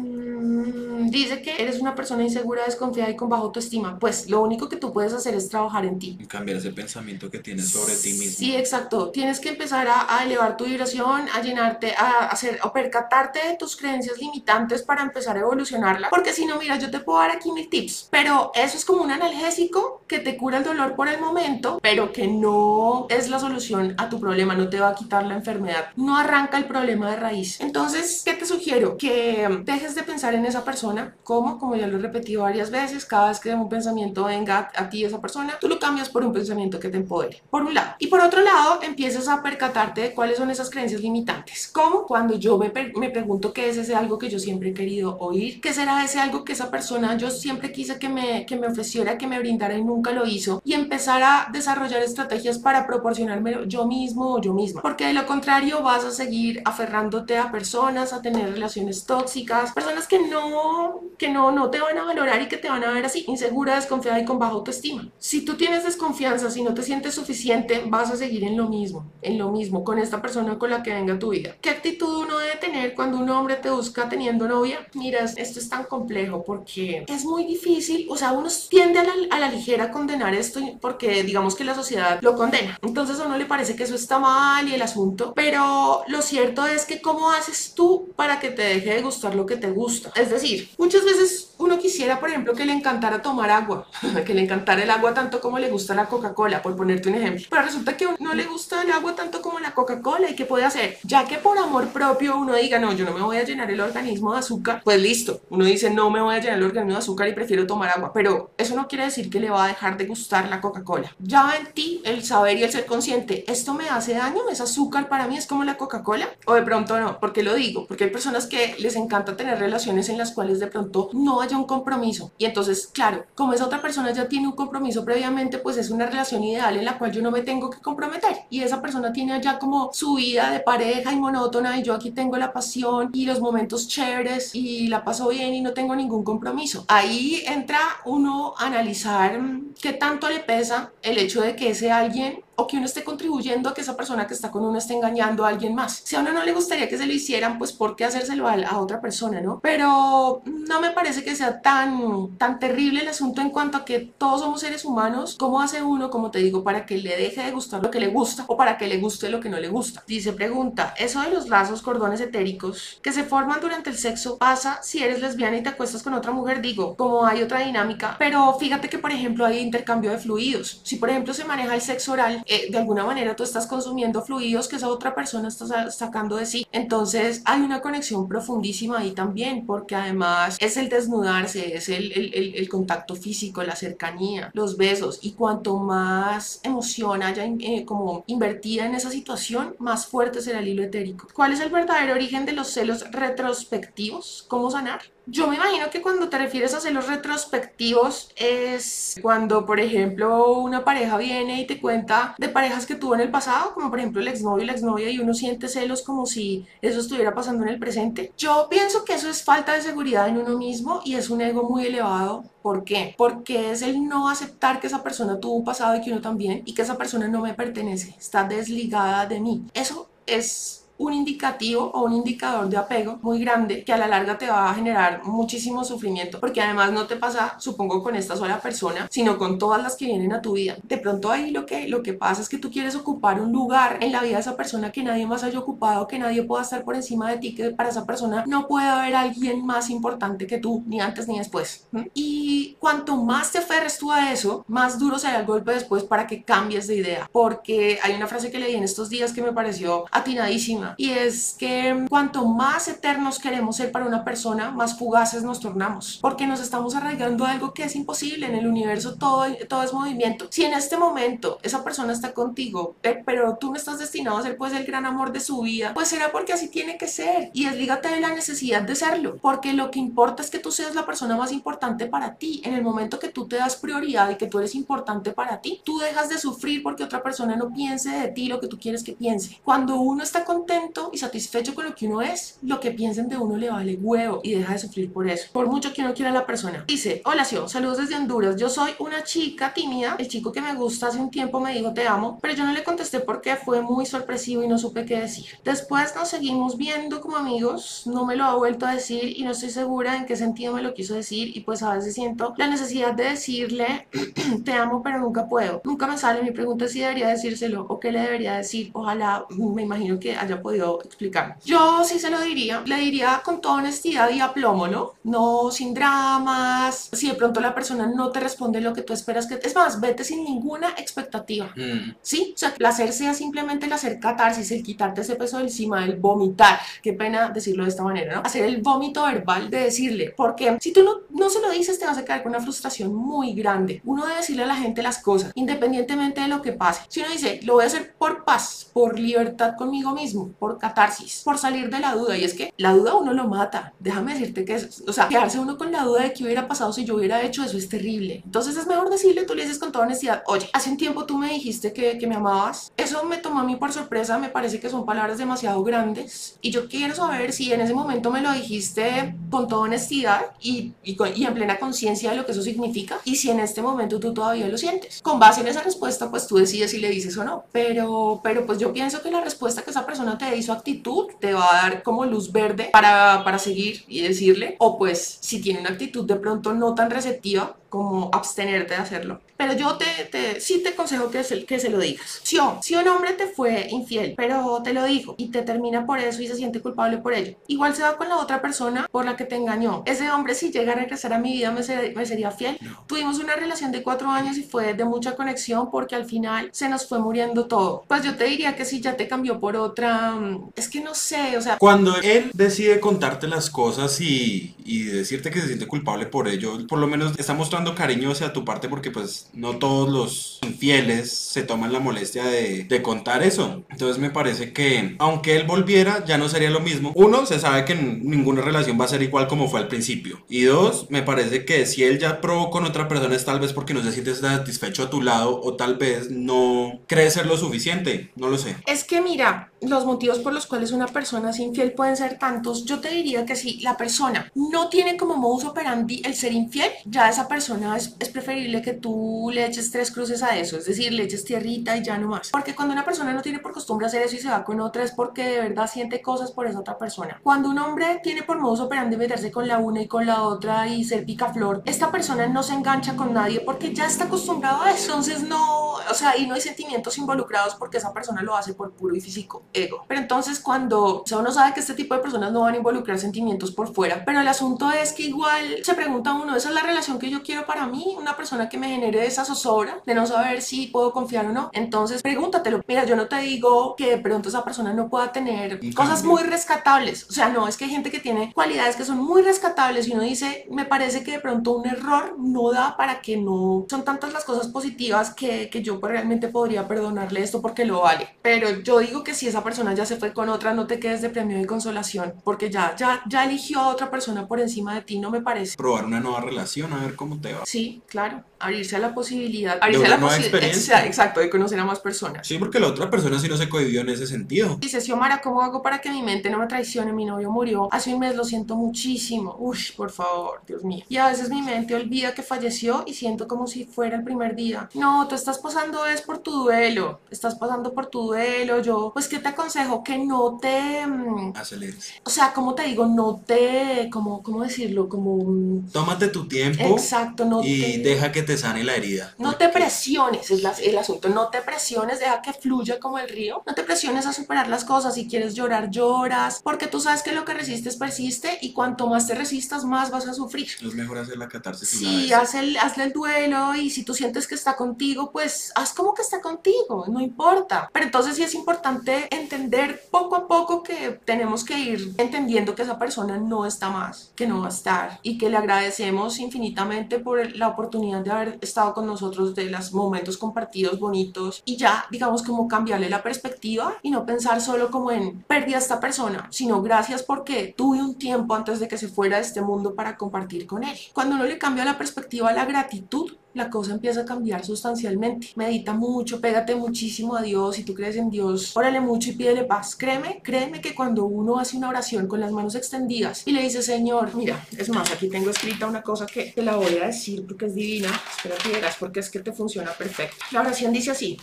dice 1.10 1.42
que 1.42 1.62
eres 1.62 1.80
una 1.80 1.94
persona 1.98 2.22
insegura, 2.22 2.64
desconfiada 2.64 3.10
y 3.10 3.16
con 3.16 3.28
baja 3.28 3.42
autoestima. 3.42 3.98
Pues 3.98 4.30
lo 4.30 4.40
único 4.40 4.68
que 4.68 4.76
tú 4.76 4.92
puedes 4.92 5.12
hacer 5.12 5.34
es 5.34 5.48
trabajar 5.48 5.84
en 5.84 5.98
ti. 5.98 6.16
Cambiar 6.28 6.58
ese 6.58 6.70
pensamiento 6.70 7.30
que 7.30 7.40
tienes 7.40 7.68
sobre 7.70 7.94
ti 7.96 8.12
mismo. 8.14 8.38
Sí, 8.38 8.54
exacto. 8.56 9.10
Tienes 9.10 9.40
que 9.40 9.50
empezar 9.50 9.88
a, 9.88 10.16
a 10.16 10.24
elevar 10.24 10.56
tu 10.56 10.64
vibración, 10.64 11.26
a 11.34 11.42
llenarte, 11.42 11.94
a 11.96 12.28
hacer, 12.28 12.60
o 12.62 12.72
percatarte 12.72 13.40
de 13.46 13.56
tus 13.56 13.76
creencias 13.76 14.16
limitantes 14.18 14.82
para 14.82 15.02
empezar 15.02 15.36
a 15.36 15.40
evolucionarla. 15.40 16.08
Porque 16.08 16.32
si 16.32 16.46
no, 16.46 16.56
mira, 16.58 16.78
yo 16.78 16.90
te 16.90 17.00
puedo 17.00 17.18
dar 17.18 17.32
aquí 17.32 17.50
mil 17.50 17.68
tips, 17.68 18.08
pero 18.10 18.52
eso 18.54 18.76
es 18.76 18.84
como 18.84 19.02
un 19.02 19.10
analgésico 19.10 20.02
que 20.06 20.20
te 20.20 20.36
cura 20.36 20.58
el 20.58 20.64
dolor 20.64 20.94
por 20.94 21.08
el 21.08 21.20
momento, 21.20 21.80
pero 21.82 22.12
que 22.12 22.28
no 22.28 23.06
es 23.10 23.28
la 23.28 23.40
solución 23.40 23.94
a 23.98 24.08
tu 24.08 24.20
problema, 24.20 24.54
no 24.54 24.68
te 24.68 24.78
va 24.78 24.90
a 24.90 24.94
quitar 24.94 25.26
la 25.26 25.34
enfermedad, 25.34 25.90
no 25.96 26.16
arranca 26.16 26.56
el 26.58 26.66
problema 26.66 27.10
de 27.10 27.16
raíz. 27.16 27.60
Entonces, 27.60 28.22
¿qué 28.24 28.34
te 28.34 28.46
sugiero? 28.46 28.96
Que 28.96 29.62
dejes 29.64 29.94
de 29.94 30.02
pensar 30.04 30.34
en 30.34 30.46
esa 30.46 30.64
persona, 30.64 31.14
como, 31.24 31.58
como 31.58 31.74
ya 31.78 31.86
lo 31.86 31.98
he 31.98 32.00
repetido 32.00 32.42
varias 32.42 32.70
veces, 32.70 33.04
cada 33.04 33.28
vez 33.28 33.40
que 33.40 33.54
un 33.54 33.68
pensamiento 33.68 34.24
venga 34.24 34.70
a 34.74 34.88
ti 34.88 35.04
esa 35.04 35.20
persona, 35.20 35.58
tú 35.60 35.68
lo 35.68 35.78
cambias 35.78 36.08
por 36.08 36.24
un 36.24 36.32
pensamiento 36.32 36.78
que 36.78 36.88
te 36.88 36.96
empodere, 36.96 37.42
por 37.50 37.62
un 37.62 37.74
lado. 37.74 37.94
Y 37.98 38.08
por 38.08 38.20
otro 38.20 38.40
lado, 38.40 38.80
empiezas 38.82 39.28
a 39.28 39.42
percatarte 39.42 40.00
de 40.00 40.14
cuáles 40.14 40.38
son 40.38 40.50
esas 40.50 40.70
creencias 40.70 41.00
limitantes. 41.00 41.68
Como 41.68 42.06
cuando 42.06 42.38
yo 42.38 42.58
me, 42.58 42.72
me 42.96 43.10
pregunto 43.10 43.52
qué 43.52 43.68
es 43.68 43.76
ese 43.76 43.94
algo 43.94 44.18
que 44.18 44.28
yo 44.28 44.38
siempre 44.38 44.70
he 44.70 44.74
querido 44.74 45.16
oír, 45.18 45.60
qué 45.60 45.72
será 45.72 46.04
ese 46.04 46.20
algo 46.20 46.44
que 46.44 46.52
esa 46.52 46.70
persona 46.70 47.16
yo 47.16 47.30
siempre 47.30 47.72
quise 47.72 47.98
que 47.98 48.08
me, 48.08 48.46
que 48.46 48.56
me 48.56 48.66
ofreciera, 48.66 49.18
que 49.18 49.26
me 49.26 49.38
brindara 49.38 49.76
y 49.76 49.84
nunca 49.84 50.12
lo 50.12 50.26
hizo, 50.26 50.60
y 50.64 50.74
empezar 50.74 51.22
a 51.22 51.48
desarrollar 51.52 52.02
estrategias 52.02 52.58
para 52.58 52.86
proporcionarme 52.86 53.66
yo 53.66 53.86
mismo 53.86 54.34
o 54.34 54.40
yo 54.40 54.52
misma. 54.52 54.82
Porque 54.82 55.06
de 55.06 55.12
lo 55.12 55.26
contrario 55.26 55.82
vas 55.82 56.04
a 56.04 56.10
seguir 56.10 56.62
aferrándote 56.64 57.38
a 57.38 57.50
personas, 57.50 58.12
a 58.12 58.22
tener 58.22 58.52
relaciones 58.52 59.04
tóxicas, 59.04 59.72
personas 59.72 60.06
que 60.06 60.18
no, 60.18 61.00
que 61.16 61.28
no, 61.28 61.52
no 61.52 61.67
te 61.70 61.80
van 61.80 61.98
a 61.98 62.04
valorar 62.04 62.40
y 62.42 62.48
que 62.48 62.56
te 62.56 62.68
van 62.68 62.84
a 62.84 62.92
ver 62.92 63.04
así, 63.04 63.24
insegura, 63.26 63.76
desconfiada 63.76 64.20
y 64.20 64.24
con 64.24 64.38
baja 64.38 64.52
autoestima. 64.52 65.08
Si 65.18 65.44
tú 65.44 65.56
tienes 65.56 65.84
desconfianza, 65.84 66.50
si 66.50 66.62
no 66.62 66.74
te 66.74 66.82
sientes 66.82 67.14
suficiente, 67.14 67.82
vas 67.86 68.10
a 68.10 68.16
seguir 68.16 68.44
en 68.44 68.56
lo 68.56 68.68
mismo, 68.68 69.06
en 69.22 69.38
lo 69.38 69.50
mismo, 69.50 69.84
con 69.84 69.98
esta 69.98 70.20
persona 70.22 70.58
con 70.58 70.70
la 70.70 70.82
que 70.82 70.94
venga 70.94 71.18
tu 71.18 71.30
vida. 71.30 71.56
¿Qué 71.60 71.70
actitud 71.70 72.24
uno 72.24 72.38
debe 72.38 72.56
tener 72.56 72.94
cuando 72.94 73.18
un 73.18 73.28
hombre 73.30 73.56
te 73.56 73.70
busca 73.70 74.08
teniendo 74.08 74.48
novia? 74.48 74.86
Mira, 74.94 75.20
esto 75.24 75.58
es 75.58 75.68
tan 75.68 75.84
complejo 75.84 76.44
porque 76.44 77.04
es 77.06 77.24
muy 77.24 77.44
difícil, 77.44 78.06
o 78.10 78.16
sea, 78.16 78.32
uno 78.32 78.48
tiende 78.68 78.98
a 78.98 79.04
la, 79.04 79.12
a 79.30 79.38
la 79.38 79.50
ligera 79.50 79.84
a 79.84 79.90
condenar 79.90 80.34
esto 80.34 80.60
porque 80.80 81.22
digamos 81.22 81.54
que 81.54 81.64
la 81.64 81.74
sociedad 81.74 82.18
lo 82.22 82.36
condena. 82.36 82.78
Entonces 82.82 83.20
a 83.20 83.26
uno 83.26 83.36
le 83.36 83.46
parece 83.46 83.76
que 83.76 83.84
eso 83.84 83.94
está 83.94 84.18
mal 84.18 84.68
y 84.68 84.74
el 84.74 84.82
asunto, 84.82 85.32
pero 85.34 86.02
lo 86.06 86.22
cierto 86.22 86.66
es 86.66 86.84
que 86.84 87.00
cómo 87.00 87.30
haces 87.30 87.74
tú 87.74 88.08
para 88.16 88.40
que 88.40 88.50
te 88.50 88.62
deje 88.62 88.94
de 88.94 89.02
gustar 89.02 89.34
lo 89.34 89.46
que 89.46 89.56
te 89.56 89.70
gusta. 89.70 90.12
Es 90.14 90.30
decir, 90.30 90.70
muchas 90.78 91.04
veces 91.04 91.54
uno 91.68 91.78
quisiera, 91.78 92.18
por 92.18 92.30
ejemplo, 92.30 92.54
que 92.54 92.64
le 92.64 92.72
encantara 92.72 93.20
tomar 93.20 93.50
agua, 93.50 93.86
que 94.26 94.34
le 94.34 94.42
encantara 94.42 94.82
el 94.82 94.90
agua 94.90 95.12
tanto 95.12 95.40
como 95.40 95.58
le 95.58 95.68
gusta 95.68 95.94
la 95.94 96.06
Coca-Cola, 96.06 96.62
por 96.62 96.74
ponerte 96.76 97.10
un 97.10 97.16
ejemplo. 97.16 97.44
Pero 97.50 97.62
resulta 97.62 97.96
que 97.96 98.08
no 98.18 98.32
le 98.32 98.44
gusta 98.44 98.82
el 98.82 98.90
agua 98.90 99.14
tanto 99.14 99.42
como 99.42 99.60
la 99.60 99.72
Coca-Cola 99.72 100.30
y 100.30 100.34
qué 100.34 100.46
puede 100.46 100.64
hacer? 100.64 100.96
Ya 101.04 101.26
que 101.26 101.36
por 101.36 101.58
amor 101.58 101.88
propio 101.88 102.38
uno 102.38 102.54
diga, 102.54 102.78
no, 102.78 102.92
yo 102.94 103.04
no 103.04 103.12
me 103.12 103.20
voy 103.20 103.36
a 103.36 103.44
llenar 103.44 103.70
el 103.70 103.80
organismo 103.80 104.32
de 104.32 104.38
azúcar, 104.38 104.80
pues 104.82 105.00
listo. 105.00 105.42
Uno 105.50 105.66
dice, 105.66 105.90
no 105.90 106.10
me 106.10 106.22
voy 106.22 106.36
a 106.36 106.38
llenar 106.38 106.58
el 106.58 106.64
organismo 106.64 106.92
de 106.92 106.98
azúcar 106.98 107.28
y 107.28 107.34
prefiero 107.34 107.66
tomar 107.66 107.90
agua. 107.90 108.12
Pero 108.14 108.50
eso 108.56 108.74
no 108.74 108.88
quiere 108.88 109.04
decir 109.04 109.28
que 109.28 109.40
le 109.40 109.50
va 109.50 109.66
a 109.66 109.68
dejar 109.68 109.98
de 109.98 110.06
gustar 110.06 110.48
la 110.48 110.62
Coca-Cola. 110.62 111.14
Ya 111.18 111.52
en 111.60 111.72
ti 111.74 112.00
el 112.04 112.24
saber 112.24 112.56
y 112.56 112.62
el 112.62 112.72
ser 112.72 112.86
consciente, 112.86 113.44
¿esto 113.50 113.74
me 113.74 113.90
hace 113.90 114.14
daño? 114.14 114.48
¿Es 114.50 114.62
azúcar 114.62 115.08
para 115.08 115.26
mí? 115.26 115.36
¿Es 115.36 115.46
como 115.46 115.64
la 115.64 115.76
Coca-Cola? 115.76 116.28
O 116.46 116.54
de 116.54 116.62
pronto 116.62 116.98
no, 116.98 117.20
porque 117.20 117.42
lo 117.42 117.54
digo, 117.54 117.86
porque 117.86 118.04
hay 118.04 118.10
personas 118.10 118.46
que 118.46 118.76
les 118.78 118.96
encanta 118.96 119.36
tener 119.36 119.58
relaciones 119.58 120.08
en 120.08 120.16
las 120.16 120.32
cuales 120.32 120.60
de 120.60 120.68
pronto 120.68 121.10
no 121.12 121.42
haya 121.42 121.57
un 121.58 121.66
compromiso. 121.66 122.32
Y 122.38 122.44
entonces, 122.44 122.86
claro, 122.86 123.24
como 123.34 123.52
esa 123.52 123.66
otra 123.66 123.82
persona 123.82 124.12
ya 124.12 124.28
tiene 124.28 124.46
un 124.46 124.54
compromiso 124.54 125.04
previamente, 125.04 125.58
pues 125.58 125.76
es 125.76 125.90
una 125.90 126.06
relación 126.06 126.42
ideal 126.44 126.76
en 126.76 126.84
la 126.84 126.98
cual 126.98 127.12
yo 127.12 127.22
no 127.22 127.30
me 127.30 127.42
tengo 127.42 127.70
que 127.70 127.80
comprometer. 127.80 128.44
Y 128.50 128.62
esa 128.62 128.80
persona 128.80 129.12
tiene 129.12 129.32
allá 129.32 129.58
como 129.58 129.90
su 129.92 130.14
vida 130.14 130.50
de 130.50 130.60
pareja 130.60 131.12
y 131.12 131.16
monótona 131.16 131.78
y 131.78 131.82
yo 131.82 131.94
aquí 131.94 132.10
tengo 132.10 132.36
la 132.36 132.52
pasión 132.52 133.10
y 133.12 133.26
los 133.26 133.40
momentos 133.40 133.88
chéveres 133.88 134.54
y 134.54 134.88
la 134.88 135.04
paso 135.04 135.28
bien 135.28 135.54
y 135.54 135.60
no 135.60 135.72
tengo 135.72 135.94
ningún 135.94 136.24
compromiso. 136.24 136.84
Ahí 136.88 137.42
entra 137.46 137.80
uno 138.04 138.54
a 138.58 138.66
analizar 138.66 139.40
qué 139.80 139.92
tanto 139.92 140.28
le 140.28 140.40
pesa 140.40 140.92
el 141.02 141.18
hecho 141.18 141.40
de 141.40 141.56
que 141.56 141.70
ese 141.70 141.90
alguien 141.90 142.42
o 142.58 142.66
que 142.66 142.76
uno 142.76 142.86
esté 142.86 143.04
contribuyendo 143.04 143.68
a 143.68 143.74
que 143.74 143.82
esa 143.82 143.96
persona 143.96 144.26
que 144.26 144.34
está 144.34 144.50
con 144.50 144.64
uno 144.64 144.78
esté 144.78 144.92
engañando 144.92 145.44
a 145.44 145.48
alguien 145.48 145.76
más. 145.76 146.02
Si 146.04 146.16
a 146.16 146.20
uno 146.20 146.32
no 146.32 146.44
le 146.44 146.52
gustaría 146.52 146.88
que 146.88 146.98
se 146.98 147.06
lo 147.06 147.12
hicieran, 147.12 147.56
pues 147.56 147.72
¿por 147.72 147.94
qué 147.94 148.04
hacérselo 148.04 148.48
a, 148.48 148.54
a 148.54 148.78
otra 148.80 149.00
persona, 149.00 149.40
no? 149.40 149.60
Pero 149.60 150.42
no 150.44 150.80
me 150.80 150.90
parece 150.90 151.22
que 151.22 151.36
sea 151.36 151.60
tan, 151.60 152.36
tan 152.36 152.58
terrible 152.58 153.02
el 153.02 153.08
asunto 153.08 153.40
en 153.42 153.50
cuanto 153.50 153.78
a 153.78 153.84
que 153.84 154.00
todos 154.00 154.40
somos 154.40 154.60
seres 154.60 154.84
humanos. 154.84 155.36
¿Cómo 155.38 155.60
hace 155.60 155.82
uno, 155.82 156.10
como 156.10 156.32
te 156.32 156.40
digo, 156.40 156.64
para 156.64 156.84
que 156.84 156.98
le 156.98 157.16
deje 157.16 157.44
de 157.44 157.52
gustar 157.52 157.80
lo 157.80 157.92
que 157.92 158.00
le 158.00 158.08
gusta 158.08 158.44
o 158.48 158.56
para 158.56 158.76
que 158.76 158.88
le 158.88 158.98
guste 158.98 159.30
lo 159.30 159.38
que 159.38 159.48
no 159.48 159.60
le 159.60 159.68
gusta? 159.68 160.02
Dice, 160.08 160.32
pregunta, 160.32 160.94
¿eso 160.98 161.20
de 161.20 161.30
los 161.30 161.48
lazos, 161.48 161.80
cordones 161.80 162.20
etéricos 162.20 162.98
que 163.02 163.12
se 163.12 163.22
forman 163.22 163.60
durante 163.60 163.90
el 163.90 163.96
sexo 163.96 164.36
pasa 164.36 164.80
si 164.82 165.00
eres 165.00 165.20
lesbiana 165.20 165.58
y 165.58 165.62
te 165.62 165.68
acuestas 165.68 166.02
con 166.02 166.14
otra 166.14 166.32
mujer? 166.32 166.60
Digo, 166.60 166.96
como 166.96 167.24
hay 167.24 167.40
otra 167.40 167.60
dinámica, 167.60 168.16
pero 168.18 168.52
fíjate 168.58 168.88
que, 168.88 168.98
por 168.98 169.12
ejemplo, 169.12 169.46
hay 169.46 169.58
intercambio 169.58 170.10
de 170.10 170.18
fluidos. 170.18 170.80
Si, 170.82 170.96
por 170.96 171.10
ejemplo, 171.10 171.32
se 171.34 171.44
maneja 171.44 171.76
el 171.76 171.82
sexo 171.82 172.12
oral, 172.12 172.42
de 172.70 172.78
alguna 172.78 173.04
manera 173.04 173.36
tú 173.36 173.42
estás 173.42 173.66
consumiendo 173.66 174.22
fluidos 174.22 174.68
que 174.68 174.76
esa 174.76 174.88
otra 174.88 175.14
persona 175.14 175.48
está 175.48 175.90
sacando 175.90 176.36
de 176.36 176.46
sí. 176.46 176.66
Entonces 176.72 177.42
hay 177.44 177.60
una 177.60 177.80
conexión 177.80 178.28
profundísima 178.28 178.98
ahí 178.98 179.12
también, 179.12 179.66
porque 179.66 179.94
además 179.94 180.56
es 180.60 180.76
el 180.76 180.88
desnudarse, 180.88 181.74
es 181.76 181.88
el 181.88 182.68
contacto 182.68 183.14
físico, 183.14 183.62
la 183.62 183.76
cercanía, 183.76 184.50
los 184.54 184.76
besos. 184.76 185.18
Y 185.22 185.32
cuanto 185.32 185.78
más 185.78 186.60
emoción 186.62 187.22
haya 187.22 187.44
eh, 187.44 187.84
como 187.84 188.24
invertida 188.26 188.86
en 188.86 188.94
esa 188.94 189.10
situación, 189.10 189.74
más 189.78 190.06
fuerte 190.06 190.40
será 190.40 190.60
el 190.60 190.68
hilo 190.68 190.82
etérico. 190.82 191.28
¿Cuál 191.32 191.52
es 191.52 191.60
el 191.60 191.70
verdadero 191.70 192.14
origen 192.14 192.46
de 192.46 192.52
los 192.52 192.68
celos 192.68 193.10
retrospectivos? 193.10 194.44
¿Cómo 194.48 194.70
sanar? 194.70 195.00
Yo 195.30 195.46
me 195.46 195.56
imagino 195.56 195.90
que 195.90 196.00
cuando 196.00 196.30
te 196.30 196.38
refieres 196.38 196.72
a 196.72 196.80
celos 196.80 197.06
retrospectivos 197.06 198.30
es 198.34 199.16
cuando, 199.20 199.66
por 199.66 199.78
ejemplo, 199.78 200.54
una 200.54 200.86
pareja 200.86 201.18
viene 201.18 201.60
y 201.60 201.66
te 201.66 201.82
cuenta 201.82 202.34
de 202.38 202.48
parejas 202.48 202.86
que 202.86 202.94
tuvo 202.94 203.14
en 203.14 203.20
el 203.20 203.30
pasado, 203.30 203.74
como 203.74 203.90
por 203.90 203.98
ejemplo 203.98 204.22
el 204.22 204.28
exnovio 204.28 204.64
y 204.64 204.66
la 204.66 204.72
exnovia, 204.72 205.10
y 205.10 205.18
uno 205.18 205.34
siente 205.34 205.68
celos 205.68 206.00
como 206.00 206.24
si 206.24 206.66
eso 206.80 207.00
estuviera 207.00 207.34
pasando 207.34 207.62
en 207.62 207.68
el 207.68 207.78
presente. 207.78 208.32
Yo 208.38 208.68
pienso 208.70 209.04
que 209.04 209.12
eso 209.12 209.28
es 209.28 209.44
falta 209.44 209.74
de 209.74 209.82
seguridad 209.82 210.28
en 210.28 210.38
uno 210.38 210.56
mismo 210.56 211.02
y 211.04 211.16
es 211.16 211.28
un 211.28 211.42
ego 211.42 211.68
muy 211.68 211.84
elevado. 211.84 212.44
¿Por 212.62 212.84
qué? 212.84 213.14
Porque 213.18 213.70
es 213.72 213.82
el 213.82 214.08
no 214.08 214.30
aceptar 214.30 214.80
que 214.80 214.86
esa 214.86 215.02
persona 215.02 215.38
tuvo 215.38 215.56
un 215.56 215.64
pasado 215.64 215.94
y 215.94 216.00
que 216.00 216.10
uno 216.10 216.22
también, 216.22 216.62
y 216.64 216.72
que 216.72 216.82
esa 216.82 216.96
persona 216.96 217.28
no 217.28 217.42
me 217.42 217.52
pertenece, 217.52 218.14
está 218.18 218.44
desligada 218.44 219.26
de 219.26 219.40
mí. 219.40 219.66
Eso 219.74 220.08
es 220.26 220.77
un 220.98 221.12
indicativo 221.12 221.90
o 221.92 222.02
un 222.04 222.12
indicador 222.12 222.68
de 222.68 222.76
apego 222.76 223.18
muy 223.22 223.40
grande 223.40 223.84
que 223.84 223.92
a 223.92 223.96
la 223.98 224.08
larga 224.08 224.36
te 224.36 224.48
va 224.48 224.70
a 224.70 224.74
generar 224.74 225.24
muchísimo 225.24 225.84
sufrimiento 225.84 226.40
porque 226.40 226.60
además 226.60 226.92
no 226.92 227.06
te 227.06 227.16
pasa 227.16 227.54
supongo 227.58 228.02
con 228.02 228.16
esta 228.16 228.36
sola 228.36 228.60
persona 228.60 229.06
sino 229.10 229.38
con 229.38 229.58
todas 229.58 229.82
las 229.82 229.96
que 229.96 230.06
vienen 230.06 230.32
a 230.32 230.42
tu 230.42 230.52
vida. 230.52 230.76
De 230.82 230.98
pronto 230.98 231.30
ahí 231.30 231.50
lo 231.50 231.66
que 231.66 231.88
lo 231.88 232.02
que 232.02 232.12
pasa 232.12 232.42
es 232.42 232.48
que 232.48 232.58
tú 232.58 232.70
quieres 232.70 232.94
ocupar 232.96 233.40
un 233.40 233.52
lugar 233.52 233.98
en 234.00 234.12
la 234.12 234.22
vida 234.22 234.34
de 234.34 234.40
esa 234.40 234.56
persona 234.56 234.92
que 234.92 235.02
nadie 235.02 235.26
más 235.26 235.44
haya 235.44 235.58
ocupado 235.58 236.06
que 236.06 236.18
nadie 236.18 236.42
pueda 236.42 236.62
estar 236.62 236.84
por 236.84 236.96
encima 236.96 237.30
de 237.30 237.38
ti 237.38 237.54
que 237.54 237.70
para 237.70 237.88
esa 237.88 238.04
persona 238.04 238.44
no 238.46 238.66
puede 238.66 238.88
haber 238.88 239.14
alguien 239.14 239.64
más 239.64 239.90
importante 239.90 240.46
que 240.46 240.58
tú 240.58 240.82
ni 240.86 241.00
antes 241.00 241.28
ni 241.28 241.38
después 241.38 241.86
y 242.14 242.76
cuanto 242.78 243.16
más 243.16 243.52
te 243.52 243.58
aferres 243.58 243.98
tú 243.98 244.10
a 244.10 244.32
eso 244.32 244.64
más 244.66 244.98
duro 244.98 245.18
será 245.18 245.40
el 245.40 245.46
golpe 245.46 245.72
después 245.72 246.02
para 246.02 246.26
que 246.26 246.42
cambies 246.42 246.86
de 246.86 246.96
idea 246.96 247.28
porque 247.32 247.98
hay 248.02 248.14
una 248.14 248.26
frase 248.26 248.50
que 248.50 248.58
leí 248.58 248.74
en 248.74 248.84
estos 248.84 249.08
días 249.08 249.32
que 249.32 249.42
me 249.42 249.52
pareció 249.52 250.04
atinadísima 250.10 250.87
y 250.96 251.10
es 251.10 251.54
que 251.58 252.06
cuanto 252.08 252.46
más 252.46 252.88
eternos 252.88 253.38
queremos 253.38 253.76
ser 253.76 253.92
para 253.92 254.06
una 254.06 254.24
persona, 254.24 254.70
más 254.70 254.98
fugaces 254.98 255.42
nos 255.42 255.60
tornamos, 255.60 256.18
porque 256.20 256.46
nos 256.46 256.60
estamos 256.60 256.94
arraigando 256.94 257.44
algo 257.44 257.74
que 257.74 257.84
es 257.84 257.96
imposible 257.96 258.46
en 258.46 258.54
el 258.54 258.66
universo, 258.66 259.14
todo, 259.14 259.46
todo 259.68 259.82
es 259.82 259.92
movimiento. 259.92 260.46
Si 260.50 260.64
en 260.64 260.74
este 260.74 260.96
momento 260.96 261.58
esa 261.62 261.84
persona 261.84 262.12
está 262.12 262.32
contigo, 262.32 262.96
eh, 263.02 263.22
pero 263.24 263.56
tú 263.60 263.70
no 263.70 263.76
estás 263.76 263.98
destinado 263.98 264.38
a 264.38 264.42
ser 264.42 264.56
pues 264.56 264.72
el 264.72 264.84
gran 264.84 265.06
amor 265.06 265.32
de 265.32 265.40
su 265.40 265.60
vida, 265.60 265.92
pues 265.94 266.08
será 266.08 266.32
porque 266.32 266.52
así 266.52 266.68
tiene 266.68 266.98
que 266.98 267.08
ser 267.08 267.50
y 267.52 267.64
deslígate 267.64 268.08
de 268.08 268.20
la 268.20 268.34
necesidad 268.34 268.82
de 268.82 268.94
serlo, 268.94 269.36
porque 269.36 269.72
lo 269.72 269.90
que 269.90 269.98
importa 269.98 270.42
es 270.42 270.50
que 270.50 270.58
tú 270.58 270.70
seas 270.70 270.94
la 270.94 271.06
persona 271.06 271.36
más 271.36 271.52
importante 271.52 272.06
para 272.06 272.34
ti. 272.34 272.62
En 272.64 272.74
el 272.74 272.82
momento 272.82 273.18
que 273.18 273.28
tú 273.28 273.46
te 273.46 273.56
das 273.56 273.76
prioridad 273.76 274.30
y 274.30 274.36
que 274.36 274.46
tú 274.46 274.58
eres 274.58 274.74
importante 274.74 275.32
para 275.32 275.60
ti, 275.60 275.80
tú 275.84 275.98
dejas 275.98 276.28
de 276.28 276.38
sufrir 276.38 276.82
porque 276.82 277.04
otra 277.04 277.22
persona 277.22 277.56
no 277.56 277.72
piense 277.72 278.10
de 278.10 278.28
ti 278.28 278.48
lo 278.48 278.60
que 278.60 278.68
tú 278.68 278.78
quieres 278.78 279.02
que 279.02 279.12
piense. 279.12 279.60
Cuando 279.64 279.96
uno 279.96 280.22
está 280.22 280.44
contento, 280.44 280.77
y 281.12 281.18
satisfecho 281.18 281.74
con 281.74 281.84
lo 281.84 281.94
que 281.94 282.06
uno 282.06 282.22
es, 282.22 282.58
lo 282.62 282.78
que 282.80 282.92
piensen 282.92 283.28
de 283.28 283.36
uno 283.36 283.56
le 283.56 283.70
vale 283.70 283.98
huevo 284.00 284.40
y 284.42 284.54
deja 284.54 284.74
de 284.74 284.78
sufrir 284.78 285.12
por 285.12 285.28
eso, 285.28 285.48
por 285.52 285.66
mucho 285.66 285.92
que 285.92 286.02
uno 286.02 286.14
quiera 286.14 286.30
a 286.30 286.34
la 286.34 286.46
persona. 286.46 286.84
Dice, 286.86 287.20
hola 287.24 287.44
Sio, 287.44 287.68
saludos 287.68 287.98
desde 287.98 288.16
Honduras, 288.16 288.56
yo 288.56 288.68
soy 288.68 288.92
una 288.98 289.24
chica 289.24 289.74
tímida, 289.74 290.16
el 290.18 290.28
chico 290.28 290.52
que 290.52 290.60
me 290.60 290.74
gusta 290.74 291.08
hace 291.08 291.18
un 291.18 291.30
tiempo 291.30 291.60
me 291.60 291.72
dijo 291.72 291.92
te 291.92 292.06
amo, 292.06 292.38
pero 292.40 292.54
yo 292.54 292.64
no 292.64 292.72
le 292.72 292.84
contesté 292.84 293.20
porque 293.20 293.56
fue 293.56 293.82
muy 293.82 294.06
sorpresivo 294.06 294.62
y 294.62 294.68
no 294.68 294.78
supe 294.78 295.04
qué 295.04 295.20
decir. 295.20 295.46
Después 295.64 296.14
nos 296.14 296.28
seguimos 296.28 296.76
viendo 296.76 297.20
como 297.20 297.36
amigos, 297.36 298.04
no 298.06 298.24
me 298.24 298.36
lo 298.36 298.44
ha 298.44 298.54
vuelto 298.54 298.86
a 298.86 298.94
decir 298.94 299.36
y 299.36 299.42
no 299.42 299.50
estoy 299.50 299.70
segura 299.70 300.16
en 300.16 300.26
qué 300.26 300.36
sentido 300.36 300.74
me 300.74 300.82
lo 300.82 300.94
quiso 300.94 301.14
decir 301.14 301.56
y 301.56 301.60
pues 301.60 301.82
a 301.82 301.94
veces 301.94 302.14
siento 302.14 302.54
la 302.56 302.68
necesidad 302.68 303.14
de 303.14 303.24
decirle 303.24 304.08
te 304.64 304.72
amo 304.72 305.02
pero 305.02 305.18
nunca 305.18 305.48
puedo. 305.48 305.80
Nunca 305.84 306.06
me 306.06 306.16
sale, 306.16 306.42
mi 306.42 306.52
pregunta 306.52 306.88
si 306.88 307.00
debería 307.00 307.28
decírselo 307.28 307.86
o 307.88 307.98
qué 307.98 308.12
le 308.12 308.20
debería 308.20 308.56
decir. 308.56 308.90
Ojalá, 308.92 309.44
me 309.50 309.82
imagino 309.82 310.18
que 310.18 310.36
haya 310.36 310.60
podido 310.62 310.67
explicar. 310.72 311.56
Yo 311.64 312.02
sí 312.04 312.18
se 312.18 312.30
lo 312.30 312.40
diría, 312.40 312.82
le 312.84 312.96
diría 312.96 313.40
con 313.44 313.60
toda 313.60 313.76
honestidad 313.76 314.30
y 314.30 314.40
aplomo, 314.40 314.88
¿no? 314.88 315.14
No 315.24 315.70
sin 315.70 315.94
dramas, 315.94 317.10
si 317.12 317.28
de 317.28 317.34
pronto 317.34 317.60
la 317.60 317.74
persona 317.74 318.06
no 318.06 318.30
te 318.30 318.40
responde 318.40 318.80
lo 318.80 318.92
que 318.92 319.02
tú 319.02 319.12
esperas 319.12 319.46
que... 319.46 319.58
Es 319.62 319.74
más, 319.74 320.00
vete 320.00 320.24
sin 320.24 320.44
ninguna 320.44 320.90
expectativa, 320.96 321.72
mm. 321.76 322.16
¿sí? 322.22 322.52
O 322.54 322.58
sea, 322.58 322.74
el 322.78 322.86
hacer 322.86 323.12
sea 323.12 323.34
simplemente 323.34 323.86
el 323.86 323.92
hacer 323.92 324.18
catarsis, 324.20 324.70
el 324.70 324.82
quitarte 324.82 325.20
ese 325.20 325.36
peso 325.36 325.58
de 325.58 325.64
encima, 325.64 326.04
el 326.04 326.16
vomitar, 326.16 326.78
qué 327.02 327.12
pena 327.12 327.50
decirlo 327.50 327.84
de 327.84 327.90
esta 327.90 328.02
manera, 328.02 328.36
¿no? 328.36 328.42
Hacer 328.44 328.64
el 328.64 328.82
vómito 328.82 329.24
verbal 329.24 329.70
de 329.70 329.80
decirle, 329.80 330.34
porque 330.36 330.76
si 330.80 330.92
tú 330.92 331.02
no, 331.02 331.20
no 331.30 331.50
se 331.50 331.60
lo 331.60 331.70
dices 331.70 331.98
te 331.98 332.06
vas 332.06 332.18
a 332.18 332.24
quedar 332.24 332.42
con 332.42 332.50
una 332.50 332.60
frustración 332.60 333.14
muy 333.14 333.54
grande. 333.54 334.00
Uno 334.04 334.24
debe 334.24 334.38
decirle 334.38 334.64
a 334.64 334.66
la 334.66 334.76
gente 334.76 335.02
las 335.02 335.18
cosas, 335.18 335.52
independientemente 335.54 336.40
de 336.40 336.48
lo 336.48 336.62
que 336.62 336.72
pase. 336.72 337.02
Si 337.08 337.20
uno 337.20 337.30
dice, 337.30 337.60
lo 337.64 337.74
voy 337.74 337.84
a 337.84 337.86
hacer 337.86 338.14
por 338.16 338.44
paz, 338.44 338.90
por 338.92 339.18
libertad 339.18 339.74
conmigo 339.76 340.12
mismo, 340.12 340.52
por 340.58 340.78
catarsis, 340.78 341.42
por 341.44 341.58
salir 341.58 341.90
de 341.90 342.00
la 342.00 342.14
duda. 342.14 342.36
Y 342.36 342.44
es 342.44 342.54
que 342.54 342.72
la 342.76 342.92
duda 342.92 343.14
uno 343.14 343.32
lo 343.32 343.48
mata. 343.48 343.92
Déjame 343.98 344.34
decirte 344.34 344.64
que 344.64 344.74
es, 344.74 345.02
o 345.06 345.12
sea, 345.12 345.28
quedarse 345.28 345.58
uno 345.58 345.78
con 345.78 345.92
la 345.92 346.04
duda 346.04 346.22
de 346.22 346.32
qué 346.32 346.44
hubiera 346.44 346.68
pasado 346.68 346.92
si 346.92 347.04
yo 347.04 347.16
hubiera 347.16 347.42
hecho 347.42 347.64
eso 347.64 347.78
es 347.78 347.88
terrible. 347.88 348.42
Entonces 348.44 348.76
es 348.76 348.86
mejor 348.86 349.10
decirle, 349.10 349.44
tú 349.44 349.54
le 349.54 349.62
dices 349.62 349.78
con 349.78 349.92
toda 349.92 350.04
honestidad, 350.04 350.42
oye, 350.46 350.68
hace 350.72 350.90
un 350.90 350.96
tiempo 350.96 351.26
tú 351.26 351.38
me 351.38 351.52
dijiste 351.52 351.92
que, 351.92 352.18
que 352.18 352.26
me 352.26 352.36
amabas. 352.36 352.92
Eso 352.96 353.24
me 353.24 353.38
tomó 353.38 353.60
a 353.60 353.64
mí 353.64 353.76
por 353.76 353.92
sorpresa, 353.92 354.38
me 354.38 354.48
parece 354.48 354.80
que 354.80 354.90
son 354.90 355.06
palabras 355.06 355.38
demasiado 355.38 355.82
grandes. 355.82 356.58
Y 356.60 356.70
yo 356.70 356.88
quiero 356.88 357.14
saber 357.14 357.52
si 357.52 357.72
en 357.72 357.80
ese 357.80 357.94
momento 357.94 358.30
me 358.30 358.42
lo 358.42 358.52
dijiste 358.52 359.36
con 359.50 359.68
toda 359.68 359.82
honestidad 359.82 360.46
y, 360.60 360.92
y, 361.02 361.16
y 361.34 361.44
en 361.44 361.54
plena 361.54 361.78
conciencia 361.78 362.30
de 362.30 362.36
lo 362.36 362.46
que 362.46 362.52
eso 362.52 362.62
significa. 362.62 363.18
Y 363.24 363.36
si 363.36 363.50
en 363.50 363.60
este 363.60 363.82
momento 363.82 364.20
tú 364.20 364.34
todavía 364.34 364.68
lo 364.68 364.78
sientes. 364.78 365.22
Con 365.22 365.38
base 365.38 365.60
en 365.60 365.68
esa 365.68 365.82
respuesta, 365.82 366.30
pues 366.30 366.46
tú 366.46 366.56
decides 366.56 366.90
si 366.90 366.98
le 366.98 367.08
dices 367.10 367.36
o 367.36 367.44
no. 367.44 367.64
Pero, 367.72 368.40
pero 368.42 368.66
pues 368.66 368.78
yo 368.78 368.92
pienso 368.92 369.22
que 369.22 369.30
la 369.30 369.40
respuesta 369.40 369.82
que 369.82 369.90
esa 369.90 370.06
persona 370.06 370.36
te 370.38 370.47
y 370.54 370.62
su 370.62 370.72
actitud 370.72 371.26
te 371.40 371.52
va 371.52 371.68
a 371.70 371.82
dar 371.82 372.02
como 372.02 372.24
luz 372.24 372.52
verde 372.52 372.90
para, 372.92 373.42
para 373.44 373.58
seguir 373.58 374.04
y 374.08 374.20
decirle. 374.20 374.76
O 374.78 374.98
pues 374.98 375.38
si 375.40 375.60
tiene 375.60 375.80
una 375.80 375.90
actitud 375.90 376.24
de 376.24 376.36
pronto 376.36 376.74
no 376.74 376.94
tan 376.94 377.10
receptiva, 377.10 377.76
como 377.88 378.30
abstenerte 378.32 378.94
de 378.94 379.00
hacerlo. 379.00 379.40
Pero 379.56 379.72
yo 379.72 379.96
te, 379.96 380.04
te 380.30 380.60
sí 380.60 380.82
te 380.82 380.90
aconsejo 380.90 381.30
que 381.30 381.42
se, 381.42 381.64
que 381.64 381.80
se 381.80 381.90
lo 381.90 381.98
digas. 381.98 382.40
Si, 382.44 382.58
si 382.80 382.94
un 382.94 383.08
hombre 383.08 383.32
te 383.32 383.46
fue 383.46 383.88
infiel, 383.90 384.34
pero 384.36 384.80
te 384.84 384.92
lo 384.92 385.04
dijo 385.04 385.34
y 385.36 385.48
te 385.48 385.62
termina 385.62 386.06
por 386.06 386.20
eso 386.20 386.40
y 386.42 386.46
se 386.46 386.54
siente 386.54 386.80
culpable 386.80 387.18
por 387.18 387.34
ello, 387.34 387.56
igual 387.66 387.94
se 387.94 388.02
va 388.02 388.16
con 388.16 388.28
la 388.28 388.36
otra 388.36 388.62
persona 388.62 389.08
por 389.10 389.24
la 389.24 389.36
que 389.36 389.44
te 389.44 389.56
engañó. 389.56 390.02
Ese 390.06 390.30
hombre 390.30 390.54
si 390.54 390.70
llega 390.70 390.92
a 390.92 390.96
regresar 390.96 391.32
a 391.32 391.38
mi 391.38 391.52
vida 391.52 391.72
me, 391.72 391.82
ser, 391.82 392.14
me 392.14 392.24
sería 392.24 392.50
fiel. 392.50 392.78
No. 392.80 393.04
Tuvimos 393.06 393.38
una 393.40 393.56
relación 393.56 393.90
de 393.90 394.02
cuatro 394.02 394.30
años 394.30 394.56
y 394.58 394.62
fue 394.62 394.94
de 394.94 395.04
mucha 395.04 395.34
conexión 395.34 395.90
porque 395.90 396.14
al 396.14 396.24
final 396.24 396.68
se 396.72 396.88
nos 396.88 397.08
fue 397.08 397.18
muriendo 397.18 397.66
todo. 397.66 398.04
Pues 398.06 398.22
yo 398.22 398.36
te 398.36 398.44
diría 398.44 398.76
que 398.76 398.84
si 398.84 399.00
ya 399.00 399.16
te 399.16 399.26
cambió 399.26 399.58
por 399.58 399.76
otra, 399.76 400.32
mm, 400.32 400.70
es 400.76 400.88
que 400.88 401.00
no 401.00 401.14
sé, 401.14 401.56
o 401.56 401.60
sea... 401.62 401.78
Cuando 401.78 402.16
él 402.18 402.50
decide 402.54 403.00
contarte 403.00 403.48
las 403.48 403.70
cosas 403.70 404.20
y, 404.20 404.74
y 404.88 405.04
decirte 405.04 405.50
que 405.50 405.60
se 405.60 405.66
siente 405.66 405.86
culpable 405.86 406.26
por 406.26 406.48
ello, 406.48 406.86
por 406.86 406.98
lo 406.98 407.06
menos 407.06 407.38
está 407.38 407.52
mostrando 407.52 407.94
cariño 407.94 408.30
hacia 408.30 408.54
tu 408.54 408.64
parte 408.64 408.88
porque 408.88 409.10
pues 409.10 409.50
no 409.52 409.76
todos 409.76 410.08
los 410.10 410.58
infieles 410.62 411.30
se 411.30 411.62
toman 411.62 411.92
la 411.92 412.00
molestia 412.00 412.44
de, 412.44 412.84
de, 412.84 413.02
contar 413.02 413.42
eso. 413.42 413.84
Entonces 413.90 414.18
me 414.18 414.30
parece 414.30 414.72
que 414.72 415.14
aunque 415.18 415.56
él 415.56 415.66
volviera 415.66 416.24
ya 416.24 416.38
no 416.38 416.48
sería 416.48 416.70
lo 416.70 416.80
mismo. 416.80 417.12
Uno, 417.14 417.44
se 417.44 417.58
sabe 417.58 417.84
que 417.84 417.94
ninguna 417.94 418.62
relación 418.62 418.98
va 418.98 419.04
a 419.04 419.08
ser 419.08 419.22
igual 419.22 419.46
como 419.46 419.68
fue 419.68 419.80
al 419.80 419.88
principio. 419.88 420.40
Y 420.48 420.62
dos, 420.62 421.06
me 421.10 421.22
parece 421.22 421.64
que 421.64 421.84
si 421.84 422.04
él 422.04 422.18
ya 422.18 422.40
probó 422.40 422.70
con 422.70 422.84
otra 422.84 423.08
persona 423.08 423.36
es 423.36 423.44
tal 423.44 423.60
vez 423.60 423.72
porque 423.72 423.92
no 423.92 424.02
se 424.02 424.12
siente 424.12 424.34
satisfecho 424.34 425.02
a 425.02 425.10
tu 425.10 425.20
lado 425.20 425.60
o 425.62 425.74
tal 425.74 425.96
vez 425.96 426.30
no 426.30 427.00
cree 427.06 427.30
ser 427.30 427.46
lo 427.46 427.58
suficiente. 427.58 428.30
No 428.36 428.48
lo 428.48 428.56
sé. 428.56 428.76
Es 428.86 429.04
que 429.04 429.20
mira, 429.20 429.70
los 429.82 430.04
motivos 430.06 430.38
por 430.38 430.52
los 430.52 430.66
cuales 430.66 430.92
una 430.92 431.06
persona 431.06 431.50
es 431.50 431.58
infiel 431.58 431.92
pueden 431.92 432.16
ser 432.16 432.38
tantos. 432.38 432.84
Yo 432.84 433.00
te 433.00 433.10
diría 433.10 433.44
que 433.44 433.56
si 433.56 433.80
la 433.80 433.96
persona 433.96 434.50
no 434.54 434.77
tiene 434.86 435.16
como 435.16 435.36
modus 435.36 435.64
operandi 435.64 436.22
el 436.24 436.34
ser 436.34 436.52
infiel, 436.52 436.92
ya 437.04 437.28
esa 437.28 437.48
persona 437.48 437.96
es, 437.96 438.14
es, 438.20 438.28
preferible 438.28 438.80
que 438.80 438.92
tú 438.92 439.50
le 439.52 439.66
eches 439.66 439.90
tres 439.90 440.12
cruces 440.12 440.44
a 440.44 440.56
eso, 440.56 440.76
es 440.78 440.84
decir, 440.84 441.12
le 441.12 441.24
eches 441.24 441.44
tierrita 441.44 441.96
y 441.96 442.04
ya 442.04 442.16
no 442.18 442.28
más. 442.28 442.50
Porque 442.50 442.76
cuando 442.76 442.92
una 442.92 443.04
persona 443.04 443.32
no 443.32 443.42
tiene 443.42 443.58
por 443.58 443.72
costumbre 443.72 444.06
hacer 444.06 444.22
eso 444.22 444.36
y 444.36 444.38
se 444.38 444.48
va 444.48 444.64
con 444.64 444.80
otra 444.80 445.02
es 445.02 445.12
porque 445.12 445.44
de 445.44 445.60
verdad 445.60 445.90
siente 445.90 446.22
cosas 446.22 446.52
por 446.52 446.66
esa 446.66 446.78
otra 446.78 446.96
persona. 446.96 447.40
Cuando 447.42 447.70
un 447.70 447.78
hombre 447.78 448.20
tiene 448.22 448.42
por 448.42 448.60
modus 448.60 448.80
operandi 448.80 449.16
meterse 449.16 449.50
con 449.50 449.66
la 449.66 449.78
una 449.78 450.02
y 450.02 450.06
con 450.06 450.26
la 450.26 450.42
otra 450.42 450.86
y 450.86 451.04
ser 451.04 451.24
picaflor, 451.24 451.82
esta 451.84 452.10
persona 452.12 452.46
no 452.46 452.62
se 452.62 452.74
engancha 452.74 453.16
con 453.16 453.32
nadie 453.34 453.60
porque 453.60 453.92
ya 453.92 454.06
está 454.06 454.24
acostumbrado 454.24 454.82
a 454.82 454.92
eso. 454.92 455.12
Entonces 455.12 455.42
no, 455.42 455.94
o 455.94 456.14
sea, 456.14 456.36
y 456.36 456.46
no 456.46 456.54
hay 456.54 456.60
sentimientos 456.60 457.18
involucrados 457.18 457.74
porque 457.74 457.98
esa 457.98 458.12
persona 458.12 458.42
lo 458.42 458.56
hace 458.56 458.74
por 458.74 458.92
puro 458.92 459.16
y 459.16 459.20
físico 459.20 459.64
ego. 459.72 460.04
Pero 460.06 460.20
entonces 460.20 460.60
cuando, 460.60 461.22
o 461.22 461.26
sea, 461.26 461.38
uno 461.38 461.50
sabe 461.50 461.74
que 461.74 461.80
este 461.80 461.94
tipo 461.94 462.14
de 462.14 462.20
personas 462.20 462.52
no 462.52 462.60
van 462.60 462.74
a 462.74 462.76
involucrar 462.76 463.18
sentimientos 463.18 463.72
por 463.72 463.92
fuera, 463.92 464.24
pero 464.24 464.40
el 464.40 464.48
asunto 464.48 464.67
es 465.00 465.12
que 465.12 465.24
igual 465.24 465.78
se 465.82 465.94
pregunta 465.94 466.34
uno, 466.34 466.56
¿esa 466.56 466.68
es 466.68 466.74
la 466.74 466.82
relación 466.82 467.18
que 467.18 467.30
yo 467.30 467.42
quiero 467.42 467.66
para 467.66 467.86
mí, 467.86 468.16
una 468.18 468.36
persona 468.36 468.68
que 468.68 468.78
me 468.78 468.88
genere 468.88 469.26
esa 469.26 469.44
zozobra 469.44 470.00
de 470.04 470.14
no 470.14 470.26
saber 470.26 470.62
si 470.62 470.86
puedo 470.86 471.12
confiar 471.12 471.46
o 471.46 471.52
no. 471.52 471.70
Entonces, 471.72 472.22
pregúntatelo. 472.22 472.82
Mira, 472.86 473.04
yo 473.04 473.16
no 473.16 473.28
te 473.28 473.38
digo 473.38 473.94
que 473.96 474.10
de 474.10 474.18
pronto 474.18 474.48
esa 474.48 474.64
persona 474.64 474.92
no 474.92 475.08
pueda 475.08 475.32
tener 475.32 475.80
cosas 475.94 476.24
muy 476.24 476.42
rescatables. 476.42 477.26
O 477.28 477.32
sea, 477.32 477.48
no, 477.48 477.68
es 477.68 477.76
que 477.76 477.84
hay 477.84 477.90
gente 477.90 478.10
que 478.10 478.20
tiene 478.20 478.52
cualidades 478.52 478.96
que 478.96 479.04
son 479.04 479.18
muy 479.18 479.42
rescatables 479.42 480.08
y 480.08 480.12
uno 480.12 480.22
dice, 480.22 480.66
me 480.70 480.84
parece 480.84 481.22
que 481.22 481.32
de 481.32 481.40
pronto 481.40 481.72
un 481.72 481.86
error 481.86 482.36
no 482.38 482.70
da 482.70 482.96
para 482.96 483.20
que 483.20 483.36
no... 483.36 483.86
Son 483.88 484.04
tantas 484.04 484.32
las 484.32 484.44
cosas 484.44 484.68
positivas 484.68 485.34
que, 485.34 485.68
que 485.70 485.82
yo 485.82 486.00
pues, 486.00 486.12
realmente 486.12 486.48
podría 486.48 486.86
perdonarle 486.86 487.42
esto 487.42 487.62
porque 487.62 487.84
lo 487.84 488.02
vale. 488.02 488.36
Pero 488.42 488.70
yo 488.80 488.98
digo 488.98 489.24
que 489.24 489.34
si 489.34 489.48
esa 489.48 489.62
persona 489.64 489.94
ya 489.94 490.06
se 490.06 490.16
fue 490.16 490.32
con 490.32 490.48
otra, 490.48 490.74
no 490.74 490.86
te 490.86 491.00
quedes 491.00 491.22
de 491.22 491.30
premio 491.30 491.60
y 491.60 491.66
consolación 491.66 492.34
porque 492.44 492.70
ya, 492.70 492.94
ya, 492.96 493.22
ya 493.26 493.44
eligió 493.44 493.80
a 493.80 493.88
otra 493.88 494.10
persona 494.10 494.46
por 494.46 494.57
encima 494.60 494.94
de 494.94 495.02
ti, 495.02 495.18
no 495.18 495.30
me 495.30 495.40
parece. 495.40 495.76
Probar 495.76 496.04
una 496.04 496.20
nueva 496.20 496.40
relación, 496.40 496.92
a 496.92 496.98
ver 496.98 497.14
cómo 497.16 497.40
te 497.40 497.52
va. 497.52 497.64
Sí, 497.66 498.02
claro, 498.06 498.42
abrirse 498.58 498.96
a 498.96 498.98
la 498.98 499.14
posibilidad, 499.14 499.78
abrirse 499.80 500.06
a 500.06 500.10
la 500.10 500.20
posibilidad, 500.20 501.04
exacto, 501.06 501.40
de 501.40 501.50
conocer 501.50 501.78
a 501.78 501.84
más 501.84 502.00
personas. 502.00 502.46
Sí, 502.46 502.58
porque 502.58 502.80
la 502.80 502.88
otra 502.88 503.10
persona 503.10 503.38
sí 503.38 503.48
no 503.48 503.56
se 503.56 503.68
cohibió 503.68 504.00
en 504.00 504.08
ese 504.10 504.26
sentido. 504.26 504.76
Dice, 504.80 505.00
Xiomara, 505.00 505.40
¿cómo 505.40 505.62
hago 505.62 505.82
para 505.82 506.00
que 506.00 506.10
mi 506.10 506.22
mente 506.22 506.50
no 506.50 506.58
me 506.58 506.66
traicione? 506.66 507.12
Mi 507.12 507.24
novio 507.24 507.50
murió 507.50 507.88
hace 507.92 508.12
un 508.12 508.20
mes, 508.20 508.34
lo 508.34 508.44
siento 508.44 508.76
muchísimo. 508.76 509.56
Uy, 509.58 509.78
por 509.96 510.10
favor, 510.10 510.62
Dios 510.66 510.84
mío. 510.84 511.04
Y 511.08 511.16
a 511.16 511.28
veces 511.28 511.50
mi 511.50 511.62
mente 511.62 511.94
olvida 511.94 512.34
que 512.34 512.42
falleció 512.42 513.04
y 513.06 513.14
siento 513.14 513.48
como 513.48 513.66
si 513.66 513.84
fuera 513.84 514.16
el 514.16 514.24
primer 514.24 514.54
día. 514.54 514.88
No, 514.94 515.26
tú 515.28 515.34
estás 515.34 515.58
pasando 515.58 516.06
es 516.06 516.22
por 516.22 516.38
tu 516.38 516.52
duelo, 516.64 517.20
estás 517.30 517.54
pasando 517.54 517.92
por 517.92 518.06
tu 518.06 518.22
duelo. 518.22 518.80
Yo, 518.82 519.10
pues, 519.12 519.28
¿qué 519.28 519.38
te 519.38 519.48
aconsejo? 519.48 520.02
Que 520.02 520.18
no 520.18 520.58
te... 520.60 521.06
Mm, 521.06 521.52
Aceleres. 521.56 522.14
O 522.24 522.30
sea, 522.30 522.52
como 522.52 522.74
te 522.74 522.84
digo, 522.84 523.06
no 523.06 523.42
te... 523.46 524.08
Como, 524.10 524.37
¿Cómo 524.42 524.62
decirlo? 524.62 525.08
Como... 525.08 525.82
Tómate 525.92 526.28
tu 526.28 526.48
tiempo. 526.48 526.84
Exacto, 526.84 527.44
no 527.44 527.62
y 527.62 527.98
deja 527.98 528.32
que 528.32 528.42
te 528.42 528.56
sane 528.56 528.84
la 528.84 528.96
herida. 528.96 529.34
No 529.38 529.56
te 529.56 529.68
presiones, 529.68 530.50
es 530.50 530.62
la, 530.62 530.72
el 530.72 530.98
asunto. 530.98 531.28
No 531.28 531.48
te 531.48 531.60
presiones, 531.62 532.20
deja 532.20 532.42
que 532.42 532.52
fluya 532.52 532.98
como 532.98 533.18
el 533.18 533.28
río. 533.28 533.62
No 533.66 533.74
te 533.74 533.82
presiones 533.82 534.26
a 534.26 534.32
superar 534.32 534.68
las 534.68 534.84
cosas. 534.84 535.14
Si 535.14 535.28
quieres 535.28 535.54
llorar, 535.54 535.90
lloras. 535.90 536.60
Porque 536.62 536.86
tú 536.86 537.00
sabes 537.00 537.22
que 537.22 537.32
lo 537.32 537.44
que 537.44 537.54
resistes 537.54 537.96
persiste 537.96 538.58
y 538.60 538.72
cuanto 538.72 539.06
más 539.06 539.26
te 539.26 539.34
resistas, 539.34 539.84
más 539.84 540.10
vas 540.10 540.26
a 540.26 540.34
sufrir. 540.34 540.68
Es 540.82 540.94
mejor 540.94 541.18
hacer 541.18 541.36
la 541.36 541.48
catarsis. 541.48 541.88
Sí, 541.88 542.32
haz 542.32 542.54
el, 542.54 542.76
hazle 542.78 543.04
el 543.04 543.12
duelo 543.12 543.74
y 543.74 543.90
si 543.90 544.04
tú 544.04 544.14
sientes 544.14 544.46
que 544.46 544.54
está 544.54 544.76
contigo, 544.76 545.30
pues 545.32 545.72
haz 545.74 545.92
como 545.92 546.14
que 546.14 546.22
está 546.22 546.40
contigo, 546.40 547.06
no 547.08 547.20
importa. 547.20 547.90
Pero 547.92 548.06
entonces 548.06 548.36
sí 548.36 548.42
es 548.42 548.54
importante 548.54 549.28
entender 549.34 550.02
poco 550.10 550.36
a 550.36 550.48
poco 550.48 550.82
que 550.82 551.20
tenemos 551.24 551.64
que 551.64 551.78
ir 551.78 552.14
entendiendo 552.18 552.74
que 552.74 552.82
esa 552.82 552.98
persona 552.98 553.38
no 553.38 553.66
está 553.66 553.90
más, 553.90 554.32
que 554.38 554.46
no 554.46 554.60
va 554.60 554.66
a 554.66 554.68
estar 554.68 555.18
y 555.24 555.36
que 555.36 555.50
le 555.50 555.56
agradecemos 555.56 556.38
infinitamente 556.38 557.18
por 557.18 557.56
la 557.56 557.66
oportunidad 557.66 558.20
de 558.20 558.30
haber 558.30 558.58
estado 558.60 558.94
con 558.94 559.04
nosotros, 559.04 559.56
de 559.56 559.64
los 559.64 559.92
momentos 559.92 560.38
compartidos 560.38 561.00
bonitos 561.00 561.60
y 561.64 561.76
ya, 561.76 562.06
digamos, 562.12 562.44
como 562.44 562.68
cambiarle 562.68 563.10
la 563.10 563.24
perspectiva 563.24 563.96
y 564.00 564.10
no 564.10 564.24
pensar 564.24 564.60
solo 564.60 564.92
como 564.92 565.10
en 565.10 565.42
perdí 565.42 565.74
a 565.74 565.78
esta 565.78 565.98
persona, 565.98 566.46
sino 566.52 566.80
gracias 566.82 567.24
porque 567.24 567.74
tuve 567.76 568.00
un 568.00 568.14
tiempo 568.14 568.54
antes 568.54 568.78
de 568.78 568.86
que 568.86 568.96
se 568.96 569.08
fuera 569.08 569.38
de 569.38 569.42
este 569.42 569.60
mundo 569.60 569.96
para 569.96 570.16
compartir 570.16 570.68
con 570.68 570.84
él. 570.84 570.96
Cuando 571.12 571.34
uno 571.34 571.44
le 571.44 571.58
cambia 571.58 571.84
la 571.84 571.98
perspectiva 571.98 572.52
la 572.52 572.64
gratitud, 572.64 573.32
la 573.58 573.68
cosa 573.68 573.92
empieza 573.92 574.22
a 574.22 574.24
cambiar 574.24 574.64
sustancialmente. 574.64 575.48
Medita 575.56 575.92
mucho, 575.92 576.40
pégate 576.40 576.74
muchísimo 576.74 577.36
a 577.36 577.42
Dios. 577.42 577.76
Si 577.76 577.82
tú 577.82 577.92
crees 577.92 578.16
en 578.16 578.30
Dios, 578.30 578.76
órale 578.76 579.00
mucho 579.00 579.30
y 579.30 579.32
pídele 579.34 579.64
paz. 579.64 579.96
Créeme, 579.96 580.40
créeme 580.42 580.80
que 580.80 580.94
cuando 580.94 581.26
uno 581.26 581.58
hace 581.58 581.76
una 581.76 581.88
oración 581.88 582.26
con 582.26 582.40
las 582.40 582.52
manos 582.52 582.74
extendidas 582.74 583.42
y 583.46 583.52
le 583.52 583.62
dice, 583.62 583.82
Señor, 583.82 584.34
mira, 584.34 584.66
es 584.76 584.88
más, 584.88 585.10
aquí 585.10 585.28
tengo 585.28 585.50
escrita 585.50 585.86
una 585.86 586.02
cosa 586.02 586.24
que 586.24 586.52
te 586.54 586.62
la 586.62 586.76
voy 586.76 586.96
a 586.98 587.06
decir 587.06 587.44
porque 587.46 587.66
es 587.66 587.74
divina. 587.74 588.08
Espera 588.36 588.54
que 588.62 588.68
verás 588.70 588.96
porque 588.98 589.20
es 589.20 589.28
que 589.28 589.40
te 589.40 589.52
funciona 589.52 589.92
perfecto. 589.92 590.36
La 590.52 590.60
oración 590.60 590.92
dice 590.92 591.10
así. 591.10 591.36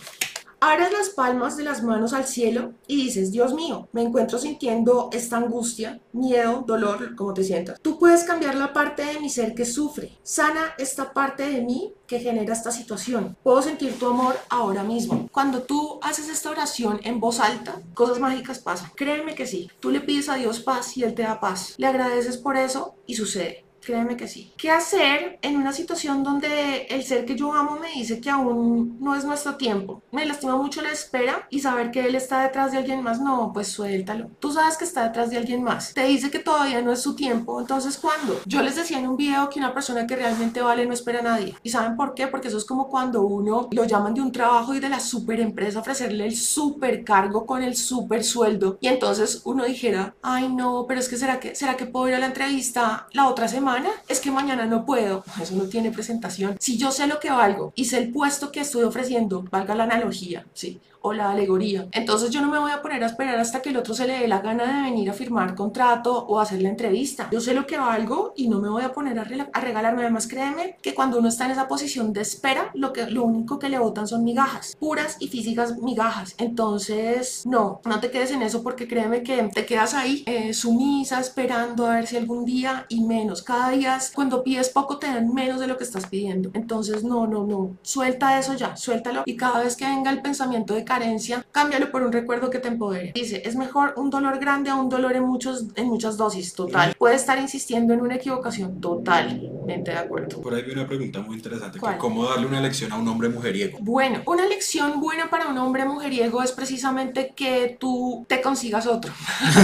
Abres 0.60 0.90
las 0.90 1.10
palmas 1.10 1.56
de 1.58 1.64
las 1.64 1.82
manos 1.82 2.14
al 2.14 2.26
cielo 2.26 2.72
y 2.86 2.96
dices, 2.96 3.30
Dios 3.30 3.52
mío, 3.52 3.88
me 3.92 4.02
encuentro 4.02 4.38
sintiendo 4.38 5.10
esta 5.12 5.36
angustia, 5.36 6.00
miedo, 6.12 6.64
dolor, 6.66 7.14
como 7.14 7.34
te 7.34 7.44
sientas. 7.44 7.78
Tú 7.82 7.98
puedes 7.98 8.24
cambiar 8.24 8.54
la 8.54 8.72
parte 8.72 9.04
de 9.04 9.20
mi 9.20 9.28
ser 9.28 9.54
que 9.54 9.66
sufre. 9.66 10.16
Sana 10.22 10.74
esta 10.78 11.12
parte 11.12 11.46
de 11.46 11.60
mí 11.60 11.92
que 12.06 12.20
genera 12.20 12.54
esta 12.54 12.70
situación. 12.70 13.36
Puedo 13.42 13.60
sentir 13.60 13.98
tu 13.98 14.06
amor 14.06 14.34
ahora 14.48 14.82
mismo. 14.82 15.28
Cuando 15.30 15.62
tú 15.62 15.98
haces 16.02 16.30
esta 16.30 16.50
oración 16.50 17.00
en 17.02 17.20
voz 17.20 17.38
alta, 17.38 17.80
cosas 17.92 18.18
mágicas 18.18 18.58
pasan. 18.58 18.90
Créeme 18.96 19.34
que 19.34 19.46
sí. 19.46 19.70
Tú 19.78 19.90
le 19.90 20.00
pides 20.00 20.30
a 20.30 20.36
Dios 20.36 20.60
paz 20.60 20.96
y 20.96 21.04
Él 21.04 21.14
te 21.14 21.22
da 21.22 21.38
paz. 21.38 21.74
Le 21.76 21.86
agradeces 21.86 22.38
por 22.38 22.56
eso 22.56 22.94
y 23.06 23.16
sucede. 23.16 23.65
Créeme 23.86 24.16
que 24.16 24.26
sí. 24.26 24.52
¿Qué 24.56 24.70
hacer 24.72 25.38
en 25.42 25.56
una 25.56 25.72
situación 25.72 26.24
donde 26.24 26.86
el 26.90 27.04
ser 27.04 27.24
que 27.24 27.36
yo 27.36 27.54
amo 27.54 27.78
me 27.78 27.92
dice 27.92 28.20
que 28.20 28.28
aún 28.28 28.98
no 29.00 29.14
es 29.14 29.24
nuestro 29.24 29.54
tiempo? 29.54 30.02
Me 30.10 30.26
lastima 30.26 30.56
mucho 30.56 30.82
la 30.82 30.90
espera 30.90 31.46
y 31.50 31.60
saber 31.60 31.92
que 31.92 32.04
él 32.04 32.16
está 32.16 32.42
detrás 32.42 32.72
de 32.72 32.78
alguien 32.78 33.02
más, 33.04 33.20
no, 33.20 33.52
pues 33.54 33.68
suéltalo. 33.68 34.30
Tú 34.40 34.50
sabes 34.52 34.76
que 34.76 34.84
está 34.84 35.04
detrás 35.04 35.30
de 35.30 35.36
alguien 35.36 35.62
más. 35.62 35.94
Te 35.94 36.04
dice 36.04 36.32
que 36.32 36.40
todavía 36.40 36.82
no 36.82 36.92
es 36.92 37.00
su 37.00 37.14
tiempo, 37.14 37.60
entonces 37.60 37.96
¿cuándo? 37.96 38.40
Yo 38.44 38.60
les 38.60 38.74
decía 38.74 38.98
en 38.98 39.06
un 39.06 39.16
video 39.16 39.48
que 39.48 39.60
una 39.60 39.72
persona 39.72 40.04
que 40.04 40.16
realmente 40.16 40.60
vale 40.60 40.84
no 40.84 40.92
espera 40.92 41.20
a 41.20 41.22
nadie. 41.22 41.54
¿Y 41.62 41.70
saben 41.70 41.96
por 41.96 42.14
qué? 42.14 42.26
Porque 42.26 42.48
eso 42.48 42.58
es 42.58 42.64
como 42.64 42.88
cuando 42.88 43.22
uno 43.22 43.68
lo 43.70 43.84
llaman 43.84 44.14
de 44.14 44.20
un 44.20 44.32
trabajo 44.32 44.74
y 44.74 44.80
de 44.80 44.88
la 44.88 44.98
super 44.98 45.38
empresa 45.38 45.78
ofrecerle 45.78 46.26
el 46.26 46.36
super 46.36 47.04
cargo 47.04 47.46
con 47.46 47.62
el 47.62 47.76
super 47.76 48.24
sueldo 48.24 48.78
y 48.80 48.88
entonces 48.88 49.42
uno 49.44 49.64
dijera, 49.64 50.16
ay 50.22 50.48
no, 50.48 50.86
pero 50.88 50.98
es 50.98 51.08
que 51.08 51.16
será 51.16 51.38
que 51.38 51.54
será 51.54 51.76
que 51.76 51.86
puedo 51.86 52.08
ir 52.08 52.14
a 52.14 52.18
la 52.18 52.26
entrevista 52.26 53.06
la 53.12 53.28
otra 53.28 53.46
semana? 53.46 53.75
Es 54.08 54.20
que 54.20 54.30
mañana 54.30 54.66
no 54.66 54.84
puedo. 54.84 55.24
Eso 55.40 55.54
no 55.54 55.64
tiene 55.64 55.90
presentación. 55.90 56.56
Si 56.60 56.76
yo 56.78 56.90
sé 56.90 57.06
lo 57.06 57.20
que 57.20 57.30
valgo 57.30 57.72
y 57.74 57.86
sé 57.86 57.98
el 57.98 58.12
puesto 58.12 58.52
que 58.52 58.60
estoy 58.60 58.84
ofreciendo, 58.84 59.44
valga 59.50 59.74
la 59.74 59.84
analogía, 59.84 60.46
sí 60.54 60.80
o 61.06 61.12
la 61.12 61.30
alegoría. 61.30 61.86
Entonces 61.92 62.30
yo 62.30 62.40
no 62.40 62.50
me 62.50 62.58
voy 62.58 62.72
a 62.72 62.82
poner 62.82 63.02
a 63.04 63.06
esperar 63.06 63.38
hasta 63.38 63.62
que 63.62 63.70
el 63.70 63.76
otro 63.76 63.94
se 63.94 64.06
le 64.06 64.18
dé 64.18 64.28
la 64.28 64.40
gana 64.40 64.76
de 64.76 64.90
venir 64.90 65.08
a 65.08 65.12
firmar 65.12 65.54
contrato 65.54 66.26
o 66.26 66.40
hacer 66.40 66.60
la 66.62 66.68
entrevista. 66.68 67.28
Yo 67.30 67.40
sé 67.40 67.54
lo 67.54 67.66
que 67.66 67.78
valgo 67.78 68.32
y 68.36 68.48
no 68.48 68.60
me 68.60 68.68
voy 68.68 68.82
a 68.82 68.92
poner 68.92 69.18
a, 69.18 69.26
a 69.52 69.60
regalarme. 69.60 70.02
Además, 70.02 70.26
créeme 70.26 70.76
que 70.82 70.94
cuando 70.94 71.18
uno 71.18 71.28
está 71.28 71.44
en 71.44 71.52
esa 71.52 71.68
posición 71.68 72.12
de 72.12 72.22
espera, 72.22 72.70
lo, 72.74 72.92
que, 72.92 73.06
lo 73.06 73.22
único 73.24 73.58
que 73.58 73.68
le 73.68 73.78
botan 73.78 74.08
son 74.08 74.24
migajas, 74.24 74.76
puras 74.78 75.16
y 75.20 75.28
físicas 75.28 75.78
migajas. 75.78 76.34
Entonces, 76.38 77.46
no, 77.46 77.80
no 77.84 78.00
te 78.00 78.10
quedes 78.10 78.32
en 78.32 78.42
eso 78.42 78.62
porque 78.62 78.88
créeme 78.88 79.22
que 79.22 79.50
te 79.54 79.64
quedas 79.64 79.94
ahí 79.94 80.24
eh, 80.26 80.52
sumisa, 80.52 81.20
esperando 81.20 81.86
a 81.86 81.94
ver 81.94 82.06
si 82.06 82.16
algún 82.16 82.44
día 82.44 82.86
y 82.88 83.04
menos. 83.04 83.42
Cada 83.42 83.70
día, 83.70 83.98
cuando 84.14 84.42
pides 84.42 84.70
poco, 84.70 84.98
te 84.98 85.06
dan 85.06 85.32
menos 85.32 85.60
de 85.60 85.68
lo 85.68 85.76
que 85.76 85.84
estás 85.84 86.06
pidiendo. 86.06 86.50
Entonces, 86.54 87.04
no, 87.04 87.26
no, 87.26 87.44
no. 87.44 87.76
Suelta 87.82 88.38
eso 88.38 88.54
ya, 88.54 88.76
suéltalo. 88.76 89.22
Y 89.24 89.36
cada 89.36 89.60
vez 89.62 89.76
que 89.76 89.84
venga 89.84 90.10
el 90.10 90.22
pensamiento 90.22 90.74
de 90.74 90.84
carencia, 90.98 91.44
cámbialo 91.52 91.90
por 91.90 92.02
un 92.02 92.12
recuerdo 92.12 92.48
que 92.48 92.58
te 92.58 92.68
empodere. 92.68 93.12
Dice, 93.14 93.42
es 93.44 93.54
mejor 93.54 93.94
un 93.96 94.08
dolor 94.08 94.38
grande 94.38 94.70
a 94.70 94.76
un 94.76 94.88
dolor 94.88 95.14
en, 95.14 95.24
muchos, 95.24 95.66
en 95.76 95.86
muchas 95.88 96.16
dosis, 96.16 96.54
total. 96.54 96.94
Puede 96.98 97.16
estar 97.16 97.38
insistiendo 97.38 97.92
en 97.92 98.00
una 98.00 98.14
equivocación, 98.14 98.80
totalmente 98.80 99.90
de 99.90 99.98
acuerdo. 99.98 100.40
Por 100.40 100.54
ahí 100.54 100.62
hay 100.66 100.70
una 100.70 100.86
pregunta 100.86 101.20
muy 101.20 101.36
interesante, 101.36 101.78
¿cómo 101.98 102.24
darle 102.24 102.46
una 102.46 102.60
lección 102.60 102.92
a 102.92 102.96
un 102.96 103.06
hombre 103.08 103.28
mujeriego? 103.28 103.78
Bueno, 103.80 104.22
una 104.26 104.46
lección 104.46 105.00
buena 105.00 105.28
para 105.28 105.48
un 105.48 105.58
hombre 105.58 105.84
mujeriego 105.84 106.42
es 106.42 106.52
precisamente 106.52 107.32
que 107.36 107.76
tú 107.78 108.24
te 108.26 108.40
consigas 108.40 108.86
otro. 108.86 109.12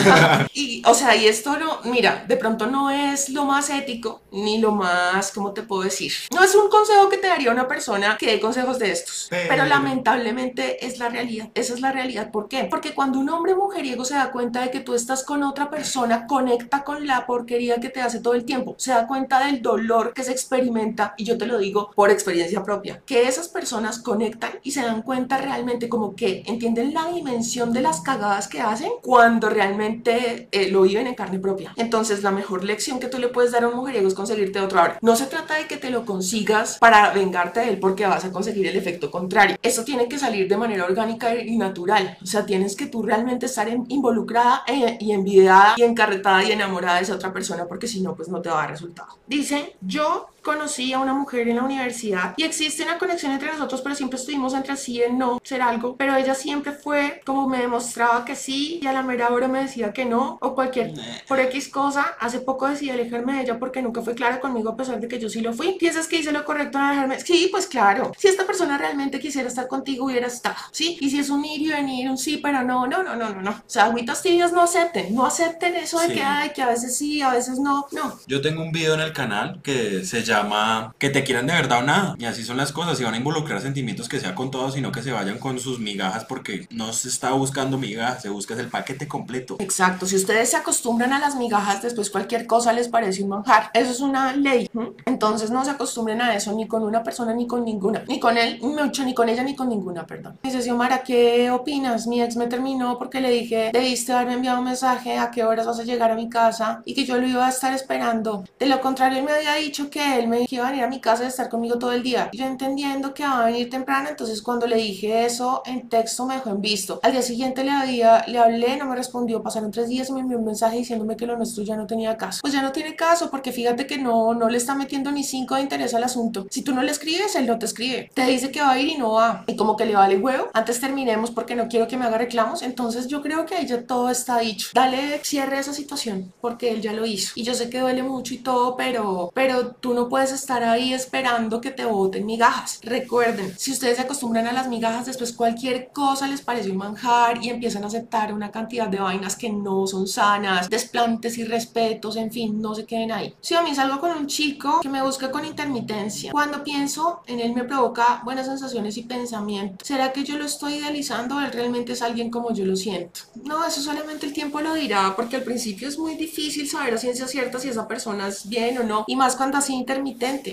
y, 0.53 0.83
o 0.85 0.95
sea, 0.95 1.17
y 1.17 1.27
esto 1.27 1.59
no, 1.59 1.81
mira, 1.85 2.25
de 2.29 2.37
pronto 2.37 2.67
no 2.67 2.91
es 2.91 3.31
lo 3.31 3.47
más 3.47 3.71
ético, 3.71 4.21
ni 4.33 4.59
lo 4.59 4.73
más, 4.73 5.33
¿cómo 5.33 5.53
te 5.53 5.63
puedo 5.63 5.83
decir? 5.83 6.13
No 6.35 6.45
es 6.45 6.55
un 6.55 6.69
consejo 6.69 7.09
que 7.09 7.17
te 7.17 7.29
daría 7.29 7.51
una 7.51 7.67
persona 7.67 8.19
que 8.19 8.27
dé 8.27 8.41
consejos 8.41 8.79
de 8.79 8.91
estos, 8.91 9.29
pero 9.31 9.65
lamentablemente 9.65 10.85
es 10.85 10.99
la 10.99 11.09
realidad 11.09 11.22
esa 11.55 11.75
es 11.75 11.81
la 11.81 11.93
realidad. 11.93 12.31
¿Por 12.31 12.49
qué? 12.49 12.65
Porque 12.65 12.95
cuando 12.95 13.19
un 13.19 13.29
hombre 13.29 13.55
mujeriego 13.55 14.05
se 14.05 14.15
da 14.15 14.33
cuenta 14.33 14.63
de 14.63 14.71
que 14.71 14.81
tú 14.81 14.95
estás 14.95 15.25
con 15.25 15.43
otra 15.43 15.71
persona, 15.71 16.27
conecta 16.27 16.85
con 16.85 17.07
la 17.07 17.27
porquería 17.27 17.81
que 17.81 17.89
te 17.89 18.01
hace 18.01 18.21
todo 18.21 18.35
el 18.35 18.45
tiempo. 18.45 18.75
Se 18.79 18.93
da 18.93 19.07
cuenta 19.07 19.45
del 19.45 19.63
dolor 19.63 20.13
que 20.15 20.25
se 20.25 20.33
experimenta, 20.33 21.15
y 21.17 21.25
yo 21.25 21.39
te 21.39 21.47
lo 21.47 21.59
digo 21.59 21.91
por 21.95 22.11
experiencia 22.11 22.63
propia, 22.63 23.03
que 23.07 23.29
esas 23.29 23.49
personas 23.49 23.99
conectan 23.99 24.53
y 24.63 24.73
se 24.73 24.83
dan 24.83 25.03
cuenta 25.03 25.39
realmente 25.39 25.89
como 25.89 26.15
que 26.15 26.43
entienden 26.47 26.95
la 26.95 27.07
dimensión 27.09 27.73
de 27.73 27.83
las 27.83 28.01
cagadas 28.01 28.49
que 28.49 28.61
hacen 28.61 28.91
cuando 29.03 29.49
realmente 29.49 30.49
eh, 30.51 30.71
lo 30.71 30.83
viven 30.83 31.07
en 31.07 31.15
carne 31.15 31.39
propia. 31.39 31.73
Entonces, 31.77 32.23
la 32.23 32.31
mejor 32.31 32.65
lección 32.65 33.01
que 33.01 33.09
tú 33.09 33.19
le 33.19 33.29
puedes 33.29 33.53
dar 33.53 33.65
a 33.65 33.69
un 33.69 33.77
mujeriego 33.77 34.09
es 34.09 34.15
conseguirte 34.15 34.61
otro. 34.61 34.81
Ahora, 34.81 34.99
no 35.01 35.17
se 35.17 35.27
trata 35.27 35.57
de 35.57 35.67
que 35.67 35.77
te 35.77 35.91
lo 35.91 36.05
consigas 36.05 36.79
para 36.79 37.13
vengarte 37.13 37.61
de 37.61 37.71
él 37.71 37.79
porque 37.79 38.07
vas 38.07 38.25
a 38.25 38.33
conseguir 38.33 38.67
el 38.67 38.77
efecto 38.77 39.11
contrario. 39.11 39.57
Eso 39.63 39.85
tiene 39.85 40.09
que 40.09 40.19
salir 40.19 40.49
de 40.49 40.57
manera 40.57 40.85
orgánica 40.85 41.02
y 41.11 41.57
natural. 41.57 42.19
O 42.23 42.27
sea, 42.27 42.47
tienes 42.47 42.77
que 42.77 42.87
tú 42.87 43.03
realmente 43.03 43.47
estar 43.47 43.69
involucrada 43.89 44.65
eh, 44.67 44.99
y 45.01 45.13
envidiada 45.13 45.75
y 45.77 45.83
encarretada 45.83 46.45
y 46.45 46.53
enamorada 46.53 46.97
de 46.97 47.03
esa 47.03 47.15
otra 47.15 47.33
persona 47.33 47.67
porque 47.67 47.87
si 47.87 48.01
no, 48.01 48.15
pues 48.15 48.29
no 48.29 48.41
te 48.41 48.49
va 48.49 48.59
a 48.59 48.61
dar 48.63 48.71
resultado. 48.71 49.19
Dice, 49.27 49.77
yo 49.81 50.29
conocí 50.43 50.93
a 50.93 50.99
una 50.99 51.15
mujer 51.15 51.49
en 51.49 51.57
la 51.57 51.63
universidad 51.63 52.35
y 52.37 52.43
existe 52.43 52.83
una 52.83 52.99
conexión 52.99 53.33
entre 53.33 53.53
nosotros, 53.53 53.81
pero 53.81 53.95
siempre 53.95 54.19
estuvimos 54.19 54.55
entre 54.55 54.77
sí 54.77 55.03
en 55.03 55.19
no 55.19 55.41
ser 55.43 55.63
algo, 55.63 55.97
pero 55.97 56.17
ella 56.17 56.35
siempre 56.35 56.73
fue 56.73 57.21
como 57.25 57.49
me 57.49 57.59
demostraba 57.59 58.25
que 58.25 58.37
sí 58.37 58.81
y 58.83 58.87
a 58.87 58.93
la 58.93 59.03
mera 59.03 59.31
hora 59.31 59.49
me 59.49 59.61
decía 59.61 59.93
que 59.93 60.05
no 60.05 60.39
o 60.41 60.55
cualquier 60.55 60.93
por 61.29 61.39
X 61.41 61.69
cosa. 61.69 62.17
Hace 62.19 62.41
poco 62.41 62.69
decidí 62.69 62.91
alejarme 62.91 63.35
de 63.35 63.43
ella 63.43 63.59
porque 63.59 63.83
nunca 63.83 64.03
fue 64.03 64.15
clara 64.15 64.41
conmigo 64.41 64.71
a 64.71 64.77
pesar 64.77 65.01
de 65.01 65.09
que 65.09 65.19
yo 65.19 65.29
sí 65.29 65.41
lo 65.41 65.53
fui. 65.53 65.77
¿Piensas 65.79 66.09
que 66.09 66.17
hice 66.17 66.33
lo 66.33 66.45
correcto 66.45 66.79
en 66.79 66.85
alejarme? 66.85 67.21
Sí, 67.21 67.49
pues 67.51 67.67
claro. 67.67 68.13
Si 68.19 68.29
esta 68.29 68.47
persona 68.47 68.79
realmente 68.79 69.21
quisiera 69.21 69.49
estar 69.49 69.69
contigo, 69.69 70.07
hubiera 70.07 70.27
estado, 70.27 70.57
¿sí? 70.73 70.99
Y 71.01 71.11
si 71.11 71.21
es 71.21 71.31
un 71.31 71.45
ir 71.45 71.63
y 71.63 71.69
venir, 71.69 72.11
un 72.11 72.19
sí, 72.19 72.39
pero 72.39 72.63
no, 72.63 72.87
no, 72.87 73.03
no, 73.03 73.17
no, 73.17 73.31
no, 73.31 73.43
no. 73.43 73.51
O 73.51 73.63
sea, 73.67 73.85
agüitas 73.85 74.23
tibias 74.23 74.53
no 74.53 74.63
acepten, 74.63 75.15
no 75.15 75.25
acepten 75.25 75.77
eso 75.77 76.01
de 76.01 76.15
que 76.15 76.23
hay, 76.23 76.51
que 76.51 76.63
a 76.63 76.69
veces 76.69 76.97
sí, 76.97 77.23
a 77.23 77.31
veces 77.31 77.59
no, 77.59 77.87
no. 77.93 78.19
Yo 78.27 78.41
tengo 78.41 78.63
un 78.63 78.73
video 78.73 78.95
en 78.95 79.01
el 79.01 79.13
canal 79.13 79.61
que 79.63 80.05
se 80.05 80.23
llama 80.23 80.32
llama 80.33 80.95
que 80.99 81.11
te 81.11 81.25
quieran 81.25 81.47
de 81.47 81.55
verdad 81.55 81.81
o 81.81 81.83
nada. 81.83 82.17
Y 82.19 82.25
así 82.25 82.45
son 82.45 82.57
las 82.57 82.73
cosas. 82.73 82.99
Si 82.99 83.05
van 83.05 83.15
a 83.15 83.17
involucrar 83.17 83.61
sentimientos 83.61 84.09
que 84.09 84.21
sea 84.21 84.35
con 84.35 84.51
todos, 84.51 84.75
sino 84.75 84.93
que 84.93 85.03
se 85.03 85.13
vayan 85.13 85.39
con 85.39 85.59
sus 85.59 85.79
migajas 85.79 86.25
porque 86.25 86.67
no 86.71 86.93
se 86.93 87.09
está 87.09 87.33
buscando 87.33 87.79
migajas, 87.79 88.23
se 88.23 88.29
busca 88.29 88.55
el 88.55 88.69
paquete 88.69 89.09
completo. 89.09 89.57
Exacto. 89.59 90.07
Si 90.07 90.17
ustedes 90.17 90.51
se 90.51 90.57
acostumbran 90.57 91.13
a 91.13 91.19
las 91.19 91.37
migajas, 91.37 91.83
después 91.83 92.11
cualquier 92.11 92.47
cosa 92.47 92.73
les 92.73 92.89
parece 92.89 93.23
un 93.23 93.31
manjar. 93.31 93.71
Eso 93.75 93.91
es 93.91 94.01
una 94.01 94.35
ley. 94.35 94.69
Entonces 95.05 95.51
no 95.51 95.65
se 95.65 95.71
acostumbren 95.71 96.21
a 96.23 96.35
eso 96.35 96.53
ni 96.53 96.67
con 96.67 96.83
una 96.83 97.03
persona 97.03 97.35
ni 97.35 97.47
con 97.47 97.65
ninguna. 97.65 98.05
Ni 98.09 98.21
con 98.21 98.37
él, 98.39 98.59
mucho, 98.63 99.05
ni 99.05 99.15
con 99.15 99.29
ella, 99.29 99.43
ni 99.43 99.55
con 99.55 99.69
ninguna, 99.69 100.07
perdón. 100.07 100.39
Dice 100.43 100.63
Xiomara, 100.63 101.03
¿qué 101.03 101.51
opinas? 101.51 102.07
Mi 102.07 102.23
ex 102.23 102.37
me 102.37 102.47
terminó 102.47 102.99
porque 102.99 103.21
le 103.21 103.31
dije, 103.31 103.71
debiste 103.73 104.13
haberme 104.13 104.35
enviado 104.35 104.59
un 104.59 104.65
mensaje 104.65 105.19
a 105.19 105.31
qué 105.31 105.45
horas 105.45 105.67
vas 105.67 105.79
a 105.79 105.85
llegar 105.85 106.11
a 106.11 106.15
mi 106.15 106.29
casa 106.29 106.83
y 106.85 106.95
que 106.95 107.05
yo 107.05 107.19
lo 107.19 107.27
iba 107.27 107.47
a 107.47 107.51
estar 107.51 107.73
esperando. 107.73 108.45
De 108.59 108.67
lo 108.67 108.81
contrario, 108.81 109.19
él 109.19 109.25
me 109.25 109.33
había 109.33 109.55
dicho 109.55 109.91
que 109.91 110.19
él 110.19 110.22
me 110.29 110.39
dijo 110.39 110.49
que 110.49 110.57
iba 110.57 110.67
a 110.67 110.71
venir 110.71 110.85
a 110.85 110.89
mi 110.89 111.01
casa 111.01 111.25
a 111.25 111.29
estar 111.29 111.49
conmigo 111.49 111.79
todo 111.79 111.93
el 111.93 112.03
día. 112.03 112.31
Yo 112.33 112.47
entendiendo 112.47 113.15
que 113.15 113.25
va 113.25 113.43
a 113.43 113.47
venir 113.47 113.71
temprano, 113.71 114.09
entonces 114.09 114.43
cuando 114.43 114.67
le 114.67 114.77
dije 114.77 115.25
eso 115.25 115.63
en 115.67 115.89
texto 115.89 116.27
me 116.27 116.35
dejó 116.35 116.51
en 116.51 116.61
visto. 116.61 117.01
Al 117.03 117.13
día 117.13 117.23
siguiente 117.23 117.65
le, 117.65 117.71
había, 117.71 118.25
le 118.27 118.39
hablé, 118.39 118.77
no 118.77 118.87
me 118.87 118.97
respondió. 118.97 119.43
Pasaron 119.43 119.71
tres 119.71 119.89
días 119.89 120.09
y 120.09 120.13
me 120.13 120.21
envió 120.21 120.39
un 120.39 120.45
mensaje 120.45 120.77
diciéndome 120.79 121.17
que 121.17 121.27
lo 121.27 121.37
nuestro 121.37 121.65
ya 121.65 121.77
no 121.77 121.87
tenía 121.87 122.17
caso. 122.17 122.41
Pues 122.43 122.53
ya 122.53 122.63
no 122.63 122.73
tiene 122.73 122.97
caso 122.97 123.31
porque 123.31 123.53
fíjate 123.53 123.87
que 123.87 123.99
no, 123.99 124.35
no 124.35 124.49
le 124.49 124.59
está 124.59 124.75
metiendo 124.75 125.11
ni 125.11 125.25
cinco 125.25 125.55
de 125.55 125.63
interés 125.63 125.95
al 125.95 126.05
asunto. 126.05 126.47
Si 126.51 126.63
tú 126.63 126.75
no 126.75 126.83
le 126.83 126.91
escribes, 126.91 127.35
él 127.37 127.47
no 127.47 127.59
te 127.59 127.67
escribe. 127.67 128.11
Te 128.15 128.27
dice 128.27 128.51
que 128.51 128.61
va 128.61 128.73
a 128.73 128.79
ir 128.79 128.89
y 128.89 128.97
no 128.97 129.13
va. 129.13 129.45
Y 129.47 129.57
como 129.57 129.77
que 129.77 129.87
le 129.87 129.95
vale 129.95 130.19
huevo. 130.19 130.49
Antes 130.53 130.81
terminemos 130.81 131.31
porque 131.31 131.55
no 131.55 131.69
quiero 131.69 131.89
que 131.89 131.97
me 131.97 132.05
haga 132.05 132.19
reclamos. 132.19 132.63
Entonces 132.63 133.09
yo 133.09 133.23
creo 133.23 133.47
que 133.47 133.55
ahí 133.55 133.67
ya 133.67 133.87
todo 133.87 134.11
está 134.11 134.39
dicho. 134.39 134.69
Dale 134.75 135.21
cierre 135.25 135.57
a 135.57 135.61
esa 135.61 135.73
situación 135.73 136.33
porque 136.41 136.71
él 136.71 136.81
ya 136.81 136.93
lo 136.93 137.07
hizo. 137.07 137.33
Y 137.35 137.43
yo 137.43 137.55
sé 137.55 137.71
que 137.71 137.81
duele 137.81 138.03
mucho 138.03 138.35
y 138.35 138.39
todo, 138.39 138.77
pero, 138.77 139.31
pero 139.35 139.73
tú 139.73 139.95
no 139.95 140.09
puedes 140.13 140.31
estar 140.31 140.63
ahí 140.63 140.93
esperando 140.93 141.63
que 141.63 141.71
te 141.71 141.87
boten 141.87 142.27
migajas. 142.27 142.81
Recuerden, 142.83 143.55
si 143.57 143.73
ustedes 143.73 143.97
se 143.97 144.03
acostumbran 144.03 144.47
a 144.47 144.53
las 144.53 144.69
migajas, 144.69 145.07
después 145.07 145.33
cualquier 145.33 145.89
cosa 145.91 146.29
les 146.29 146.43
parece 146.43 146.71
un 146.71 146.77
manjar 146.77 147.43
y 147.43 147.49
empiezan 147.49 147.83
a 147.85 147.87
aceptar 147.87 148.35
una 148.35 148.51
cantidad 148.51 148.89
de 148.89 149.01
vainas 149.01 149.37
que 149.37 149.49
no 149.49 149.87
son 149.87 150.07
sanas, 150.07 150.69
desplantes 150.69 151.39
y 151.39 151.45
respetos, 151.45 152.17
en 152.17 152.31
fin, 152.31 152.61
no 152.61 152.75
se 152.75 152.85
queden 152.85 153.11
ahí. 153.11 153.35
Si 153.41 153.55
a 153.55 153.63
mí 153.63 153.75
salgo 153.75 154.01
con 154.01 154.11
un 154.11 154.27
chico 154.27 154.81
que 154.83 154.91
me 154.91 155.03
busca 155.03 155.31
con 155.31 155.47
intermitencia, 155.47 156.31
cuando 156.31 156.63
pienso 156.63 157.23
en 157.27 157.41
él 157.41 157.55
me 157.55 157.65
provoca 157.65 158.21
buenas 158.23 158.45
sensaciones 158.45 158.99
y 158.99 159.05
pensamientos. 159.05 159.89
¿Será 159.89 160.13
que 160.13 160.25
yo 160.25 160.37
lo 160.37 160.45
estoy 160.45 160.75
idealizando 160.75 161.37
o 161.37 161.41
él 161.41 161.53
realmente 161.53 161.93
es 161.93 162.03
alguien 162.03 162.31
como 162.31 162.53
yo 162.53 162.67
lo 162.67 162.77
siento? 162.77 163.21
No, 163.45 163.65
eso 163.65 163.81
solamente 163.81 164.27
el 164.27 164.35
tiempo 164.35 164.61
lo 164.61 164.75
dirá, 164.75 165.17
porque 165.17 165.37
al 165.37 165.43
principio 165.43 165.89
es 165.89 165.99
muy 165.99 166.17
difícil 166.17 166.69
saber 166.69 166.93
a 166.93 166.99
ciencia 166.99 167.27
cierta 167.27 167.59
si 167.59 167.69
esa 167.71 167.89
persona 167.89 168.29
es 168.29 168.47
bien 168.47 168.77
o 168.77 168.83
no, 168.83 169.05
y 169.07 169.17
más 169.17 169.37
cuando 169.37 169.57
así 169.57 169.73
intermitente. 169.73 170.02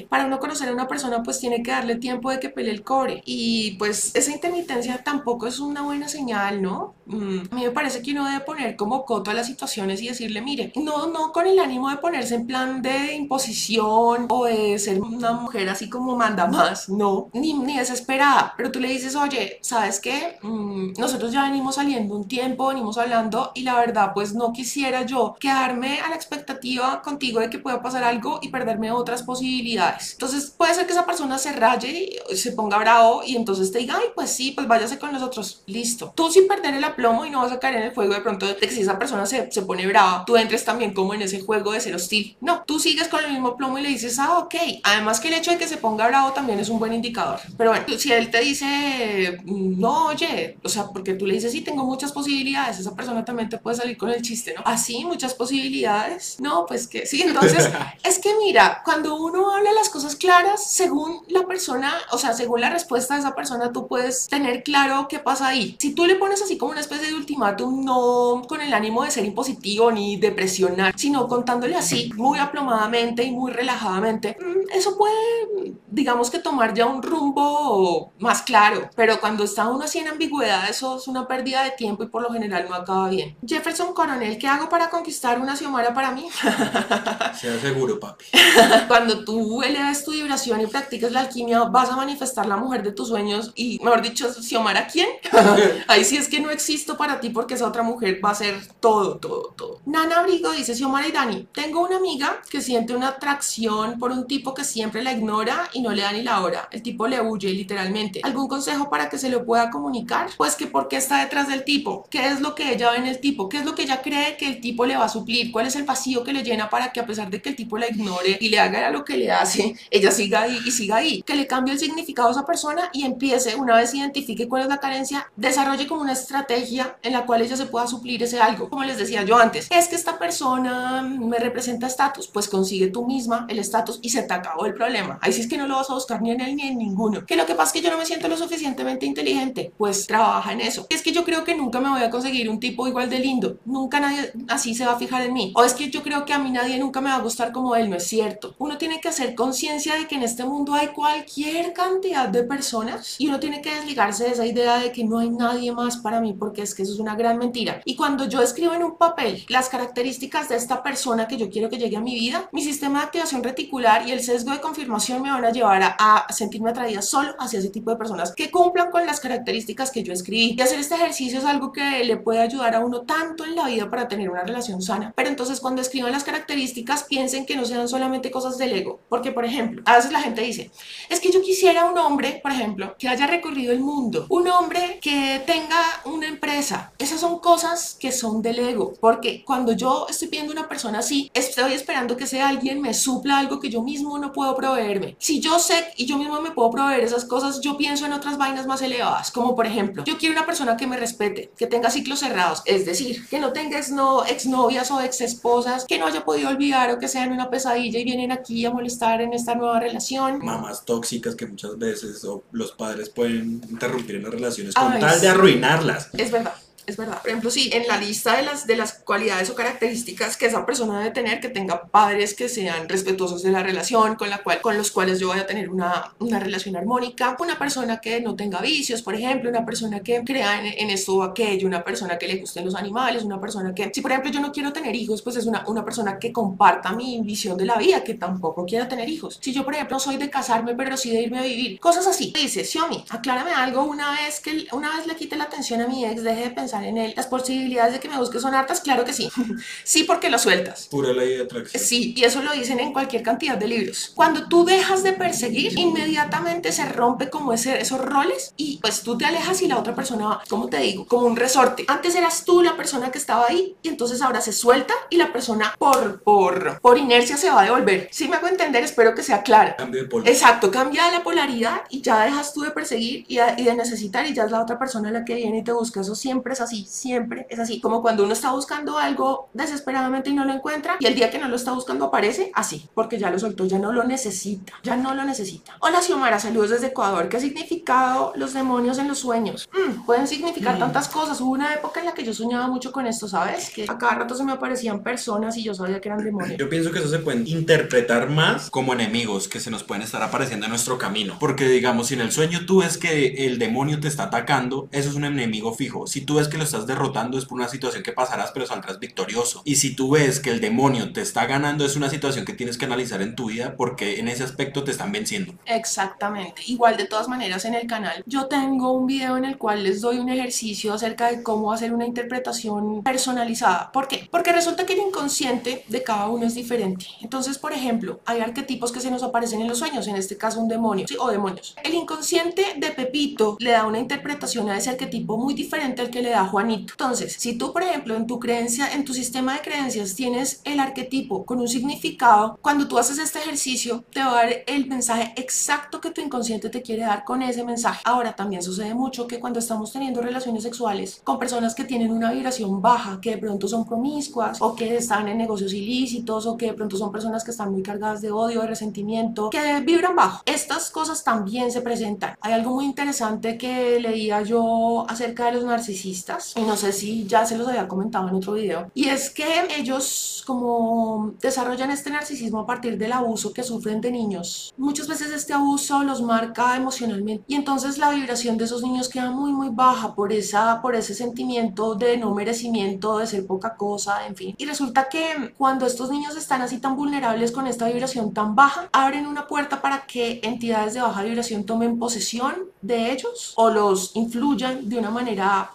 Para 0.09 0.25
uno 0.25 0.39
conocer 0.39 0.69
a 0.69 0.73
una 0.73 0.87
persona, 0.87 1.23
pues 1.23 1.39
tiene 1.39 1.63
que 1.63 1.71
darle 1.71 1.95
tiempo 1.95 2.31
de 2.31 2.39
que 2.39 2.49
pelee 2.49 2.71
el 2.71 2.83
cobre. 2.83 3.21
Y 3.25 3.71
pues 3.77 4.15
esa 4.15 4.31
intermitencia 4.31 5.03
tampoco 5.03 5.47
es 5.47 5.59
una 5.59 5.81
buena 5.81 6.07
señal, 6.07 6.61
¿no? 6.61 6.93
Mm, 7.05 7.39
a 7.51 7.55
mí 7.55 7.63
me 7.63 7.71
parece 7.71 8.01
que 8.01 8.11
uno 8.11 8.25
debe 8.25 8.41
poner 8.41 8.75
como 8.75 9.03
coto 9.05 9.31
a 9.31 9.33
las 9.33 9.47
situaciones 9.47 10.01
y 10.01 10.07
decirle, 10.07 10.41
mire, 10.41 10.71
no, 10.75 11.07
no 11.07 11.31
con 11.31 11.47
el 11.47 11.59
ánimo 11.59 11.89
de 11.89 11.97
ponerse 11.97 12.35
en 12.35 12.45
plan 12.47 12.81
de 12.81 13.15
imposición 13.15 14.27
o 14.29 14.45
de 14.45 14.77
ser 14.79 15.01
una 15.01 15.33
mujer 15.33 15.67
así 15.69 15.89
como 15.89 16.15
manda 16.15 16.47
más, 16.47 16.89
no, 16.89 17.29
ni, 17.33 17.53
ni 17.53 17.77
desesperada. 17.77 18.53
Pero 18.57 18.71
tú 18.71 18.79
le 18.79 18.89
dices, 18.89 19.15
oye, 19.15 19.59
¿sabes 19.61 19.99
qué? 19.99 20.37
Mm, 20.41 20.93
nosotros 20.99 21.31
ya 21.31 21.43
venimos 21.43 21.75
saliendo 21.75 22.15
un 22.15 22.27
tiempo, 22.27 22.67
venimos 22.67 22.97
hablando 22.97 23.51
y 23.55 23.63
la 23.63 23.75
verdad, 23.75 24.11
pues 24.13 24.33
no 24.35 24.53
quisiera 24.53 25.05
yo 25.05 25.35
quedarme 25.39 25.99
a 26.01 26.09
la 26.09 26.15
expectativa 26.15 27.01
contigo 27.01 27.39
de 27.39 27.49
que 27.49 27.59
pueda 27.59 27.81
pasar 27.81 28.03
algo 28.03 28.39
y 28.41 28.49
perderme 28.49 28.91
otras 28.91 29.23
posibilidades 29.23 29.38
posibilidades. 29.39 30.11
Entonces 30.13 30.53
puede 30.55 30.73
ser 30.73 30.85
que 30.85 30.91
esa 30.91 31.05
persona 31.05 31.37
se 31.37 31.53
raye, 31.53 32.19
se 32.35 32.51
ponga 32.51 32.77
bravo 32.77 33.21
y 33.25 33.35
entonces 33.35 33.71
te 33.71 33.79
diga, 33.79 33.97
ay, 33.97 34.07
pues 34.15 34.29
sí, 34.29 34.51
pues 34.51 34.67
váyase 34.67 34.99
con 34.99 35.11
nosotros, 35.11 35.63
listo. 35.65 36.13
Tú 36.15 36.29
sin 36.29 36.47
perder 36.47 36.73
el 36.73 36.83
aplomo 36.83 37.25
y 37.25 37.29
no 37.29 37.41
vas 37.41 37.51
a 37.51 37.59
caer 37.59 37.75
en 37.75 37.83
el 37.83 37.93
juego 37.93 38.13
de 38.13 38.21
pronto 38.21 38.45
de 38.45 38.55
que 38.55 38.69
si 38.69 38.81
esa 38.81 38.99
persona 38.99 39.25
se, 39.25 39.51
se 39.51 39.61
pone 39.61 39.87
brava, 39.87 40.23
tú 40.25 40.37
entres 40.37 40.65
también 40.65 40.93
como 40.93 41.13
en 41.13 41.21
ese 41.21 41.41
juego 41.41 41.71
de 41.71 41.79
ser 41.79 41.95
hostil. 41.95 42.37
No, 42.41 42.63
tú 42.65 42.79
sigues 42.79 43.07
con 43.07 43.23
el 43.23 43.31
mismo 43.31 43.55
plomo 43.55 43.77
y 43.77 43.81
le 43.81 43.89
dices, 43.89 44.19
ah, 44.19 44.39
ok. 44.39 44.55
Además 44.83 45.19
que 45.19 45.29
el 45.29 45.35
hecho 45.35 45.51
de 45.51 45.57
que 45.57 45.67
se 45.67 45.77
ponga 45.77 46.07
bravo 46.07 46.31
también 46.33 46.59
es 46.59 46.69
un 46.69 46.79
buen 46.79 46.93
indicador. 46.93 47.39
Pero 47.57 47.71
bueno, 47.71 47.85
si 47.97 48.11
él 48.11 48.29
te 48.29 48.41
dice, 48.41 49.39
no, 49.45 50.07
oye, 50.07 50.57
o 50.63 50.69
sea, 50.69 50.87
porque 50.87 51.13
tú 51.13 51.25
le 51.25 51.35
dices, 51.35 51.51
sí, 51.51 51.61
tengo 51.61 51.83
muchas 51.85 52.11
posibilidades, 52.11 52.79
esa 52.79 52.95
persona 52.95 53.23
también 53.23 53.49
te 53.49 53.57
puede 53.57 53.77
salir 53.77 53.97
con 53.97 54.09
el 54.09 54.21
chiste, 54.21 54.53
¿no? 54.55 54.63
Así, 54.65 55.05
muchas 55.05 55.33
posibilidades. 55.33 56.37
No, 56.39 56.65
pues 56.65 56.87
que 56.87 57.05
sí, 57.05 57.21
entonces, 57.21 57.69
es 58.03 58.19
que 58.19 58.29
mira, 58.37 58.81
cuando 58.83 59.17
uno 59.19 59.55
habla 59.55 59.71
las 59.73 59.89
cosas 59.89 60.15
claras, 60.15 60.71
según 60.71 61.21
la 61.27 61.43
persona, 61.43 61.93
o 62.11 62.17
sea, 62.17 62.33
según 62.33 62.61
la 62.61 62.69
respuesta 62.69 63.13
de 63.13 63.21
esa 63.21 63.35
persona, 63.35 63.71
tú 63.71 63.87
puedes 63.87 64.27
tener 64.27 64.63
claro 64.63 65.07
qué 65.07 65.19
pasa 65.19 65.47
ahí. 65.47 65.75
Si 65.79 65.93
tú 65.93 66.05
le 66.05 66.15
pones 66.15 66.41
así 66.41 66.57
como 66.57 66.71
una 66.71 66.81
especie 66.81 67.07
de 67.07 67.15
ultimátum, 67.15 67.83
no 67.83 68.41
con 68.47 68.61
el 68.61 68.73
ánimo 68.73 69.03
de 69.03 69.11
ser 69.11 69.25
impositivo 69.25 69.91
ni 69.91 70.17
de 70.17 70.31
presionar, 70.31 70.93
sino 70.97 71.27
contándole 71.27 71.75
así, 71.75 72.11
muy 72.15 72.39
aplomadamente 72.39 73.23
y 73.23 73.31
muy 73.31 73.51
relajadamente, 73.51 74.37
mm, 74.39 74.75
eso 74.75 74.97
puede, 74.97 75.75
digamos 75.87 76.29
que 76.29 76.39
tomar 76.39 76.73
ya 76.73 76.85
un 76.85 77.01
rumbo 77.01 78.11
más 78.19 78.41
claro, 78.41 78.89
pero 78.95 79.19
cuando 79.19 79.43
está 79.43 79.67
uno 79.67 79.83
así 79.83 79.99
en 79.99 80.07
ambigüedad, 80.07 80.69
eso 80.69 80.97
es 80.97 81.07
una 81.07 81.27
pérdida 81.27 81.63
de 81.63 81.71
tiempo 81.71 82.03
y 82.03 82.07
por 82.07 82.21
lo 82.21 82.31
general 82.31 82.67
no 82.69 82.75
acaba 82.75 83.09
bien. 83.09 83.37
Jefferson 83.45 83.93
Coronel, 83.93 84.37
¿qué 84.37 84.47
hago 84.47 84.69
para 84.69 84.89
conquistar 84.89 85.39
una 85.39 85.55
Xiomara 85.55 85.93
para 85.93 86.11
mí? 86.11 86.27
Sea 87.39 87.59
seguro, 87.59 87.99
papi. 87.99 88.25
Cuando 88.87 89.08
tú 89.17 89.61
eleves 89.61 90.03
tu 90.03 90.11
vibración 90.11 90.61
y 90.61 90.67
practicas 90.67 91.11
la 91.11 91.21
alquimia, 91.21 91.63
vas 91.63 91.89
a 91.89 91.95
manifestar 91.95 92.45
la 92.45 92.57
mujer 92.57 92.83
de 92.83 92.91
tus 92.91 93.09
sueños 93.09 93.51
y, 93.55 93.79
mejor 93.83 94.01
dicho, 94.01 94.31
Xiomara, 94.33 94.87
¿quién? 94.87 95.07
Ahí 95.87 96.03
sí 96.03 96.17
es 96.17 96.27
que 96.27 96.39
no 96.39 96.49
existo 96.49 96.97
para 96.97 97.19
ti 97.19 97.29
porque 97.29 97.55
esa 97.55 97.67
otra 97.67 97.83
mujer 97.83 98.19
va 98.23 98.31
a 98.31 98.35
ser 98.35 98.59
todo, 98.79 99.17
todo, 99.17 99.53
todo. 99.55 99.79
Nana 99.85 100.19
Abrigo 100.19 100.51
dice, 100.51 100.75
Xiomara 100.75 101.07
y 101.07 101.11
Dani, 101.11 101.47
tengo 101.53 101.81
una 101.81 101.97
amiga 101.97 102.41
que 102.49 102.61
siente 102.61 102.95
una 102.95 103.09
atracción 103.09 103.99
por 103.99 104.11
un 104.11 104.27
tipo 104.27 104.53
que 104.53 104.63
siempre 104.63 105.03
la 105.03 105.13
ignora 105.13 105.69
y 105.73 105.81
no 105.81 105.91
le 105.91 106.01
da 106.01 106.11
ni 106.11 106.23
la 106.23 106.41
hora. 106.41 106.69
El 106.71 106.81
tipo 106.81 107.07
le 107.07 107.21
huye 107.21 107.49
literalmente. 107.49 108.21
¿Algún 108.23 108.47
consejo 108.47 108.89
para 108.89 109.09
que 109.09 109.17
se 109.17 109.29
lo 109.29 109.45
pueda 109.45 109.69
comunicar? 109.69 110.29
Pues 110.37 110.55
que 110.55 110.67
por 110.67 110.87
qué 110.87 110.97
está 110.97 111.19
detrás 111.19 111.47
del 111.47 111.63
tipo, 111.63 112.05
qué 112.09 112.27
es 112.27 112.41
lo 112.41 112.55
que 112.55 112.73
ella 112.73 112.91
ve 112.91 112.97
en 112.97 113.07
el 113.07 113.19
tipo, 113.19 113.49
qué 113.49 113.57
es 113.57 113.65
lo 113.65 113.75
que 113.75 113.83
ella 113.83 114.01
cree 114.01 114.37
que 114.37 114.47
el 114.47 114.61
tipo 114.61 114.85
le 114.85 114.97
va 114.97 115.05
a 115.05 115.09
suplir, 115.09 115.51
cuál 115.51 115.67
es 115.67 115.75
el 115.75 115.83
vacío 115.83 116.23
que 116.23 116.33
le 116.33 116.43
llena 116.43 116.69
para 116.69 116.91
que 116.91 116.99
a 116.99 117.05
pesar 117.05 117.29
de 117.29 117.41
que 117.41 117.49
el 117.49 117.55
tipo 117.55 117.77
la 117.77 117.87
ignore 117.87 118.37
y 118.39 118.49
le 118.49 118.59
haga 118.59 118.79
lo 118.99 119.05
que 119.05 119.17
le 119.17 119.31
hace, 119.31 119.75
ella 119.89 120.11
siga 120.11 120.41
ahí 120.41 120.59
y 120.65 120.71
siga 120.71 120.97
ahí, 120.97 121.21
que 121.23 121.35
le 121.35 121.47
cambie 121.47 121.73
el 121.73 121.79
significado 121.79 122.27
a 122.27 122.31
esa 122.31 122.45
persona 122.45 122.89
y 122.93 123.05
empiece, 123.05 123.55
una 123.55 123.75
vez 123.75 123.93
identifique 123.93 124.47
cuál 124.47 124.63
es 124.63 124.67
la 124.67 124.77
carencia, 124.77 125.31
desarrolle 125.35 125.87
como 125.87 126.01
una 126.01 126.13
estrategia 126.13 126.97
en 127.01 127.13
la 127.13 127.25
cual 127.25 127.41
ella 127.41 127.55
se 127.55 127.65
pueda 127.65 127.87
suplir 127.87 128.21
ese 128.21 128.39
algo. 128.39 128.69
Como 128.69 128.83
les 128.83 128.97
decía 128.97 129.23
yo 129.23 129.37
antes, 129.37 129.67
es 129.69 129.87
que 129.87 129.95
esta 129.95 130.19
persona 130.19 131.01
me 131.01 131.39
representa 131.39 131.87
estatus, 131.87 132.27
pues 132.27 132.47
consigue 132.47 132.87
tú 132.87 133.05
misma 133.05 133.45
el 133.49 133.59
estatus 133.59 133.99
y 134.01 134.09
se 134.09 134.23
te 134.23 134.33
acabó 134.33 134.65
el 134.65 134.73
problema. 134.73 135.17
Ahí 135.21 135.31
sí 135.31 135.41
es 135.41 135.47
que 135.47 135.57
no 135.57 135.67
lo 135.67 135.77
vas 135.77 135.89
a 135.89 135.93
buscar 135.93 136.21
ni 136.21 136.31
en 136.31 136.41
él 136.41 136.55
ni 136.55 136.67
en 136.67 136.77
ninguno. 136.77 137.25
Que 137.25 137.35
lo 137.35 137.45
que 137.45 137.55
pasa 137.55 137.67
es 137.69 137.73
que 137.73 137.81
yo 137.81 137.91
no 137.91 137.97
me 137.97 138.05
siento 138.05 138.27
lo 138.27 138.37
suficientemente 138.37 139.05
inteligente, 139.05 139.71
pues 139.77 140.07
trabaja 140.07 140.51
en 140.51 140.61
eso. 140.61 140.87
Es 140.89 141.01
que 141.01 141.11
yo 141.11 141.23
creo 141.23 141.43
que 141.43 141.55
nunca 141.55 141.79
me 141.79 141.89
voy 141.89 142.03
a 142.03 142.09
conseguir 142.09 142.49
un 142.49 142.59
tipo 142.59 142.87
igual 142.87 143.09
de 143.09 143.19
lindo, 143.19 143.57
nunca 143.65 143.99
nadie 143.99 144.33
así 144.47 144.75
se 144.75 144.85
va 144.85 144.93
a 144.93 144.99
fijar 144.99 145.21
en 145.21 145.33
mí. 145.33 145.53
O 145.55 145.63
es 145.63 145.73
que 145.73 145.89
yo 145.89 146.03
creo 146.03 146.25
que 146.25 146.33
a 146.33 146.39
mí 146.39 146.51
nadie 146.51 146.77
nunca 146.77 147.01
me 147.01 147.09
va 147.09 147.15
a 147.15 147.21
gustar 147.21 147.51
como 147.51 147.75
él, 147.75 147.89
no 147.89 147.95
es 147.95 148.07
cierto. 148.07 148.55
Uno 148.57 148.77
tiene 148.77 148.88
que 148.97 149.09
hacer 149.09 149.35
conciencia 149.35 149.95
de 149.95 150.07
que 150.07 150.15
en 150.15 150.23
este 150.23 150.43
mundo 150.43 150.73
hay 150.73 150.87
cualquier 150.87 151.73
cantidad 151.73 152.27
de 152.27 152.43
personas 152.43 153.15
y 153.19 153.27
uno 153.27 153.39
tiene 153.39 153.61
que 153.61 153.73
desligarse 153.75 154.23
de 154.23 154.31
esa 154.31 154.45
idea 154.45 154.79
de 154.79 154.91
que 154.91 155.03
no 155.03 155.19
hay 155.19 155.29
nadie 155.29 155.71
más 155.71 155.97
para 155.97 156.19
mí 156.19 156.33
porque 156.33 156.63
es 156.63 156.73
que 156.73 156.83
eso 156.83 156.93
es 156.93 156.99
una 156.99 157.15
gran 157.15 157.37
mentira. 157.37 157.81
Y 157.85 157.95
cuando 157.95 158.27
yo 158.27 158.41
escribo 158.41 158.73
en 158.73 158.83
un 158.83 158.97
papel 158.97 159.45
las 159.47 159.69
características 159.69 160.49
de 160.49 160.55
esta 160.55 160.81
persona 160.81 161.27
que 161.27 161.37
yo 161.37 161.49
quiero 161.49 161.69
que 161.69 161.77
llegue 161.77 161.97
a 161.97 162.01
mi 162.01 162.15
vida, 162.15 162.49
mi 162.51 162.63
sistema 162.63 162.99
de 162.99 163.05
activación 163.05 163.43
reticular 163.43 164.07
y 164.07 164.11
el 164.11 164.21
sesgo 164.21 164.51
de 164.51 164.59
confirmación 164.59 165.21
me 165.21 165.29
van 165.29 165.45
a 165.45 165.51
llevar 165.51 165.83
a, 165.83 165.89
a 165.89 166.33
sentirme 166.33 166.71
atraída 166.71 167.01
solo 167.01 167.35
hacia 167.39 167.59
ese 167.59 167.69
tipo 167.69 167.91
de 167.91 167.97
personas 167.97 168.33
que 168.35 168.49
cumplan 168.49 168.89
con 168.89 169.05
las 169.05 169.19
características 169.19 169.91
que 169.91 170.03
yo 170.03 170.11
escribí. 170.13 170.55
Y 170.57 170.61
hacer 170.61 170.79
este 170.79 170.95
ejercicio 170.95 171.39
es 171.39 171.45
algo 171.45 171.71
que 171.71 172.03
le 172.03 172.17
puede 172.17 172.39
ayudar 172.39 172.75
a 172.75 172.79
uno 172.79 173.01
tanto 173.01 173.45
en 173.45 173.55
la 173.55 173.67
vida 173.67 173.89
para 173.89 174.07
tener 174.07 174.29
una 174.29 174.43
relación 174.43 174.81
sana. 174.81 175.13
Pero 175.15 175.29
entonces 175.29 175.59
cuando 175.59 175.81
escriban 175.81 176.11
las 176.11 176.23
características 176.23 177.03
piensen 177.03 177.45
que 177.45 177.55
no 177.55 177.65
sean 177.65 177.87
solamente 177.87 178.31
cosas 178.31 178.57
del 178.57 178.73
Porque, 179.09 179.31
por 179.31 179.45
ejemplo, 179.45 179.81
a 179.85 179.95
veces 179.95 180.11
la 180.11 180.21
gente 180.21 180.41
dice, 180.41 180.71
es 181.09 181.19
que 181.19 181.31
yo 181.31 181.41
quisiera 181.41 181.85
un 181.85 181.97
hombre, 181.97 182.39
por 182.41 182.51
ejemplo, 182.51 182.95
que 182.97 183.07
haya 183.07 183.27
recorrido 183.27 183.71
el 183.73 183.79
mundo. 183.79 184.25
Un 184.29 184.47
hombre 184.49 184.99
que 185.01 185.41
tenga 185.45 185.81
una 186.05 186.27
empresa. 186.27 186.93
Esas 186.99 187.19
son 187.19 187.39
cosas 187.39 187.97
que 187.99 188.11
son 188.11 188.41
del 188.41 188.59
ego. 188.59 188.93
Porque 188.99 189.43
cuando 189.45 189.73
yo 189.73 190.07
estoy 190.09 190.27
viendo 190.27 190.51
una 190.51 190.67
persona 190.67 190.99
así, 190.99 191.31
estoy 191.33 191.73
esperando 191.73 192.17
que 192.17 192.27
sea 192.27 192.49
alguien 192.49 192.81
me 192.81 192.93
supla 192.93 193.39
algo 193.39 193.59
que 193.59 193.69
yo 193.69 193.81
mismo 193.81 194.17
no 194.19 194.31
puedo 194.31 194.55
proveerme. 194.55 195.15
Si 195.19 195.39
yo 195.39 195.59
sé 195.59 195.85
y 195.95 196.05
yo 196.05 196.17
mismo 196.17 196.41
me 196.41 196.51
puedo 196.51 196.69
proveer 196.69 197.01
esas 197.01 197.25
cosas, 197.25 197.61
yo 197.61 197.77
pienso 197.77 198.05
en 198.05 198.13
otras 198.13 198.37
vainas 198.37 198.67
más 198.67 198.81
elevadas. 198.81 199.31
Como 199.31 199.55
por 199.55 199.65
ejemplo, 199.65 200.03
yo 200.03 200.17
quiero 200.17 200.33
una 200.33 200.45
persona 200.45 200.77
que 200.77 200.87
me 200.87 200.97
respete, 200.97 201.51
que 201.57 201.67
tenga 201.67 201.89
ciclos 201.89 202.19
cerrados. 202.19 202.61
Es 202.65 202.85
decir, 202.85 203.27
que 203.29 203.39
no 203.39 203.53
tenga 203.53 203.79
no, 203.91 204.25
exnovias 204.25 204.91
o 204.91 205.01
ex 205.01 205.21
esposas, 205.21 205.85
que 205.85 205.97
no 205.97 206.05
haya 206.05 206.25
podido 206.25 206.49
olvidar 206.49 206.91
o 206.91 206.99
que 206.99 207.07
sean 207.07 207.31
una 207.31 207.49
pesadilla 207.49 207.99
y 207.99 208.03
vienen 208.03 208.31
aquí 208.31 208.65
a 208.65 208.68
molestar 208.71 209.21
en 209.21 209.33
esta 209.33 209.55
nueva 209.55 209.79
relación. 209.79 210.39
Mamás 210.43 210.85
tóxicas 210.85 211.35
que 211.35 211.47
muchas 211.47 211.77
veces 211.77 212.23
o 212.25 212.43
los 212.51 212.71
padres 212.71 213.09
pueden 213.09 213.61
interrumpir 213.69 214.15
en 214.15 214.23
las 214.23 214.33
relaciones 214.33 214.75
con 214.75 214.99
tal 214.99 215.19
de 215.21 215.27
arruinarlas. 215.27 216.09
Es 216.13 216.31
verdad. 216.31 216.53
Es 216.89 216.97
verdad. 216.97 217.21
Por 217.21 217.29
ejemplo, 217.29 217.51
si 217.51 217.69
en 217.71 217.87
la 217.87 217.97
lista 217.97 218.35
de 218.35 218.41
las, 218.41 218.65
de 218.65 218.75
las 218.75 218.93
cualidades 218.93 219.47
o 219.51 219.53
características 219.55 220.35
que 220.37 220.47
esa 220.47 220.65
persona 220.65 220.97
debe 220.97 221.11
tener, 221.11 221.39
que 221.39 221.49
tenga 221.49 221.83
padres 221.83 222.33
que 222.33 222.49
sean 222.49 222.89
respetuosos 222.89 223.43
de 223.43 223.51
la 223.51 223.61
relación, 223.61 224.15
con, 224.15 224.27
la 224.27 224.39
cual, 224.39 224.59
con 224.59 224.75
los 224.75 224.89
cuales 224.89 225.19
yo 225.19 225.27
voy 225.27 225.37
a 225.37 225.45
tener 225.45 225.69
una, 225.69 226.15
una 226.17 226.39
relación 226.39 226.75
armónica, 226.75 227.37
una 227.39 227.59
persona 227.59 228.01
que 228.01 228.21
no 228.21 228.35
tenga 228.35 228.59
vicios, 228.59 229.03
por 229.03 229.13
ejemplo, 229.13 229.51
una 229.51 229.67
persona 229.67 229.99
que 229.99 230.23
crea 230.23 230.67
en, 230.67 230.89
esto 230.89 231.17
o 231.17 231.21
aquello, 231.21 231.67
una 231.67 231.83
persona 231.83 232.17
que 232.17 232.27
le 232.27 232.37
gusten 232.37 232.65
los 232.65 232.73
animales, 232.73 233.23
una 233.23 233.39
persona 233.39 233.75
que, 233.75 233.91
si 233.93 234.01
por 234.01 234.09
ejemplo 234.09 234.31
yo 234.31 234.39
no 234.39 234.51
quiero 234.51 234.73
tener 234.73 234.95
hijos, 234.95 235.21
pues 235.21 235.35
es 235.35 235.45
una, 235.45 235.63
una 235.67 235.85
persona 235.85 236.17
que 236.17 236.33
comparta 236.33 236.91
mi 236.93 237.21
visión 237.21 237.55
de 237.55 237.65
la 237.65 237.77
vida, 237.77 238.03
que 238.03 238.15
tampoco 238.15 238.65
quiera 238.65 238.87
tener 238.87 239.07
hijos. 239.07 239.37
Si 239.39 239.53
yo, 239.53 239.63
por 239.63 239.75
ejemplo, 239.75 239.99
soy 239.99 240.17
de 240.17 240.31
casarme, 240.31 240.73
pero 240.73 240.97
sí 240.97 241.11
de 241.11 241.21
irme 241.21 241.37
a 241.37 241.43
vivir, 241.43 241.79
cosas 241.79 242.07
así. 242.07 242.33
Dice, 242.35 242.65
Xiaomi, 242.65 243.05
aclárame 243.09 243.51
algo, 243.51 243.83
una 243.83 244.09
vez 244.11 244.39
que 244.39 244.65
una 244.71 244.95
vez 244.95 245.05
le 245.05 245.15
quite 245.15 245.35
la 245.35 245.43
atención 245.43 245.81
a 245.81 245.87
mi 245.87 246.03
ex, 246.03 246.23
deje 246.23 246.45
de 246.45 246.49
pensar 246.49 246.78
en 246.85 246.97
él, 246.97 247.13
las 247.15 247.27
posibilidades 247.27 247.93
de 247.93 247.99
que 247.99 248.09
me 248.09 248.17
busque 248.17 248.39
son 248.39 248.55
hartas, 248.55 248.81
claro 248.81 249.05
que 249.05 249.13
sí. 249.13 249.29
sí, 249.83 250.03
porque 250.03 250.29
lo 250.29 250.39
sueltas. 250.39 250.87
Pura 250.87 251.13
ley 251.13 251.37
de 251.37 251.43
atracción. 251.43 251.83
Sí, 251.83 252.13
y 252.15 252.23
eso 252.23 252.41
lo 252.41 252.53
dicen 252.53 252.79
en 252.79 252.93
cualquier 252.93 253.23
cantidad 253.23 253.57
de 253.57 253.67
libros. 253.67 254.11
Cuando 254.15 254.47
tú 254.47 254.65
dejas 254.65 255.03
de 255.03 255.13
perseguir, 255.13 255.77
inmediatamente 255.77 256.71
se 256.71 256.85
rompe 256.85 257.29
como 257.29 257.53
ese, 257.53 257.79
esos 257.79 258.03
roles 258.03 258.53
y 258.57 258.77
pues 258.77 259.01
tú 259.01 259.17
te 259.17 259.25
alejas 259.25 259.61
y 259.61 259.67
la 259.67 259.77
otra 259.77 259.95
persona 259.95 260.27
va, 260.27 260.43
como 260.49 260.67
te 260.67 260.77
digo, 260.77 261.05
como 261.05 261.25
un 261.25 261.35
resorte. 261.35 261.85
Antes 261.87 262.15
eras 262.15 262.43
tú 262.45 262.61
la 262.61 262.75
persona 262.75 263.11
que 263.11 263.17
estaba 263.17 263.47
ahí 263.47 263.75
y 263.81 263.89
entonces 263.89 264.21
ahora 264.21 264.41
se 264.41 264.53
suelta 264.53 264.93
y 265.09 265.17
la 265.17 265.31
persona 265.31 265.75
por, 265.77 266.21
por, 266.21 266.79
por 266.81 266.97
inercia 266.97 267.37
se 267.37 267.49
va 267.49 267.61
a 267.61 267.65
devolver. 267.65 268.09
Si 268.11 268.27
me 268.27 268.37
hago 268.37 268.47
entender, 268.47 268.83
espero 268.83 269.15
que 269.15 269.23
sea 269.23 269.43
claro. 269.43 269.75
Cambio 269.77 270.05
de 270.05 270.29
Exacto, 270.29 270.71
cambia 270.71 271.11
la 271.11 271.23
polaridad 271.23 271.81
y 271.89 272.01
ya 272.01 272.23
dejas 272.23 272.53
tú 272.53 272.61
de 272.61 272.71
perseguir 272.71 273.25
y, 273.27 273.39
y 273.39 273.63
de 273.63 273.75
necesitar 273.75 274.25
y 274.25 274.33
ya 274.33 274.45
es 274.45 274.51
la 274.51 274.61
otra 274.61 274.77
persona 274.77 275.11
la 275.11 275.25
que 275.25 275.35
viene 275.35 275.59
y 275.59 275.63
te 275.63 275.71
busca. 275.71 276.01
Eso 276.01 276.15
siempre 276.15 276.53
es 276.53 276.61
así, 276.61 276.68
siempre 276.85 277.45
es 277.49 277.59
así. 277.59 277.79
Como 277.79 278.01
cuando 278.01 278.23
uno 278.23 278.33
está 278.33 278.51
buscando 278.51 278.97
algo 278.97 279.49
desesperadamente 279.53 280.29
y 280.29 280.33
no 280.33 280.45
lo 280.45 280.53
encuentra 280.53 280.95
y 280.99 281.05
el 281.05 281.15
día 281.15 281.29
que 281.29 281.39
no 281.39 281.47
lo 281.47 281.55
está 281.55 281.71
buscando 281.71 282.05
aparece 282.05 282.51
así, 282.55 282.87
porque 282.93 283.17
ya 283.19 283.29
lo 283.29 283.39
soltó, 283.39 283.65
ya 283.65 283.79
no 283.79 283.91
lo 283.91 284.03
necesita, 284.03 284.73
ya 284.83 284.95
no 284.95 285.13
lo 285.15 285.23
necesita. 285.25 285.77
Hola 285.81 286.01
Xiomara, 286.01 286.39
saludos 286.39 286.69
desde 286.71 286.87
Ecuador. 286.87 287.29
¿Qué 287.29 287.37
ha 287.37 287.39
significado 287.39 288.33
los 288.35 288.53
demonios 288.53 288.97
en 288.97 289.07
los 289.07 289.19
sueños? 289.19 289.69
Mm, 289.73 290.05
pueden 290.05 290.27
significar 290.27 290.75
Mm. 290.75 290.79
tantas 290.79 291.07
cosas. 291.09 291.39
Hubo 291.41 291.51
una 291.51 291.73
época 291.73 291.99
en 291.99 292.05
la 292.07 292.13
que 292.13 292.23
yo 292.23 292.33
soñaba 292.33 292.67
mucho 292.67 292.91
con 292.91 293.07
esto, 293.07 293.27
¿sabes? 293.27 293.69
Que 293.69 293.85
a 293.87 293.97
cada 293.97 294.15
rato 294.15 294.35
se 294.35 294.43
me 294.43 294.51
aparecían 294.51 295.01
personas 295.03 295.55
y 295.57 295.63
yo 295.63 295.73
sabía 295.73 295.99
que 296.01 296.09
eran 296.09 296.23
demonios. 296.23 296.57
Yo 296.57 296.69
pienso 296.69 296.91
que 296.91 296.99
eso 296.99 297.09
se 297.09 297.19
puede 297.19 297.47
interpretar 297.49 298.29
más 298.29 298.69
como 298.69 298.93
enemigos 298.93 299.47
que 299.47 299.59
se 299.59 299.71
nos 299.71 299.83
pueden 299.83 300.03
estar 300.03 300.21
apareciendo 300.21 300.65
en 300.65 300.71
nuestro 300.71 300.97
camino. 300.97 301.37
Porque 301.39 301.67
digamos, 301.67 302.07
si 302.07 302.15
en 302.15 302.21
el 302.21 302.31
sueño 302.31 302.65
tú 302.65 302.79
ves 302.81 302.97
que 302.97 303.45
el 303.47 303.57
demonio 303.59 303.99
te 303.99 304.07
está 304.07 304.23
atacando, 304.23 304.87
eso 304.91 305.09
es 305.09 305.15
un 305.15 305.23
enemigo 305.25 305.73
fijo. 305.73 306.07
Si 306.07 306.21
tú 306.21 306.35
ves 306.35 306.47
que 306.49 306.57
lo 306.57 306.63
estás 306.63 306.87
derrotando 306.87 307.37
es 307.37 307.45
por 307.45 307.57
una 307.57 307.67
situación 307.67 308.03
que 308.03 308.11
pasarás, 308.11 308.51
pero 308.51 308.65
saldrás 308.65 308.99
victorioso. 308.99 309.61
Y 309.65 309.75
si 309.75 309.95
tú 309.95 310.11
ves 310.11 310.39
que 310.39 310.49
el 310.51 310.61
demonio 310.61 311.13
te 311.13 311.21
está 311.21 311.45
ganando, 311.45 311.85
es 311.85 311.95
una 311.95 312.09
situación 312.09 312.45
que 312.45 312.53
tienes 312.53 312.77
que 312.77 312.85
analizar 312.85 313.21
en 313.21 313.35
tu 313.35 313.49
vida 313.49 313.75
porque 313.77 314.19
en 314.19 314.27
ese 314.27 314.43
aspecto 314.43 314.83
te 314.83 314.91
están 314.91 315.11
venciendo. 315.11 315.53
Exactamente. 315.65 316.61
Igual 316.67 316.97
de 316.97 317.05
todas 317.05 317.27
maneras 317.27 317.65
en 317.65 317.73
el 317.73 317.87
canal 317.87 318.23
yo 318.25 318.47
tengo 318.47 318.91
un 318.91 319.07
video 319.07 319.37
en 319.37 319.45
el 319.45 319.57
cual 319.57 319.83
les 319.83 320.01
doy 320.01 320.19
un 320.19 320.29
ejercicio 320.29 320.93
acerca 320.93 321.31
de 321.31 321.43
cómo 321.43 321.71
hacer 321.71 321.93
una 321.93 322.05
interpretación 322.05 323.03
personalizada. 323.03 323.91
¿Por 323.91 324.07
qué? 324.07 324.27
Porque 324.31 324.51
resulta 324.51 324.85
que 324.85 324.93
el 324.93 324.99
inconsciente 324.99 325.83
de 325.87 326.03
cada 326.03 326.27
uno 326.27 326.45
es 326.45 326.55
diferente. 326.55 327.07
Entonces, 327.21 327.57
por 327.57 327.73
ejemplo, 327.73 328.19
hay 328.25 328.41
arquetipos 328.41 328.91
que 328.91 328.99
se 328.99 329.11
nos 329.11 329.23
aparecen 329.23 329.61
en 329.61 329.67
los 329.67 329.79
sueños, 329.79 330.07
en 330.07 330.15
este 330.15 330.37
caso 330.37 330.59
un 330.59 330.67
demonio 330.67 331.05
o 331.19 331.29
demonios. 331.29 331.75
El 331.83 331.93
inconsciente 331.93 332.65
de 332.77 332.91
Pepito 332.91 333.57
le 333.59 333.71
da 333.71 333.85
una 333.85 333.99
interpretación 333.99 334.69
a 334.69 334.77
ese 334.77 334.89
arquetipo 334.89 335.37
muy 335.37 335.53
diferente 335.53 336.01
al 336.01 336.09
que 336.09 336.21
le 336.21 336.29
da 336.29 336.38
Juanito. 336.45 336.93
Entonces, 336.93 337.35
si 337.37 337.57
tú, 337.57 337.73
por 337.73 337.83
ejemplo, 337.83 338.15
en 338.15 338.27
tu 338.27 338.39
creencia, 338.39 338.93
en 338.93 339.05
tu 339.05 339.13
sistema 339.13 339.53
de 339.53 339.61
creencias 339.61 340.15
tienes 340.15 340.61
el 340.63 340.79
arquetipo 340.79 341.45
con 341.45 341.59
un 341.59 341.67
significado, 341.67 342.57
cuando 342.61 342.87
tú 342.87 342.97
haces 342.97 343.17
este 343.17 343.39
ejercicio 343.39 344.03
te 344.11 344.21
va 344.21 344.31
a 344.31 344.45
dar 344.45 344.49
el 344.67 344.87
mensaje 344.87 345.33
exacto 345.35 346.01
que 346.01 346.11
tu 346.11 346.21
inconsciente 346.21 346.69
te 346.69 346.81
quiere 346.81 347.03
dar 347.03 347.23
con 347.23 347.41
ese 347.41 347.63
mensaje. 347.63 348.01
Ahora, 348.05 348.35
también 348.35 348.61
sucede 348.61 348.93
mucho 348.93 349.27
que 349.27 349.39
cuando 349.39 349.59
estamos 349.59 349.91
teniendo 349.91 350.21
relaciones 350.21 350.63
sexuales 350.63 351.21
con 351.23 351.39
personas 351.39 351.75
que 351.75 351.83
tienen 351.83 352.11
una 352.11 352.31
vibración 352.31 352.81
baja, 352.81 353.19
que 353.21 353.31
de 353.31 353.37
pronto 353.37 353.67
son 353.67 353.85
promiscuas 353.85 354.61
o 354.61 354.75
que 354.75 354.97
están 354.97 355.27
en 355.27 355.37
negocios 355.37 355.73
ilícitos 355.73 356.45
o 356.45 356.57
que 356.57 356.67
de 356.67 356.73
pronto 356.73 356.97
son 356.97 357.11
personas 357.11 357.43
que 357.43 357.51
están 357.51 357.71
muy 357.71 357.83
cargadas 357.83 358.21
de 358.21 358.31
odio, 358.31 358.61
de 358.61 358.67
resentimiento, 358.67 359.49
que 359.49 359.79
vibran 359.81 360.15
bajo. 360.15 360.41
Estas 360.45 360.89
cosas 360.91 361.23
también 361.23 361.71
se 361.71 361.81
presentan. 361.81 362.35
Hay 362.41 362.53
algo 362.53 362.75
muy 362.75 362.85
interesante 362.85 363.57
que 363.57 363.99
leía 363.99 364.41
yo 364.41 365.05
acerca 365.09 365.45
de 365.45 365.53
los 365.53 365.63
narcisistas 365.63 366.28
y 366.55 366.61
no 366.61 366.75
sé 366.75 366.91
si 366.93 367.25
ya 367.25 367.45
se 367.45 367.57
los 367.57 367.67
había 367.67 367.87
comentado 367.87 368.27
en 368.27 368.35
otro 368.35 368.53
video 368.53 368.91
y 368.93 369.09
es 369.09 369.29
que 369.29 369.67
ellos 369.77 370.43
como 370.45 371.33
desarrollan 371.41 371.91
este 371.91 372.09
narcisismo 372.09 372.59
a 372.59 372.65
partir 372.65 372.97
del 372.97 373.13
abuso 373.13 373.53
que 373.53 373.63
sufren 373.63 374.01
de 374.01 374.11
niños. 374.11 374.73
Muchas 374.77 375.07
veces 375.07 375.31
este 375.31 375.53
abuso 375.53 376.03
los 376.03 376.21
marca 376.21 376.75
emocionalmente 376.75 377.43
y 377.47 377.55
entonces 377.55 377.97
la 377.97 378.11
vibración 378.11 378.57
de 378.57 378.65
esos 378.65 378.81
niños 378.81 379.09
queda 379.09 379.31
muy 379.31 379.51
muy 379.51 379.69
baja 379.69 380.15
por 380.15 380.33
esa 380.33 380.81
por 380.81 380.95
ese 380.95 381.13
sentimiento 381.13 381.95
de 381.95 382.17
no 382.17 382.33
merecimiento, 382.33 383.17
de 383.19 383.27
ser 383.27 383.45
poca 383.45 383.75
cosa, 383.75 384.25
en 384.27 384.35
fin. 384.35 384.55
Y 384.57 384.65
resulta 384.65 385.07
que 385.09 385.53
cuando 385.57 385.85
estos 385.85 386.09
niños 386.09 386.35
están 386.35 386.61
así 386.61 386.79
tan 386.79 386.95
vulnerables 386.95 387.51
con 387.51 387.67
esta 387.67 387.87
vibración 387.87 388.33
tan 388.33 388.55
baja, 388.55 388.89
abren 388.91 389.27
una 389.27 389.47
puerta 389.47 389.81
para 389.81 390.05
que 390.05 390.39
entidades 390.43 390.93
de 390.93 391.01
baja 391.01 391.23
vibración 391.23 391.63
tomen 391.65 391.99
posesión 391.99 392.55
de 392.81 393.11
ellos 393.11 393.53
o 393.55 393.69
los 393.69 394.15
influyan 394.15 394.87
de 394.89 394.97
una 394.97 395.11
manera 395.11 395.69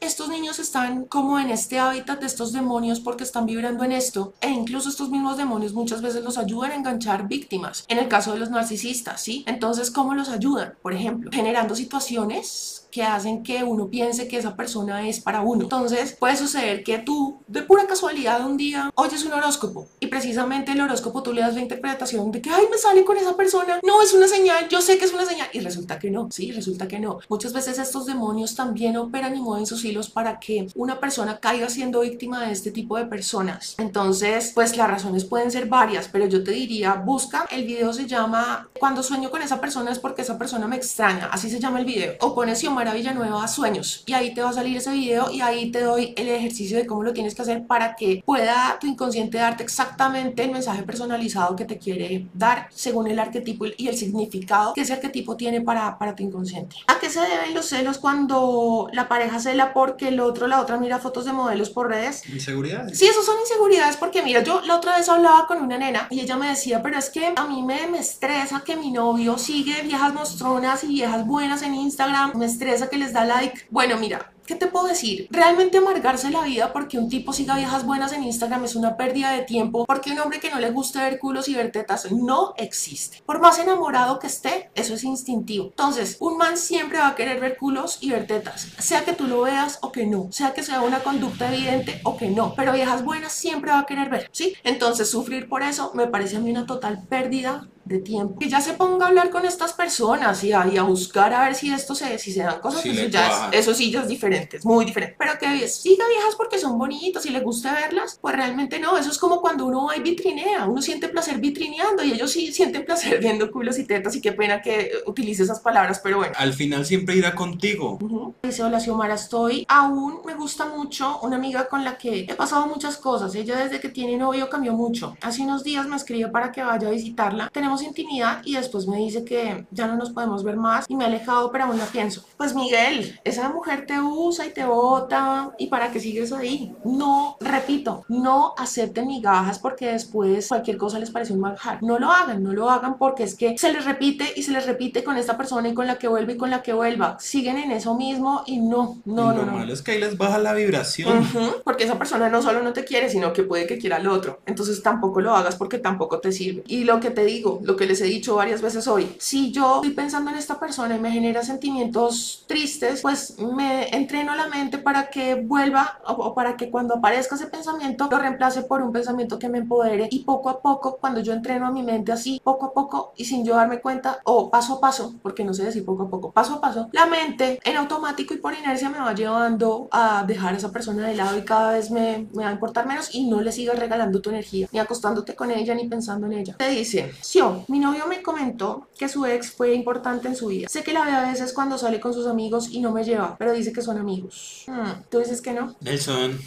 Estos 0.00 0.28
niños 0.28 0.58
están 0.58 1.04
como 1.04 1.38
en 1.38 1.50
este 1.50 1.78
hábitat 1.78 2.20
de 2.20 2.26
estos 2.26 2.52
demonios 2.52 3.00
porque 3.00 3.24
están 3.24 3.46
vibrando 3.46 3.84
en 3.84 3.92
esto 3.92 4.34
e 4.40 4.50
incluso 4.50 4.88
estos 4.88 5.10
mismos 5.10 5.36
demonios 5.36 5.72
muchas 5.72 6.02
veces 6.02 6.22
los 6.22 6.38
ayudan 6.38 6.72
a 6.72 6.74
enganchar 6.76 7.28
víctimas. 7.28 7.84
En 7.88 7.98
el 7.98 8.08
caso 8.08 8.32
de 8.32 8.38
los 8.38 8.50
narcisistas, 8.50 9.20
¿sí? 9.20 9.44
Entonces, 9.46 9.90
¿cómo 9.90 10.14
los 10.14 10.28
ayudan? 10.28 10.74
Por 10.82 10.92
ejemplo, 10.92 11.30
generando 11.32 11.74
situaciones 11.74 12.79
que 12.90 13.02
hacen 13.02 13.42
que 13.42 13.62
uno 13.62 13.88
piense 13.88 14.28
que 14.28 14.38
esa 14.38 14.56
persona 14.56 15.06
es 15.08 15.20
para 15.20 15.40
uno. 15.40 15.62
Entonces 15.64 16.16
puede 16.18 16.36
suceder 16.36 16.82
que 16.82 16.98
tú 16.98 17.40
de 17.46 17.62
pura 17.62 17.86
casualidad 17.86 18.44
un 18.44 18.56
día 18.56 18.90
oyes 18.94 19.24
un 19.24 19.32
horóscopo 19.32 19.88
y 20.00 20.08
precisamente 20.08 20.72
el 20.72 20.80
horóscopo 20.80 21.22
tú 21.22 21.32
le 21.32 21.40
das 21.40 21.54
la 21.54 21.60
interpretación 21.60 22.30
de 22.30 22.42
que, 22.42 22.50
ay, 22.50 22.64
me 22.70 22.78
sale 22.78 23.04
con 23.04 23.16
esa 23.16 23.36
persona, 23.36 23.80
no, 23.82 24.02
es 24.02 24.12
una 24.12 24.28
señal, 24.28 24.68
yo 24.68 24.80
sé 24.80 24.98
que 24.98 25.04
es 25.04 25.12
una 25.12 25.26
señal 25.26 25.48
y 25.52 25.60
resulta 25.60 25.98
que 25.98 26.10
no, 26.10 26.28
sí, 26.30 26.52
resulta 26.52 26.88
que 26.88 26.98
no. 26.98 27.20
Muchas 27.28 27.52
veces 27.52 27.78
estos 27.78 28.06
demonios 28.06 28.54
también 28.54 28.96
operan 28.96 29.36
y 29.36 29.40
mueven 29.40 29.66
sus 29.66 29.84
hilos 29.84 30.10
para 30.10 30.38
que 30.40 30.68
una 30.74 31.00
persona 31.00 31.38
caiga 31.38 31.68
siendo 31.68 32.00
víctima 32.00 32.46
de 32.46 32.52
este 32.52 32.70
tipo 32.70 32.96
de 32.96 33.06
personas. 33.06 33.74
Entonces, 33.78 34.52
pues 34.54 34.76
las 34.76 34.90
razones 34.90 35.24
pueden 35.24 35.50
ser 35.50 35.66
varias, 35.66 36.08
pero 36.08 36.26
yo 36.26 36.42
te 36.42 36.52
diría, 36.52 36.94
busca, 36.94 37.46
el 37.50 37.64
video 37.64 37.92
se 37.92 38.06
llama 38.06 38.68
Cuando 38.78 39.02
sueño 39.02 39.30
con 39.30 39.42
esa 39.42 39.60
persona 39.60 39.90
es 39.90 39.98
porque 39.98 40.22
esa 40.22 40.38
persona 40.38 40.66
me 40.66 40.76
extraña, 40.76 41.28
así 41.32 41.50
se 41.50 41.60
llama 41.60 41.80
el 41.80 41.86
video, 41.86 42.14
o 42.20 42.34
pones 42.34 42.58
Xiomara 42.58 42.79
Villanueva 42.88 43.46
Sueños 43.46 44.02
y 44.06 44.12
ahí 44.12 44.34
te 44.34 44.42
va 44.42 44.50
a 44.50 44.52
salir 44.52 44.76
ese 44.76 44.92
video 44.92 45.30
y 45.30 45.40
ahí 45.40 45.70
te 45.70 45.80
doy 45.80 46.14
el 46.16 46.28
ejercicio 46.28 46.76
de 46.76 46.86
cómo 46.86 47.02
lo 47.02 47.12
tienes 47.12 47.34
que 47.34 47.42
hacer 47.42 47.66
para 47.66 47.94
que 47.94 48.22
pueda 48.24 48.78
tu 48.80 48.86
inconsciente 48.86 49.38
darte 49.38 49.62
exactamente 49.62 50.42
el 50.42 50.50
mensaje 50.50 50.82
personalizado 50.82 51.56
que 51.56 51.64
te 51.64 51.78
quiere 51.78 52.26
dar 52.34 52.68
según 52.70 53.06
el 53.06 53.18
arquetipo 53.18 53.66
y 53.76 53.88
el 53.88 53.96
significado 53.96 54.72
que 54.72 54.80
ese 54.80 54.94
arquetipo 54.94 55.36
tiene 55.36 55.60
para, 55.60 55.98
para 55.98 56.14
tu 56.14 56.22
inconsciente. 56.22 56.76
¿A 56.86 56.98
qué 56.98 57.10
se 57.10 57.20
deben 57.20 57.54
los 57.54 57.66
celos 57.66 57.98
cuando 57.98 58.88
la 58.92 59.08
pareja 59.08 59.38
cela 59.38 59.72
porque 59.72 60.08
el 60.08 60.20
otro, 60.20 60.46
la 60.46 60.60
otra 60.60 60.78
mira 60.78 60.98
fotos 60.98 61.24
de 61.24 61.32
modelos 61.32 61.70
por 61.70 61.88
redes? 61.88 62.26
Inseguridades. 62.28 62.98
Sí, 62.98 63.06
eso 63.06 63.22
son 63.22 63.36
inseguridades 63.40 63.96
porque 63.96 64.22
mira, 64.22 64.42
yo 64.42 64.60
la 64.62 64.76
otra 64.76 64.96
vez 64.96 65.08
hablaba 65.08 65.46
con 65.46 65.62
una 65.62 65.78
nena 65.78 66.08
y 66.10 66.20
ella 66.20 66.36
me 66.36 66.48
decía, 66.48 66.82
pero 66.82 66.98
es 66.98 67.10
que 67.10 67.32
a 67.36 67.46
mí 67.46 67.62
me, 67.62 67.86
me 67.88 67.98
estresa 67.98 68.62
que 68.64 68.76
mi 68.76 68.90
novio 68.90 69.38
sigue 69.38 69.82
viejas 69.82 70.14
mostronas 70.14 70.84
y 70.84 70.88
viejas 70.88 71.26
buenas 71.26 71.62
en 71.62 71.74
Instagram, 71.74 72.32
me 72.36 72.46
estresa 72.46 72.69
que 72.88 72.96
les 72.96 73.12
da 73.12 73.24
like. 73.24 73.66
Bueno, 73.70 73.96
mira, 73.96 74.32
¿Qué 74.50 74.56
te 74.56 74.66
puedo 74.66 74.88
decir? 74.88 75.28
Realmente 75.30 75.78
amargarse 75.78 76.28
la 76.28 76.42
vida 76.42 76.72
porque 76.72 76.98
un 76.98 77.08
tipo 77.08 77.32
siga 77.32 77.54
viejas 77.54 77.86
buenas 77.86 78.12
en 78.12 78.24
Instagram 78.24 78.64
es 78.64 78.74
una 78.74 78.96
pérdida 78.96 79.30
de 79.30 79.42
tiempo 79.42 79.84
porque 79.86 80.10
un 80.10 80.18
hombre 80.18 80.40
que 80.40 80.50
no 80.50 80.58
le 80.58 80.72
gusta 80.72 81.04
ver 81.04 81.20
culos 81.20 81.48
y 81.48 81.54
ver 81.54 81.70
tetas 81.70 82.10
no 82.10 82.54
existe. 82.56 83.22
Por 83.24 83.40
más 83.40 83.60
enamorado 83.60 84.18
que 84.18 84.26
esté, 84.26 84.72
eso 84.74 84.94
es 84.94 85.04
instintivo. 85.04 85.66
Entonces, 85.66 86.16
un 86.18 86.36
man 86.36 86.56
siempre 86.56 86.98
va 86.98 87.06
a 87.06 87.14
querer 87.14 87.38
ver 87.38 87.58
culos 87.58 87.98
y 88.00 88.10
ver 88.10 88.26
tetas, 88.26 88.66
sea 88.80 89.04
que 89.04 89.12
tú 89.12 89.28
lo 89.28 89.42
veas 89.42 89.78
o 89.82 89.92
que 89.92 90.04
no, 90.04 90.32
sea 90.32 90.52
que 90.52 90.64
sea 90.64 90.80
una 90.80 91.04
conducta 91.04 91.54
evidente 91.54 92.00
o 92.02 92.16
que 92.16 92.28
no, 92.28 92.52
pero 92.56 92.72
viejas 92.72 93.04
buenas 93.04 93.30
siempre 93.30 93.70
va 93.70 93.78
a 93.78 93.86
querer 93.86 94.10
ver, 94.10 94.28
¿sí? 94.32 94.54
Entonces, 94.64 95.08
sufrir 95.08 95.48
por 95.48 95.62
eso 95.62 95.92
me 95.94 96.08
parece 96.08 96.38
a 96.38 96.40
mí 96.40 96.50
una 96.50 96.66
total 96.66 97.06
pérdida 97.08 97.68
de 97.84 97.98
tiempo. 97.98 98.38
Que 98.38 98.48
ya 98.48 98.60
se 98.60 98.74
ponga 98.74 99.06
a 99.06 99.08
hablar 99.08 99.30
con 99.30 99.44
estas 99.44 99.72
personas 99.72 100.42
y 100.44 100.52
a, 100.52 100.66
y 100.66 100.78
a 100.78 100.82
buscar 100.82 101.34
a 101.34 101.44
ver 101.44 101.54
si 101.54 101.72
esto 101.72 101.94
se, 101.94 102.18
si 102.18 102.32
se 102.32 102.42
dan 102.42 102.60
cosas, 102.60 102.86
eso, 102.86 103.06
ya 103.08 103.48
es, 103.52 103.60
eso 103.60 103.74
sí 103.74 103.90
ya 103.90 104.02
es 104.02 104.08
diferente, 104.08 104.39
es 104.52 104.64
muy 104.64 104.84
diferente. 104.84 105.16
Pero 105.18 105.38
que 105.38 105.68
siga 105.68 106.06
viejas 106.08 106.34
porque 106.36 106.58
son 106.58 106.78
bonitas 106.78 107.24
y 107.26 107.30
les 107.30 107.42
gusta 107.42 107.72
verlas, 107.72 108.18
pues 108.20 108.34
realmente 108.34 108.78
no. 108.78 108.96
Eso 108.96 109.10
es 109.10 109.18
como 109.18 109.40
cuando 109.40 109.66
uno 109.66 109.86
va 109.86 109.96
y 109.96 110.00
vitrinea, 110.00 110.66
uno 110.66 110.82
siente 110.82 111.08
placer 111.08 111.38
vitrineando 111.38 112.02
y 112.02 112.12
ellos 112.12 112.30
sí 112.30 112.52
sienten 112.52 112.84
placer 112.84 113.18
viendo 113.20 113.50
culos 113.50 113.78
y 113.78 113.84
tetas 113.84 114.16
y 114.16 114.20
qué 114.20 114.32
pena 114.32 114.62
que 114.62 114.90
utilice 115.06 115.42
esas 115.42 115.60
palabras, 115.60 116.00
pero 116.02 116.18
bueno. 116.18 116.34
Al 116.36 116.52
final 116.52 116.84
siempre 116.84 117.16
irá 117.16 117.34
contigo. 117.34 117.98
Ujú. 118.00 118.34
Dice, 118.42 118.62
hola 118.62 118.80
Xiomara, 118.80 119.14
estoy 119.14 119.64
aún 119.68 120.20
me 120.24 120.34
gusta 120.34 120.66
mucho 120.66 121.20
una 121.22 121.36
amiga 121.36 121.68
con 121.68 121.84
la 121.84 121.96
que 121.96 122.20
he 122.20 122.34
pasado 122.34 122.66
muchas 122.66 122.96
cosas. 122.96 123.34
Ella 123.34 123.56
desde 123.56 123.80
que 123.80 123.88
tiene 123.88 124.16
novio 124.16 124.48
cambió 124.48 124.72
mucho. 124.72 125.16
Hace 125.20 125.42
unos 125.42 125.64
días 125.64 125.86
me 125.86 125.96
escribe 125.96 126.28
para 126.28 126.52
que 126.52 126.62
vaya 126.62 126.88
a 126.88 126.90
visitarla. 126.90 127.50
Tenemos 127.52 127.82
intimidad 127.82 128.42
y 128.44 128.54
después 128.54 128.86
me 128.86 128.98
dice 128.98 129.24
que 129.24 129.66
ya 129.70 129.86
no 129.86 129.96
nos 129.96 130.10
podemos 130.10 130.42
ver 130.44 130.56
más 130.56 130.86
y 130.88 130.96
me 130.96 131.04
he 131.04 131.06
alejado, 131.06 131.50
pero 131.50 131.64
aún 131.64 131.78
la 131.78 131.86
pienso. 131.86 132.24
Pues 132.36 132.54
Miguel, 132.54 133.18
esa 133.24 133.48
mujer 133.48 133.86
te 133.86 134.00
usa 134.00 134.29
y 134.46 134.50
te 134.50 134.64
bota 134.64 135.52
y 135.58 135.66
para 135.66 135.90
que 135.90 136.00
sigues 136.00 136.32
ahí. 136.32 136.72
No, 136.84 137.36
repito, 137.40 138.04
no 138.08 138.54
acepten 138.56 139.06
migajas 139.06 139.58
porque 139.58 139.92
después 139.92 140.48
cualquier 140.48 140.76
cosa 140.76 140.98
les 140.98 141.10
parece 141.10 141.32
un 141.32 141.40
manjar. 141.40 141.82
No 141.82 141.98
lo 141.98 142.10
hagan, 142.10 142.42
no 142.42 142.52
lo 142.52 142.70
hagan 142.70 142.96
porque 142.98 143.24
es 143.24 143.34
que 143.34 143.58
se 143.58 143.72
les 143.72 143.84
repite 143.84 144.32
y 144.36 144.42
se 144.42 144.52
les 144.52 144.66
repite 144.66 145.02
con 145.02 145.16
esta 145.16 145.36
persona 145.36 145.68
y 145.68 145.74
con 145.74 145.86
la 145.86 145.98
que 145.98 146.08
vuelve 146.08 146.34
y 146.34 146.36
con 146.36 146.50
la 146.50 146.62
que 146.62 146.72
vuelva. 146.72 147.16
Siguen 147.20 147.58
en 147.58 147.72
eso 147.72 147.94
mismo 147.96 148.42
y 148.46 148.58
no, 148.58 149.00
no, 149.04 149.32
y 149.32 149.36
no, 149.36 149.42
lo 149.42 149.46
no. 149.46 149.52
malo 149.52 149.72
es 149.72 149.82
que 149.82 149.92
ahí 149.92 150.00
les 150.00 150.16
baja 150.16 150.38
la 150.38 150.52
vibración. 150.54 151.18
Ujú, 151.18 151.62
Porque 151.64 151.84
esa 151.84 151.98
persona 151.98 152.28
no 152.28 152.40
solo 152.42 152.62
no 152.62 152.72
te 152.72 152.84
quiere, 152.84 153.10
sino 153.10 153.32
que 153.32 153.42
puede 153.42 153.66
que 153.66 153.78
quiera 153.78 153.96
al 153.96 154.06
otro. 154.06 154.40
Entonces 154.46 154.82
tampoco 154.82 155.20
lo 155.20 155.34
hagas 155.34 155.56
porque 155.56 155.78
tampoco 155.78 156.20
te 156.20 156.32
sirve. 156.32 156.62
Y 156.68 156.84
lo 156.84 157.00
que 157.00 157.10
te 157.10 157.24
digo, 157.24 157.60
lo 157.62 157.76
que 157.76 157.86
les 157.86 158.00
he 158.00 158.04
dicho 158.04 158.36
varias 158.36 158.62
veces 158.62 158.86
hoy, 158.86 159.14
si 159.18 159.50
yo 159.52 159.76
estoy 159.76 159.90
pensando 159.90 160.30
en 160.30 160.36
esta 160.38 160.58
persona 160.60 160.96
y 160.96 161.00
me 161.00 161.10
genera 161.10 161.42
sentimientos 161.42 162.44
tristes, 162.46 163.00
pues 163.02 163.36
me 163.38 163.94
entreno 164.10 164.34
la 164.34 164.48
mente 164.48 164.78
para 164.78 165.08
que 165.08 165.36
vuelva 165.36 166.00
o, 166.04 166.12
o 166.12 166.34
para 166.34 166.56
que 166.56 166.68
cuando 166.68 166.96
aparezca 166.96 167.36
ese 167.36 167.46
pensamiento 167.46 168.08
lo 168.10 168.18
reemplace 168.18 168.62
por 168.62 168.82
un 168.82 168.90
pensamiento 168.92 169.38
que 169.38 169.48
me 169.48 169.58
empodere. 169.58 170.08
Y 170.10 170.24
poco 170.24 170.48
a 170.50 170.60
poco, 170.60 170.96
cuando 170.96 171.20
yo 171.20 171.32
entreno 171.32 171.68
a 171.68 171.70
mi 171.70 171.84
mente 171.84 172.10
así, 172.10 172.40
poco 172.42 172.66
a 172.66 172.74
poco 172.74 173.12
y 173.16 173.24
sin 173.24 173.44
yo 173.44 173.54
darme 173.54 173.80
cuenta, 173.80 174.18
o 174.24 174.50
paso 174.50 174.74
a 174.74 174.80
paso, 174.80 175.14
porque 175.22 175.44
no 175.44 175.54
sé 175.54 175.64
decir 175.64 175.84
poco 175.84 176.02
a 176.02 176.10
poco, 176.10 176.32
paso 176.32 176.54
a 176.54 176.60
paso, 176.60 176.88
la 176.90 177.06
mente 177.06 177.60
en 177.62 177.76
automático 177.76 178.34
y 178.34 178.38
por 178.38 178.52
inercia 178.52 178.90
me 178.90 178.98
va 178.98 179.14
llevando 179.14 179.88
a 179.92 180.24
dejar 180.26 180.54
a 180.54 180.56
esa 180.56 180.72
persona 180.72 181.06
de 181.06 181.14
lado 181.14 181.38
y 181.38 181.42
cada 181.42 181.72
vez 181.72 181.92
me, 181.92 182.26
me 182.34 182.42
va 182.42 182.50
a 182.50 182.52
importar 182.52 182.88
menos 182.88 183.14
y 183.14 183.28
no 183.28 183.40
le 183.40 183.52
sigas 183.52 183.78
regalando 183.78 184.20
tu 184.20 184.30
energía, 184.30 184.66
ni 184.72 184.80
acostándote 184.80 185.36
con 185.36 185.52
ella, 185.52 185.72
ni 185.76 185.86
pensando 185.86 186.26
en 186.26 186.32
ella. 186.32 186.56
Te 186.58 186.68
dice, 186.68 187.12
Sio, 187.20 187.64
mi 187.68 187.78
novio 187.78 188.08
me 188.08 188.22
comentó 188.22 188.88
que 188.98 189.08
su 189.08 189.24
ex 189.24 189.52
fue 189.52 189.72
importante 189.72 190.26
en 190.26 190.34
su 190.34 190.48
vida. 190.48 190.68
Sé 190.68 190.82
que 190.82 190.92
la 190.92 191.04
ve 191.04 191.12
a 191.12 191.30
veces 191.30 191.52
cuando 191.52 191.78
sale 191.78 192.00
con 192.00 192.12
sus 192.12 192.26
amigos 192.26 192.70
y 192.72 192.80
no 192.80 192.90
me 192.90 193.04
lleva, 193.04 193.36
pero 193.38 193.52
dice 193.52 193.72
que 193.72 193.82
son 193.82 193.99
amigos. 194.00 194.64
Hmm, 194.66 195.02
¿Tú 195.10 195.18
dices 195.18 195.40
que 195.40 195.52
no? 195.52 195.76
Nelson. 195.80 196.38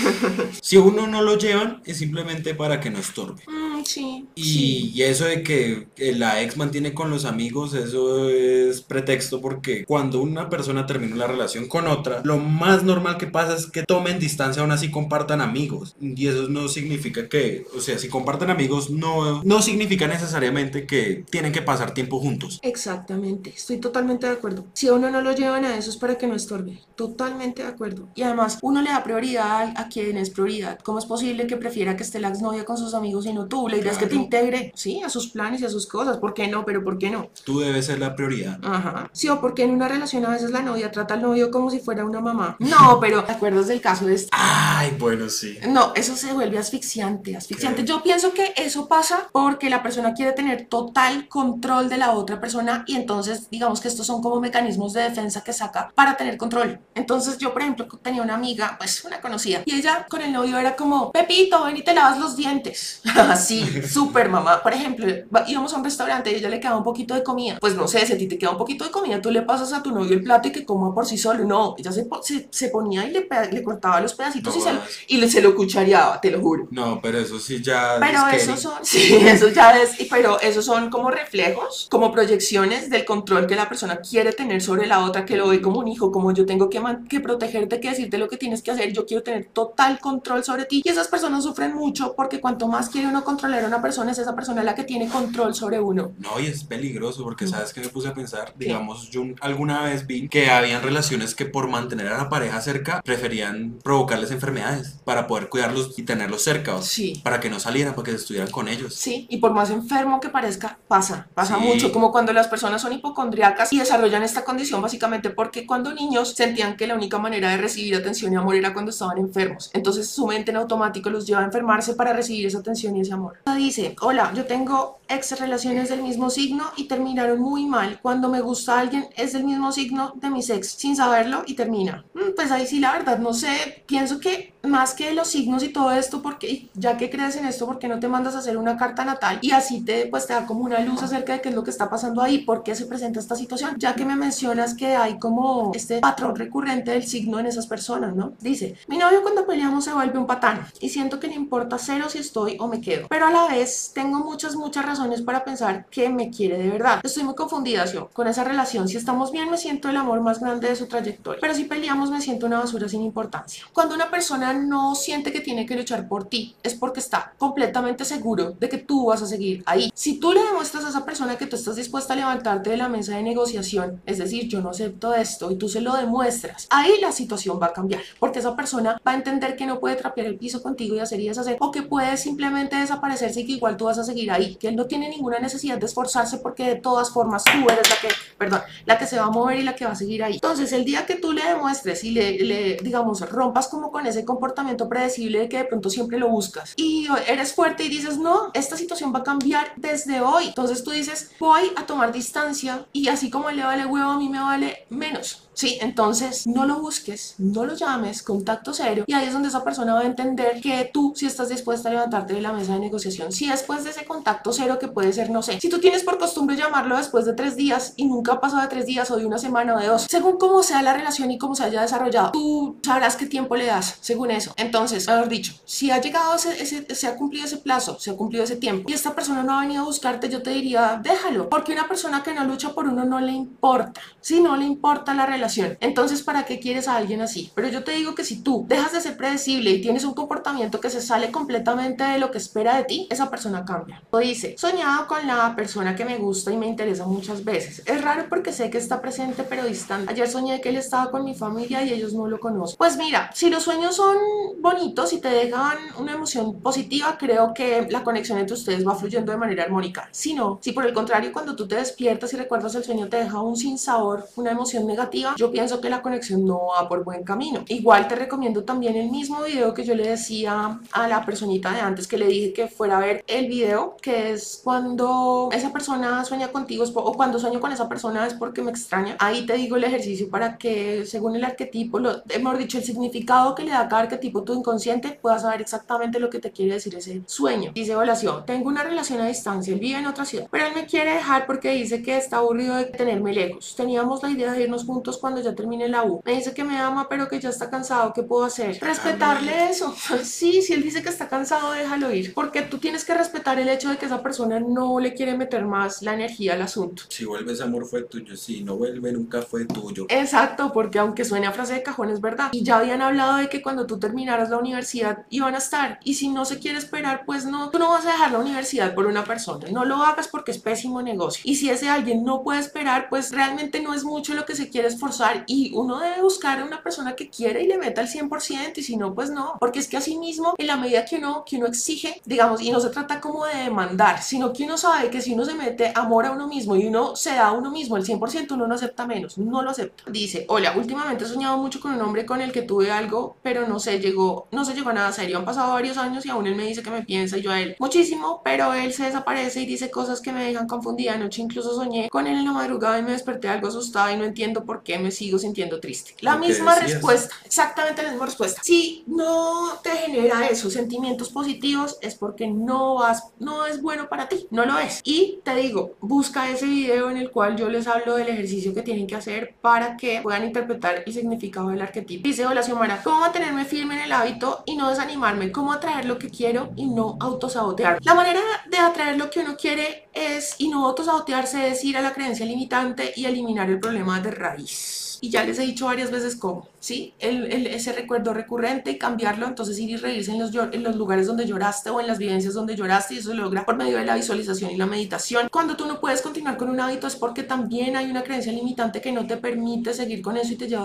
si 0.62 0.76
uno 0.76 1.06
no 1.06 1.22
lo 1.22 1.38
llevan, 1.38 1.82
es 1.86 1.98
simplemente 1.98 2.54
para 2.54 2.80
que 2.80 2.90
no 2.90 2.98
estorbe. 2.98 3.42
Sí. 3.88 4.28
Y, 4.34 4.44
sí. 4.44 4.92
y 4.94 5.02
eso 5.02 5.24
de 5.24 5.42
que 5.42 5.86
la 5.98 6.42
ex 6.42 6.58
mantiene 6.58 6.92
con 6.92 7.10
los 7.10 7.24
amigos, 7.24 7.72
eso 7.72 8.28
es 8.28 8.82
pretexto 8.82 9.40
porque 9.40 9.86
cuando 9.86 10.20
una 10.20 10.50
persona 10.50 10.84
termina 10.84 11.16
la 11.16 11.26
relación 11.26 11.68
con 11.68 11.86
otra, 11.86 12.20
lo 12.22 12.36
más 12.36 12.82
normal 12.82 13.16
que 13.16 13.28
pasa 13.28 13.56
es 13.56 13.66
que 13.66 13.84
tomen 13.84 14.18
distancia, 14.18 14.60
aún 14.60 14.72
así 14.72 14.90
compartan 14.90 15.40
amigos. 15.40 15.96
Y 16.00 16.26
eso 16.26 16.48
no 16.48 16.68
significa 16.68 17.30
que, 17.30 17.64
o 17.74 17.80
sea, 17.80 17.98
si 17.98 18.08
comparten 18.08 18.50
amigos, 18.50 18.90
no, 18.90 19.42
no 19.42 19.62
significa 19.62 20.06
necesariamente 20.06 20.86
que 20.86 21.24
tienen 21.30 21.52
que 21.52 21.62
pasar 21.62 21.94
tiempo 21.94 22.20
juntos. 22.20 22.60
Exactamente, 22.60 23.54
estoy 23.56 23.78
totalmente 23.78 24.26
de 24.26 24.34
acuerdo. 24.34 24.66
Si 24.74 24.88
a 24.88 24.92
uno 24.92 25.10
no 25.10 25.22
lo 25.22 25.32
llevan 25.32 25.64
a 25.64 25.78
eso 25.78 25.88
es 25.88 25.96
para 25.96 26.18
que 26.18 26.26
no 26.26 26.34
estorbe. 26.34 26.82
Totalmente 26.94 27.62
de 27.62 27.68
acuerdo. 27.68 28.08
Y 28.14 28.22
además, 28.22 28.58
uno 28.60 28.82
le 28.82 28.90
da 28.90 29.02
prioridad 29.02 29.72
a, 29.76 29.88
quien 29.88 30.18
es 30.18 30.30
prioridad. 30.30 30.78
¿Cómo 30.82 30.98
es 30.98 31.06
posible 31.06 31.46
que 31.46 31.56
prefiera 31.56 31.96
que 31.96 32.02
esté 32.02 32.20
la 32.20 32.28
exnovia 32.28 32.64
con 32.64 32.76
sus 32.76 32.92
amigos 32.92 33.24
y 33.24 33.32
no 33.32 33.46
tú? 33.46 33.68
La 33.78 33.82
idea 33.82 33.92
es 33.92 33.98
que 33.98 34.06
te 34.06 34.14
integre, 34.14 34.72
sí, 34.74 35.02
a 35.02 35.08
sus 35.08 35.28
planes 35.28 35.60
y 35.60 35.64
a 35.64 35.70
sus 35.70 35.86
cosas. 35.86 36.18
¿Por 36.18 36.34
qué 36.34 36.48
no? 36.48 36.64
Pero 36.64 36.82
¿por 36.84 36.98
qué 36.98 37.10
no? 37.10 37.30
Tú 37.44 37.60
debes 37.60 37.86
ser 37.86 37.98
la 37.98 38.14
prioridad. 38.14 38.58
Ajá. 38.62 39.10
Sí, 39.12 39.28
o 39.28 39.40
porque 39.40 39.62
en 39.62 39.70
una 39.70 39.88
relación 39.88 40.24
a 40.26 40.30
veces 40.30 40.50
la 40.50 40.62
novia 40.62 40.90
trata 40.90 41.14
al 41.14 41.22
novio 41.22 41.50
como 41.50 41.70
si 41.70 41.80
fuera 41.80 42.04
una 42.04 42.20
mamá. 42.20 42.56
No, 42.68 43.00
pero 43.00 43.24
¿te 43.24 43.32
acuerdas 43.32 43.66
del 43.68 43.80
caso 43.80 44.04
de 44.04 44.14
este? 44.14 44.28
Ay, 44.30 44.94
bueno, 44.98 45.30
sí. 45.30 45.58
No, 45.68 45.92
eso 45.94 46.14
se 46.16 46.34
vuelve 46.34 46.58
asfixiante, 46.58 47.34
asfixiante. 47.34 47.82
Yo 47.82 48.02
pienso 48.02 48.34
que 48.34 48.52
eso 48.56 48.86
pasa 48.88 49.28
porque 49.32 49.70
la 49.70 49.82
persona 49.82 50.12
quiere 50.12 50.32
tener 50.32 50.66
total 50.66 51.28
control 51.28 51.88
de 51.88 51.96
la 51.96 52.12
otra 52.12 52.40
persona 52.40 52.84
y 52.86 52.96
entonces 52.96 53.48
digamos 53.50 53.80
que 53.80 53.88
estos 53.88 54.06
son 54.06 54.22
como 54.22 54.38
mecanismos 54.40 54.92
de 54.92 55.02
defensa 55.02 55.42
que 55.42 55.52
saca 55.52 55.90
para 55.94 56.16
tener 56.16 56.36
control. 56.36 56.78
Entonces 56.94 57.38
yo, 57.38 57.52
por 57.52 57.62
ejemplo, 57.62 57.86
tenía 58.02 58.22
una 58.22 58.34
amiga, 58.34 58.76
pues 58.78 59.04
una 59.04 59.20
conocida, 59.20 59.62
y 59.64 59.74
ella 59.74 60.06
con 60.08 60.20
el 60.20 60.32
novio 60.32 60.58
era 60.58 60.76
como, 60.76 61.10
Pepito, 61.12 61.64
ven 61.64 61.76
y 61.76 61.82
te 61.82 61.94
lavas 61.94 62.18
los 62.18 62.36
dientes. 62.36 63.00
Así, 63.16 63.67
súper 63.88 64.28
mamá. 64.28 64.62
Por 64.62 64.72
ejemplo, 64.72 65.06
íbamos 65.46 65.72
a 65.74 65.76
un 65.78 65.84
restaurante 65.84 66.30
y 66.30 66.34
a 66.34 66.38
ella 66.38 66.48
le 66.48 66.60
quedaba 66.60 66.76
un 66.78 66.84
poquito 66.84 67.14
de 67.14 67.22
comida. 67.22 67.58
Pues 67.60 67.74
no 67.74 67.86
sé, 67.88 68.06
si 68.06 68.12
a 68.12 68.18
ti 68.18 68.26
te 68.26 68.38
queda 68.38 68.50
un 68.50 68.58
poquito 68.58 68.84
de 68.84 68.90
comida, 68.90 69.20
tú 69.20 69.30
le 69.30 69.42
pasas 69.42 69.72
a 69.72 69.82
tu 69.82 69.90
novio 69.92 70.14
el 70.14 70.22
plato 70.22 70.48
y 70.48 70.52
que 70.52 70.64
coma 70.64 70.94
por 70.94 71.06
sí 71.06 71.18
solo. 71.18 71.44
No, 71.44 71.74
ella 71.78 71.92
se, 71.92 72.06
se, 72.22 72.48
se 72.50 72.68
ponía 72.68 73.06
y 73.06 73.10
le, 73.12 73.28
le 73.52 73.62
cortaba 73.62 74.00
los 74.00 74.14
pedacitos 74.14 74.56
y, 74.56 74.60
se 74.60 74.72
lo, 74.72 74.80
y 75.08 75.16
le, 75.18 75.30
se 75.30 75.40
lo 75.40 75.54
cuchareaba, 75.54 76.20
te 76.20 76.30
lo 76.30 76.40
juro. 76.40 76.68
No, 76.70 77.00
pero 77.02 77.18
eso 77.18 77.38
sí 77.38 77.62
ya. 77.62 77.96
Pero 78.00 78.26
es 78.28 78.30
que- 78.30 78.36
esos 78.52 78.60
son, 78.60 78.72
sí, 78.82 79.14
eso 79.14 79.48
ya 79.48 79.80
es, 79.80 79.90
pero 80.10 80.40
esos 80.40 80.64
son 80.64 80.90
como 80.90 81.10
reflejos, 81.10 81.88
como 81.90 82.12
proyecciones 82.12 82.90
del 82.90 83.04
control 83.04 83.46
que 83.46 83.56
la 83.56 83.68
persona 83.68 83.98
quiere 84.00 84.32
tener 84.32 84.60
sobre 84.62 84.86
la 84.86 85.04
otra, 85.04 85.24
que 85.24 85.36
lo 85.36 85.48
ve 85.48 85.60
como 85.60 85.80
un 85.80 85.88
hijo, 85.88 86.10
como 86.12 86.32
yo 86.32 86.46
tengo 86.46 86.68
que, 86.70 86.80
que 87.08 87.20
protegerte, 87.20 87.80
que 87.80 87.90
decirte 87.90 88.18
lo 88.18 88.28
que 88.28 88.36
tienes 88.36 88.62
que 88.62 88.70
hacer, 88.70 88.92
yo 88.92 89.06
quiero 89.06 89.22
tener 89.22 89.46
total 89.52 89.98
control 90.00 90.44
sobre 90.44 90.64
ti. 90.64 90.82
Y 90.84 90.88
esas 90.88 91.08
personas 91.08 91.44
sufren 91.44 91.74
mucho 91.74 92.14
porque 92.14 92.40
cuanto 92.40 92.68
más 92.68 92.88
quiere 92.88 93.08
uno 93.08 93.24
controlar 93.24 93.47
a 93.54 93.66
una 93.66 93.80
persona, 93.82 94.12
es 94.12 94.18
esa 94.18 94.34
persona 94.34 94.62
la 94.62 94.74
que 94.74 94.84
tiene 94.84 95.08
control 95.08 95.54
sobre 95.54 95.80
uno. 95.80 96.12
No, 96.18 96.38
y 96.40 96.46
es 96.46 96.64
peligroso 96.64 97.22
porque 97.24 97.44
Mm. 97.46 97.48
sabes 97.48 97.72
que 97.72 97.80
me 97.80 97.88
puse 97.88 98.08
a 98.08 98.14
pensar, 98.14 98.52
¿Qué? 98.58 98.66
digamos, 98.66 99.10
yo 99.10 99.22
alguna 99.40 99.82
vez 99.84 100.06
vi 100.06 100.28
que 100.28 100.50
habían 100.50 100.82
relaciones 100.82 101.34
que 101.34 101.46
por 101.46 101.68
mantener 101.68 102.08
a 102.08 102.18
la 102.18 102.28
pareja 102.28 102.60
cerca 102.60 103.00
preferían 103.04 103.78
provocarles 103.82 104.30
enfermedades 104.30 104.98
para 105.04 105.26
poder 105.26 105.48
cuidarlos 105.48 105.98
y 105.98 106.02
tenerlos 106.02 106.42
cerca, 106.42 106.76
o- 106.76 106.82
Sí. 106.82 107.20
para 107.24 107.40
que 107.40 107.50
no 107.50 107.58
salieran, 107.60 107.94
para 107.94 108.04
que 108.06 108.14
estuvieran 108.16 108.50
con 108.50 108.68
ellos. 108.68 108.94
Sí, 108.94 109.26
y 109.30 109.38
por 109.38 109.52
más 109.52 109.70
enfermo 109.70 110.20
que 110.20 110.28
parezca, 110.28 110.78
pasa, 110.88 111.26
pasa 111.34 111.56
Sí. 111.58 111.64
mucho, 111.64 111.92
como 111.92 112.12
cuando 112.12 112.32
las 112.32 112.48
personas 112.48 112.82
son 112.82 112.92
hipocondriacas 112.92 113.72
y 113.72 113.78
desarrollan 113.78 114.22
esta 114.22 114.44
condición 114.44 114.82
básicamente 114.82 115.30
porque 115.30 115.66
cuando 115.66 115.92
niños 115.94 116.34
sentían 116.34 116.76
que 116.76 116.86
la 116.86 116.94
única 116.94 117.18
manera 117.18 117.50
de 117.50 117.56
recibir 117.56 117.94
atención 117.96 118.32
y 118.32 118.36
amor 118.36 118.54
era 118.54 118.72
cuando 118.72 118.90
estaban 118.90 119.18
enfermos. 119.18 119.70
Entonces 119.74 120.08
su 120.10 120.26
mente 120.26 120.50
en 120.50 120.56
automático 120.56 121.10
los 121.10 121.26
lleva 121.26 121.40
a 121.40 121.44
enfermarse 121.44 121.94
para 121.94 122.12
recibir 122.12 122.46
esa 122.46 122.58
atención 122.58 122.96
y 122.96 123.00
ese 123.02 123.12
amor. 123.12 123.38
Dice, 123.54 123.96
hola, 124.00 124.32
yo 124.34 124.46
tengo 124.46 124.98
ex 125.08 125.38
relaciones 125.38 125.88
del 125.88 126.02
mismo 126.02 126.30
signo 126.30 126.64
y 126.76 126.84
terminaron 126.84 127.40
muy 127.40 127.66
mal. 127.66 127.98
Cuando 128.00 128.28
me 128.28 128.40
gusta 128.40 128.78
alguien 128.78 129.08
es 129.16 129.32
del 129.32 129.44
mismo 129.44 129.72
signo 129.72 130.12
de 130.16 130.30
mis 130.30 130.50
ex, 130.50 130.68
sin 130.72 130.96
saberlo 130.96 131.42
y 131.46 131.54
termina. 131.54 132.04
Mm, 132.14 132.34
Pues 132.36 132.50
ahí 132.50 132.66
sí, 132.66 132.78
la 132.80 132.92
verdad, 132.92 133.18
no 133.18 133.32
sé, 133.32 133.82
pienso 133.86 134.20
que 134.20 134.54
más 134.68 134.94
que 134.94 135.12
los 135.12 135.28
signos 135.28 135.62
y 135.62 135.70
todo 135.70 135.90
esto, 135.90 136.22
porque 136.22 136.68
ya 136.74 136.96
que 136.96 137.10
crees 137.10 137.36
en 137.36 137.46
esto, 137.46 137.66
¿por 137.66 137.78
qué 137.78 137.88
no 137.88 137.98
te 137.98 138.08
mandas 138.08 138.34
a 138.34 138.38
hacer 138.38 138.56
una 138.56 138.76
carta 138.76 139.04
natal? 139.04 139.38
Y 139.42 139.50
así 139.52 139.80
te, 139.80 140.06
pues, 140.06 140.26
te 140.26 140.34
da 140.34 140.46
como 140.46 140.64
una 140.64 140.80
luz 140.80 141.02
acerca 141.02 141.32
de 141.32 141.40
qué 141.40 141.48
es 141.48 141.54
lo 141.54 141.64
que 141.64 141.70
está 141.70 141.90
pasando 141.90 142.22
ahí, 142.22 142.38
por 142.38 142.62
qué 142.62 142.74
se 142.74 142.86
presenta 142.86 143.20
esta 143.20 143.34
situación, 143.34 143.74
ya 143.78 143.94
que 143.94 144.04
me 144.04 144.16
mencionas 144.16 144.74
que 144.74 144.96
hay 144.96 145.18
como 145.18 145.72
este 145.74 146.00
patrón 146.00 146.36
recurrente 146.36 146.92
del 146.92 147.06
signo 147.06 147.38
en 147.38 147.46
esas 147.46 147.66
personas, 147.66 148.14
¿no? 148.14 148.32
Dice, 148.40 148.76
mi 148.86 148.98
novio 148.98 149.22
cuando 149.22 149.46
peleamos 149.46 149.84
se 149.84 149.92
vuelve 149.92 150.18
un 150.18 150.26
patán 150.26 150.66
y 150.80 150.88
siento 150.88 151.18
que 151.18 151.28
le 151.28 151.34
importa 151.34 151.78
cero 151.78 152.06
si 152.08 152.18
estoy 152.18 152.56
o 152.60 152.68
me 152.68 152.80
quedo, 152.80 153.08
pero 153.08 153.26
a 153.26 153.30
la 153.30 153.48
vez 153.48 153.92
tengo 153.94 154.18
muchas, 154.18 154.54
muchas 154.56 154.84
razones 154.84 155.22
para 155.22 155.44
pensar 155.44 155.86
que 155.90 156.08
me 156.08 156.30
quiere 156.30 156.58
de 156.58 156.68
verdad. 156.68 157.00
Estoy 157.02 157.24
muy 157.24 157.34
confundida 157.34 157.84
yo, 157.86 158.08
con 158.12 158.26
esa 158.26 158.44
relación. 158.44 158.88
Si 158.88 158.96
estamos 158.96 159.32
bien, 159.32 159.50
me 159.50 159.58
siento 159.58 159.88
el 159.88 159.96
amor 159.96 160.20
más 160.20 160.40
grande 160.40 160.68
de 160.68 160.76
su 160.76 160.86
trayectoria, 160.86 161.40
pero 161.40 161.54
si 161.54 161.64
peleamos, 161.64 162.10
me 162.10 162.20
siento 162.20 162.46
una 162.46 162.60
basura 162.60 162.88
sin 162.88 163.02
importancia. 163.02 163.64
Cuando 163.72 163.94
una 163.94 164.10
persona 164.10 164.52
no 164.58 164.94
siente 164.94 165.32
que 165.32 165.40
tiene 165.40 165.66
que 165.66 165.76
luchar 165.76 166.08
por 166.08 166.26
ti, 166.26 166.56
es 166.62 166.74
porque 166.74 167.00
está 167.00 167.32
completamente 167.38 168.04
seguro 168.04 168.52
de 168.52 168.68
que 168.68 168.78
tú 168.78 169.06
vas 169.06 169.22
a 169.22 169.26
seguir 169.26 169.62
ahí. 169.66 169.90
Si 169.94 170.18
tú 170.18 170.32
le 170.32 170.42
demuestras 170.42 170.84
a 170.84 170.90
esa 170.90 171.04
persona 171.04 171.36
que 171.36 171.46
tú 171.46 171.56
estás 171.56 171.76
dispuesta 171.76 172.12
a 172.12 172.16
levantarte 172.16 172.70
de 172.70 172.76
la 172.76 172.88
mesa 172.88 173.16
de 173.16 173.22
negociación, 173.22 174.00
es 174.06 174.18
decir, 174.18 174.48
yo 174.48 174.60
no 174.60 174.70
acepto 174.70 175.14
esto, 175.14 175.50
y 175.50 175.56
tú 175.56 175.68
se 175.68 175.80
lo 175.80 175.94
demuestras, 175.94 176.66
ahí 176.70 177.00
la 177.00 177.12
situación 177.12 177.58
va 177.60 177.66
a 177.66 177.72
cambiar, 177.72 178.02
porque 178.18 178.40
esa 178.40 178.56
persona 178.56 179.00
va 179.06 179.12
a 179.12 179.14
entender 179.14 179.56
que 179.56 179.66
no 179.66 179.80
puede 179.80 179.96
trapear 179.96 180.26
el 180.26 180.36
piso 180.36 180.62
contigo 180.62 180.96
y 180.96 181.00
hacer 181.00 181.20
y 181.20 181.28
deshacer, 181.28 181.56
o 181.60 181.70
que 181.70 181.82
puede 181.82 182.16
simplemente 182.16 182.76
desaparecerse 182.76 183.40
y 183.40 183.46
que 183.46 183.52
igual 183.52 183.76
tú 183.76 183.86
vas 183.86 183.98
a 183.98 184.04
seguir 184.04 184.30
ahí, 184.30 184.56
que 184.56 184.68
él 184.68 184.76
no 184.76 184.86
tiene 184.86 185.08
ninguna 185.08 185.38
necesidad 185.38 185.78
de 185.78 185.86
esforzarse 185.86 186.38
porque 186.38 186.64
de 186.64 186.76
todas 186.76 187.10
formas 187.10 187.44
tú 187.44 187.68
eres 187.70 187.88
la 187.88 187.96
que, 188.00 188.14
perdón, 188.36 188.60
la 188.86 188.98
que 188.98 189.06
se 189.06 189.18
va 189.18 189.26
a 189.26 189.30
mover 189.30 189.58
y 189.58 189.62
la 189.62 189.74
que 189.74 189.84
va 189.84 189.92
a 189.92 189.96
seguir 189.96 190.22
ahí. 190.22 190.34
Entonces, 190.34 190.72
el 190.72 190.84
día 190.84 191.06
que 191.06 191.16
tú 191.16 191.32
le 191.32 191.44
demuestres 191.44 192.04
y 192.04 192.10
le, 192.10 192.78
digamos, 192.82 193.20
rompas 193.30 193.68
como 193.68 193.90
con 193.90 194.06
ese 194.06 194.24
comportamiento 194.38 194.88
predecible 194.88 195.40
de 195.40 195.48
que 195.48 195.58
de 195.58 195.64
pronto 195.64 195.90
siempre 195.90 196.16
lo 196.16 196.28
buscas 196.28 196.74
y 196.76 197.08
eres 197.26 197.52
fuerte 197.52 197.82
y 197.82 197.88
dices, 197.88 198.18
no, 198.18 198.50
esta 198.54 198.76
situación 198.76 199.12
va 199.12 199.18
a 199.18 199.22
cambiar 199.24 199.72
desde 199.76 200.20
hoy. 200.20 200.46
Entonces 200.46 200.84
tú 200.84 200.92
dices, 200.92 201.32
voy 201.40 201.72
a 201.74 201.86
tomar 201.86 202.12
distancia 202.12 202.86
y 202.92 203.08
así 203.08 203.30
como 203.30 203.50
le 203.50 203.64
vale 203.64 203.84
huevo, 203.84 204.10
a 204.10 204.18
mí 204.18 204.28
me 204.28 204.40
vale 204.40 204.86
menos. 204.90 205.47
Sí, 205.58 205.76
entonces 205.80 206.46
no 206.46 206.66
lo 206.66 206.78
busques, 206.78 207.34
no 207.36 207.66
lo 207.66 207.74
llames, 207.74 208.22
contacto 208.22 208.72
cero. 208.72 209.02
Y 209.08 209.12
ahí 209.12 209.26
es 209.26 209.32
donde 209.32 209.48
esa 209.48 209.64
persona 209.64 209.92
va 209.92 210.02
a 210.02 210.06
entender 210.06 210.60
que 210.60 210.88
tú 210.94 211.14
sí 211.16 211.26
estás 211.26 211.48
dispuesta 211.48 211.88
a 211.88 211.92
levantarte 211.94 212.34
de 212.34 212.40
la 212.40 212.52
mesa 212.52 212.74
de 212.74 212.78
negociación. 212.78 213.32
Si 213.32 213.48
después 213.48 213.82
de 213.82 213.90
ese 213.90 214.04
contacto 214.04 214.52
cero, 214.52 214.78
que 214.78 214.86
puede 214.86 215.12
ser, 215.12 215.30
no 215.30 215.42
sé, 215.42 215.60
si 215.60 215.68
tú 215.68 215.80
tienes 215.80 216.04
por 216.04 216.16
costumbre 216.16 216.56
llamarlo 216.56 216.96
después 216.96 217.24
de 217.24 217.32
tres 217.32 217.56
días 217.56 217.94
y 217.96 218.04
nunca 218.04 218.34
ha 218.34 218.40
pasado 218.40 218.62
de 218.62 218.68
tres 218.68 218.86
días 218.86 219.10
o 219.10 219.16
de 219.16 219.26
una 219.26 219.38
semana 219.38 219.74
o 219.74 219.80
de 219.80 219.88
dos, 219.88 220.02
según 220.02 220.38
cómo 220.38 220.62
sea 220.62 220.80
la 220.80 220.94
relación 220.94 221.28
y 221.32 221.38
cómo 221.38 221.56
se 221.56 221.64
haya 221.64 221.82
desarrollado, 221.82 222.30
tú 222.30 222.76
sabrás 222.80 223.16
qué 223.16 223.26
tiempo 223.26 223.56
le 223.56 223.66
das, 223.66 223.96
según 224.00 224.30
eso. 224.30 224.54
Entonces, 224.56 225.08
mejor 225.08 225.28
dicho, 225.28 225.54
si 225.64 225.90
ha 225.90 226.00
llegado 226.00 226.36
ese, 226.36 226.62
ese, 226.62 226.94
se 226.94 227.08
ha 227.08 227.16
cumplido 227.16 227.46
ese 227.46 227.56
plazo, 227.56 227.98
se 227.98 228.12
ha 228.12 228.16
cumplido 228.16 228.44
ese 228.44 228.54
tiempo 228.54 228.88
y 228.88 228.92
esta 228.92 229.12
persona 229.12 229.42
no 229.42 229.58
ha 229.58 229.62
venido 229.62 229.82
a 229.82 229.86
buscarte, 229.86 230.28
yo 230.28 230.40
te 230.40 230.50
diría, 230.50 231.00
déjalo, 231.02 231.48
porque 231.48 231.72
una 231.72 231.88
persona 231.88 232.22
que 232.22 232.32
no 232.32 232.44
lucha 232.44 232.74
por 232.74 232.86
uno 232.86 233.04
no 233.04 233.18
le 233.18 233.32
importa, 233.32 234.00
si 234.20 234.40
no 234.40 234.56
le 234.56 234.64
importa 234.64 235.14
la 235.14 235.26
relación. 235.26 235.47
Entonces, 235.80 236.22
¿para 236.22 236.44
qué 236.44 236.60
quieres 236.60 236.88
a 236.88 236.96
alguien 236.96 237.20
así? 237.20 237.50
Pero 237.54 237.68
yo 237.68 237.84
te 237.84 237.92
digo 237.92 238.14
que 238.14 238.24
si 238.24 238.42
tú 238.42 238.66
dejas 238.68 238.92
de 238.92 239.00
ser 239.00 239.16
predecible 239.16 239.70
y 239.70 239.80
tienes 239.80 240.04
un 240.04 240.14
comportamiento 240.14 240.80
que 240.80 240.90
se 240.90 241.00
sale 241.00 241.30
completamente 241.30 242.04
de 242.04 242.18
lo 242.18 242.30
que 242.30 242.38
espera 242.38 242.76
de 242.76 242.84
ti, 242.84 243.06
esa 243.10 243.30
persona 243.30 243.64
cambia. 243.64 244.02
O 244.10 244.18
dice, 244.18 244.54
soñado 244.58 245.06
con 245.06 245.26
la 245.26 245.54
persona 245.56 245.96
que 245.96 246.04
me 246.04 246.18
gusta 246.18 246.52
y 246.52 246.56
me 246.56 246.66
interesa 246.66 247.06
muchas 247.06 247.44
veces. 247.44 247.82
Es 247.86 248.02
raro 248.02 248.26
porque 248.28 248.52
sé 248.52 248.70
que 248.70 248.78
está 248.78 249.00
presente 249.00 249.44
pero 249.44 249.64
distante. 249.64 250.12
Ayer 250.12 250.28
soñé 250.28 250.60
que 250.60 250.68
él 250.68 250.76
estaba 250.76 251.10
con 251.10 251.24
mi 251.24 251.34
familia 251.34 251.82
y 251.82 251.92
ellos 251.92 252.12
no 252.12 252.26
lo 252.26 252.38
conocen. 252.38 252.76
Pues 252.76 252.96
mira, 252.96 253.30
si 253.34 253.50
los 253.50 253.62
sueños 253.62 253.96
son 253.96 254.16
bonitos 254.60 255.12
y 255.12 255.20
te 255.20 255.28
dejan 255.28 255.78
una 255.98 256.12
emoción 256.12 256.60
positiva, 256.60 257.16
creo 257.18 257.54
que 257.54 257.86
la 257.90 258.04
conexión 258.04 258.38
entre 258.38 258.54
ustedes 258.54 258.86
va 258.86 258.94
fluyendo 258.94 259.32
de 259.32 259.38
manera 259.38 259.64
armónica. 259.64 260.08
Si 260.12 260.34
no, 260.34 260.58
si 260.62 260.72
por 260.72 260.84
el 260.84 260.92
contrario 260.92 261.32
cuando 261.32 261.56
tú 261.56 261.66
te 261.66 261.76
despiertas 261.76 262.32
y 262.32 262.36
recuerdas 262.36 262.74
el 262.74 262.84
sueño 262.84 263.08
te 263.08 263.18
deja 263.18 263.40
un 263.40 263.56
sinsabor, 263.56 264.26
una 264.36 264.50
emoción 264.50 264.86
negativa, 264.86 265.34
yo 265.38 265.52
pienso 265.52 265.80
que 265.80 265.88
la 265.88 266.02
conexión 266.02 266.44
no 266.44 266.68
va 266.76 266.88
por 266.88 267.04
buen 267.04 267.22
camino. 267.22 267.64
Igual 267.68 268.08
te 268.08 268.16
recomiendo 268.16 268.64
también 268.64 268.96
el 268.96 269.08
mismo 269.08 269.44
video 269.44 269.72
que 269.72 269.84
yo 269.84 269.94
le 269.94 270.08
decía 270.08 270.80
a 270.90 271.08
la 271.08 271.24
personita 271.24 271.72
de 271.72 271.80
antes 271.80 272.08
que 272.08 272.18
le 272.18 272.26
dije 272.26 272.52
que 272.52 272.66
fuera 272.66 272.96
a 272.96 273.00
ver 273.00 273.24
el 273.28 273.46
video, 273.46 273.96
que 274.02 274.32
es 274.32 274.60
cuando 274.64 275.48
esa 275.52 275.72
persona 275.72 276.24
sueña 276.24 276.48
contigo 276.48 276.84
o 276.92 277.12
cuando 277.12 277.38
sueño 277.38 277.60
con 277.60 277.70
esa 277.70 277.88
persona 277.88 278.26
es 278.26 278.34
porque 278.34 278.62
me 278.62 278.72
extraña. 278.72 279.16
Ahí 279.20 279.46
te 279.46 279.54
digo 279.54 279.76
el 279.76 279.84
ejercicio 279.84 280.28
para 280.28 280.58
que 280.58 281.06
según 281.06 281.36
el 281.36 281.44
arquetipo, 281.44 282.00
lo, 282.00 282.20
mejor 282.26 282.58
dicho, 282.58 282.78
el 282.78 282.84
significado 282.84 283.54
que 283.54 283.62
le 283.62 283.70
da 283.70 283.88
cada 283.88 284.02
arquetipo 284.02 284.42
tu 284.42 284.54
inconsciente, 284.54 285.16
puedas 285.22 285.42
saber 285.42 285.60
exactamente 285.60 286.18
lo 286.18 286.30
que 286.30 286.40
te 286.40 286.50
quiere 286.50 286.74
decir 286.74 286.96
ese 286.96 287.22
sueño. 287.26 287.70
Dice 287.74 287.92
evaluación, 287.92 288.44
tengo 288.44 288.68
una 288.68 288.82
relación 288.82 289.20
a 289.20 289.28
distancia, 289.28 289.72
él 289.72 289.78
vive 289.78 290.00
en 290.00 290.06
otra 290.06 290.24
ciudad, 290.24 290.48
pero 290.50 290.66
él 290.66 290.72
me 290.74 290.86
quiere 290.86 291.14
dejar 291.14 291.46
porque 291.46 291.70
dice 291.70 292.02
que 292.02 292.16
está 292.16 292.38
aburrido 292.38 292.74
de 292.74 292.86
tenerme 292.86 293.32
lejos. 293.32 293.76
Teníamos 293.76 294.20
la 294.24 294.30
idea 294.30 294.50
de 294.52 294.62
irnos 294.62 294.84
juntos 294.84 295.17
cuando 295.18 295.40
ya 295.40 295.54
termine 295.54 295.88
la 295.88 296.04
U. 296.04 296.22
Me 296.24 296.34
dice 296.34 296.54
que 296.54 296.64
me 296.64 296.78
ama, 296.78 297.08
pero 297.08 297.28
que 297.28 297.40
ya 297.40 297.48
está 297.50 297.70
cansado. 297.70 298.12
¿Qué 298.12 298.22
puedo 298.22 298.44
hacer? 298.44 298.78
Respetarle 298.80 299.70
eso. 299.70 299.94
Sí, 300.22 300.62
si 300.62 300.72
él 300.72 300.82
dice 300.82 301.02
que 301.02 301.08
está 301.08 301.28
cansado, 301.28 301.72
déjalo 301.72 302.12
ir. 302.12 302.34
Porque 302.34 302.62
tú 302.62 302.78
tienes 302.78 303.04
que 303.04 303.14
respetar 303.14 303.58
el 303.58 303.68
hecho 303.68 303.90
de 303.90 303.96
que 303.96 304.06
esa 304.06 304.22
persona 304.22 304.60
no 304.60 305.00
le 305.00 305.14
quiere 305.14 305.36
meter 305.36 305.64
más 305.64 306.02
la 306.02 306.14
energía 306.14 306.54
al 306.54 306.62
asunto. 306.62 307.04
Si 307.08 307.24
vuelve 307.24 307.52
ese 307.52 307.62
amor 307.62 307.86
fue 307.86 308.02
tuyo, 308.02 308.36
si 308.36 308.62
no 308.62 308.76
vuelve 308.76 309.12
nunca 309.12 309.42
fue 309.42 309.64
tuyo. 309.64 310.06
Exacto, 310.08 310.72
porque 310.72 310.98
aunque 310.98 311.24
suene 311.24 311.46
a 311.46 311.52
frase 311.52 311.74
de 311.74 311.82
cajón 311.82 312.10
es 312.10 312.20
verdad. 312.20 312.50
Y 312.52 312.62
ya 312.62 312.78
habían 312.78 313.02
hablado 313.02 313.36
de 313.36 313.48
que 313.48 313.62
cuando 313.62 313.86
tú 313.86 313.98
terminaras 313.98 314.50
la 314.50 314.58
universidad 314.58 315.24
iban 315.30 315.54
a 315.54 315.58
estar. 315.58 315.98
Y 316.04 316.14
si 316.14 316.28
no 316.28 316.44
se 316.44 316.58
quiere 316.58 316.78
esperar, 316.78 317.24
pues 317.26 317.44
no, 317.44 317.70
tú 317.70 317.78
no 317.78 317.90
vas 317.90 318.06
a 318.06 318.12
dejar 318.12 318.32
la 318.32 318.38
universidad 318.38 318.94
por 318.94 319.06
una 319.06 319.24
persona. 319.24 319.68
No 319.70 319.84
lo 319.84 319.96
hagas 319.96 320.28
porque 320.28 320.52
es 320.52 320.58
pésimo 320.58 321.02
negocio. 321.02 321.42
Y 321.44 321.56
si 321.56 321.70
ese 321.70 321.88
alguien 321.88 322.24
no 322.24 322.42
puede 322.42 322.60
esperar, 322.60 323.08
pues 323.08 323.32
realmente 323.32 323.80
no 323.80 323.94
es 323.94 324.04
mucho 324.04 324.34
lo 324.34 324.44
que 324.44 324.54
se 324.54 324.68
quiere 324.70 324.88
esforzar. 324.88 325.07
Y 325.46 325.72
uno 325.74 325.98
debe 325.98 326.22
buscar 326.22 326.60
a 326.60 326.64
una 326.64 326.82
persona 326.82 327.16
que 327.16 327.30
quiere 327.30 327.62
y 327.62 327.66
le 327.66 327.78
meta 327.78 328.00
el 328.00 328.08
100%. 328.08 328.72
Y 328.76 328.82
si 328.82 328.96
no, 328.96 329.14
pues 329.14 329.30
no. 329.30 329.56
Porque 329.58 329.78
es 329.78 329.88
que 329.88 329.96
así 329.96 330.18
mismo, 330.18 330.54
en 330.56 330.66
la 330.66 330.76
medida 330.76 331.04
que 331.04 331.16
uno, 331.16 331.44
que 331.44 331.56
uno 331.56 331.66
exige, 331.66 332.20
digamos, 332.24 332.60
y 332.60 332.70
no 332.70 332.80
se 332.80 332.90
trata 332.90 333.20
como 333.20 333.46
de 333.46 333.56
demandar, 333.56 334.22
sino 334.22 334.52
que 334.52 334.64
uno 334.64 334.76
sabe 334.76 335.10
que 335.10 335.20
si 335.20 335.34
uno 335.34 335.44
se 335.44 335.54
mete 335.54 335.92
amor 335.94 336.26
a 336.26 336.32
uno 336.32 336.46
mismo 336.46 336.76
y 336.76 336.86
uno 336.86 337.16
se 337.16 337.34
da 337.34 337.48
a 337.48 337.52
uno 337.52 337.70
mismo 337.70 337.96
el 337.96 338.04
100%, 338.04 338.52
uno 338.52 338.66
no 338.66 338.74
acepta 338.74 339.06
menos. 339.06 339.38
No 339.38 339.62
lo 339.62 339.70
acepta. 339.70 340.04
Dice, 340.10 340.44
hola, 340.48 340.74
últimamente 340.76 341.24
he 341.24 341.28
soñado 341.28 341.56
mucho 341.58 341.80
con 341.80 341.92
un 341.92 342.00
hombre 342.00 342.26
con 342.26 342.40
el 342.40 342.52
que 342.52 342.62
tuve 342.62 342.90
algo, 342.90 343.36
pero 343.42 343.66
no 343.66 343.78
sé, 343.80 344.00
llegó, 344.00 344.48
no 344.52 344.64
se 344.64 344.74
llegó 344.74 344.90
a 344.90 344.94
nada 344.94 345.12
serio. 345.12 345.38
Han 345.38 345.44
pasado 345.44 345.72
varios 345.72 345.96
años 345.96 346.24
y 346.26 346.30
aún 346.30 346.46
él 346.46 346.54
me 346.54 346.64
dice 346.64 346.82
que 346.82 346.90
me 346.90 347.02
piensa 347.02 347.38
y 347.38 347.42
yo 347.42 347.50
a 347.50 347.60
él 347.60 347.76
muchísimo, 347.78 348.42
pero 348.44 348.72
él 348.74 348.92
se 348.92 349.04
desaparece 349.04 349.62
y 349.62 349.66
dice 349.66 349.90
cosas 349.90 350.20
que 350.20 350.32
me 350.32 350.44
dejan 350.44 350.66
confundida. 350.66 351.14
Anoche 351.14 351.42
incluso 351.42 351.74
soñé 351.74 352.08
con 352.10 352.26
él 352.26 352.38
en 352.38 352.44
la 352.44 352.52
madrugada 352.52 352.98
y 352.98 353.02
me 353.02 353.12
desperté 353.12 353.48
algo 353.48 353.68
asustada 353.68 354.12
y 354.12 354.16
no 354.16 354.24
entiendo 354.24 354.64
por 354.64 354.82
qué 354.82 354.97
me 354.98 355.10
sigo 355.10 355.38
sintiendo 355.38 355.80
triste. 355.80 356.14
La 356.20 356.34
Lo 356.34 356.40
misma 356.40 356.74
respuesta, 356.76 357.34
exactamente 357.44 358.02
la 358.02 358.10
misma 358.10 358.26
respuesta. 358.26 358.60
Si 358.62 359.04
no 359.06 359.78
te 359.82 359.90
genera 359.90 360.46
esos 360.46 360.72
sentimientos 360.72 361.30
positivos 361.30 361.98
es 362.00 362.14
porque 362.14 362.46
no 362.46 362.96
vas, 362.96 363.24
no 363.38 363.66
es 363.66 363.80
bueno 363.80 364.08
para 364.08 364.28
ti, 364.28 364.46
no 364.50 364.64
lo 364.64 364.78
es. 364.78 365.00
Y 365.04 365.40
te 365.44 365.54
digo, 365.54 365.96
busca 366.00 366.50
ese 366.50 366.66
video 366.66 367.10
en 367.10 367.16
el 367.16 367.30
cual 367.30 367.56
yo 367.56 367.68
les 367.68 367.86
hablo 367.86 368.16
del 368.16 368.28
ejercicio 368.28 368.74
que 368.74 368.82
tienen 368.82 369.06
que 369.06 369.16
hacer 369.16 369.54
para 369.60 369.96
que 369.96 370.20
puedan 370.22 370.44
interpretar 370.44 371.02
el 371.04 371.12
significado 371.12 371.70
del 371.70 371.82
arquetipo. 371.82 372.26
Dice, 372.26 372.46
hola 372.46 372.62
Xiomara, 372.62 373.02
¿cómo 373.02 373.20
mantenerme 373.20 373.64
firme 373.64 373.94
en 373.94 374.00
el 374.02 374.12
hábito 374.12 374.62
y 374.66 374.76
no 374.76 374.90
desanimarme? 374.90 375.52
¿Cómo 375.52 375.72
atraer 375.72 376.04
lo 376.04 376.18
que 376.18 376.30
quiero 376.30 376.72
y 376.76 376.86
no 376.86 377.16
autosabotear? 377.20 377.98
La 378.02 378.14
manera 378.14 378.40
de 378.70 378.78
atraer 378.78 379.16
lo 379.16 379.30
que 379.30 379.40
uno 379.40 379.56
quiere 379.56 380.08
es, 380.12 380.54
y 380.58 380.68
no 380.68 380.86
autosabotearse, 380.86 381.68
es 381.68 381.84
ir 381.84 381.96
a 381.96 382.00
la 382.00 382.12
creencia 382.12 382.46
limitante 382.46 383.12
y 383.16 383.24
eliminar 383.26 383.68
el 383.70 383.80
problema 383.80 384.20
de 384.20 384.30
raíz. 384.30 384.87
Y 385.20 385.30
ya 385.30 385.44
les 385.44 385.58
he 385.58 385.62
dicho 385.62 385.86
varias 385.86 386.10
veces 386.10 386.36
cómo, 386.36 386.68
¿sí? 386.80 387.14
El, 387.18 387.50
el- 387.52 387.66
ese 387.68 387.92
recuerdo 387.92 388.32
recurrente 388.34 388.90
y 388.92 388.98
cambiarlo, 388.98 389.46
entonces 389.46 389.78
ir 389.78 389.90
y 389.90 389.96
reírse 389.96 390.32
en 390.32 390.38
los, 390.40 390.50
en 390.54 390.82
los 390.82 390.96
lugares 390.96 391.26
donde 391.26 391.46
lloraste 391.46 391.90
o 391.90 392.00
en 392.00 392.06
las 392.06 392.18
vivencias 392.18 392.54
donde 392.54 392.76
lloraste 392.76 393.14
y 393.14 393.18
eso 393.18 393.30
se 393.30 393.34
logra 393.36 393.64
por 393.64 393.76
medio 393.76 393.98
de 393.98 394.04
la 394.04 394.14
visualización 394.16 394.70
y 394.70 394.76
la 394.76 394.86
meditación. 394.86 395.48
Cuando 395.50 395.76
tú 395.76 395.86
no 395.86 396.00
puedes 396.00 396.22
continuar 396.22 396.56
con 396.56 396.70
un 396.70 396.80
hábito 396.80 397.06
es 397.06 397.16
porque 397.16 397.42
también 397.42 397.96
hay 397.96 398.10
una 398.10 398.22
creencia 398.22 398.52
limitante 398.52 399.00
que 399.00 399.12
no 399.12 399.26
te 399.26 399.36
permite 399.36 399.94
seguir 399.94 400.22
con 400.22 400.36
eso 400.36 400.52
y 400.52 400.56
te 400.56 400.68
lleva 400.68 400.84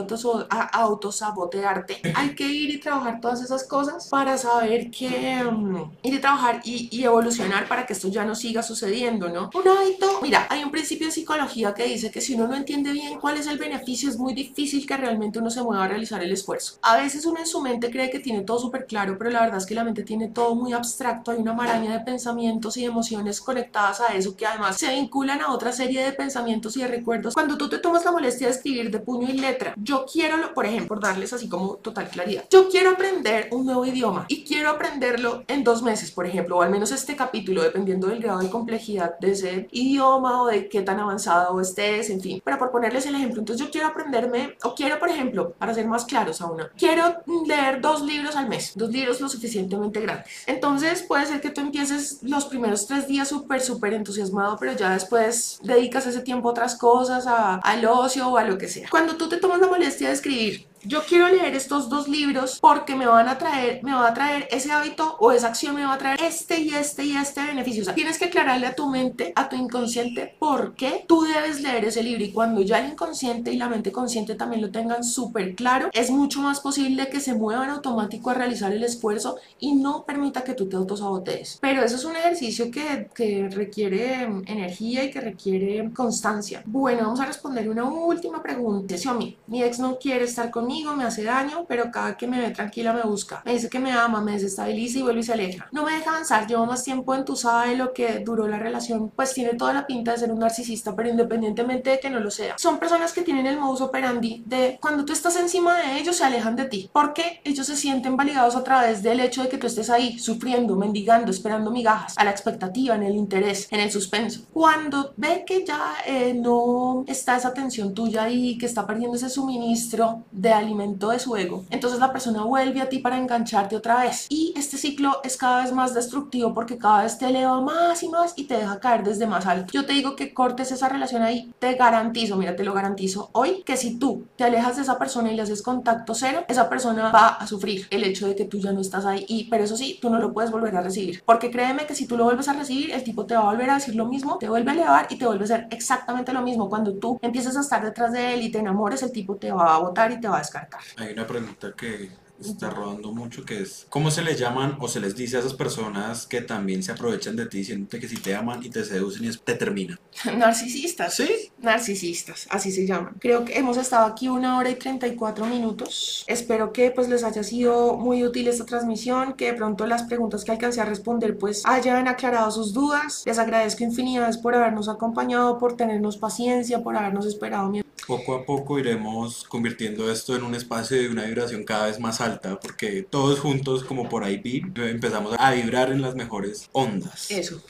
a 0.49 0.63
a 0.73 0.81
autosabotearte. 0.83 2.01
Hay 2.15 2.35
que 2.35 2.47
ir 2.47 2.69
y 2.71 2.79
trabajar 2.79 3.19
todas 3.21 3.41
esas 3.41 3.63
cosas 3.65 4.07
para 4.09 4.37
saber 4.37 4.89
que 4.91 5.43
mm, 5.43 5.77
ir 6.03 6.13
y 6.13 6.19
trabajar 6.19 6.61
y, 6.63 6.89
y 6.91 7.03
evolucionar 7.03 7.67
para 7.67 7.85
que 7.85 7.93
esto 7.93 8.07
ya 8.09 8.25
no 8.25 8.35
siga 8.35 8.63
sucediendo, 8.63 9.29
¿no? 9.29 9.49
Un 9.53 9.67
hábito, 9.67 10.19
mira, 10.21 10.47
hay 10.49 10.63
un 10.63 10.71
principio 10.71 11.07
de 11.07 11.13
psicología 11.13 11.73
que 11.73 11.85
dice 11.85 12.11
que 12.11 12.21
si 12.21 12.35
uno 12.35 12.47
no 12.47 12.55
entiende 12.55 12.91
bien 12.91 13.19
cuál 13.19 13.37
es 13.37 13.47
el 13.47 13.57
beneficio, 13.57 14.09
es 14.09 14.17
muy 14.17 14.33
difícil 14.33 14.85
que 14.85 14.97
realmente 14.97 15.39
uno 15.39 15.49
se 15.49 15.61
mueva 15.63 15.82
a 15.85 15.87
realizar 15.89 16.23
el 16.23 16.31
esfuerzo. 16.31 16.77
A 16.81 16.97
veces 16.97 17.25
uno 17.25 17.39
en 17.39 17.47
su 17.47 17.61
mente 17.61 17.91
cree 17.91 18.09
que 18.09 18.19
tiene 18.19 18.41
todo 18.41 18.59
súper 18.59 18.85
claro, 18.85 19.17
pero 19.17 19.29
la 19.29 19.41
verdad 19.41 19.57
es 19.57 19.65
que 19.65 19.75
la 19.75 19.83
mente 19.83 20.03
tiene 20.03 20.29
todo 20.29 20.55
muy 20.55 20.73
abstracto, 20.73 21.31
hay 21.31 21.39
una 21.39 21.53
maraña 21.53 21.93
de 21.93 21.99
pensamientos 21.99 22.77
y 22.77 22.85
emociones 22.85 23.41
conectadas 23.41 24.01
a 24.01 24.13
eso 24.13 24.35
que 24.35 24.45
además 24.45 24.77
se 24.77 24.93
vinculan 24.93 25.41
a 25.41 25.51
otra 25.51 25.71
serie 25.71 26.03
de 26.03 26.11
pensamientos 26.11 26.77
y 26.77 26.81
de 26.81 26.87
recuerdos. 26.87 27.33
Cuando 27.33 27.57
tú 27.57 27.69
te 27.69 27.79
tomas 27.79 28.05
la 28.05 28.11
molestia 28.11 28.47
de 28.47 28.53
escribir 28.53 28.91
de 28.91 28.99
puño 28.99 29.29
y 29.29 29.33
letra, 29.33 29.73
yo 29.77 30.05
quiero, 30.11 30.53
por 30.53 30.65
ejemplo, 30.65 30.99
darles 30.99 31.33
así 31.33 31.49
como 31.49 31.75
total 31.75 32.09
claridad, 32.09 32.45
yo 32.49 32.69
quiero 32.69 32.91
aprender 32.91 33.49
un 33.51 33.65
nuevo 33.65 33.85
idioma 33.85 34.25
y 34.27 34.43
quiero 34.43 34.69
aprenderlo 34.69 35.43
en 35.47 35.63
dos 35.63 35.81
meses, 35.81 36.11
por 36.11 36.25
ejemplo, 36.25 36.57
o 36.57 36.61
al 36.61 36.69
menos 36.69 36.91
este 36.91 37.15
capítulo, 37.15 37.63
dependiendo 37.63 38.07
del 38.07 38.21
grado 38.21 38.39
de 38.39 38.49
complejidad 38.49 39.17
de 39.19 39.31
ese 39.31 39.67
idioma 39.71 40.41
o 40.41 40.47
de 40.47 40.69
qué 40.69 40.81
tan 40.81 40.99
avanzado 40.99 41.59
estés, 41.61 42.09
en 42.09 42.21
fin. 42.21 42.41
Pero 42.43 42.57
por 42.57 42.71
ponerles 42.71 43.05
el 43.05 43.15
ejemplo, 43.15 43.39
entonces 43.39 43.65
yo 43.65 43.71
quiero 43.71 43.87
aprenderme, 43.87 44.55
o 44.63 44.75
quiero, 44.75 44.99
por 44.99 45.09
ejemplo, 45.09 45.53
para 45.53 45.72
ser 45.73 45.87
más 45.87 46.05
claros 46.05 46.41
aún, 46.41 46.61
quiero 46.77 47.15
leer 47.47 47.81
dos 47.81 48.01
libros 48.01 48.35
al 48.35 48.47
mes, 48.49 48.73
dos 48.75 48.89
libros 48.91 49.19
lo 49.21 49.29
suficientemente 49.29 49.99
grandes. 50.01 50.27
Entonces 50.47 51.03
puede 51.03 51.25
ser 51.25 51.41
que 51.41 51.49
tú 51.49 51.61
empieces 51.61 52.19
los 52.21 52.45
primeros 52.45 52.87
tres 52.87 53.07
días 53.07 53.27
súper, 53.27 53.61
súper 53.61 53.93
entusiasmado, 53.93 54.57
pero 54.59 54.73
ya 54.73 54.91
después 54.91 55.59
dedicas 55.63 56.05
ese 56.05 56.21
tiempo 56.21 56.47
a 56.49 56.51
otras 56.51 56.75
cosas, 56.75 57.27
a- 57.27 57.55
al 57.55 57.85
ocio 57.85 58.27
o 58.29 58.37
a 58.37 58.43
lo 58.43 58.57
que 58.57 58.67
sea. 58.67 58.87
Cuando 58.89 59.15
tú 59.15 59.29
te 59.29 59.37
tomas 59.37 59.59
la 59.59 59.67
molestia 59.67 60.07
de 60.09 60.13
escribir, 60.13 60.67
yo 60.85 61.03
quiero 61.07 61.27
leer 61.29 61.55
estos 61.55 61.89
dos 61.89 62.07
libros 62.07 62.59
porque 62.59 62.95
me 62.95 63.05
van 63.05 63.27
a 63.27 63.37
traer, 63.37 63.83
me 63.83 63.93
va 63.93 64.07
a 64.07 64.13
traer 64.13 64.47
ese 64.51 64.71
hábito 64.71 65.15
o 65.19 65.31
esa 65.31 65.47
acción 65.47 65.75
me 65.75 65.85
va 65.85 65.93
a 65.93 65.97
traer 65.97 66.21
este 66.21 66.59
y 66.59 66.69
este 66.69 67.05
y 67.05 67.15
este 67.15 67.43
beneficio. 67.43 67.81
O 67.81 67.85
sea, 67.85 67.95
tienes 67.95 68.17
que 68.17 68.25
aclararle 68.25 68.67
a 68.67 68.75
tu 68.75 68.87
mente, 68.87 69.33
a 69.35 69.49
tu 69.49 69.55
inconsciente, 69.55 70.35
por 70.39 70.75
qué 70.75 71.05
tú 71.07 71.23
debes 71.23 71.61
leer 71.61 71.85
ese 71.85 72.03
libro. 72.03 72.23
Y 72.23 72.31
cuando 72.31 72.61
ya 72.61 72.79
el 72.79 72.91
inconsciente 72.91 73.51
y 73.51 73.57
la 73.57 73.69
mente 73.69 73.91
consciente 73.91 74.35
también 74.35 74.61
lo 74.61 74.71
tengan 74.71 75.03
súper 75.03 75.55
claro, 75.55 75.89
es 75.93 76.11
mucho 76.11 76.41
más 76.41 76.59
posible 76.59 77.07
que 77.07 77.19
se 77.19 77.33
muevan 77.33 77.69
automático 77.69 78.29
a 78.29 78.33
realizar 78.33 78.71
el 78.73 78.83
esfuerzo 78.83 79.37
y 79.59 79.73
no 79.75 80.03
permita 80.03 80.43
que 80.43 80.53
tú 80.53 80.67
te 80.67 80.75
autosabotees. 80.75 81.59
Pero 81.61 81.83
eso 81.83 81.95
es 81.95 82.05
un 82.05 82.15
ejercicio 82.15 82.69
que, 82.71 83.09
que 83.13 83.47
requiere 83.49 84.27
mm, 84.27 84.43
energía 84.47 85.03
y 85.03 85.11
que 85.11 85.21
requiere 85.21 85.91
constancia. 85.93 86.61
Bueno, 86.65 87.03
vamos 87.03 87.19
a 87.19 87.25
responder 87.25 87.69
una 87.69 87.85
última 87.85 88.41
pregunta. 88.41 88.97
Xiaomi, 88.97 89.37
mi 89.47 89.63
ex 89.63 89.79
no 89.79 89.97
quiere 89.97 90.25
estar 90.25 90.51
conmigo, 90.51 90.72
me 90.95 91.03
hace 91.03 91.23
daño, 91.23 91.65
pero 91.67 91.91
cada 91.91 92.17
que 92.17 92.27
me 92.27 92.39
ve 92.39 92.51
tranquila 92.51 92.93
me 92.93 93.03
busca. 93.03 93.41
Me 93.45 93.53
dice 93.53 93.69
que 93.69 93.79
me 93.79 93.91
ama, 93.91 94.21
me 94.21 94.33
desestabiliza 94.33 94.99
y 94.99 95.01
vuelve 95.03 95.21
y 95.21 95.23
se 95.23 95.33
aleja. 95.33 95.67
No 95.71 95.83
me 95.83 95.93
deja 95.93 96.11
avanzar, 96.11 96.47
llevo 96.47 96.65
más 96.65 96.83
tiempo 96.83 97.13
entusada 97.13 97.65
de 97.65 97.75
lo 97.75 97.93
que 97.93 98.19
duró 98.19 98.47
la 98.47 98.59
relación, 98.59 99.09
pues 99.09 99.33
tiene 99.33 99.53
toda 99.53 99.73
la 99.73 99.87
pinta 99.87 100.11
de 100.11 100.17
ser 100.17 100.31
un 100.31 100.39
narcisista, 100.39 100.95
pero 100.95 101.09
independientemente 101.09 101.91
de 101.91 101.99
que 101.99 102.09
no 102.09 102.19
lo 102.19 102.31
sea. 102.31 102.55
Son 102.57 102.79
personas 102.79 103.13
que 103.13 103.21
tienen 103.21 103.45
el 103.45 103.59
modus 103.59 103.81
operandi 103.81 104.43
de 104.45 104.77
cuando 104.81 105.05
tú 105.05 105.13
estás 105.13 105.35
encima 105.35 105.77
de 105.77 105.99
ellos 105.99 106.17
se 106.17 106.23
alejan 106.23 106.55
de 106.55 106.65
ti, 106.65 106.89
porque 106.91 107.41
ellos 107.43 107.67
se 107.67 107.75
sienten 107.75 108.17
validados 108.17 108.55
a 108.55 108.63
través 108.63 109.03
del 109.03 109.19
hecho 109.19 109.43
de 109.43 109.49
que 109.49 109.57
tú 109.57 109.67
estés 109.67 109.89
ahí 109.89 110.19
sufriendo, 110.19 110.75
mendigando, 110.75 111.31
esperando 111.31 111.71
migajas, 111.71 112.17
a 112.17 112.23
la 112.23 112.31
expectativa, 112.31 112.95
en 112.95 113.03
el 113.03 113.15
interés, 113.15 113.67
en 113.71 113.79
el 113.79 113.91
suspenso. 113.91 114.41
Cuando 114.51 115.13
ve 115.17 115.43
que 115.45 115.65
ya 115.65 115.95
eh, 116.05 116.33
no 116.33 117.03
está 117.07 117.37
esa 117.37 117.49
atención 117.49 117.93
tuya 117.93 118.29
y 118.29 118.57
que 118.57 118.65
está 118.65 118.85
perdiendo 118.85 119.17
ese 119.17 119.29
suministro 119.29 120.23
de 120.31 120.53
alimento 120.63 121.09
de 121.09 121.19
su 121.19 121.35
ego, 121.35 121.63
entonces 121.69 121.99
la 121.99 122.11
persona 122.11 122.43
vuelve 122.43 122.81
a 122.81 122.89
ti 122.89 122.99
para 122.99 123.17
engancharte 123.17 123.75
otra 123.75 124.01
vez. 124.01 124.27
Y 124.29 124.53
este 124.55 124.77
ciclo 124.77 125.19
es 125.23 125.37
cada 125.37 125.63
vez 125.63 125.71
más 125.71 125.93
destructivo 125.93 126.53
porque 126.53 126.77
cada 126.77 127.03
vez 127.03 127.17
te 127.17 127.27
eleva 127.27 127.61
más 127.61 128.03
y 128.03 128.09
más 128.09 128.33
y 128.35 128.45
te 128.45 128.57
deja 128.57 128.79
caer 128.79 129.03
desde 129.03 129.27
más 129.27 129.45
alto. 129.45 129.71
Yo 129.71 129.85
te 129.85 129.93
digo 129.93 130.15
que 130.15 130.33
cortes 130.33 130.71
esa 130.71 130.89
relación 130.89 131.21
ahí, 131.21 131.51
te 131.59 131.73
garantizo, 131.75 132.37
mira, 132.37 132.55
te 132.55 132.63
lo 132.63 132.73
garantizo 132.73 133.29
hoy, 133.33 133.63
que 133.65 133.77
si 133.77 133.97
tú 133.97 134.25
te 134.35 134.43
alejas 134.43 134.75
de 134.75 134.83
esa 134.83 134.97
persona 134.97 135.31
y 135.31 135.35
le 135.35 135.41
haces 135.41 135.61
contacto 135.61 136.13
cero, 136.15 136.43
esa 136.47 136.69
persona 136.69 137.11
va 137.11 137.29
a 137.29 137.47
sufrir 137.47 137.87
el 137.89 138.03
hecho 138.03 138.27
de 138.27 138.35
que 138.35 138.45
tú 138.45 138.59
ya 138.59 138.71
no 138.71 138.81
estás 138.81 139.05
ahí. 139.05 139.25
Y, 139.27 139.49
pero 139.49 139.63
eso 139.63 139.77
sí, 139.77 139.99
tú 140.01 140.09
no 140.09 140.19
lo 140.19 140.33
puedes 140.33 140.51
volver 140.51 140.75
a 140.75 140.81
recibir. 140.81 141.23
Porque 141.25 141.51
créeme 141.51 141.85
que 141.85 141.95
si 141.95 142.07
tú 142.07 142.17
lo 142.17 142.25
vuelves 142.25 142.47
a 142.47 142.53
recibir, 142.53 142.91
el 142.91 143.03
tipo 143.03 143.25
te 143.25 143.35
va 143.35 143.41
a 143.41 143.45
volver 143.45 143.69
a 143.69 143.75
decir 143.75 143.95
lo 143.95 144.05
mismo, 144.05 144.37
te 144.37 144.49
vuelve 144.49 144.71
a 144.71 144.73
elevar 144.73 145.07
y 145.09 145.17
te 145.17 145.25
vuelve 145.25 145.43
a 145.43 145.45
hacer 145.45 145.67
exactamente 145.71 146.33
lo 146.33 146.41
mismo. 146.41 146.69
Cuando 146.69 146.93
tú 146.93 147.19
empiezas 147.21 147.57
a 147.57 147.61
estar 147.61 147.83
detrás 147.83 148.11
de 148.11 148.33
él 148.33 148.41
y 148.41 148.51
te 148.51 148.59
enamores, 148.59 149.03
el 149.03 149.11
tipo 149.11 149.35
te 149.35 149.51
va 149.51 149.75
a 149.75 149.79
botar 149.79 150.11
y 150.11 150.19
te 150.19 150.27
va 150.27 150.37
a 150.37 150.41
descartar. 150.53 150.81
Hay 150.97 151.13
una 151.13 151.25
pregunta 151.25 151.73
que 151.75 152.11
está 152.39 152.69
rodando 152.69 153.13
mucho 153.13 153.45
que 153.45 153.61
es 153.61 153.85
¿cómo 153.89 154.11
se 154.11 154.21
les 154.21 154.39
llaman 154.39 154.75
o 154.79 154.87
se 154.87 154.99
les 154.99 155.15
dice 155.15 155.37
a 155.37 155.39
esas 155.39 155.53
personas 155.53 156.25
que 156.25 156.41
también 156.41 156.83
se 156.83 156.91
aprovechan 156.91 157.35
de 157.35 157.45
ti 157.45 157.59
diciéndote 157.59 157.99
que 157.99 158.07
si 158.07 158.17
te 158.17 158.35
aman 158.35 158.63
y 158.63 158.69
te 158.69 158.83
seducen 158.83 159.25
y 159.25 159.31
te 159.31 159.53
terminan? 159.55 159.99
Narcisistas. 160.37 161.15
Sí. 161.15 161.51
Narcisistas, 161.59 162.47
así 162.49 162.71
se 162.71 162.85
llaman. 162.85 163.15
Creo 163.19 163.45
que 163.45 163.57
hemos 163.57 163.77
estado 163.77 164.05
aquí 164.05 164.27
una 164.27 164.57
hora 164.57 164.69
y 164.69 164.75
34 164.75 165.45
minutos. 165.45 166.25
Espero 166.27 166.73
que 166.73 166.91
pues 166.91 167.07
les 167.07 167.23
haya 167.23 167.43
sido 167.43 167.97
muy 167.97 168.23
útil 168.23 168.47
esta 168.47 168.65
transmisión, 168.65 169.33
que 169.33 169.45
de 169.45 169.53
pronto 169.53 169.85
las 169.85 170.03
preguntas 170.03 170.43
que 170.43 170.51
alcancé 170.51 170.81
a 170.81 170.85
responder 170.85 171.37
pues 171.37 171.61
hayan 171.65 172.07
aclarado 172.07 172.51
sus 172.51 172.73
dudas. 172.73 173.23
Les 173.25 173.39
agradezco 173.39 173.83
infinidades 173.83 174.37
por 174.37 174.55
habernos 174.55 174.89
acompañado, 174.89 175.57
por 175.57 175.77
tenernos 175.77 176.17
paciencia, 176.17 176.83
por 176.83 176.97
habernos 176.97 177.25
esperado. 177.25 177.71
Poco 178.07 178.35
a 178.35 178.45
poco 178.45 178.79
iremos 178.79 179.43
convirtiendo 179.45 180.11
esto 180.11 180.35
en 180.35 180.43
un 180.43 180.55
espacio 180.55 180.97
de 180.97 181.09
una 181.09 181.23
vibración 181.23 181.63
cada 181.63 181.87
vez 181.87 181.99
más 181.99 182.21
alta, 182.21 182.59
porque 182.59 183.05
todos 183.09 183.39
juntos, 183.39 183.83
como 183.83 184.09
por 184.09 184.23
ahí 184.23 184.37
vi, 184.37 184.61
empezamos 184.75 185.35
a 185.37 185.51
vibrar 185.51 185.91
en 185.91 186.01
las 186.01 186.15
mejores 186.15 186.69
ondas. 186.71 187.31
Eso. 187.31 187.61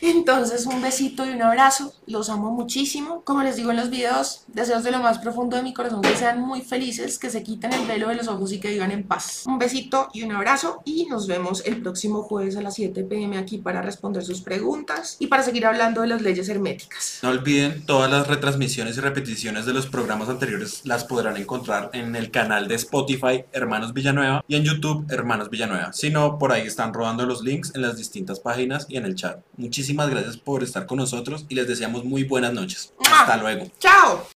Entonces, 0.00 0.66
un 0.66 0.82
besito 0.82 1.24
y 1.26 1.30
un 1.30 1.42
abrazo. 1.42 1.94
Los 2.06 2.28
amo 2.28 2.50
muchísimo. 2.50 3.22
Como 3.22 3.42
les 3.42 3.56
digo 3.56 3.70
en 3.70 3.76
los 3.76 3.90
videos, 3.90 4.44
deseos 4.48 4.82
de 4.84 4.90
lo 4.90 5.00
más 5.00 5.18
profundo 5.18 5.56
de 5.56 5.62
mi 5.62 5.72
corazón 5.72 6.02
que 6.02 6.16
sean 6.16 6.40
muy 6.40 6.62
felices, 6.62 7.18
que 7.18 7.30
se 7.30 7.42
quiten 7.42 7.72
el 7.72 7.86
velo 7.86 8.08
de 8.08 8.16
los 8.16 8.28
ojos 8.28 8.52
y 8.52 8.60
que 8.60 8.70
vivan 8.70 8.90
en 8.90 9.04
paz. 9.04 9.44
Un 9.46 9.58
besito 9.58 10.08
y 10.12 10.22
un 10.22 10.32
abrazo 10.32 10.82
y 10.84 11.06
nos 11.06 11.26
vemos 11.26 11.62
el 11.64 11.80
próximo 11.80 12.22
jueves 12.22 12.56
a 12.56 12.62
las 12.62 12.74
7 12.74 13.04
pm 13.04 13.38
aquí 13.38 13.58
para 13.58 13.82
responder 13.82 14.24
sus 14.24 14.40
preguntas 14.40 15.16
y 15.18 15.28
para 15.28 15.42
seguir 15.42 15.66
hablando 15.66 16.02
de 16.02 16.08
las 16.08 16.22
leyes 16.22 16.48
herméticas. 16.48 17.20
No 17.22 17.30
olviden, 17.30 17.84
todas 17.86 18.10
las 18.10 18.26
retransmisiones 18.26 18.96
y 18.96 19.00
repeticiones 19.44 19.66
de 19.66 19.74
los 19.74 19.86
programas 19.86 20.28
anteriores 20.28 20.80
las 20.84 21.04
podrán 21.04 21.36
encontrar 21.36 21.90
en 21.92 22.16
el 22.16 22.30
canal 22.30 22.66
de 22.66 22.76
Spotify 22.76 23.44
Hermanos 23.52 23.92
Villanueva 23.92 24.42
y 24.48 24.56
en 24.56 24.64
YouTube 24.64 25.04
Hermanos 25.10 25.50
Villanueva. 25.50 25.92
Si 25.92 26.08
no, 26.08 26.38
por 26.38 26.52
ahí 26.52 26.66
están 26.66 26.94
rodando 26.94 27.26
los 27.26 27.42
links 27.42 27.74
en 27.74 27.82
las 27.82 27.96
distintas 27.96 28.40
páginas 28.40 28.86
y 28.88 28.96
en 28.96 29.04
el 29.04 29.14
chat. 29.14 29.40
Muchísimas 29.56 30.08
gracias 30.08 30.38
por 30.38 30.62
estar 30.62 30.86
con 30.86 30.98
nosotros 30.98 31.44
y 31.48 31.56
les 31.56 31.68
deseamos 31.68 32.04
muy 32.04 32.24
buenas 32.24 32.54
noches. 32.54 32.94
Hasta 33.10 33.36
luego. 33.36 33.70
Chao. 33.78 34.26